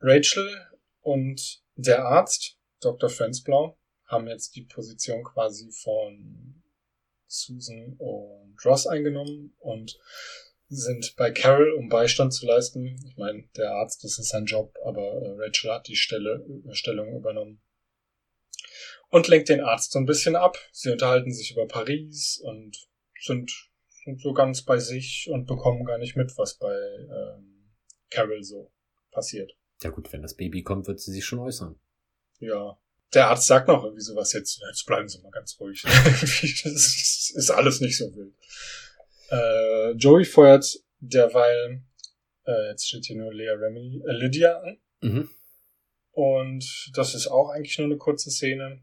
Rachel 0.00 0.66
und 1.00 1.62
der 1.76 2.04
Arzt, 2.04 2.58
Dr. 2.80 3.08
Frenzblau, 3.08 3.78
haben 4.06 4.26
jetzt 4.26 4.56
die 4.56 4.62
Position 4.62 5.22
quasi 5.22 5.70
von 5.70 6.59
Susan 7.30 7.94
und 7.98 8.56
Ross 8.64 8.86
eingenommen 8.86 9.54
und 9.58 9.98
sind 10.68 11.14
bei 11.16 11.30
Carol, 11.32 11.72
um 11.72 11.88
Beistand 11.88 12.32
zu 12.32 12.46
leisten. 12.46 12.96
Ich 13.08 13.16
meine, 13.16 13.44
der 13.56 13.72
Arzt, 13.72 14.04
das 14.04 14.18
ist 14.18 14.28
sein 14.28 14.46
Job, 14.46 14.76
aber 14.84 15.02
äh, 15.02 15.34
Rachel 15.38 15.72
hat 15.72 15.88
die 15.88 15.96
Stelle, 15.96 16.46
äh, 16.68 16.74
Stellung 16.74 17.16
übernommen. 17.16 17.60
Und 19.08 19.26
lenkt 19.26 19.48
den 19.48 19.60
Arzt 19.60 19.92
so 19.92 19.98
ein 19.98 20.06
bisschen 20.06 20.36
ab. 20.36 20.56
Sie 20.70 20.90
unterhalten 20.90 21.32
sich 21.32 21.50
über 21.50 21.66
Paris 21.66 22.40
und 22.44 22.88
sind, 23.20 23.50
sind 24.04 24.20
so 24.20 24.32
ganz 24.32 24.62
bei 24.62 24.78
sich 24.78 25.28
und 25.28 25.46
bekommen 25.46 25.84
gar 25.84 25.98
nicht 25.98 26.16
mit, 26.16 26.32
was 26.36 26.56
bei 26.56 26.72
ähm, 26.72 27.72
Carol 28.08 28.44
so 28.44 28.72
passiert. 29.10 29.52
Ja 29.82 29.90
gut, 29.90 30.12
wenn 30.12 30.22
das 30.22 30.36
Baby 30.36 30.62
kommt, 30.62 30.86
wird 30.86 31.00
sie 31.00 31.12
sich 31.12 31.24
schon 31.24 31.40
äußern. 31.40 31.80
Ja. 32.38 32.78
Der 33.14 33.28
Arzt 33.28 33.46
sagt 33.46 33.68
noch 33.68 33.82
irgendwie 33.82 34.02
sowas 34.02 34.32
jetzt, 34.32 34.60
jetzt 34.68 34.86
bleiben 34.86 35.08
Sie 35.08 35.20
mal 35.20 35.30
ganz 35.30 35.58
ruhig. 35.58 35.82
das 35.82 37.32
ist, 37.34 37.50
alles 37.50 37.80
nicht 37.80 37.96
so 37.96 38.14
wild. 38.14 38.34
Äh, 39.30 39.92
Joey 39.92 40.24
feuert 40.24 40.78
derweil, 41.00 41.82
äh, 42.46 42.70
jetzt 42.70 42.88
steht 42.88 43.06
hier 43.06 43.16
nur 43.16 43.32
Lea 43.32 43.50
Remy, 43.50 44.02
äh, 44.06 44.12
Lydia 44.12 44.58
an. 44.58 44.78
Mhm. 45.00 45.30
Und 46.12 46.90
das 46.94 47.14
ist 47.14 47.28
auch 47.28 47.50
eigentlich 47.50 47.78
nur 47.78 47.86
eine 47.86 47.96
kurze 47.96 48.30
Szene. 48.30 48.82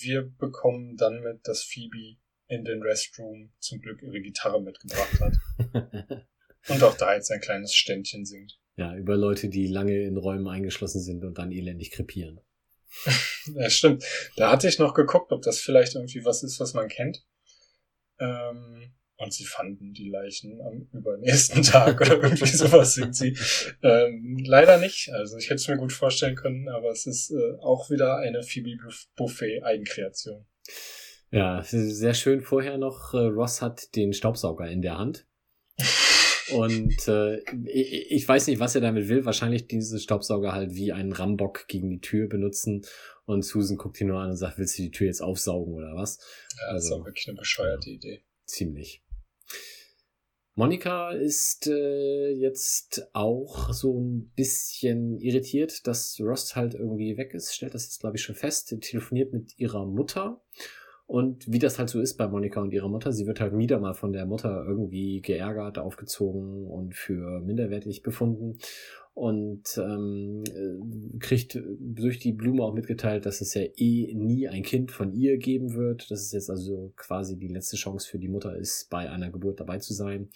Wir 0.00 0.22
bekommen 0.22 0.96
dann 0.96 1.22
mit, 1.22 1.46
dass 1.48 1.62
Phoebe 1.62 2.16
in 2.48 2.64
den 2.64 2.82
Restroom 2.82 3.52
zum 3.58 3.80
Glück 3.80 4.02
ihre 4.02 4.20
Gitarre 4.20 4.62
mitgebracht 4.62 5.20
hat. 5.20 5.32
Und 6.68 6.82
auch 6.82 6.96
da 6.96 7.14
jetzt 7.14 7.30
ein 7.30 7.40
kleines 7.40 7.74
Ständchen 7.74 8.24
singt. 8.24 8.58
ja, 8.76 8.94
über 8.96 9.16
Leute, 9.16 9.48
die 9.48 9.68
lange 9.68 10.02
in 10.02 10.16
Räumen 10.16 10.48
eingeschlossen 10.48 11.00
sind 11.00 11.24
und 11.24 11.38
dann 11.38 11.52
elendig 11.52 11.92
krepieren. 11.92 12.40
Ja, 13.54 13.70
stimmt. 13.70 14.04
Da 14.36 14.50
hatte 14.50 14.66
ich 14.66 14.80
noch 14.80 14.92
geguckt, 14.92 15.30
ob 15.30 15.42
das 15.42 15.60
vielleicht 15.60 15.94
irgendwie 15.94 16.24
was 16.24 16.42
ist, 16.42 16.58
was 16.58 16.74
man 16.74 16.88
kennt. 16.88 17.24
Ähm, 18.18 18.92
und 19.18 19.32
sie 19.32 19.44
fanden 19.44 19.92
die 19.92 20.10
Leichen 20.10 20.60
am 20.60 20.88
übernächsten 20.92 21.62
Tag 21.62 22.00
oder 22.00 22.22
irgendwie 22.22 22.46
sowas 22.56 22.94
sind 22.94 23.14
sie. 23.14 23.36
Ähm, 23.82 24.42
leider 24.44 24.78
nicht. 24.78 25.10
Also 25.10 25.36
ich 25.38 25.46
hätte 25.46 25.56
es 25.56 25.68
mir 25.68 25.76
gut 25.76 25.92
vorstellen 25.92 26.34
können, 26.34 26.68
aber 26.68 26.90
es 26.90 27.06
ist 27.06 27.30
äh, 27.30 27.58
auch 27.60 27.88
wieder 27.90 28.16
eine 28.16 28.42
Phoebe 28.42 28.76
Buffet 29.16 29.62
Eigenkreation. 29.62 30.44
Ja, 31.30 31.62
sehr 31.62 32.14
schön 32.14 32.40
vorher 32.40 32.78
noch, 32.78 33.14
äh, 33.14 33.18
Ross 33.18 33.62
hat 33.62 33.94
den 33.96 34.12
Staubsauger 34.12 34.68
in 34.68 34.82
der 34.82 34.98
Hand. 34.98 35.26
Und 36.52 37.08
äh, 37.08 37.38
ich, 37.66 38.10
ich 38.10 38.28
weiß 38.28 38.46
nicht, 38.46 38.60
was 38.60 38.74
er 38.74 38.80
damit 38.80 39.08
will. 39.08 39.24
Wahrscheinlich 39.24 39.66
diesen 39.66 39.98
Staubsauger 39.98 40.52
halt 40.52 40.74
wie 40.74 40.92
einen 40.92 41.12
Rambock 41.12 41.66
gegen 41.68 41.90
die 41.90 42.00
Tür 42.00 42.28
benutzen. 42.28 42.82
Und 43.24 43.44
Susan 43.44 43.76
guckt 43.76 44.00
ihn 44.00 44.08
nur 44.08 44.20
an 44.20 44.30
und 44.30 44.36
sagt, 44.36 44.58
willst 44.58 44.78
du 44.78 44.82
die 44.82 44.90
Tür 44.90 45.08
jetzt 45.08 45.22
aufsaugen 45.22 45.74
oder 45.74 45.94
was? 45.96 46.18
Ja, 46.58 46.74
das 46.74 46.84
ist 46.84 46.90
Also, 46.92 47.02
auch 47.02 47.06
wirklich 47.06 47.28
eine 47.28 47.38
bescheuerte 47.38 47.90
Idee. 47.90 48.22
Ziemlich. 48.44 49.02
Monika 50.54 51.10
ist 51.10 51.66
äh, 51.66 52.30
jetzt 52.30 53.10
auch 53.12 53.74
so 53.74 54.00
ein 54.00 54.32
bisschen 54.34 55.18
irritiert, 55.18 55.86
dass 55.86 56.18
Ross 56.18 56.56
halt 56.56 56.74
irgendwie 56.74 57.18
weg 57.18 57.34
ist. 57.34 57.54
Stellt 57.54 57.74
das 57.74 57.84
jetzt, 57.84 58.00
glaube 58.00 58.16
ich, 58.16 58.22
schon 58.22 58.36
fest. 58.36 58.74
Telefoniert 58.80 59.34
mit 59.34 59.58
ihrer 59.58 59.84
Mutter 59.84 60.42
Und 61.06 61.50
wie 61.50 61.60
das 61.60 61.78
halt 61.78 61.88
so 61.88 62.00
ist 62.00 62.16
bei 62.16 62.26
Monika 62.26 62.60
und 62.60 62.72
ihrer 62.72 62.88
Mutter, 62.88 63.12
sie 63.12 63.26
wird 63.26 63.40
halt 63.40 63.56
wieder 63.56 63.78
mal 63.78 63.94
von 63.94 64.12
der 64.12 64.26
Mutter 64.26 64.64
irgendwie 64.66 65.20
geärgert, 65.20 65.78
aufgezogen 65.78 66.66
und 66.66 66.96
für 66.96 67.40
minderwertig 67.40 68.02
befunden 68.02 68.58
und 69.16 69.78
ähm, 69.78 70.44
äh, 70.46 71.18
kriegt 71.20 71.58
durch 71.78 72.18
die 72.18 72.32
Blume 72.32 72.62
auch 72.62 72.74
mitgeteilt, 72.74 73.24
dass 73.24 73.40
es 73.40 73.54
ja 73.54 73.62
eh 73.62 74.12
nie 74.14 74.46
ein 74.46 74.62
Kind 74.62 74.90
von 74.90 75.14
ihr 75.14 75.38
geben 75.38 75.74
wird. 75.74 76.10
Dass 76.10 76.20
es 76.20 76.32
jetzt 76.32 76.50
also 76.50 76.92
quasi 76.96 77.38
die 77.38 77.48
letzte 77.48 77.76
Chance 77.76 78.06
für 78.06 78.18
die 78.18 78.28
Mutter 78.28 78.54
ist, 78.54 78.90
bei 78.90 79.08
einer 79.08 79.30
Geburt 79.30 79.58
dabei 79.58 79.78
zu 79.78 79.94
sein. 79.94 80.28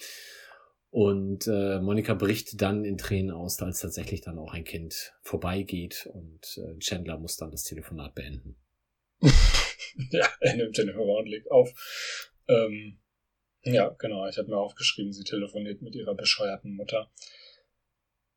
Und 0.88 1.46
äh, 1.46 1.78
Monika 1.80 2.14
bricht 2.14 2.62
dann 2.62 2.86
in 2.86 2.96
Tränen 2.96 3.32
aus, 3.32 3.60
als 3.60 3.80
tatsächlich 3.80 4.22
dann 4.22 4.38
auch 4.38 4.54
ein 4.54 4.64
Kind 4.64 5.12
vorbeigeht 5.20 6.08
und 6.12 6.58
äh, 6.58 6.78
Chandler 6.78 7.18
muss 7.18 7.36
dann 7.36 7.50
das 7.50 7.64
Telefonat 7.64 8.14
beenden. 8.14 8.56
ja, 10.10 10.26
er 10.40 10.56
nimmt 10.56 10.76
den 10.76 10.92
Hörer 10.92 11.18
und 11.18 11.28
legt 11.28 11.50
auf. 11.50 11.72
Ähm, 12.48 12.98
ja, 13.62 13.88
genau, 13.98 14.26
ich 14.26 14.38
habe 14.38 14.48
mir 14.48 14.56
aufgeschrieben, 14.56 15.12
sie 15.12 15.24
telefoniert 15.24 15.82
mit 15.82 15.94
ihrer 15.94 16.14
bescheuerten 16.14 16.74
Mutter. 16.74 17.10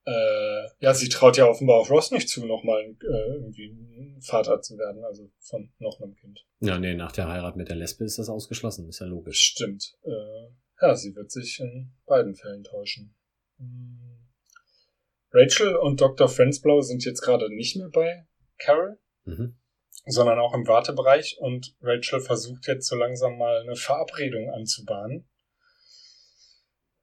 Äh, 0.05 0.67
ja, 0.79 0.93
sie 0.93 1.07
traut 1.07 1.37
ja 1.37 1.47
offenbar 1.47 1.77
auch 1.77 1.89
Ross 1.89 2.11
nicht 2.11 2.27
zu, 2.27 2.45
nochmal 2.45 2.81
äh, 2.81 3.33
irgendwie 3.35 4.17
Vater 4.21 4.61
zu 4.61 4.77
werden, 4.77 5.03
also 5.05 5.31
von 5.39 5.71
noch 5.79 6.01
einem 6.01 6.15
Kind. 6.15 6.45
Ja, 6.59 6.77
nee, 6.77 6.93
nach 6.93 7.13
der 7.13 7.29
Heirat 7.29 7.55
mit 7.55 7.69
der 7.69 7.77
Lesbe 7.77 8.03
ist 8.03 8.19
das 8.19 8.27
ausgeschlossen, 8.27 8.89
ist 8.89 8.99
ja 8.99 9.05
logisch. 9.05 9.39
Stimmt. 9.39 9.97
Äh, 10.03 10.49
ja, 10.81 10.95
sie 10.95 11.15
wird 11.15 11.31
sich 11.31 11.59
in 11.61 11.93
beiden 12.05 12.35
Fällen 12.35 12.63
täuschen. 12.63 13.15
Hm. 13.57 14.13
Rachel 15.31 15.75
und 15.77 15.99
Dr. 16.01 16.27
Frensblau 16.27 16.81
sind 16.81 17.05
jetzt 17.05 17.21
gerade 17.21 17.49
nicht 17.49 17.75
mehr 17.75 17.89
bei 17.89 18.27
Carol, 18.59 18.99
mhm. 19.23 19.55
Sondern 20.05 20.39
auch 20.39 20.53
im 20.53 20.67
Wartebereich 20.67 21.37
und 21.39 21.75
Rachel 21.81 22.21
versucht 22.21 22.67
jetzt 22.67 22.87
so 22.87 22.95
langsam 22.95 23.37
mal 23.37 23.61
eine 23.61 23.75
Verabredung 23.75 24.49
anzubahnen. 24.49 25.29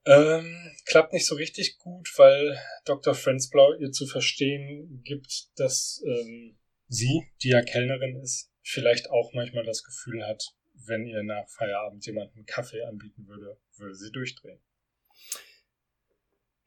Ähm, 0.05 0.75
klappt 0.85 1.13
nicht 1.13 1.27
so 1.27 1.35
richtig 1.35 1.77
gut, 1.77 2.09
weil 2.17 2.59
Dr. 2.85 3.13
Frensblau 3.13 3.73
ihr 3.73 3.91
zu 3.91 4.07
verstehen 4.07 5.01
gibt, 5.03 5.49
dass 5.55 6.01
ähm, 6.05 6.57
sie, 6.87 7.27
die 7.43 7.49
ja 7.49 7.61
Kellnerin 7.61 8.19
ist, 8.21 8.51
vielleicht 8.63 9.11
auch 9.11 9.31
manchmal 9.33 9.63
das 9.63 9.83
Gefühl 9.83 10.25
hat, 10.25 10.43
wenn 10.73 11.05
ihr 11.05 11.21
nach 11.23 11.47
Feierabend 11.49 12.05
jemand 12.05 12.33
einen 12.35 12.45
Kaffee 12.45 12.81
anbieten 12.83 13.27
würde, 13.27 13.59
würde 13.77 13.95
sie 13.95 14.11
durchdrehen. 14.11 14.59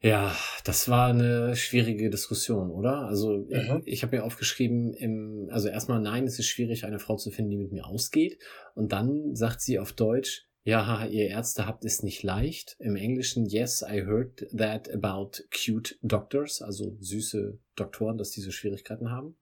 Ja, 0.05 0.35
das 0.63 0.87
war 0.87 1.07
eine 1.07 1.55
schwierige 1.55 2.11
Diskussion, 2.11 2.69
oder? 2.69 3.07
Also 3.07 3.37
mhm. 3.37 3.81
ich, 3.85 3.93
ich 3.93 4.03
habe 4.03 4.17
mir 4.17 4.23
aufgeschrieben, 4.23 4.93
im, 4.93 5.47
also 5.49 5.67
erstmal 5.67 5.99
nein, 5.99 6.25
es 6.25 6.37
ist 6.37 6.45
schwierig, 6.45 6.85
eine 6.85 6.99
Frau 6.99 7.15
zu 7.15 7.31
finden, 7.31 7.49
die 7.49 7.57
mit 7.57 7.71
mir 7.71 7.87
ausgeht. 7.87 8.37
Und 8.75 8.91
dann 8.91 9.35
sagt 9.35 9.61
sie 9.61 9.79
auf 9.79 9.93
Deutsch, 9.93 10.47
ja, 10.63 11.07
ihr 11.07 11.29
Ärzte 11.29 11.65
habt 11.65 11.85
es 11.85 12.03
nicht 12.03 12.21
leicht. 12.21 12.75
Im 12.77 12.95
Englischen, 12.95 13.47
yes, 13.47 13.81
I 13.81 14.01
heard 14.01 14.45
that 14.55 14.93
about 14.93 15.41
cute 15.51 15.97
doctors, 16.03 16.61
also 16.61 16.95
süße 16.99 17.57
Doktoren, 17.75 18.19
dass 18.19 18.29
diese 18.29 18.51
Schwierigkeiten 18.51 19.09
haben. 19.09 19.35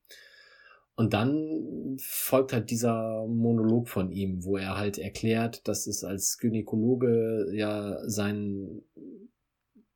Und 0.95 1.14
dann 1.14 1.98
folgt 1.99 2.53
halt 2.53 2.69
dieser 2.69 3.27
Monolog 3.27 3.90
von 3.90 4.14
ihm, 4.14 4.45
wo 4.45 4.56
er 4.56 4.77
halt 4.77 4.98
erklärt, 4.98 5.68
dass 5.68 5.88
es 5.88 6.06
als 6.06 6.38
Gynäkologe 6.38 7.52
ja 7.52 7.98
sein 8.07 8.84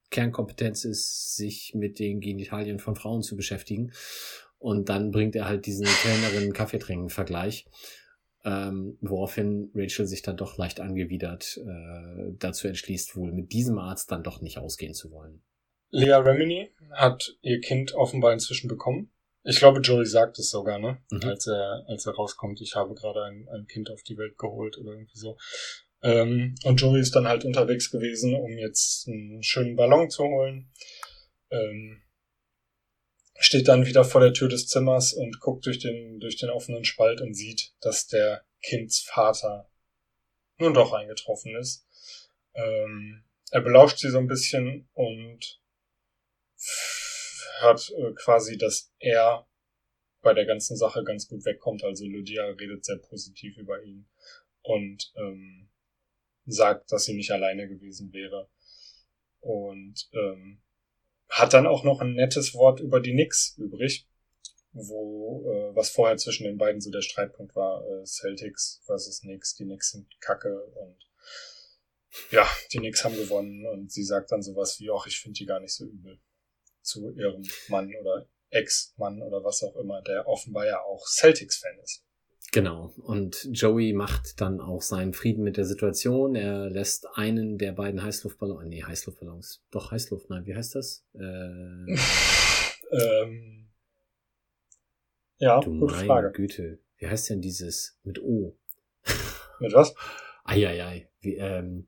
Kernkompetenz 0.09 0.85
ist, 0.85 1.35
sich 1.35 1.73
mit 1.75 1.99
den 1.99 2.19
Genitalien 2.19 2.79
von 2.79 2.95
Frauen 2.95 3.21
zu 3.21 3.35
beschäftigen. 3.35 3.91
Und 4.59 4.89
dann 4.89 5.11
bringt 5.11 5.35
er 5.35 5.47
halt 5.47 5.65
diesen 5.65 5.85
Kellnerin-Kaffeetrinken-Vergleich 5.85 7.67
ähm, 8.47 8.97
woraufhin 9.01 9.71
Rachel 9.75 10.07
sich 10.07 10.21
dann 10.21 10.37
doch 10.37 10.57
leicht 10.57 10.79
angewidert 10.79 11.57
äh, 11.57 12.31
dazu 12.39 12.67
entschließt, 12.67 13.17
wohl 13.17 13.33
mit 13.33 13.51
diesem 13.51 13.77
Arzt 13.77 14.09
dann 14.11 14.23
doch 14.23 14.41
nicht 14.41 14.57
ausgehen 14.57 14.93
zu 14.93 15.11
wollen. 15.11 15.43
Lea 15.89 16.13
Remini 16.13 16.71
hat 16.91 17.37
ihr 17.41 17.59
Kind 17.59 17.93
offenbar 17.93 18.31
inzwischen 18.31 18.69
bekommen. 18.69 19.11
Ich 19.43 19.59
glaube, 19.59 19.81
Joey 19.81 20.05
sagt 20.05 20.39
es 20.39 20.49
sogar, 20.49 20.79
ne? 20.79 20.97
Mhm. 21.09 21.23
Als 21.23 21.47
er, 21.47 21.83
als 21.87 22.05
er 22.05 22.13
rauskommt, 22.13 22.61
ich 22.61 22.75
habe 22.75 22.93
gerade 22.95 23.23
ein, 23.23 23.47
ein 23.49 23.65
Kind 23.65 23.89
auf 23.89 24.03
die 24.03 24.17
Welt 24.17 24.37
geholt 24.37 24.77
oder 24.77 24.91
irgendwie 24.91 25.17
so. 25.17 25.37
Ähm, 26.03 26.55
und 26.63 26.79
Joey 26.79 27.01
ist 27.01 27.15
dann 27.15 27.27
halt 27.27 27.43
unterwegs 27.43 27.89
gewesen, 27.91 28.35
um 28.35 28.57
jetzt 28.57 29.07
einen 29.07 29.43
schönen 29.43 29.75
Ballon 29.75 30.09
zu 30.09 30.23
holen. 30.23 30.71
Ähm, 31.49 32.01
steht 33.39 33.67
dann 33.67 33.85
wieder 33.85 34.03
vor 34.03 34.21
der 34.21 34.33
Tür 34.33 34.49
des 34.49 34.67
Zimmers 34.67 35.13
und 35.13 35.39
guckt 35.39 35.65
durch 35.65 35.79
den, 35.79 36.19
durch 36.19 36.37
den 36.37 36.49
offenen 36.49 36.85
Spalt 36.85 37.21
und 37.21 37.33
sieht, 37.33 37.73
dass 37.81 38.07
der 38.07 38.43
Kindsvater 38.61 39.69
nun 40.57 40.73
doch 40.73 40.93
eingetroffen 40.93 41.55
ist. 41.55 41.87
Ähm, 42.53 43.23
er 43.51 43.61
belauscht 43.61 43.99
sie 43.99 44.09
so 44.09 44.17
ein 44.17 44.27
bisschen 44.27 44.89
und 44.93 45.61
hört 47.59 47.91
äh, 47.91 48.13
quasi, 48.13 48.57
dass 48.57 48.91
er 48.99 49.47
bei 50.21 50.33
der 50.33 50.45
ganzen 50.45 50.75
Sache 50.75 51.03
ganz 51.03 51.27
gut 51.27 51.45
wegkommt. 51.45 51.83
Also 51.83 52.05
Lydia 52.05 52.45
redet 52.45 52.83
sehr 52.83 52.97
positiv 52.97 53.57
über 53.57 53.81
ihn 53.83 54.09
und 54.63 55.13
ähm, 55.15 55.69
sagt, 56.47 56.91
dass 56.91 57.05
sie 57.05 57.13
nicht 57.13 57.31
alleine 57.31 57.67
gewesen 57.67 58.11
wäre. 58.13 58.49
Und 59.39 60.09
ähm, 60.13 60.61
hat 61.29 61.53
dann 61.53 61.67
auch 61.67 61.83
noch 61.83 62.01
ein 62.01 62.13
nettes 62.13 62.53
Wort 62.53 62.79
über 62.79 62.99
die 62.99 63.11
Knicks 63.11 63.55
übrig, 63.57 64.07
wo 64.71 65.51
äh, 65.51 65.75
was 65.75 65.89
vorher 65.89 66.17
zwischen 66.17 66.45
den 66.45 66.57
beiden 66.57 66.81
so 66.81 66.89
der 66.89 67.01
Streitpunkt 67.01 67.55
war, 67.55 67.85
äh, 67.85 68.05
Celtics 68.05 68.81
versus 68.85 69.21
Knicks, 69.21 69.55
die 69.55 69.65
Knicks 69.65 69.91
sind 69.91 70.07
Kacke 70.21 70.65
und 70.75 70.97
ja, 72.31 72.47
die 72.71 72.77
Knicks 72.77 73.03
haben 73.03 73.15
gewonnen 73.15 73.65
und 73.67 73.91
sie 73.91 74.03
sagt 74.03 74.31
dann 74.31 74.41
sowas 74.41 74.79
wie, 74.79 74.89
ach, 74.91 75.05
ich 75.07 75.19
finde 75.19 75.37
die 75.37 75.45
gar 75.45 75.59
nicht 75.59 75.73
so 75.73 75.85
übel 75.85 76.19
zu 76.81 77.11
ihrem 77.11 77.43
Mann 77.67 77.93
oder 77.95 78.27
Ex-Mann 78.49 79.21
oder 79.21 79.43
was 79.43 79.61
auch 79.63 79.75
immer, 79.75 80.01
der 80.01 80.27
offenbar 80.27 80.65
ja 80.65 80.81
auch 80.81 81.05
Celtics-Fan 81.05 81.77
ist. 81.83 82.06
Genau. 82.53 82.93
Und 82.97 83.49
Joey 83.51 83.93
macht 83.93 84.39
dann 84.39 84.61
auch 84.61 84.81
seinen 84.81 85.13
Frieden 85.13 85.43
mit 85.43 85.57
der 85.57 85.65
Situation. 85.65 86.35
Er 86.35 86.69
lässt 86.69 87.07
einen 87.15 87.57
der 87.57 87.73
beiden 87.73 88.01
Heißluftballons, 88.01 88.65
nee, 88.67 88.83
Heißluftballons, 88.83 89.63
doch 89.69 89.91
Heißluft, 89.91 90.29
nein, 90.29 90.45
wie 90.45 90.55
heißt 90.55 90.75
das? 90.75 91.05
Äh, 92.89 93.23
ähm, 93.23 93.67
ja, 95.39 95.59
du 95.59 95.77
gute 95.79 95.95
meine 95.95 96.07
Frage. 96.07 96.31
Güte. 96.31 96.79
Wie 96.97 97.07
heißt 97.07 97.29
denn 97.29 97.41
dieses 97.41 97.99
mit 98.03 98.21
O? 98.21 98.57
Mit 99.59 99.73
was? 99.73 99.93
Eieiei. 100.45 101.09
Wie, 101.19 101.35
ähm, 101.35 101.87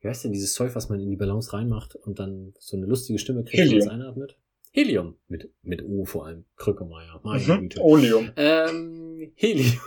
wie 0.00 0.08
heißt 0.08 0.24
denn 0.24 0.32
dieses 0.32 0.52
Zeug, 0.52 0.74
was 0.74 0.88
man 0.88 1.00
in 1.00 1.08
die 1.08 1.16
Ballons 1.16 1.52
reinmacht 1.52 1.94
und 1.94 2.18
dann 2.18 2.54
so 2.58 2.76
eine 2.76 2.86
lustige 2.86 3.18
Stimme 3.18 3.44
kriegt, 3.44 3.62
wenn 3.62 3.70
man 3.70 3.78
es 3.78 3.88
einatmet? 3.88 4.38
Helium. 4.72 5.16
Mit, 5.28 5.52
mit 5.62 5.84
O 5.84 6.04
vor 6.04 6.26
allem. 6.26 6.44
Krückemeier. 6.56 7.20
Meine 7.22 7.44
mhm. 7.44 7.60
Güte. 7.60 7.80
Oleum. 7.82 8.30
Ähm, 8.36 9.32
Helium. 9.36 9.80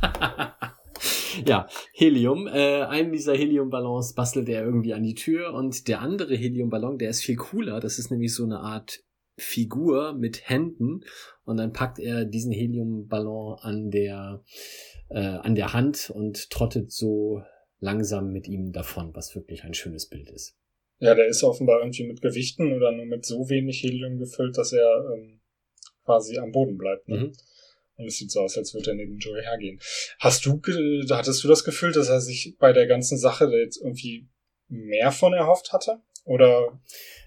ja, 1.44 1.66
Helium. 1.92 2.46
Äh, 2.46 2.82
einen 2.82 3.12
dieser 3.12 3.34
Heliumballons 3.34 4.14
bastelt 4.14 4.48
er 4.48 4.64
irgendwie 4.64 4.94
an 4.94 5.02
die 5.02 5.14
Tür 5.14 5.52
und 5.54 5.88
der 5.88 6.00
andere 6.00 6.36
Heliumballon, 6.36 6.98
der 6.98 7.10
ist 7.10 7.22
viel 7.22 7.36
cooler. 7.36 7.80
Das 7.80 7.98
ist 7.98 8.10
nämlich 8.10 8.32
so 8.32 8.44
eine 8.44 8.60
Art 8.60 9.02
Figur 9.38 10.14
mit 10.14 10.48
Händen 10.48 11.02
und 11.44 11.58
dann 11.58 11.72
packt 11.72 11.98
er 11.98 12.24
diesen 12.24 12.52
Heliumballon 12.52 13.58
an 13.60 13.90
der 13.90 14.42
äh, 15.10 15.18
an 15.18 15.54
der 15.54 15.72
Hand 15.72 16.10
und 16.10 16.48
trottet 16.50 16.90
so 16.90 17.42
langsam 17.80 18.32
mit 18.32 18.48
ihm 18.48 18.72
davon, 18.72 19.14
was 19.14 19.34
wirklich 19.34 19.64
ein 19.64 19.74
schönes 19.74 20.08
Bild 20.08 20.30
ist. 20.30 20.56
Ja, 20.98 21.14
der 21.14 21.26
ist 21.26 21.42
offenbar 21.42 21.80
irgendwie 21.80 22.06
mit 22.06 22.22
Gewichten 22.22 22.72
oder 22.72 22.92
nur 22.92 23.06
mit 23.06 23.26
so 23.26 23.48
wenig 23.48 23.82
Helium 23.82 24.18
gefüllt, 24.18 24.56
dass 24.56 24.72
er 24.72 25.10
ähm, 25.14 25.40
quasi 26.04 26.38
am 26.38 26.52
Boden 26.52 26.78
bleibt. 26.78 27.08
Ne? 27.08 27.16
Mhm. 27.18 27.32
Und 27.96 28.06
es 28.06 28.18
sieht 28.18 28.30
so 28.30 28.40
aus, 28.40 28.56
als 28.56 28.74
würde 28.74 28.90
er 28.90 28.96
neben 28.96 29.18
Joey 29.18 29.42
hergehen. 29.42 29.80
Hast 30.18 30.44
du, 30.46 30.60
hattest 31.10 31.44
du 31.44 31.48
das 31.48 31.64
Gefühl, 31.64 31.92
dass 31.92 32.08
er 32.08 32.20
sich 32.20 32.56
bei 32.58 32.72
der 32.72 32.86
ganzen 32.86 33.18
Sache 33.18 33.46
jetzt 33.46 33.78
irgendwie 33.78 34.28
mehr 34.68 35.12
von 35.12 35.32
erhofft 35.32 35.72
hatte? 35.72 36.02
Oder 36.24 36.80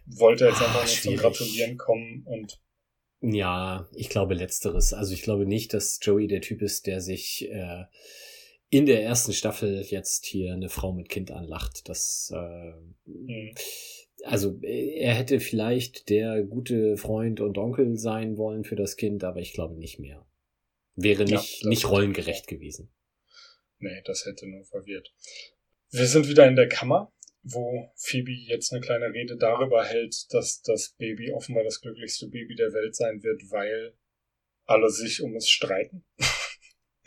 wollte 0.05 0.45
er 0.45 0.51
jetzt 0.51 0.61
einfach 0.61 0.85
nur 0.85 1.01
zum 1.01 1.15
Gratulieren 1.15 1.77
kommen 1.77 2.23
und 2.25 2.59
ja, 3.21 3.85
ich 3.93 4.07
glaube 4.07 4.33
letzteres. 4.33 4.93
Also 4.93 5.13
ich 5.13 5.23
glaube 5.23 5.45
nicht, 5.45 5.73
dass 5.73 5.99
Joey 6.01 6.27
der 6.27 6.39
Typ 6.39 6.61
ist, 6.61 6.87
der 6.87 7.01
sich 7.01 7.49
äh, 7.49 7.83
in 8.69 8.85
der 8.85 9.03
ersten 9.03 9.33
Staffel 9.33 9.81
jetzt 9.81 10.25
hier 10.25 10.53
eine 10.53 10.69
Frau 10.69 10.93
mit 10.93 11.09
Kind 11.09 11.31
anlacht. 11.31 11.89
Das, 11.89 12.31
äh, 12.35 12.73
mhm. 13.05 13.55
also 14.23 14.59
er 14.61 15.15
hätte 15.15 15.39
vielleicht 15.39 16.09
der 16.09 16.43
gute 16.43 16.97
Freund 16.97 17.39
und 17.39 17.57
Onkel 17.57 17.97
sein 17.97 18.37
wollen 18.37 18.63
für 18.63 18.75
das 18.75 18.95
Kind, 18.95 19.23
aber 19.23 19.39
ich 19.39 19.53
glaube 19.53 19.75
nicht 19.75 19.99
mehr. 19.99 20.25
Wäre 20.95 21.23
nicht, 21.23 21.63
ja, 21.63 21.69
nicht 21.69 21.89
rollengerecht 21.89 22.47
gewesen. 22.47 22.91
Nee, 23.79 24.01
das 24.05 24.25
hätte 24.25 24.47
nur 24.47 24.65
verwirrt. 24.65 25.13
Wir 25.91 26.05
sind 26.05 26.27
wieder 26.27 26.45
in 26.47 26.55
der 26.55 26.67
Kammer, 26.67 27.11
wo 27.41 27.91
Phoebe 27.95 28.31
jetzt 28.31 28.71
eine 28.71 28.81
kleine 28.81 29.11
Rede 29.13 29.37
darüber 29.37 29.83
hält, 29.85 30.31
dass 30.33 30.61
das 30.61 30.95
Baby 30.97 31.31
offenbar 31.31 31.63
das 31.63 31.81
glücklichste 31.81 32.27
Baby 32.27 32.55
der 32.55 32.73
Welt 32.73 32.95
sein 32.95 33.23
wird, 33.23 33.41
weil 33.49 33.93
alle 34.65 34.89
sich 34.89 35.21
um 35.21 35.35
es 35.35 35.49
streiten. 35.49 36.03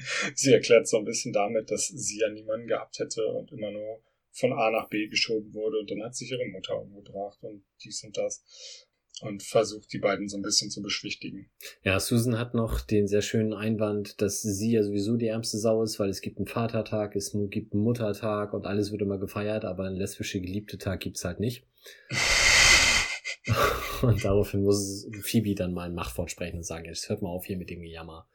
sie 0.35 0.53
erklärt 0.53 0.89
so 0.89 0.99
ein 0.99 1.05
bisschen 1.05 1.33
damit, 1.33 1.71
dass 1.71 1.89
sie 1.89 2.21
ja 2.21 2.29
niemanden 2.31 2.67
gehabt 2.67 2.99
hätte 2.99 3.27
und 3.27 3.53
immer 3.53 3.71
nur 3.71 4.03
von 4.31 4.53
A 4.53 4.71
nach 4.71 4.89
B 4.89 5.09
geschoben 5.09 5.53
wurde 5.53 5.79
und 5.79 5.91
dann 5.91 6.03
hat 6.03 6.17
sich 6.17 6.31
ihre 6.31 6.47
Mutter 6.47 6.81
umgebracht 6.81 7.39
und 7.43 7.65
dies 7.83 8.03
und 8.03 8.17
das 8.17 8.43
und 9.21 9.43
versucht 9.43 9.93
die 9.93 9.99
beiden 9.99 10.29
so 10.29 10.37
ein 10.37 10.43
bisschen 10.43 10.71
zu 10.71 10.83
beschwichtigen. 10.83 11.51
Ja, 11.85 12.01
Susan 12.01 12.39
hat 12.39 12.55
noch 12.55 12.81
den 12.81 13.07
sehr 13.07 13.23
schönen 13.23 13.53
Einwand, 13.53 14.21
dass 14.21 14.43
sie 14.43 14.73
ja 14.73 14.83
sowieso 14.83 15.17
die 15.17 15.29
ärmste 15.29 15.59
Sau 15.59 15.83
ist, 15.83 16.01
weil 16.01 16.09
es 16.09 16.23
gibt 16.23 16.39
einen 16.39 16.47
Vatertag, 16.47 17.15
es 17.15 17.37
gibt 17.51 17.73
einen 17.73 17.83
Muttertag 17.83 18.53
und 18.53 18.67
alles 18.67 18.91
wird 18.91 19.03
immer 19.03 19.19
gefeiert, 19.19 19.65
aber 19.65 19.85
einen 19.85 19.97
lesbische 19.97 20.41
geliebte 20.41 20.79
Tag 20.79 21.01
gibt's 21.01 21.25
halt 21.25 21.41
nicht. 21.41 21.67
und 24.03 24.25
daraufhin 24.25 24.63
muss 24.63 25.07
Phoebe 25.23 25.55
dann 25.55 25.73
mal 25.73 25.89
ein 25.89 25.95
Machtwort 25.95 26.31
sprechen 26.31 26.57
und 26.57 26.65
sagen, 26.65 26.87
jetzt 26.87 27.09
hört 27.09 27.23
mal 27.23 27.31
auf 27.31 27.47
hier 27.47 27.59
mit 27.59 27.71
dem 27.71 27.81
Gejammer. 27.81 28.29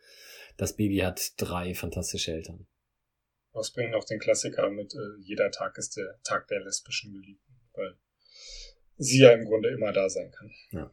Das 0.58 0.76
Baby 0.76 0.98
hat 0.98 1.34
drei 1.38 1.74
fantastische 1.74 2.34
Eltern. 2.34 2.68
Was 3.54 3.72
bringt 3.72 3.92
noch 3.92 4.04
den 4.04 4.20
Klassiker 4.20 4.70
mit, 4.70 4.94
äh, 4.94 5.22
jeder 5.22 5.50
Tag 5.52 5.78
ist 5.78 5.98
der 5.98 6.20
Tag 6.24 6.48
der 6.48 6.64
lesbischen 6.64 7.14
Geliebten, 7.14 7.56
weil 7.74 7.96
sie 8.98 9.20
ja 9.20 9.32
im 9.32 9.46
Grunde 9.46 9.70
immer 9.70 9.92
da 9.92 10.10
sein 10.10 10.32
kann. 10.32 10.52
Ja. 10.72 10.92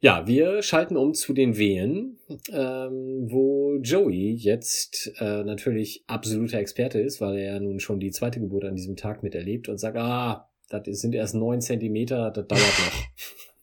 Ja, 0.00 0.26
wir 0.26 0.60
schalten 0.62 0.96
um 0.96 1.14
zu 1.14 1.32
den 1.32 1.56
Wehen, 1.56 2.18
ähm, 2.52 3.26
wo 3.30 3.78
Joey 3.80 4.34
jetzt 4.34 5.12
äh, 5.18 5.42
natürlich 5.44 6.04
absoluter 6.06 6.58
Experte 6.58 7.00
ist, 7.00 7.20
weil 7.22 7.38
er 7.38 7.54
ja 7.54 7.60
nun 7.60 7.80
schon 7.80 8.00
die 8.00 8.10
zweite 8.10 8.38
Geburt 8.38 8.64
an 8.64 8.74
diesem 8.74 8.96
Tag 8.96 9.22
miterlebt 9.22 9.68
und 9.68 9.78
sagt, 9.78 9.96
ah, 9.96 10.50
das 10.68 11.00
sind 11.00 11.14
erst 11.14 11.34
neun 11.34 11.62
Zentimeter, 11.62 12.30
das 12.30 12.46
dauert 12.46 12.60
noch. 12.60 13.04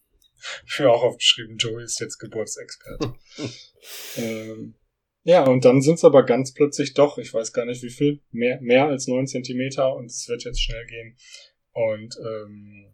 Für 0.65 0.91
auch 0.91 1.03
aufgeschrieben, 1.03 1.57
Joey 1.57 1.83
ist 1.83 1.99
jetzt 1.99 2.17
Geburtsexperte. 2.19 3.15
ähm, 4.17 4.75
ja, 5.23 5.45
und 5.45 5.65
dann 5.65 5.81
sind 5.81 5.95
es 5.95 6.03
aber 6.03 6.23
ganz 6.23 6.53
plötzlich 6.53 6.93
doch, 6.93 7.17
ich 7.17 7.33
weiß 7.33 7.53
gar 7.53 7.65
nicht 7.65 7.83
wie 7.83 7.91
viel, 7.91 8.21
mehr, 8.31 8.59
mehr 8.61 8.87
als 8.87 9.07
neun 9.07 9.27
Zentimeter 9.27 9.95
und 9.95 10.05
es 10.05 10.27
wird 10.27 10.43
jetzt 10.43 10.61
schnell 10.61 10.85
gehen. 10.87 11.15
Und 11.73 12.17
ähm, 12.17 12.93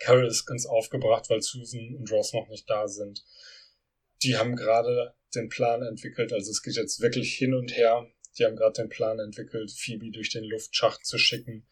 Carol 0.00 0.26
ist 0.26 0.46
ganz 0.46 0.66
aufgebracht, 0.66 1.30
weil 1.30 1.40
Susan 1.40 1.94
und 1.94 2.10
Ross 2.10 2.32
noch 2.32 2.48
nicht 2.48 2.68
da 2.68 2.88
sind. 2.88 3.24
Die 4.22 4.36
haben 4.36 4.56
gerade 4.56 5.14
den 5.34 5.48
Plan 5.48 5.82
entwickelt, 5.82 6.32
also 6.32 6.50
es 6.50 6.62
geht 6.62 6.74
jetzt 6.74 7.00
wirklich 7.00 7.34
hin 7.36 7.54
und 7.54 7.76
her. 7.76 8.06
Die 8.38 8.44
haben 8.44 8.56
gerade 8.56 8.82
den 8.82 8.88
Plan 8.88 9.18
entwickelt, 9.20 9.70
Phoebe 9.70 10.10
durch 10.10 10.30
den 10.30 10.44
Luftschacht 10.44 11.04
zu 11.06 11.18
schicken, 11.18 11.66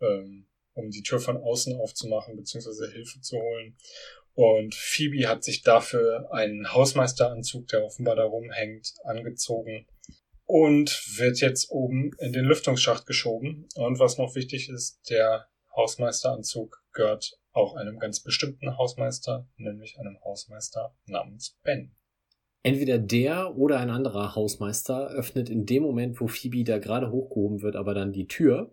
ähm, 0.00 0.48
um 0.74 0.90
die 0.90 1.02
Tür 1.02 1.20
von 1.20 1.36
außen 1.36 1.74
aufzumachen, 1.80 2.36
beziehungsweise 2.36 2.90
Hilfe 2.90 3.20
zu 3.20 3.36
holen. 3.36 3.76
Und 4.38 4.76
Phoebe 4.76 5.28
hat 5.28 5.42
sich 5.42 5.62
dafür 5.62 6.28
einen 6.30 6.72
Hausmeisteranzug, 6.72 7.66
der 7.66 7.84
offenbar 7.84 8.14
da 8.14 8.22
rumhängt, 8.22 8.94
angezogen 9.02 9.88
und 10.44 10.90
wird 11.18 11.40
jetzt 11.40 11.72
oben 11.72 12.12
in 12.20 12.32
den 12.32 12.44
Lüftungsschacht 12.44 13.04
geschoben. 13.04 13.66
Und 13.74 13.98
was 13.98 14.16
noch 14.16 14.36
wichtig 14.36 14.68
ist, 14.68 15.00
der 15.10 15.48
Hausmeisteranzug 15.74 16.84
gehört 16.92 17.36
auch 17.50 17.74
einem 17.74 17.98
ganz 17.98 18.22
bestimmten 18.22 18.78
Hausmeister, 18.78 19.48
nämlich 19.56 19.98
einem 19.98 20.20
Hausmeister 20.22 20.96
namens 21.06 21.58
Ben. 21.64 21.96
Entweder 22.62 22.98
der 22.98 23.56
oder 23.56 23.80
ein 23.80 23.90
anderer 23.90 24.36
Hausmeister 24.36 25.08
öffnet 25.08 25.50
in 25.50 25.66
dem 25.66 25.82
Moment, 25.82 26.20
wo 26.20 26.28
Phoebe 26.28 26.62
da 26.62 26.78
gerade 26.78 27.10
hochgehoben 27.10 27.62
wird, 27.62 27.74
aber 27.74 27.92
dann 27.92 28.12
die 28.12 28.28
Tür. 28.28 28.72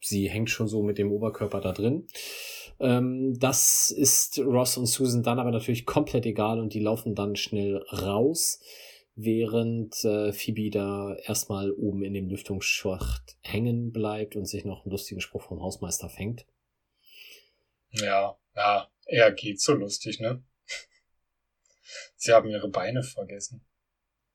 Sie 0.00 0.30
hängt 0.30 0.50
schon 0.50 0.68
so 0.68 0.84
mit 0.84 0.98
dem 0.98 1.10
Oberkörper 1.10 1.60
da 1.60 1.72
drin. 1.72 2.06
Ähm, 2.80 3.38
das 3.38 3.90
ist 3.90 4.38
Ross 4.38 4.76
und 4.76 4.86
Susan 4.86 5.22
dann 5.22 5.38
aber 5.38 5.50
natürlich 5.50 5.86
komplett 5.86 6.26
egal 6.26 6.60
und 6.60 6.74
die 6.74 6.80
laufen 6.80 7.14
dann 7.14 7.36
schnell 7.36 7.78
raus, 7.92 8.60
während 9.14 10.04
äh, 10.04 10.32
Phoebe 10.32 10.70
da 10.70 11.14
erstmal 11.14 11.70
oben 11.70 12.02
in 12.02 12.14
dem 12.14 12.28
Lüftungsschacht 12.28 13.36
hängen 13.42 13.92
bleibt 13.92 14.36
und 14.36 14.46
sich 14.46 14.64
noch 14.64 14.84
einen 14.84 14.90
lustigen 14.90 15.20
Spruch 15.20 15.42
vom 15.42 15.62
Hausmeister 15.62 16.08
fängt. 16.08 16.46
Ja, 17.92 18.36
ja, 18.56 18.88
er 19.06 19.32
geht 19.32 19.60
so 19.60 19.74
lustig, 19.74 20.18
ne? 20.18 20.42
Sie 22.16 22.32
haben 22.32 22.48
ihre 22.48 22.68
Beine 22.68 23.02
vergessen. 23.02 23.64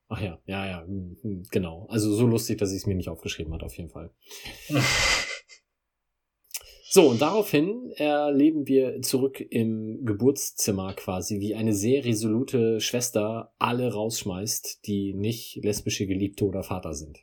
Ach 0.08 0.20
ja, 0.20 0.40
ja, 0.46 0.66
ja, 0.66 0.82
hm, 0.82 1.18
hm, 1.22 1.42
genau. 1.50 1.86
Also 1.88 2.12
so 2.14 2.26
lustig, 2.26 2.58
dass 2.58 2.72
ich 2.72 2.78
es 2.78 2.86
mir 2.86 2.96
nicht 2.96 3.08
aufgeschrieben 3.08 3.52
hat, 3.54 3.62
auf 3.62 3.76
jeden 3.76 3.90
Fall. 3.90 4.10
So, 6.92 7.06
und 7.06 7.22
daraufhin 7.22 7.92
erleben 7.92 8.66
wir 8.66 9.00
zurück 9.00 9.38
im 9.38 10.04
Geburtszimmer 10.04 10.92
quasi, 10.94 11.38
wie 11.38 11.54
eine 11.54 11.72
sehr 11.72 12.04
resolute 12.04 12.80
Schwester 12.80 13.54
alle 13.60 13.92
rausschmeißt, 13.92 14.84
die 14.86 15.14
nicht 15.14 15.62
lesbische 15.62 16.08
Geliebte 16.08 16.44
oder 16.44 16.64
Vater 16.64 16.94
sind. 16.94 17.20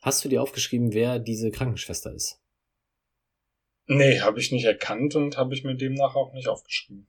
Hast 0.00 0.24
du 0.24 0.30
dir 0.30 0.40
aufgeschrieben, 0.40 0.94
wer 0.94 1.18
diese 1.18 1.50
Krankenschwester 1.50 2.14
ist? 2.14 2.40
Nee, 3.86 4.20
habe 4.20 4.40
ich 4.40 4.50
nicht 4.50 4.64
erkannt 4.64 5.14
und 5.14 5.36
habe 5.36 5.52
ich 5.52 5.62
mir 5.62 5.74
demnach 5.74 6.14
auch 6.14 6.32
nicht 6.32 6.48
aufgeschrieben. 6.48 7.06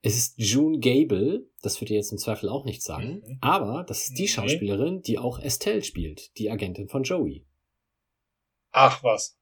Es 0.00 0.16
ist 0.16 0.34
June 0.36 0.78
Gable, 0.78 1.50
das 1.60 1.80
wird 1.80 1.90
dir 1.90 1.96
jetzt 1.96 2.12
im 2.12 2.18
Zweifel 2.18 2.48
auch 2.48 2.64
nicht 2.64 2.84
sagen, 2.84 3.24
mhm. 3.26 3.38
aber 3.40 3.82
das 3.82 4.04
ist 4.04 4.16
die 4.16 4.28
Schauspielerin, 4.28 5.02
die 5.02 5.18
auch 5.18 5.40
Estelle 5.40 5.82
spielt, 5.82 6.38
die 6.38 6.52
Agentin 6.52 6.86
von 6.86 7.02
Joey. 7.02 7.44
Ach 8.70 9.02
was. 9.02 9.39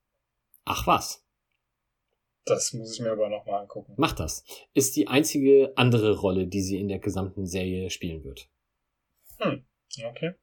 Ach 0.69 0.85
was. 0.85 1.25
Das 2.45 2.73
muss 2.73 2.93
ich 2.93 2.99
mir 2.99 3.11
aber 3.11 3.27
nochmal 3.27 3.61
angucken. 3.61 3.95
Mach 3.97 4.11
das. 4.11 4.43
Ist 4.75 4.95
die 4.95 5.07
einzige 5.07 5.73
andere 5.75 6.15
Rolle, 6.15 6.45
die 6.45 6.61
sie 6.61 6.79
in 6.79 6.87
der 6.87 6.99
gesamten 6.99 7.47
Serie 7.47 7.89
spielen 7.89 8.23
wird. 8.23 8.47
Hm, 9.39 9.65
okay. 10.05 10.35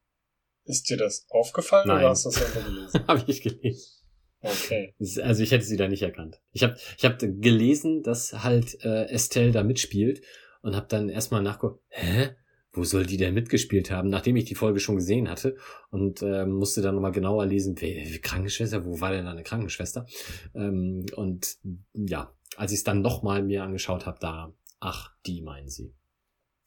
Ist 0.64 0.90
dir 0.90 0.96
das 0.96 1.26
aufgefallen 1.30 1.86
Nein. 1.86 1.98
oder 1.98 2.08
hast 2.08 2.24
du 2.24 2.30
das 2.30 2.42
einfach 2.42 2.64
gelesen? 2.66 3.04
habe 3.08 3.24
ich 3.28 3.40
gelesen. 3.40 4.04
Okay. 4.40 4.94
Also 5.22 5.44
ich 5.44 5.52
hätte 5.52 5.64
sie 5.64 5.76
da 5.76 5.86
nicht 5.86 6.02
erkannt. 6.02 6.40
Ich 6.50 6.64
habe 6.64 6.76
ich 6.98 7.04
hab 7.04 7.20
gelesen, 7.20 8.02
dass 8.02 8.32
halt 8.32 8.84
äh, 8.84 9.04
Estelle 9.04 9.52
da 9.52 9.62
mitspielt 9.62 10.22
und 10.60 10.74
habe 10.74 10.88
dann 10.88 11.08
erstmal 11.08 11.42
nachgeguckt, 11.42 11.84
hä? 11.88 12.30
Wo 12.76 12.84
soll 12.84 13.06
die 13.06 13.16
denn 13.16 13.34
mitgespielt 13.34 13.90
haben, 13.90 14.08
nachdem 14.10 14.36
ich 14.36 14.44
die 14.44 14.54
Folge 14.54 14.80
schon 14.80 14.96
gesehen 14.96 15.30
hatte 15.30 15.56
und 15.90 16.20
äh, 16.22 16.44
musste 16.44 16.82
dann 16.82 16.94
nochmal 16.94 17.12
genauer 17.12 17.46
lesen, 17.46 17.74
wer, 17.80 18.18
Krankenschwester, 18.20 18.84
wo 18.84 19.00
war 19.00 19.12
denn 19.12 19.26
eine 19.26 19.42
Krankenschwester? 19.42 20.06
Ähm, 20.54 21.06
und 21.16 21.56
ja, 21.94 22.32
als 22.56 22.72
ich 22.72 22.78
es 22.78 22.84
dann 22.84 23.02
nochmal 23.02 23.42
mir 23.42 23.62
angeschaut 23.62 24.04
habe, 24.06 24.18
da, 24.20 24.54
ach, 24.78 25.16
die 25.24 25.40
meinen 25.40 25.68
sie. 25.68 25.94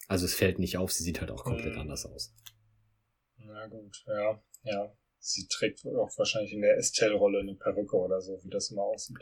Also 0.08 0.24
es 0.24 0.34
fällt 0.34 0.58
nicht 0.58 0.76
auf, 0.76 0.90
sie 0.90 1.04
sieht 1.04 1.20
halt 1.20 1.30
auch 1.30 1.44
komplett 1.44 1.74
Hm. 1.74 1.82
anders 1.82 2.04
aus. 2.04 2.34
Na 3.36 3.66
gut, 3.68 4.04
ja, 4.06 4.42
ja. 4.64 4.92
Sie 5.20 5.46
trägt 5.48 5.84
auch 5.86 6.10
wahrscheinlich 6.16 6.52
in 6.52 6.62
der 6.62 6.76
Estelle-Rolle 6.78 7.40
eine 7.40 7.54
Perücke 7.54 7.96
oder 7.96 8.20
so, 8.20 8.40
wie 8.42 8.48
das 8.50 8.70
immer 8.70 8.82
aussieht. 8.82 9.18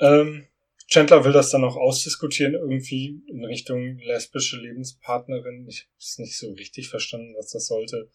Ähm, 0.00 0.48
Chandler 0.92 1.24
will 1.24 1.32
das 1.32 1.50
dann 1.50 1.62
noch 1.62 1.76
ausdiskutieren, 1.76 2.52
irgendwie 2.52 3.22
in 3.26 3.42
Richtung 3.46 3.96
lesbische 4.00 4.58
Lebenspartnerin. 4.58 5.66
Ich 5.66 5.84
habe 5.84 5.96
es 5.98 6.18
nicht 6.18 6.38
so 6.38 6.52
richtig 6.52 6.90
verstanden, 6.90 7.34
was 7.34 7.50
das 7.50 7.66
sollte. 7.66 8.10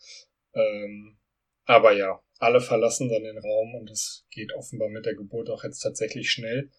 Ähm, 0.53 1.17
aber 1.65 1.93
ja, 1.93 2.21
alle 2.37 2.61
verlassen 2.61 3.09
dann 3.09 3.23
den 3.23 3.39
Raum 3.39 3.73
und 3.73 3.89
es 3.89 4.27
geht 4.29 4.53
offenbar 4.53 4.89
mit 4.89 5.07
der 5.07 5.15
Geburt 5.15 5.49
auch 5.49 5.63
jetzt 5.63 5.79
tatsächlich 5.79 6.29
schnell. 6.29 6.69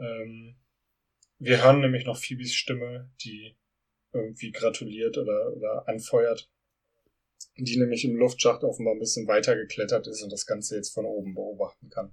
Ähm, 0.00 0.56
wir 1.38 1.62
hören 1.62 1.80
nämlich 1.80 2.06
noch 2.06 2.18
Phoebes 2.18 2.52
Stimme, 2.52 3.12
die 3.22 3.56
irgendwie 4.12 4.50
gratuliert 4.50 5.16
oder, 5.16 5.56
oder 5.56 5.86
anfeuert 5.86 6.50
die 7.56 7.78
nämlich 7.78 8.04
im 8.04 8.16
Luftschacht 8.16 8.64
offenbar 8.64 8.94
ein 8.94 8.98
bisschen 8.98 9.26
weiter 9.26 9.54
geklettert 9.54 10.06
ist 10.06 10.22
und 10.22 10.32
das 10.32 10.46
Ganze 10.46 10.76
jetzt 10.76 10.94
von 10.94 11.04
oben 11.04 11.34
beobachten 11.34 11.88
kann. 11.88 12.10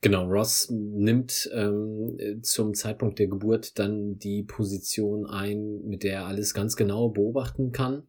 Genau, 0.00 0.26
Ross 0.26 0.68
nimmt 0.70 1.50
ähm, 1.52 2.16
äh, 2.18 2.40
zum 2.42 2.74
Zeitpunkt 2.74 3.18
der 3.18 3.28
Geburt 3.28 3.78
dann 3.78 4.18
die 4.18 4.42
Position 4.42 5.26
ein, 5.26 5.82
mit 5.84 6.02
der 6.02 6.12
er 6.14 6.26
alles 6.26 6.54
ganz 6.54 6.76
genau 6.76 7.08
beobachten 7.08 7.72
kann. 7.72 8.06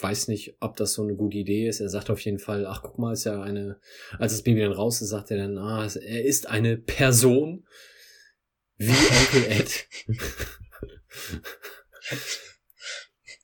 Weiß 0.00 0.28
nicht, 0.28 0.56
ob 0.60 0.76
das 0.76 0.94
so 0.94 1.02
eine 1.02 1.14
gute 1.14 1.36
Idee 1.38 1.68
ist. 1.68 1.80
Er 1.80 1.88
sagt 1.88 2.10
auf 2.10 2.20
jeden 2.20 2.38
Fall, 2.38 2.66
ach 2.66 2.82
guck 2.82 2.98
mal, 2.98 3.12
ist 3.12 3.24
ja 3.24 3.40
eine, 3.40 3.78
als 4.18 4.32
das 4.32 4.42
Baby 4.42 4.60
dann 4.60 4.72
raus 4.72 5.00
ist, 5.00 5.10
sagt 5.10 5.30
er 5.30 5.36
dann, 5.36 5.58
ah, 5.58 5.86
er 5.86 6.24
ist 6.24 6.48
eine 6.48 6.76
Person 6.76 7.66
wie 8.76 8.88
Onkel 9.20 9.44
Ed. 9.50 9.86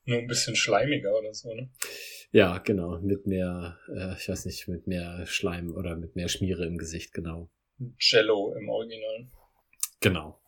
Nur 0.04 0.18
ein 0.18 0.26
bisschen 0.26 0.56
schleimiger 0.56 1.16
oder 1.16 1.32
so, 1.34 1.54
ne? 1.54 1.70
Ja, 2.30 2.58
genau, 2.58 3.00
mit 3.00 3.26
mehr, 3.26 3.78
äh, 3.94 4.14
ich 4.16 4.28
weiß 4.28 4.44
nicht, 4.46 4.68
mit 4.68 4.86
mehr 4.86 5.24
Schleim 5.26 5.72
oder 5.74 5.96
mit 5.96 6.16
mehr 6.16 6.28
Schmiere 6.28 6.66
im 6.66 6.78
Gesicht, 6.78 7.12
genau. 7.12 7.50
Jello 7.98 8.54
im 8.54 8.68
Original. 8.68 9.30
Genau. 10.00 10.40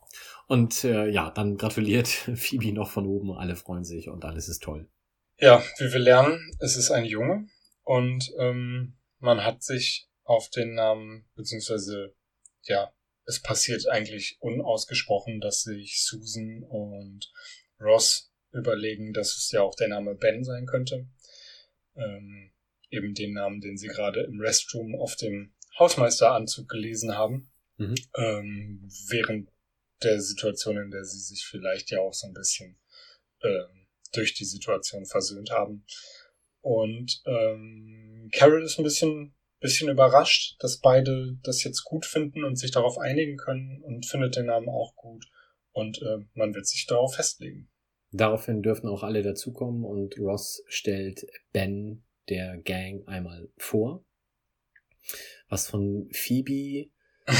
Und 0.47 0.83
äh, 0.83 1.07
ja, 1.07 1.31
dann 1.31 1.57
gratuliert 1.57 2.07
Phoebe 2.35 2.73
noch 2.73 2.89
von 2.89 3.05
oben, 3.05 3.31
alle 3.31 3.55
freuen 3.55 3.83
sich 3.83 4.09
und 4.09 4.25
alles 4.25 4.49
ist 4.49 4.63
toll. 4.63 4.89
Ja, 5.37 5.63
wie 5.79 5.91
wir 5.91 5.99
lernen, 5.99 6.55
es 6.59 6.75
ist 6.75 6.91
ein 6.91 7.05
Junge 7.05 7.47
und 7.83 8.31
ähm, 8.37 8.97
man 9.19 9.43
hat 9.43 9.63
sich 9.63 10.09
auf 10.23 10.49
den 10.49 10.75
Namen, 10.75 11.25
beziehungsweise 11.35 12.13
ja, 12.63 12.93
es 13.25 13.41
passiert 13.41 13.87
eigentlich 13.87 14.37
unausgesprochen, 14.39 15.39
dass 15.39 15.61
sich 15.61 16.03
Susan 16.03 16.63
und 16.63 17.31
Ross 17.79 18.31
überlegen, 18.51 19.13
dass 19.13 19.35
es 19.35 19.51
ja 19.51 19.61
auch 19.61 19.75
der 19.75 19.87
Name 19.87 20.15
Ben 20.15 20.43
sein 20.43 20.65
könnte. 20.65 21.07
Ähm, 21.95 22.51
eben 22.89 23.13
den 23.13 23.33
Namen, 23.33 23.61
den 23.61 23.77
sie 23.77 23.87
gerade 23.87 24.21
im 24.21 24.39
Restroom 24.39 24.95
auf 24.95 25.15
dem 25.15 25.53
Hausmeisteranzug 25.79 26.67
gelesen 26.67 27.15
haben. 27.15 27.51
Mhm. 27.77 27.95
Ähm, 28.15 28.89
während 29.09 29.49
der 30.03 30.19
Situation, 30.19 30.77
in 30.77 30.91
der 30.91 31.05
sie 31.05 31.19
sich 31.19 31.45
vielleicht 31.45 31.91
ja 31.91 31.99
auch 31.99 32.13
so 32.13 32.27
ein 32.27 32.33
bisschen 32.33 32.77
ähm, 33.43 33.87
durch 34.13 34.33
die 34.33 34.45
Situation 34.45 35.05
versöhnt 35.05 35.51
haben. 35.51 35.85
Und 36.61 37.21
ähm, 37.25 38.29
Carol 38.33 38.63
ist 38.63 38.77
ein 38.77 38.83
bisschen, 38.83 39.35
bisschen 39.59 39.89
überrascht, 39.89 40.55
dass 40.59 40.79
beide 40.79 41.37
das 41.43 41.63
jetzt 41.63 41.83
gut 41.83 42.05
finden 42.05 42.43
und 42.43 42.57
sich 42.57 42.71
darauf 42.71 42.97
einigen 42.97 43.37
können 43.37 43.81
und 43.81 44.05
findet 44.05 44.35
den 44.35 44.47
Namen 44.47 44.69
auch 44.69 44.95
gut. 44.95 45.25
Und 45.71 46.01
äh, 46.01 46.17
man 46.33 46.53
wird 46.53 46.67
sich 46.67 46.85
darauf 46.85 47.15
festlegen. 47.15 47.70
Daraufhin 48.11 48.61
dürfen 48.61 48.87
auch 48.87 49.03
alle 49.03 49.21
dazukommen 49.23 49.85
und 49.85 50.19
Ross 50.19 50.63
stellt 50.67 51.25
Ben 51.53 52.03
der 52.29 52.57
Gang 52.57 53.07
einmal 53.07 53.49
vor. 53.57 54.03
Was 55.47 55.67
von 55.67 56.09
Phoebe 56.11 56.89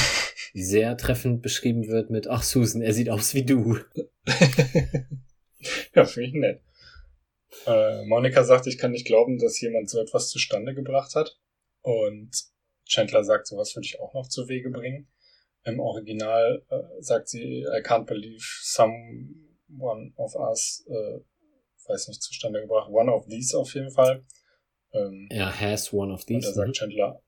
sehr 0.54 0.96
treffend 0.98 1.42
beschrieben 1.42 1.88
wird 1.88 2.10
mit, 2.10 2.28
ach 2.28 2.44
Susan, 2.44 2.82
er 2.82 2.94
sieht 2.94 3.10
aus 3.10 3.34
wie 3.34 3.44
du. 3.44 3.78
ja, 5.96 6.06
finde 6.06 6.28
ich 6.28 6.34
nett. 6.34 6.62
Äh, 7.66 8.06
Monika 8.06 8.44
sagt, 8.44 8.68
ich 8.68 8.78
kann 8.78 8.92
nicht 8.92 9.06
glauben, 9.06 9.38
dass 9.38 9.60
jemand 9.60 9.90
so 9.90 10.00
etwas 10.00 10.30
zustande 10.30 10.74
gebracht 10.74 11.16
hat. 11.16 11.38
Und 11.82 12.32
Chandler 12.86 13.24
sagt, 13.24 13.48
sowas 13.48 13.76
würde 13.76 13.86
ich 13.86 14.00
auch 14.00 14.14
noch 14.14 14.28
zu 14.28 14.48
Wege 14.48 14.70
bringen. 14.70 15.08
Im 15.64 15.80
Original 15.80 16.64
äh, 16.70 17.02
sagt 17.02 17.28
sie, 17.30 17.62
I 17.62 17.82
can't 17.82 18.06
believe 18.06 18.44
someone 19.72 20.14
of 20.18 20.36
us, 20.36 20.86
äh, 20.88 21.20
weiß 21.88 22.08
nicht, 22.10 22.22
zustande 22.22 22.62
gebracht. 22.62 22.90
One 22.90 23.12
of 23.12 23.26
these 23.28 23.58
auf 23.58 23.74
jeden 23.74 23.92
Fall. 23.92 24.24
Ähm, 24.94 25.28
er 25.30 25.60
has 25.60 25.94
one 25.94 26.14
of 26.14 26.26
these. 26.26 26.36
Und 26.36 26.46
da 26.46 26.54
sagt 26.54 26.68
mhm. 26.68 26.74
Chandler, 26.74 27.24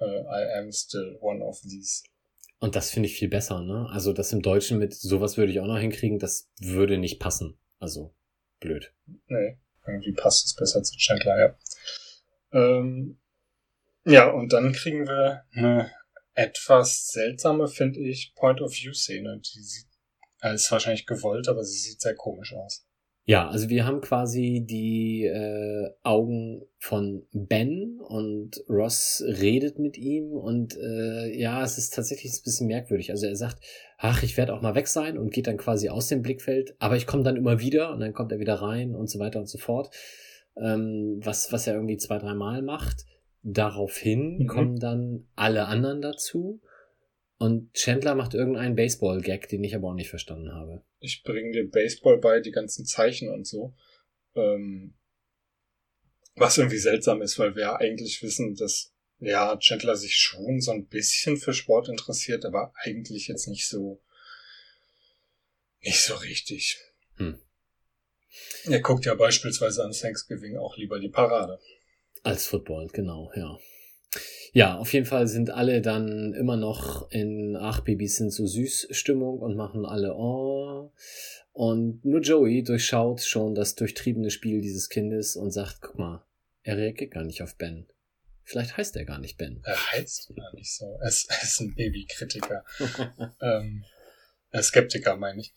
uh, 0.00 0.04
I 0.04 0.58
am 0.58 0.72
still 0.72 1.18
one 1.20 1.42
of 1.42 1.60
these. 1.62 2.02
Und 2.60 2.76
das 2.76 2.90
finde 2.90 3.08
ich 3.08 3.16
viel 3.16 3.28
besser, 3.28 3.60
ne? 3.60 3.88
Also 3.90 4.12
das 4.12 4.32
im 4.32 4.42
Deutschen 4.42 4.78
mit 4.78 4.94
sowas 4.94 5.36
würde 5.36 5.52
ich 5.52 5.60
auch 5.60 5.66
noch 5.66 5.78
hinkriegen, 5.78 6.18
das 6.18 6.50
würde 6.60 6.98
nicht 6.98 7.20
passen. 7.20 7.58
Also 7.78 8.14
blöd. 8.60 8.92
Nee, 9.26 9.58
irgendwie 9.86 10.12
passt 10.12 10.46
es 10.46 10.54
besser 10.54 10.82
zu 10.82 10.96
Chandler, 10.96 11.38
ja. 11.38 11.58
Ähm, 12.52 13.18
ja, 14.06 14.30
und 14.30 14.52
dann 14.52 14.72
kriegen 14.72 15.06
wir 15.06 15.44
eine 15.52 15.90
etwas 16.34 17.08
seltsame, 17.08 17.68
finde 17.68 18.00
ich, 18.00 18.34
Point-of-View-Szene. 18.34 19.40
Die 19.40 19.60
sieht, 19.60 19.86
äh, 20.44 20.54
ist 20.54 20.70
wahrscheinlich 20.70 21.06
gewollt, 21.06 21.48
aber 21.48 21.64
sie 21.64 21.78
sieht 21.78 22.00
sehr 22.00 22.14
komisch 22.14 22.54
aus. 22.54 22.86
Ja, 23.26 23.48
also 23.48 23.70
wir 23.70 23.86
haben 23.86 24.02
quasi 24.02 24.66
die 24.68 25.24
äh, 25.24 25.90
Augen 26.02 26.62
von 26.78 27.26
Ben 27.32 27.98
und 28.00 28.62
Ross 28.68 29.24
redet 29.26 29.78
mit 29.78 29.96
ihm 29.96 30.32
und 30.32 30.76
äh, 30.76 31.34
ja, 31.34 31.64
es 31.64 31.78
ist 31.78 31.94
tatsächlich 31.94 32.32
ein 32.34 32.42
bisschen 32.44 32.66
merkwürdig. 32.66 33.10
Also 33.10 33.26
er 33.26 33.36
sagt, 33.36 33.64
ach, 33.96 34.22
ich 34.22 34.36
werde 34.36 34.52
auch 34.52 34.60
mal 34.60 34.74
weg 34.74 34.88
sein 34.88 35.16
und 35.16 35.32
geht 35.32 35.46
dann 35.46 35.56
quasi 35.56 35.88
aus 35.88 36.08
dem 36.08 36.20
Blickfeld, 36.20 36.76
aber 36.78 36.96
ich 36.96 37.06
komme 37.06 37.22
dann 37.22 37.36
immer 37.36 37.60
wieder 37.60 37.92
und 37.92 38.00
dann 38.00 38.12
kommt 38.12 38.30
er 38.30 38.40
wieder 38.40 38.56
rein 38.56 38.94
und 38.94 39.08
so 39.08 39.18
weiter 39.18 39.38
und 39.38 39.48
so 39.48 39.56
fort. 39.56 39.88
Ähm, 40.60 41.18
was, 41.24 41.50
was 41.50 41.66
er 41.66 41.74
irgendwie 41.74 41.96
zwei, 41.96 42.18
dreimal 42.18 42.60
macht. 42.60 43.06
Daraufhin 43.42 44.40
mhm. 44.40 44.46
kommen 44.46 44.78
dann 44.78 45.26
alle 45.34 45.64
anderen 45.64 46.02
dazu 46.02 46.60
und 47.38 47.72
Chandler 47.74 48.14
macht 48.14 48.34
irgendeinen 48.34 48.76
Baseball-Gag, 48.76 49.48
den 49.48 49.64
ich 49.64 49.74
aber 49.74 49.88
auch 49.88 49.94
nicht 49.94 50.10
verstanden 50.10 50.52
habe 50.52 50.82
ich 51.04 51.22
bringe 51.22 51.52
dir 51.52 51.70
Baseball 51.70 52.18
bei, 52.18 52.40
die 52.40 52.50
ganzen 52.50 52.86
Zeichen 52.86 53.28
und 53.28 53.46
so. 53.46 53.74
Ähm, 54.34 54.94
was 56.34 56.58
irgendwie 56.58 56.78
seltsam 56.78 57.22
ist, 57.22 57.38
weil 57.38 57.54
wir 57.54 57.76
eigentlich 57.76 58.22
wissen, 58.22 58.54
dass 58.54 58.92
ja 59.18 59.56
Chandler 59.58 59.96
sich 59.96 60.16
schon 60.16 60.60
so 60.60 60.72
ein 60.72 60.86
bisschen 60.86 61.36
für 61.36 61.52
Sport 61.52 61.88
interessiert, 61.88 62.44
aber 62.44 62.72
eigentlich 62.76 63.28
jetzt 63.28 63.46
nicht 63.46 63.68
so 63.68 64.02
nicht 65.80 66.00
so 66.00 66.14
richtig. 66.14 66.78
Hm. 67.16 67.38
Er 68.64 68.80
guckt 68.80 69.04
ja 69.04 69.14
beispielsweise 69.14 69.84
an 69.84 69.92
Thanksgiving 69.92 70.56
auch 70.56 70.76
lieber 70.76 70.98
die 70.98 71.10
Parade. 71.10 71.60
Als 72.22 72.46
Football, 72.46 72.88
genau, 72.88 73.30
ja. 73.36 73.58
Ja, 74.52 74.78
auf 74.78 74.92
jeden 74.92 75.06
Fall 75.06 75.26
sind 75.26 75.50
alle 75.50 75.82
dann 75.82 76.32
immer 76.32 76.56
noch 76.56 77.10
in 77.10 77.56
Ach, 77.58 77.80
Babys 77.80 78.16
sind 78.16 78.30
so 78.30 78.46
süß 78.46 78.88
Stimmung 78.90 79.40
und 79.40 79.56
machen 79.56 79.84
alle 79.84 80.14
Oh. 80.14 80.92
Und 81.52 82.04
nur 82.04 82.20
Joey 82.20 82.62
durchschaut 82.62 83.20
schon 83.20 83.54
das 83.54 83.74
durchtriebene 83.74 84.30
Spiel 84.30 84.60
dieses 84.60 84.88
Kindes 84.88 85.36
und 85.36 85.50
sagt, 85.52 85.80
guck 85.80 85.98
mal, 85.98 86.24
er 86.62 86.76
reagiert 86.76 87.12
gar 87.12 87.24
nicht 87.24 87.42
auf 87.42 87.56
Ben. 87.56 87.86
Vielleicht 88.42 88.76
heißt 88.76 88.96
er 88.96 89.04
gar 89.04 89.18
nicht 89.18 89.38
Ben. 89.38 89.60
Er 89.64 89.92
heißt 89.92 90.34
gar 90.36 90.54
nicht 90.54 90.72
so. 90.74 90.98
Er 91.00 91.08
ist, 91.08 91.30
er 91.30 91.42
ist 91.42 91.60
ein 91.60 91.74
Babykritiker. 91.74 92.64
ähm, 93.40 93.84
äh, 94.50 94.62
Skeptiker, 94.62 95.16
meine 95.16 95.40
ich. 95.40 95.54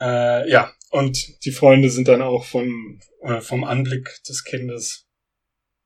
Äh, 0.00 0.48
ja, 0.50 0.72
und 0.90 1.44
die 1.44 1.50
Freunde 1.50 1.90
sind 1.90 2.08
dann 2.08 2.22
auch 2.22 2.44
von, 2.44 3.00
äh, 3.22 3.40
vom 3.40 3.64
Anblick 3.64 4.22
des 4.28 4.44
Kindes 4.44 5.07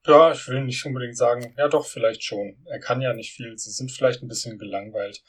ja, 0.07 0.33
ich 0.33 0.49
will 0.49 0.65
nicht 0.65 0.85
unbedingt 0.85 1.17
sagen, 1.17 1.55
ja 1.57 1.69
doch, 1.69 1.87
vielleicht 1.87 2.25
schon. 2.25 2.57
Er 2.67 2.81
kann 2.81 3.01
ja 3.01 3.13
nicht 3.13 3.33
viel. 3.33 3.57
Sie 3.57 3.71
sind 3.71 3.93
vielleicht 3.93 4.23
ein 4.23 4.29
bisschen 4.29 4.59
gelangweilt 4.59 5.23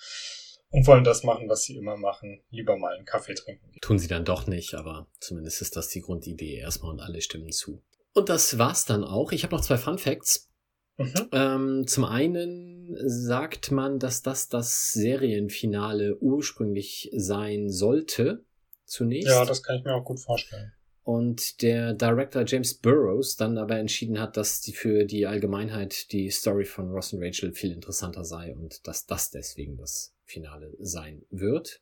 und 0.70 0.88
wollen 0.88 1.04
das 1.04 1.24
machen, 1.24 1.48
was 1.50 1.64
sie 1.64 1.78
immer 1.78 1.98
machen. 1.98 2.42
Lieber 2.50 2.78
mal 2.78 2.96
einen 2.96 3.06
Kaffee 3.06 3.36
trinken. 3.36 3.72
Tun 3.82 4.00
sie 4.00 4.08
dann 4.08 4.26
doch 4.26 4.48
nicht, 4.48 4.74
aber 4.74 5.08
zumindest 5.20 5.62
ist 5.62 5.76
das 5.76 5.90
die 5.90 6.02
Grundidee 6.02 6.58
erstmal 6.58 6.92
und 6.92 7.00
alle 7.00 7.22
stimmen 7.22 7.52
zu. 7.52 7.84
Und 8.14 8.30
das 8.30 8.58
war's 8.58 8.86
dann 8.86 9.04
auch. 9.04 9.32
Ich 9.32 9.44
habe 9.44 9.56
noch 9.56 9.62
zwei 9.62 9.78
Fun 9.78 9.98
Facts. 9.98 10.50
Mhm. 10.98 11.30
Ähm, 11.32 11.88
zum 11.88 12.06
einen 12.06 12.96
sagt 13.08 13.72
man, 13.72 14.00
dass 14.00 14.22
das 14.22 14.50
das 14.50 14.94
Serienfinale 14.94 16.18
ursprünglich 16.18 17.10
sein 17.16 17.70
sollte. 17.70 18.44
Zunächst. 18.86 19.30
Ja, 19.30 19.46
das 19.46 19.64
kann 19.64 19.78
ich 19.78 19.84
mir 19.84 19.96
auch 19.96 20.04
gut 20.04 20.20
vorstellen 20.20 20.74
und 21.04 21.62
der 21.62 21.94
Director 21.94 22.44
James 22.46 22.74
Burroughs 22.74 23.36
dann 23.36 23.58
aber 23.58 23.78
entschieden 23.78 24.20
hat, 24.20 24.38
dass 24.38 24.62
die 24.62 24.74
für 24.74 25.04
die 25.04 25.28
Allgemeinheit 25.28 26.12
die 26.12 26.30
Story 26.30 26.66
von 26.66 26.92
Ross 26.92 27.12
und 27.14 27.22
Rachel 27.22 27.54
viel 27.54 27.72
interessanter 27.72 28.24
sei 28.24 28.54
und 28.56 28.88
dass 28.88 29.06
das 29.06 29.30
deswegen 29.30 29.78
das 29.78 30.16
Finale 30.24 30.74
sein 30.80 31.26
wird. 31.30 31.82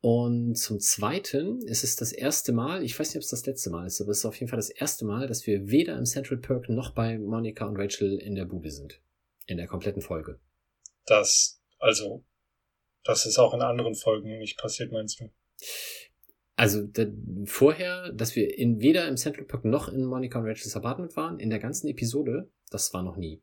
Und 0.00 0.54
zum 0.54 0.78
Zweiten 0.78 1.60
ist 1.62 1.82
es 1.82 1.96
das 1.96 2.12
erste 2.12 2.52
Mal, 2.52 2.84
ich 2.84 2.98
weiß 2.98 3.08
nicht, 3.08 3.16
ob 3.16 3.22
es 3.22 3.30
das 3.30 3.46
letzte 3.46 3.70
Mal 3.70 3.86
ist, 3.86 4.00
aber 4.00 4.10
es 4.10 4.18
ist 4.18 4.26
auf 4.26 4.38
jeden 4.38 4.48
Fall 4.48 4.58
das 4.58 4.70
erste 4.70 5.04
Mal, 5.04 5.26
dass 5.26 5.46
wir 5.46 5.70
weder 5.70 5.96
im 5.96 6.04
Central 6.04 6.38
Perk 6.38 6.68
noch 6.68 6.90
bei 6.90 7.18
Monica 7.18 7.66
und 7.66 7.76
Rachel 7.76 8.18
in 8.18 8.34
der 8.34 8.44
Bude 8.44 8.70
sind. 8.70 9.00
In 9.46 9.56
der 9.56 9.66
kompletten 9.66 10.02
Folge. 10.02 10.38
Das, 11.06 11.60
also, 11.78 12.22
das 13.02 13.24
ist 13.24 13.38
auch 13.38 13.54
in 13.54 13.62
anderen 13.62 13.94
Folgen 13.94 14.38
nicht 14.38 14.58
passiert, 14.58 14.92
meinst 14.92 15.20
du? 15.20 15.30
Also 16.58 16.82
da, 16.82 17.04
vorher, 17.44 18.10
dass 18.10 18.34
wir 18.34 18.58
in, 18.58 18.80
weder 18.80 19.06
im 19.06 19.16
Central 19.16 19.46
Park 19.46 19.64
noch 19.64 19.88
in 19.88 20.04
Monica 20.04 20.40
und 20.40 20.44
Rachel's 20.44 20.74
Apartment 20.74 21.16
waren, 21.16 21.38
in 21.38 21.50
der 21.50 21.60
ganzen 21.60 21.86
Episode, 21.86 22.50
das 22.72 22.92
war 22.92 23.04
noch 23.04 23.16
nie. 23.16 23.40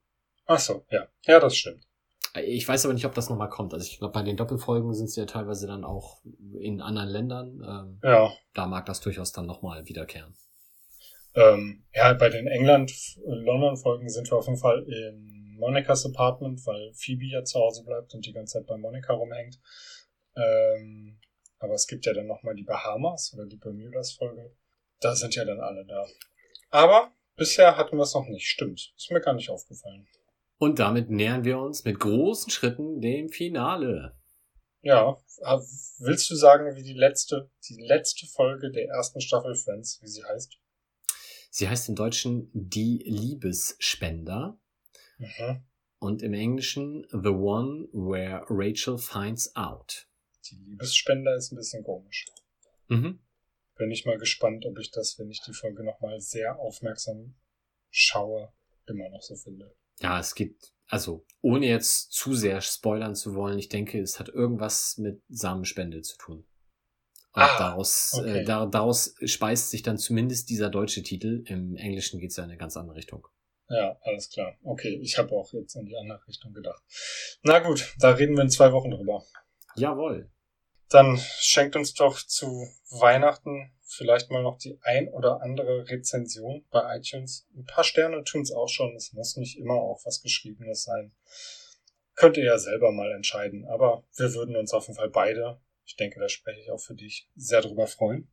Ach 0.48 0.60
so, 0.60 0.86
ja. 0.92 1.08
Ja, 1.26 1.40
das 1.40 1.56
stimmt. 1.56 1.88
Ich 2.44 2.68
weiß 2.68 2.84
aber 2.84 2.94
nicht, 2.94 3.06
ob 3.06 3.16
das 3.16 3.30
nochmal 3.30 3.48
kommt. 3.48 3.74
Also 3.74 3.86
ich 3.86 4.00
glaube, 4.00 4.12
bei 4.12 4.22
den 4.22 4.36
Doppelfolgen 4.36 4.94
sind 4.94 5.10
sie 5.10 5.22
ja 5.22 5.26
teilweise 5.26 5.66
dann 5.66 5.86
auch 5.86 6.22
in 6.60 6.82
anderen 6.82 7.08
Ländern. 7.08 7.64
Ähm, 7.66 8.00
ja. 8.04 8.34
Da 8.54 8.68
mag 8.68 8.86
das 8.86 9.00
durchaus 9.00 9.32
dann 9.32 9.46
nochmal 9.46 9.88
wiederkehren. 9.88 10.36
Ähm, 11.36 11.86
ja, 11.94 12.12
bei 12.16 12.28
den 12.28 12.48
England-London-Folgen 12.48 14.10
sind 14.10 14.30
wir 14.30 14.38
auf 14.38 14.48
jeden 14.48 14.60
Fall 14.60 14.84
in 14.90 15.56
Monicas 15.58 16.06
Apartment, 16.06 16.66
weil 16.66 16.92
Phoebe 16.94 17.28
ja 17.28 17.46
zu 17.46 17.62
Hause 17.62 17.86
bleibt 17.86 18.14
und 18.14 18.26
die 18.26 18.34
ganze 18.34 18.60
Zeit 18.60 18.68
bei 18.68 18.76
Monica 18.76 19.14
rumhängt. 19.14 19.58
Ähm, 20.36 21.18
aber 21.66 21.74
es 21.74 21.88
gibt 21.88 22.06
ja 22.06 22.14
dann 22.14 22.28
nochmal 22.28 22.56
die 22.56 22.64
Bahamas 22.64 23.34
oder 23.34 23.46
die 23.46 23.58
Bermudas-Folge. 23.58 24.56
Da 25.02 25.16
sind 25.16 25.36
ja 25.36 25.44
dann 25.44 25.60
alle 25.60 25.86
da. 25.86 26.06
Aber 26.70 27.12
bisher 27.36 27.76
hatten 27.76 27.98
wir 27.98 28.04
es 28.04 28.14
noch 28.14 28.28
nicht. 28.28 28.48
Stimmt. 28.48 28.94
Ist 28.96 29.12
mir 29.12 29.20
gar 29.20 29.34
nicht 29.34 29.50
aufgefallen. 29.50 30.08
Und 30.58 30.80
damit 30.80 31.10
nähern 31.10 31.44
wir 31.44 31.60
uns 31.60 31.84
mit 31.84 32.00
großen 32.00 32.50
Schritten 32.50 33.02
dem 33.02 33.30
Finale. 33.30 34.16
Ja, 34.82 35.18
willst 36.00 36.30
du 36.30 36.36
sagen, 36.36 36.76
wie 36.76 36.84
die 36.84 36.94
letzte, 36.94 37.50
die 37.68 37.82
letzte 37.82 38.28
Folge 38.28 38.72
der 38.72 38.88
ersten 38.88 39.20
Staffel 39.20 39.56
Friends, 39.56 40.00
wie 40.02 40.08
sie 40.08 40.24
heißt? 40.24 40.58
Sie 41.50 41.68
heißt 41.68 41.90
im 41.90 41.96
Deutschen 41.96 42.50
Die 42.54 43.04
Liebesspender. 43.06 44.60
Mhm. 45.18 45.64
Und 46.00 46.22
im 46.22 46.34
Englischen 46.34 47.08
The 47.12 47.30
One 47.30 47.88
Where 47.94 48.46
Rachel 48.50 48.98
Finds 48.98 49.56
Out. 49.56 50.08
Die 50.49 50.55
Liebesspender 50.55 51.35
ist 51.35 51.51
ein 51.51 51.57
bisschen 51.57 51.84
komisch. 51.84 52.26
Mhm. 52.88 53.19
Bin 53.76 53.91
ich 53.91 54.05
mal 54.05 54.17
gespannt, 54.17 54.65
ob 54.65 54.80
ich 54.80 54.91
das, 54.91 55.19
wenn 55.19 55.30
ich 55.30 55.41
die 55.41 55.53
Folge 55.53 55.84
nochmal 55.84 56.19
sehr 56.22 56.57
aufmerksam 56.59 57.35
schaue, 57.89 58.53
immer 58.88 59.09
noch 59.09 59.22
so 59.22 59.35
finde. 59.35 59.76
Ja, 59.99 60.19
es 60.19 60.35
gibt, 60.35 60.73
also 60.88 61.26
ohne 61.41 61.67
jetzt 61.67 62.11
zu 62.11 62.34
sehr 62.34 62.61
spoilern 62.61 63.15
zu 63.15 63.35
wollen, 63.35 63.57
ich 63.57 63.69
denke, 63.69 63.99
es 63.99 64.19
hat 64.19 64.30
irgendwas 64.30 64.97
mit 64.97 65.22
Samenspende 65.30 66.01
zu 66.01 66.17
tun. 66.17 66.38
Und 67.34 67.41
Ah, 67.41 67.57
daraus, 67.57 68.13
okay. 68.13 68.39
äh, 68.39 68.43
da, 68.45 68.65
daraus 68.65 69.15
speist 69.26 69.69
sich 69.69 69.84
dann 69.84 69.97
zumindest 69.97 70.49
dieser 70.49 70.69
deutsche 70.69 71.03
Titel. 71.03 71.43
Im 71.47 71.76
Englischen 71.76 72.19
geht's 72.19 72.38
ja 72.38 72.43
in 72.45 72.49
eine 72.49 72.57
ganz 72.57 72.77
andere 72.77 72.95
Richtung. 72.95 73.27
Ja, 73.67 73.97
alles 74.03 74.30
klar. 74.30 74.55
Okay, 74.63 74.99
ich 75.01 75.17
habe 75.17 75.31
auch 75.31 75.51
jetzt 75.51 75.76
in 75.76 75.85
die 75.85 75.97
andere 75.97 76.26
Richtung 76.27 76.53
gedacht. 76.53 76.81
Na 77.43 77.59
gut, 77.59 77.93
da 77.99 78.11
reden 78.11 78.35
wir 78.35 78.43
in 78.43 78.49
zwei 78.49 78.72
Wochen 78.72 78.91
drüber. 78.91 79.26
Jawohl. 79.76 80.31
Dann 80.95 81.19
schenkt 81.39 81.76
uns 81.76 81.93
doch 81.93 82.22
zu 82.22 82.69
Weihnachten 82.89 83.69
vielleicht 83.84 84.31
mal 84.31 84.41
noch 84.41 84.57
die 84.57 84.80
ein 84.81 85.09
oder 85.09 85.41
andere 85.41 85.89
Rezension 85.89 86.63
bei 86.72 86.95
iTunes. 86.95 87.45
Ein 87.53 87.65
paar 87.65 87.84
Sterne 87.84 88.23
tun's 88.23 88.49
auch 88.49 88.69
schon. 88.69 88.95
Es 88.95 89.11
muss 89.11 89.35
nicht 89.35 89.57
immer 89.57 89.73
auch 89.73 89.99
was 90.05 90.22
Geschriebenes 90.22 90.84
sein. 90.84 91.11
Könnt 92.15 92.38
ihr 92.38 92.45
ja 92.45 92.57
selber 92.57 92.93
mal 92.93 93.11
entscheiden. 93.11 93.65
Aber 93.67 94.05
wir 94.15 94.34
würden 94.35 94.55
uns 94.55 94.72
auf 94.72 94.88
jeden 94.88 94.95
Fall 94.95 95.09
beide, 95.09 95.59
ich 95.85 95.97
denke, 95.97 96.22
da 96.22 96.30
spreche 96.30 96.61
ich 96.61 96.72
auch 96.72 96.80
für 96.80 96.95
dich, 96.95 97.27
sehr 97.35 97.59
drüber 97.59 97.88
freuen. 97.88 98.31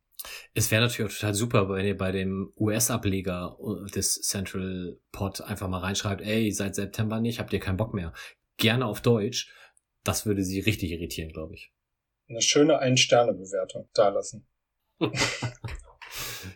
Es 0.53 0.71
wäre 0.71 0.83
natürlich 0.83 1.11
auch 1.11 1.15
total 1.17 1.33
super, 1.33 1.67
wenn 1.67 1.85
ihr 1.85 1.97
bei 1.97 2.13
dem 2.13 2.53
US-Ableger 2.57 3.57
des 3.93 4.21
Central 4.21 4.97
Pod 5.11 5.41
einfach 5.41 5.67
mal 5.67 5.79
reinschreibt, 5.79 6.21
ey, 6.21 6.49
seit 6.53 6.75
September 6.75 7.19
nicht, 7.19 7.39
habt 7.39 7.51
ihr 7.51 7.59
keinen 7.59 7.75
Bock 7.75 7.93
mehr. 7.93 8.13
Gerne 8.55 8.85
auf 8.85 9.01
Deutsch. 9.01 9.51
Das 10.05 10.25
würde 10.25 10.45
sie 10.45 10.61
richtig 10.61 10.91
irritieren, 10.91 11.33
glaube 11.33 11.55
ich. 11.55 11.73
Eine 12.29 12.41
schöne 12.41 12.79
Ein-Sterne-Bewertung 12.79 13.89
dalassen. 13.93 14.47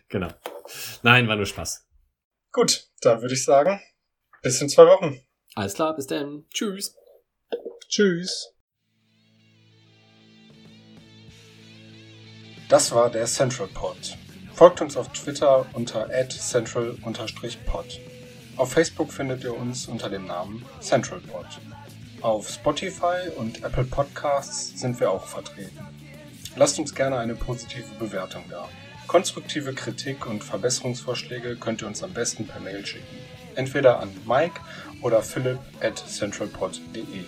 Genau. 0.10 0.30
Nein, 1.04 1.28
war 1.28 1.36
nur 1.36 1.46
Spaß. 1.46 1.86
Gut, 2.52 2.90
dann 3.02 3.22
würde 3.22 3.34
ich 3.34 3.44
sagen, 3.44 3.82
bis 4.42 4.62
in 4.62 4.70
zwei 4.70 4.86
Wochen. 4.86 5.20
Alles 5.56 5.74
klar, 5.74 5.96
bis 5.96 6.08
dann. 6.08 6.46
Tschüss. 6.54 6.96
Tschüss. 7.90 8.54
Das 12.70 12.92
war 12.92 13.10
der 13.10 13.26
Central 13.26 13.68
Pod. 13.68 14.18
Folgt 14.54 14.82
uns 14.82 14.98
auf 14.98 15.12
Twitter 15.14 15.66
unter 15.74 16.10
@central_pod. 16.30 18.00
Auf 18.58 18.72
Facebook 18.74 19.12
findet 19.12 19.44
ihr 19.44 19.54
uns 19.54 19.88
unter 19.88 20.10
dem 20.10 20.26
Namen 20.26 20.66
Central 20.82 21.20
Pod. 21.22 21.46
Auf 22.22 22.50
Spotify 22.50 23.30
und 23.36 23.64
Apple 23.64 23.84
Podcasts 23.84 24.80
sind 24.80 25.00
wir 25.00 25.12
auch 25.12 25.28
vertreten. 25.28 25.78
Lasst 26.56 26.80
uns 26.80 26.96
gerne 26.96 27.20
eine 27.20 27.36
positive 27.36 27.94
Bewertung 28.00 28.46
da. 28.50 28.68
Konstruktive 29.06 29.74
Kritik 29.74 30.26
und 30.26 30.44
Verbesserungsvorschläge 30.44 31.58
könnt 31.58 31.84
ihr 31.84 31.88
uns 31.88 32.02
am 32.02 32.14
besten 32.14 32.48
per 32.48 32.60
Mail 32.60 32.84
schicken. 32.84 33.06
Entweder 33.54 34.00
an 34.00 34.10
Mike 34.26 34.60
oder 35.02 35.22
philipp 35.22 35.60
at 35.80 36.00
centralpod.de. 36.00 37.24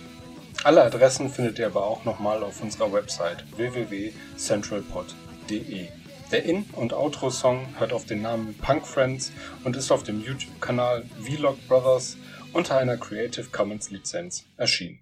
Alle 0.64 0.82
Adressen 0.82 1.30
findet 1.30 1.60
ihr 1.60 1.66
aber 1.66 1.84
auch 1.84 2.04
nochmal 2.04 2.42
auf 2.42 2.60
unserer 2.60 2.92
Website 2.92 3.44
www.centralpod.de. 3.56 5.86
Der 6.32 6.44
In- 6.44 6.64
und 6.72 6.92
Outro-Song 6.92 7.68
hört 7.78 7.92
auf 7.92 8.06
den 8.06 8.22
Namen 8.22 8.58
Punk 8.58 8.84
Friends 8.86 9.30
und 9.64 9.76
ist 9.76 9.92
auf 9.92 10.02
dem 10.02 10.20
YouTube-Kanal 10.20 11.04
Vlog 11.22 11.56
Brothers 11.68 12.16
unter 12.52 12.78
einer 12.78 12.96
Creative 12.96 13.48
Commons 13.50 13.90
Lizenz 13.90 14.44
erschienen. 14.56 14.99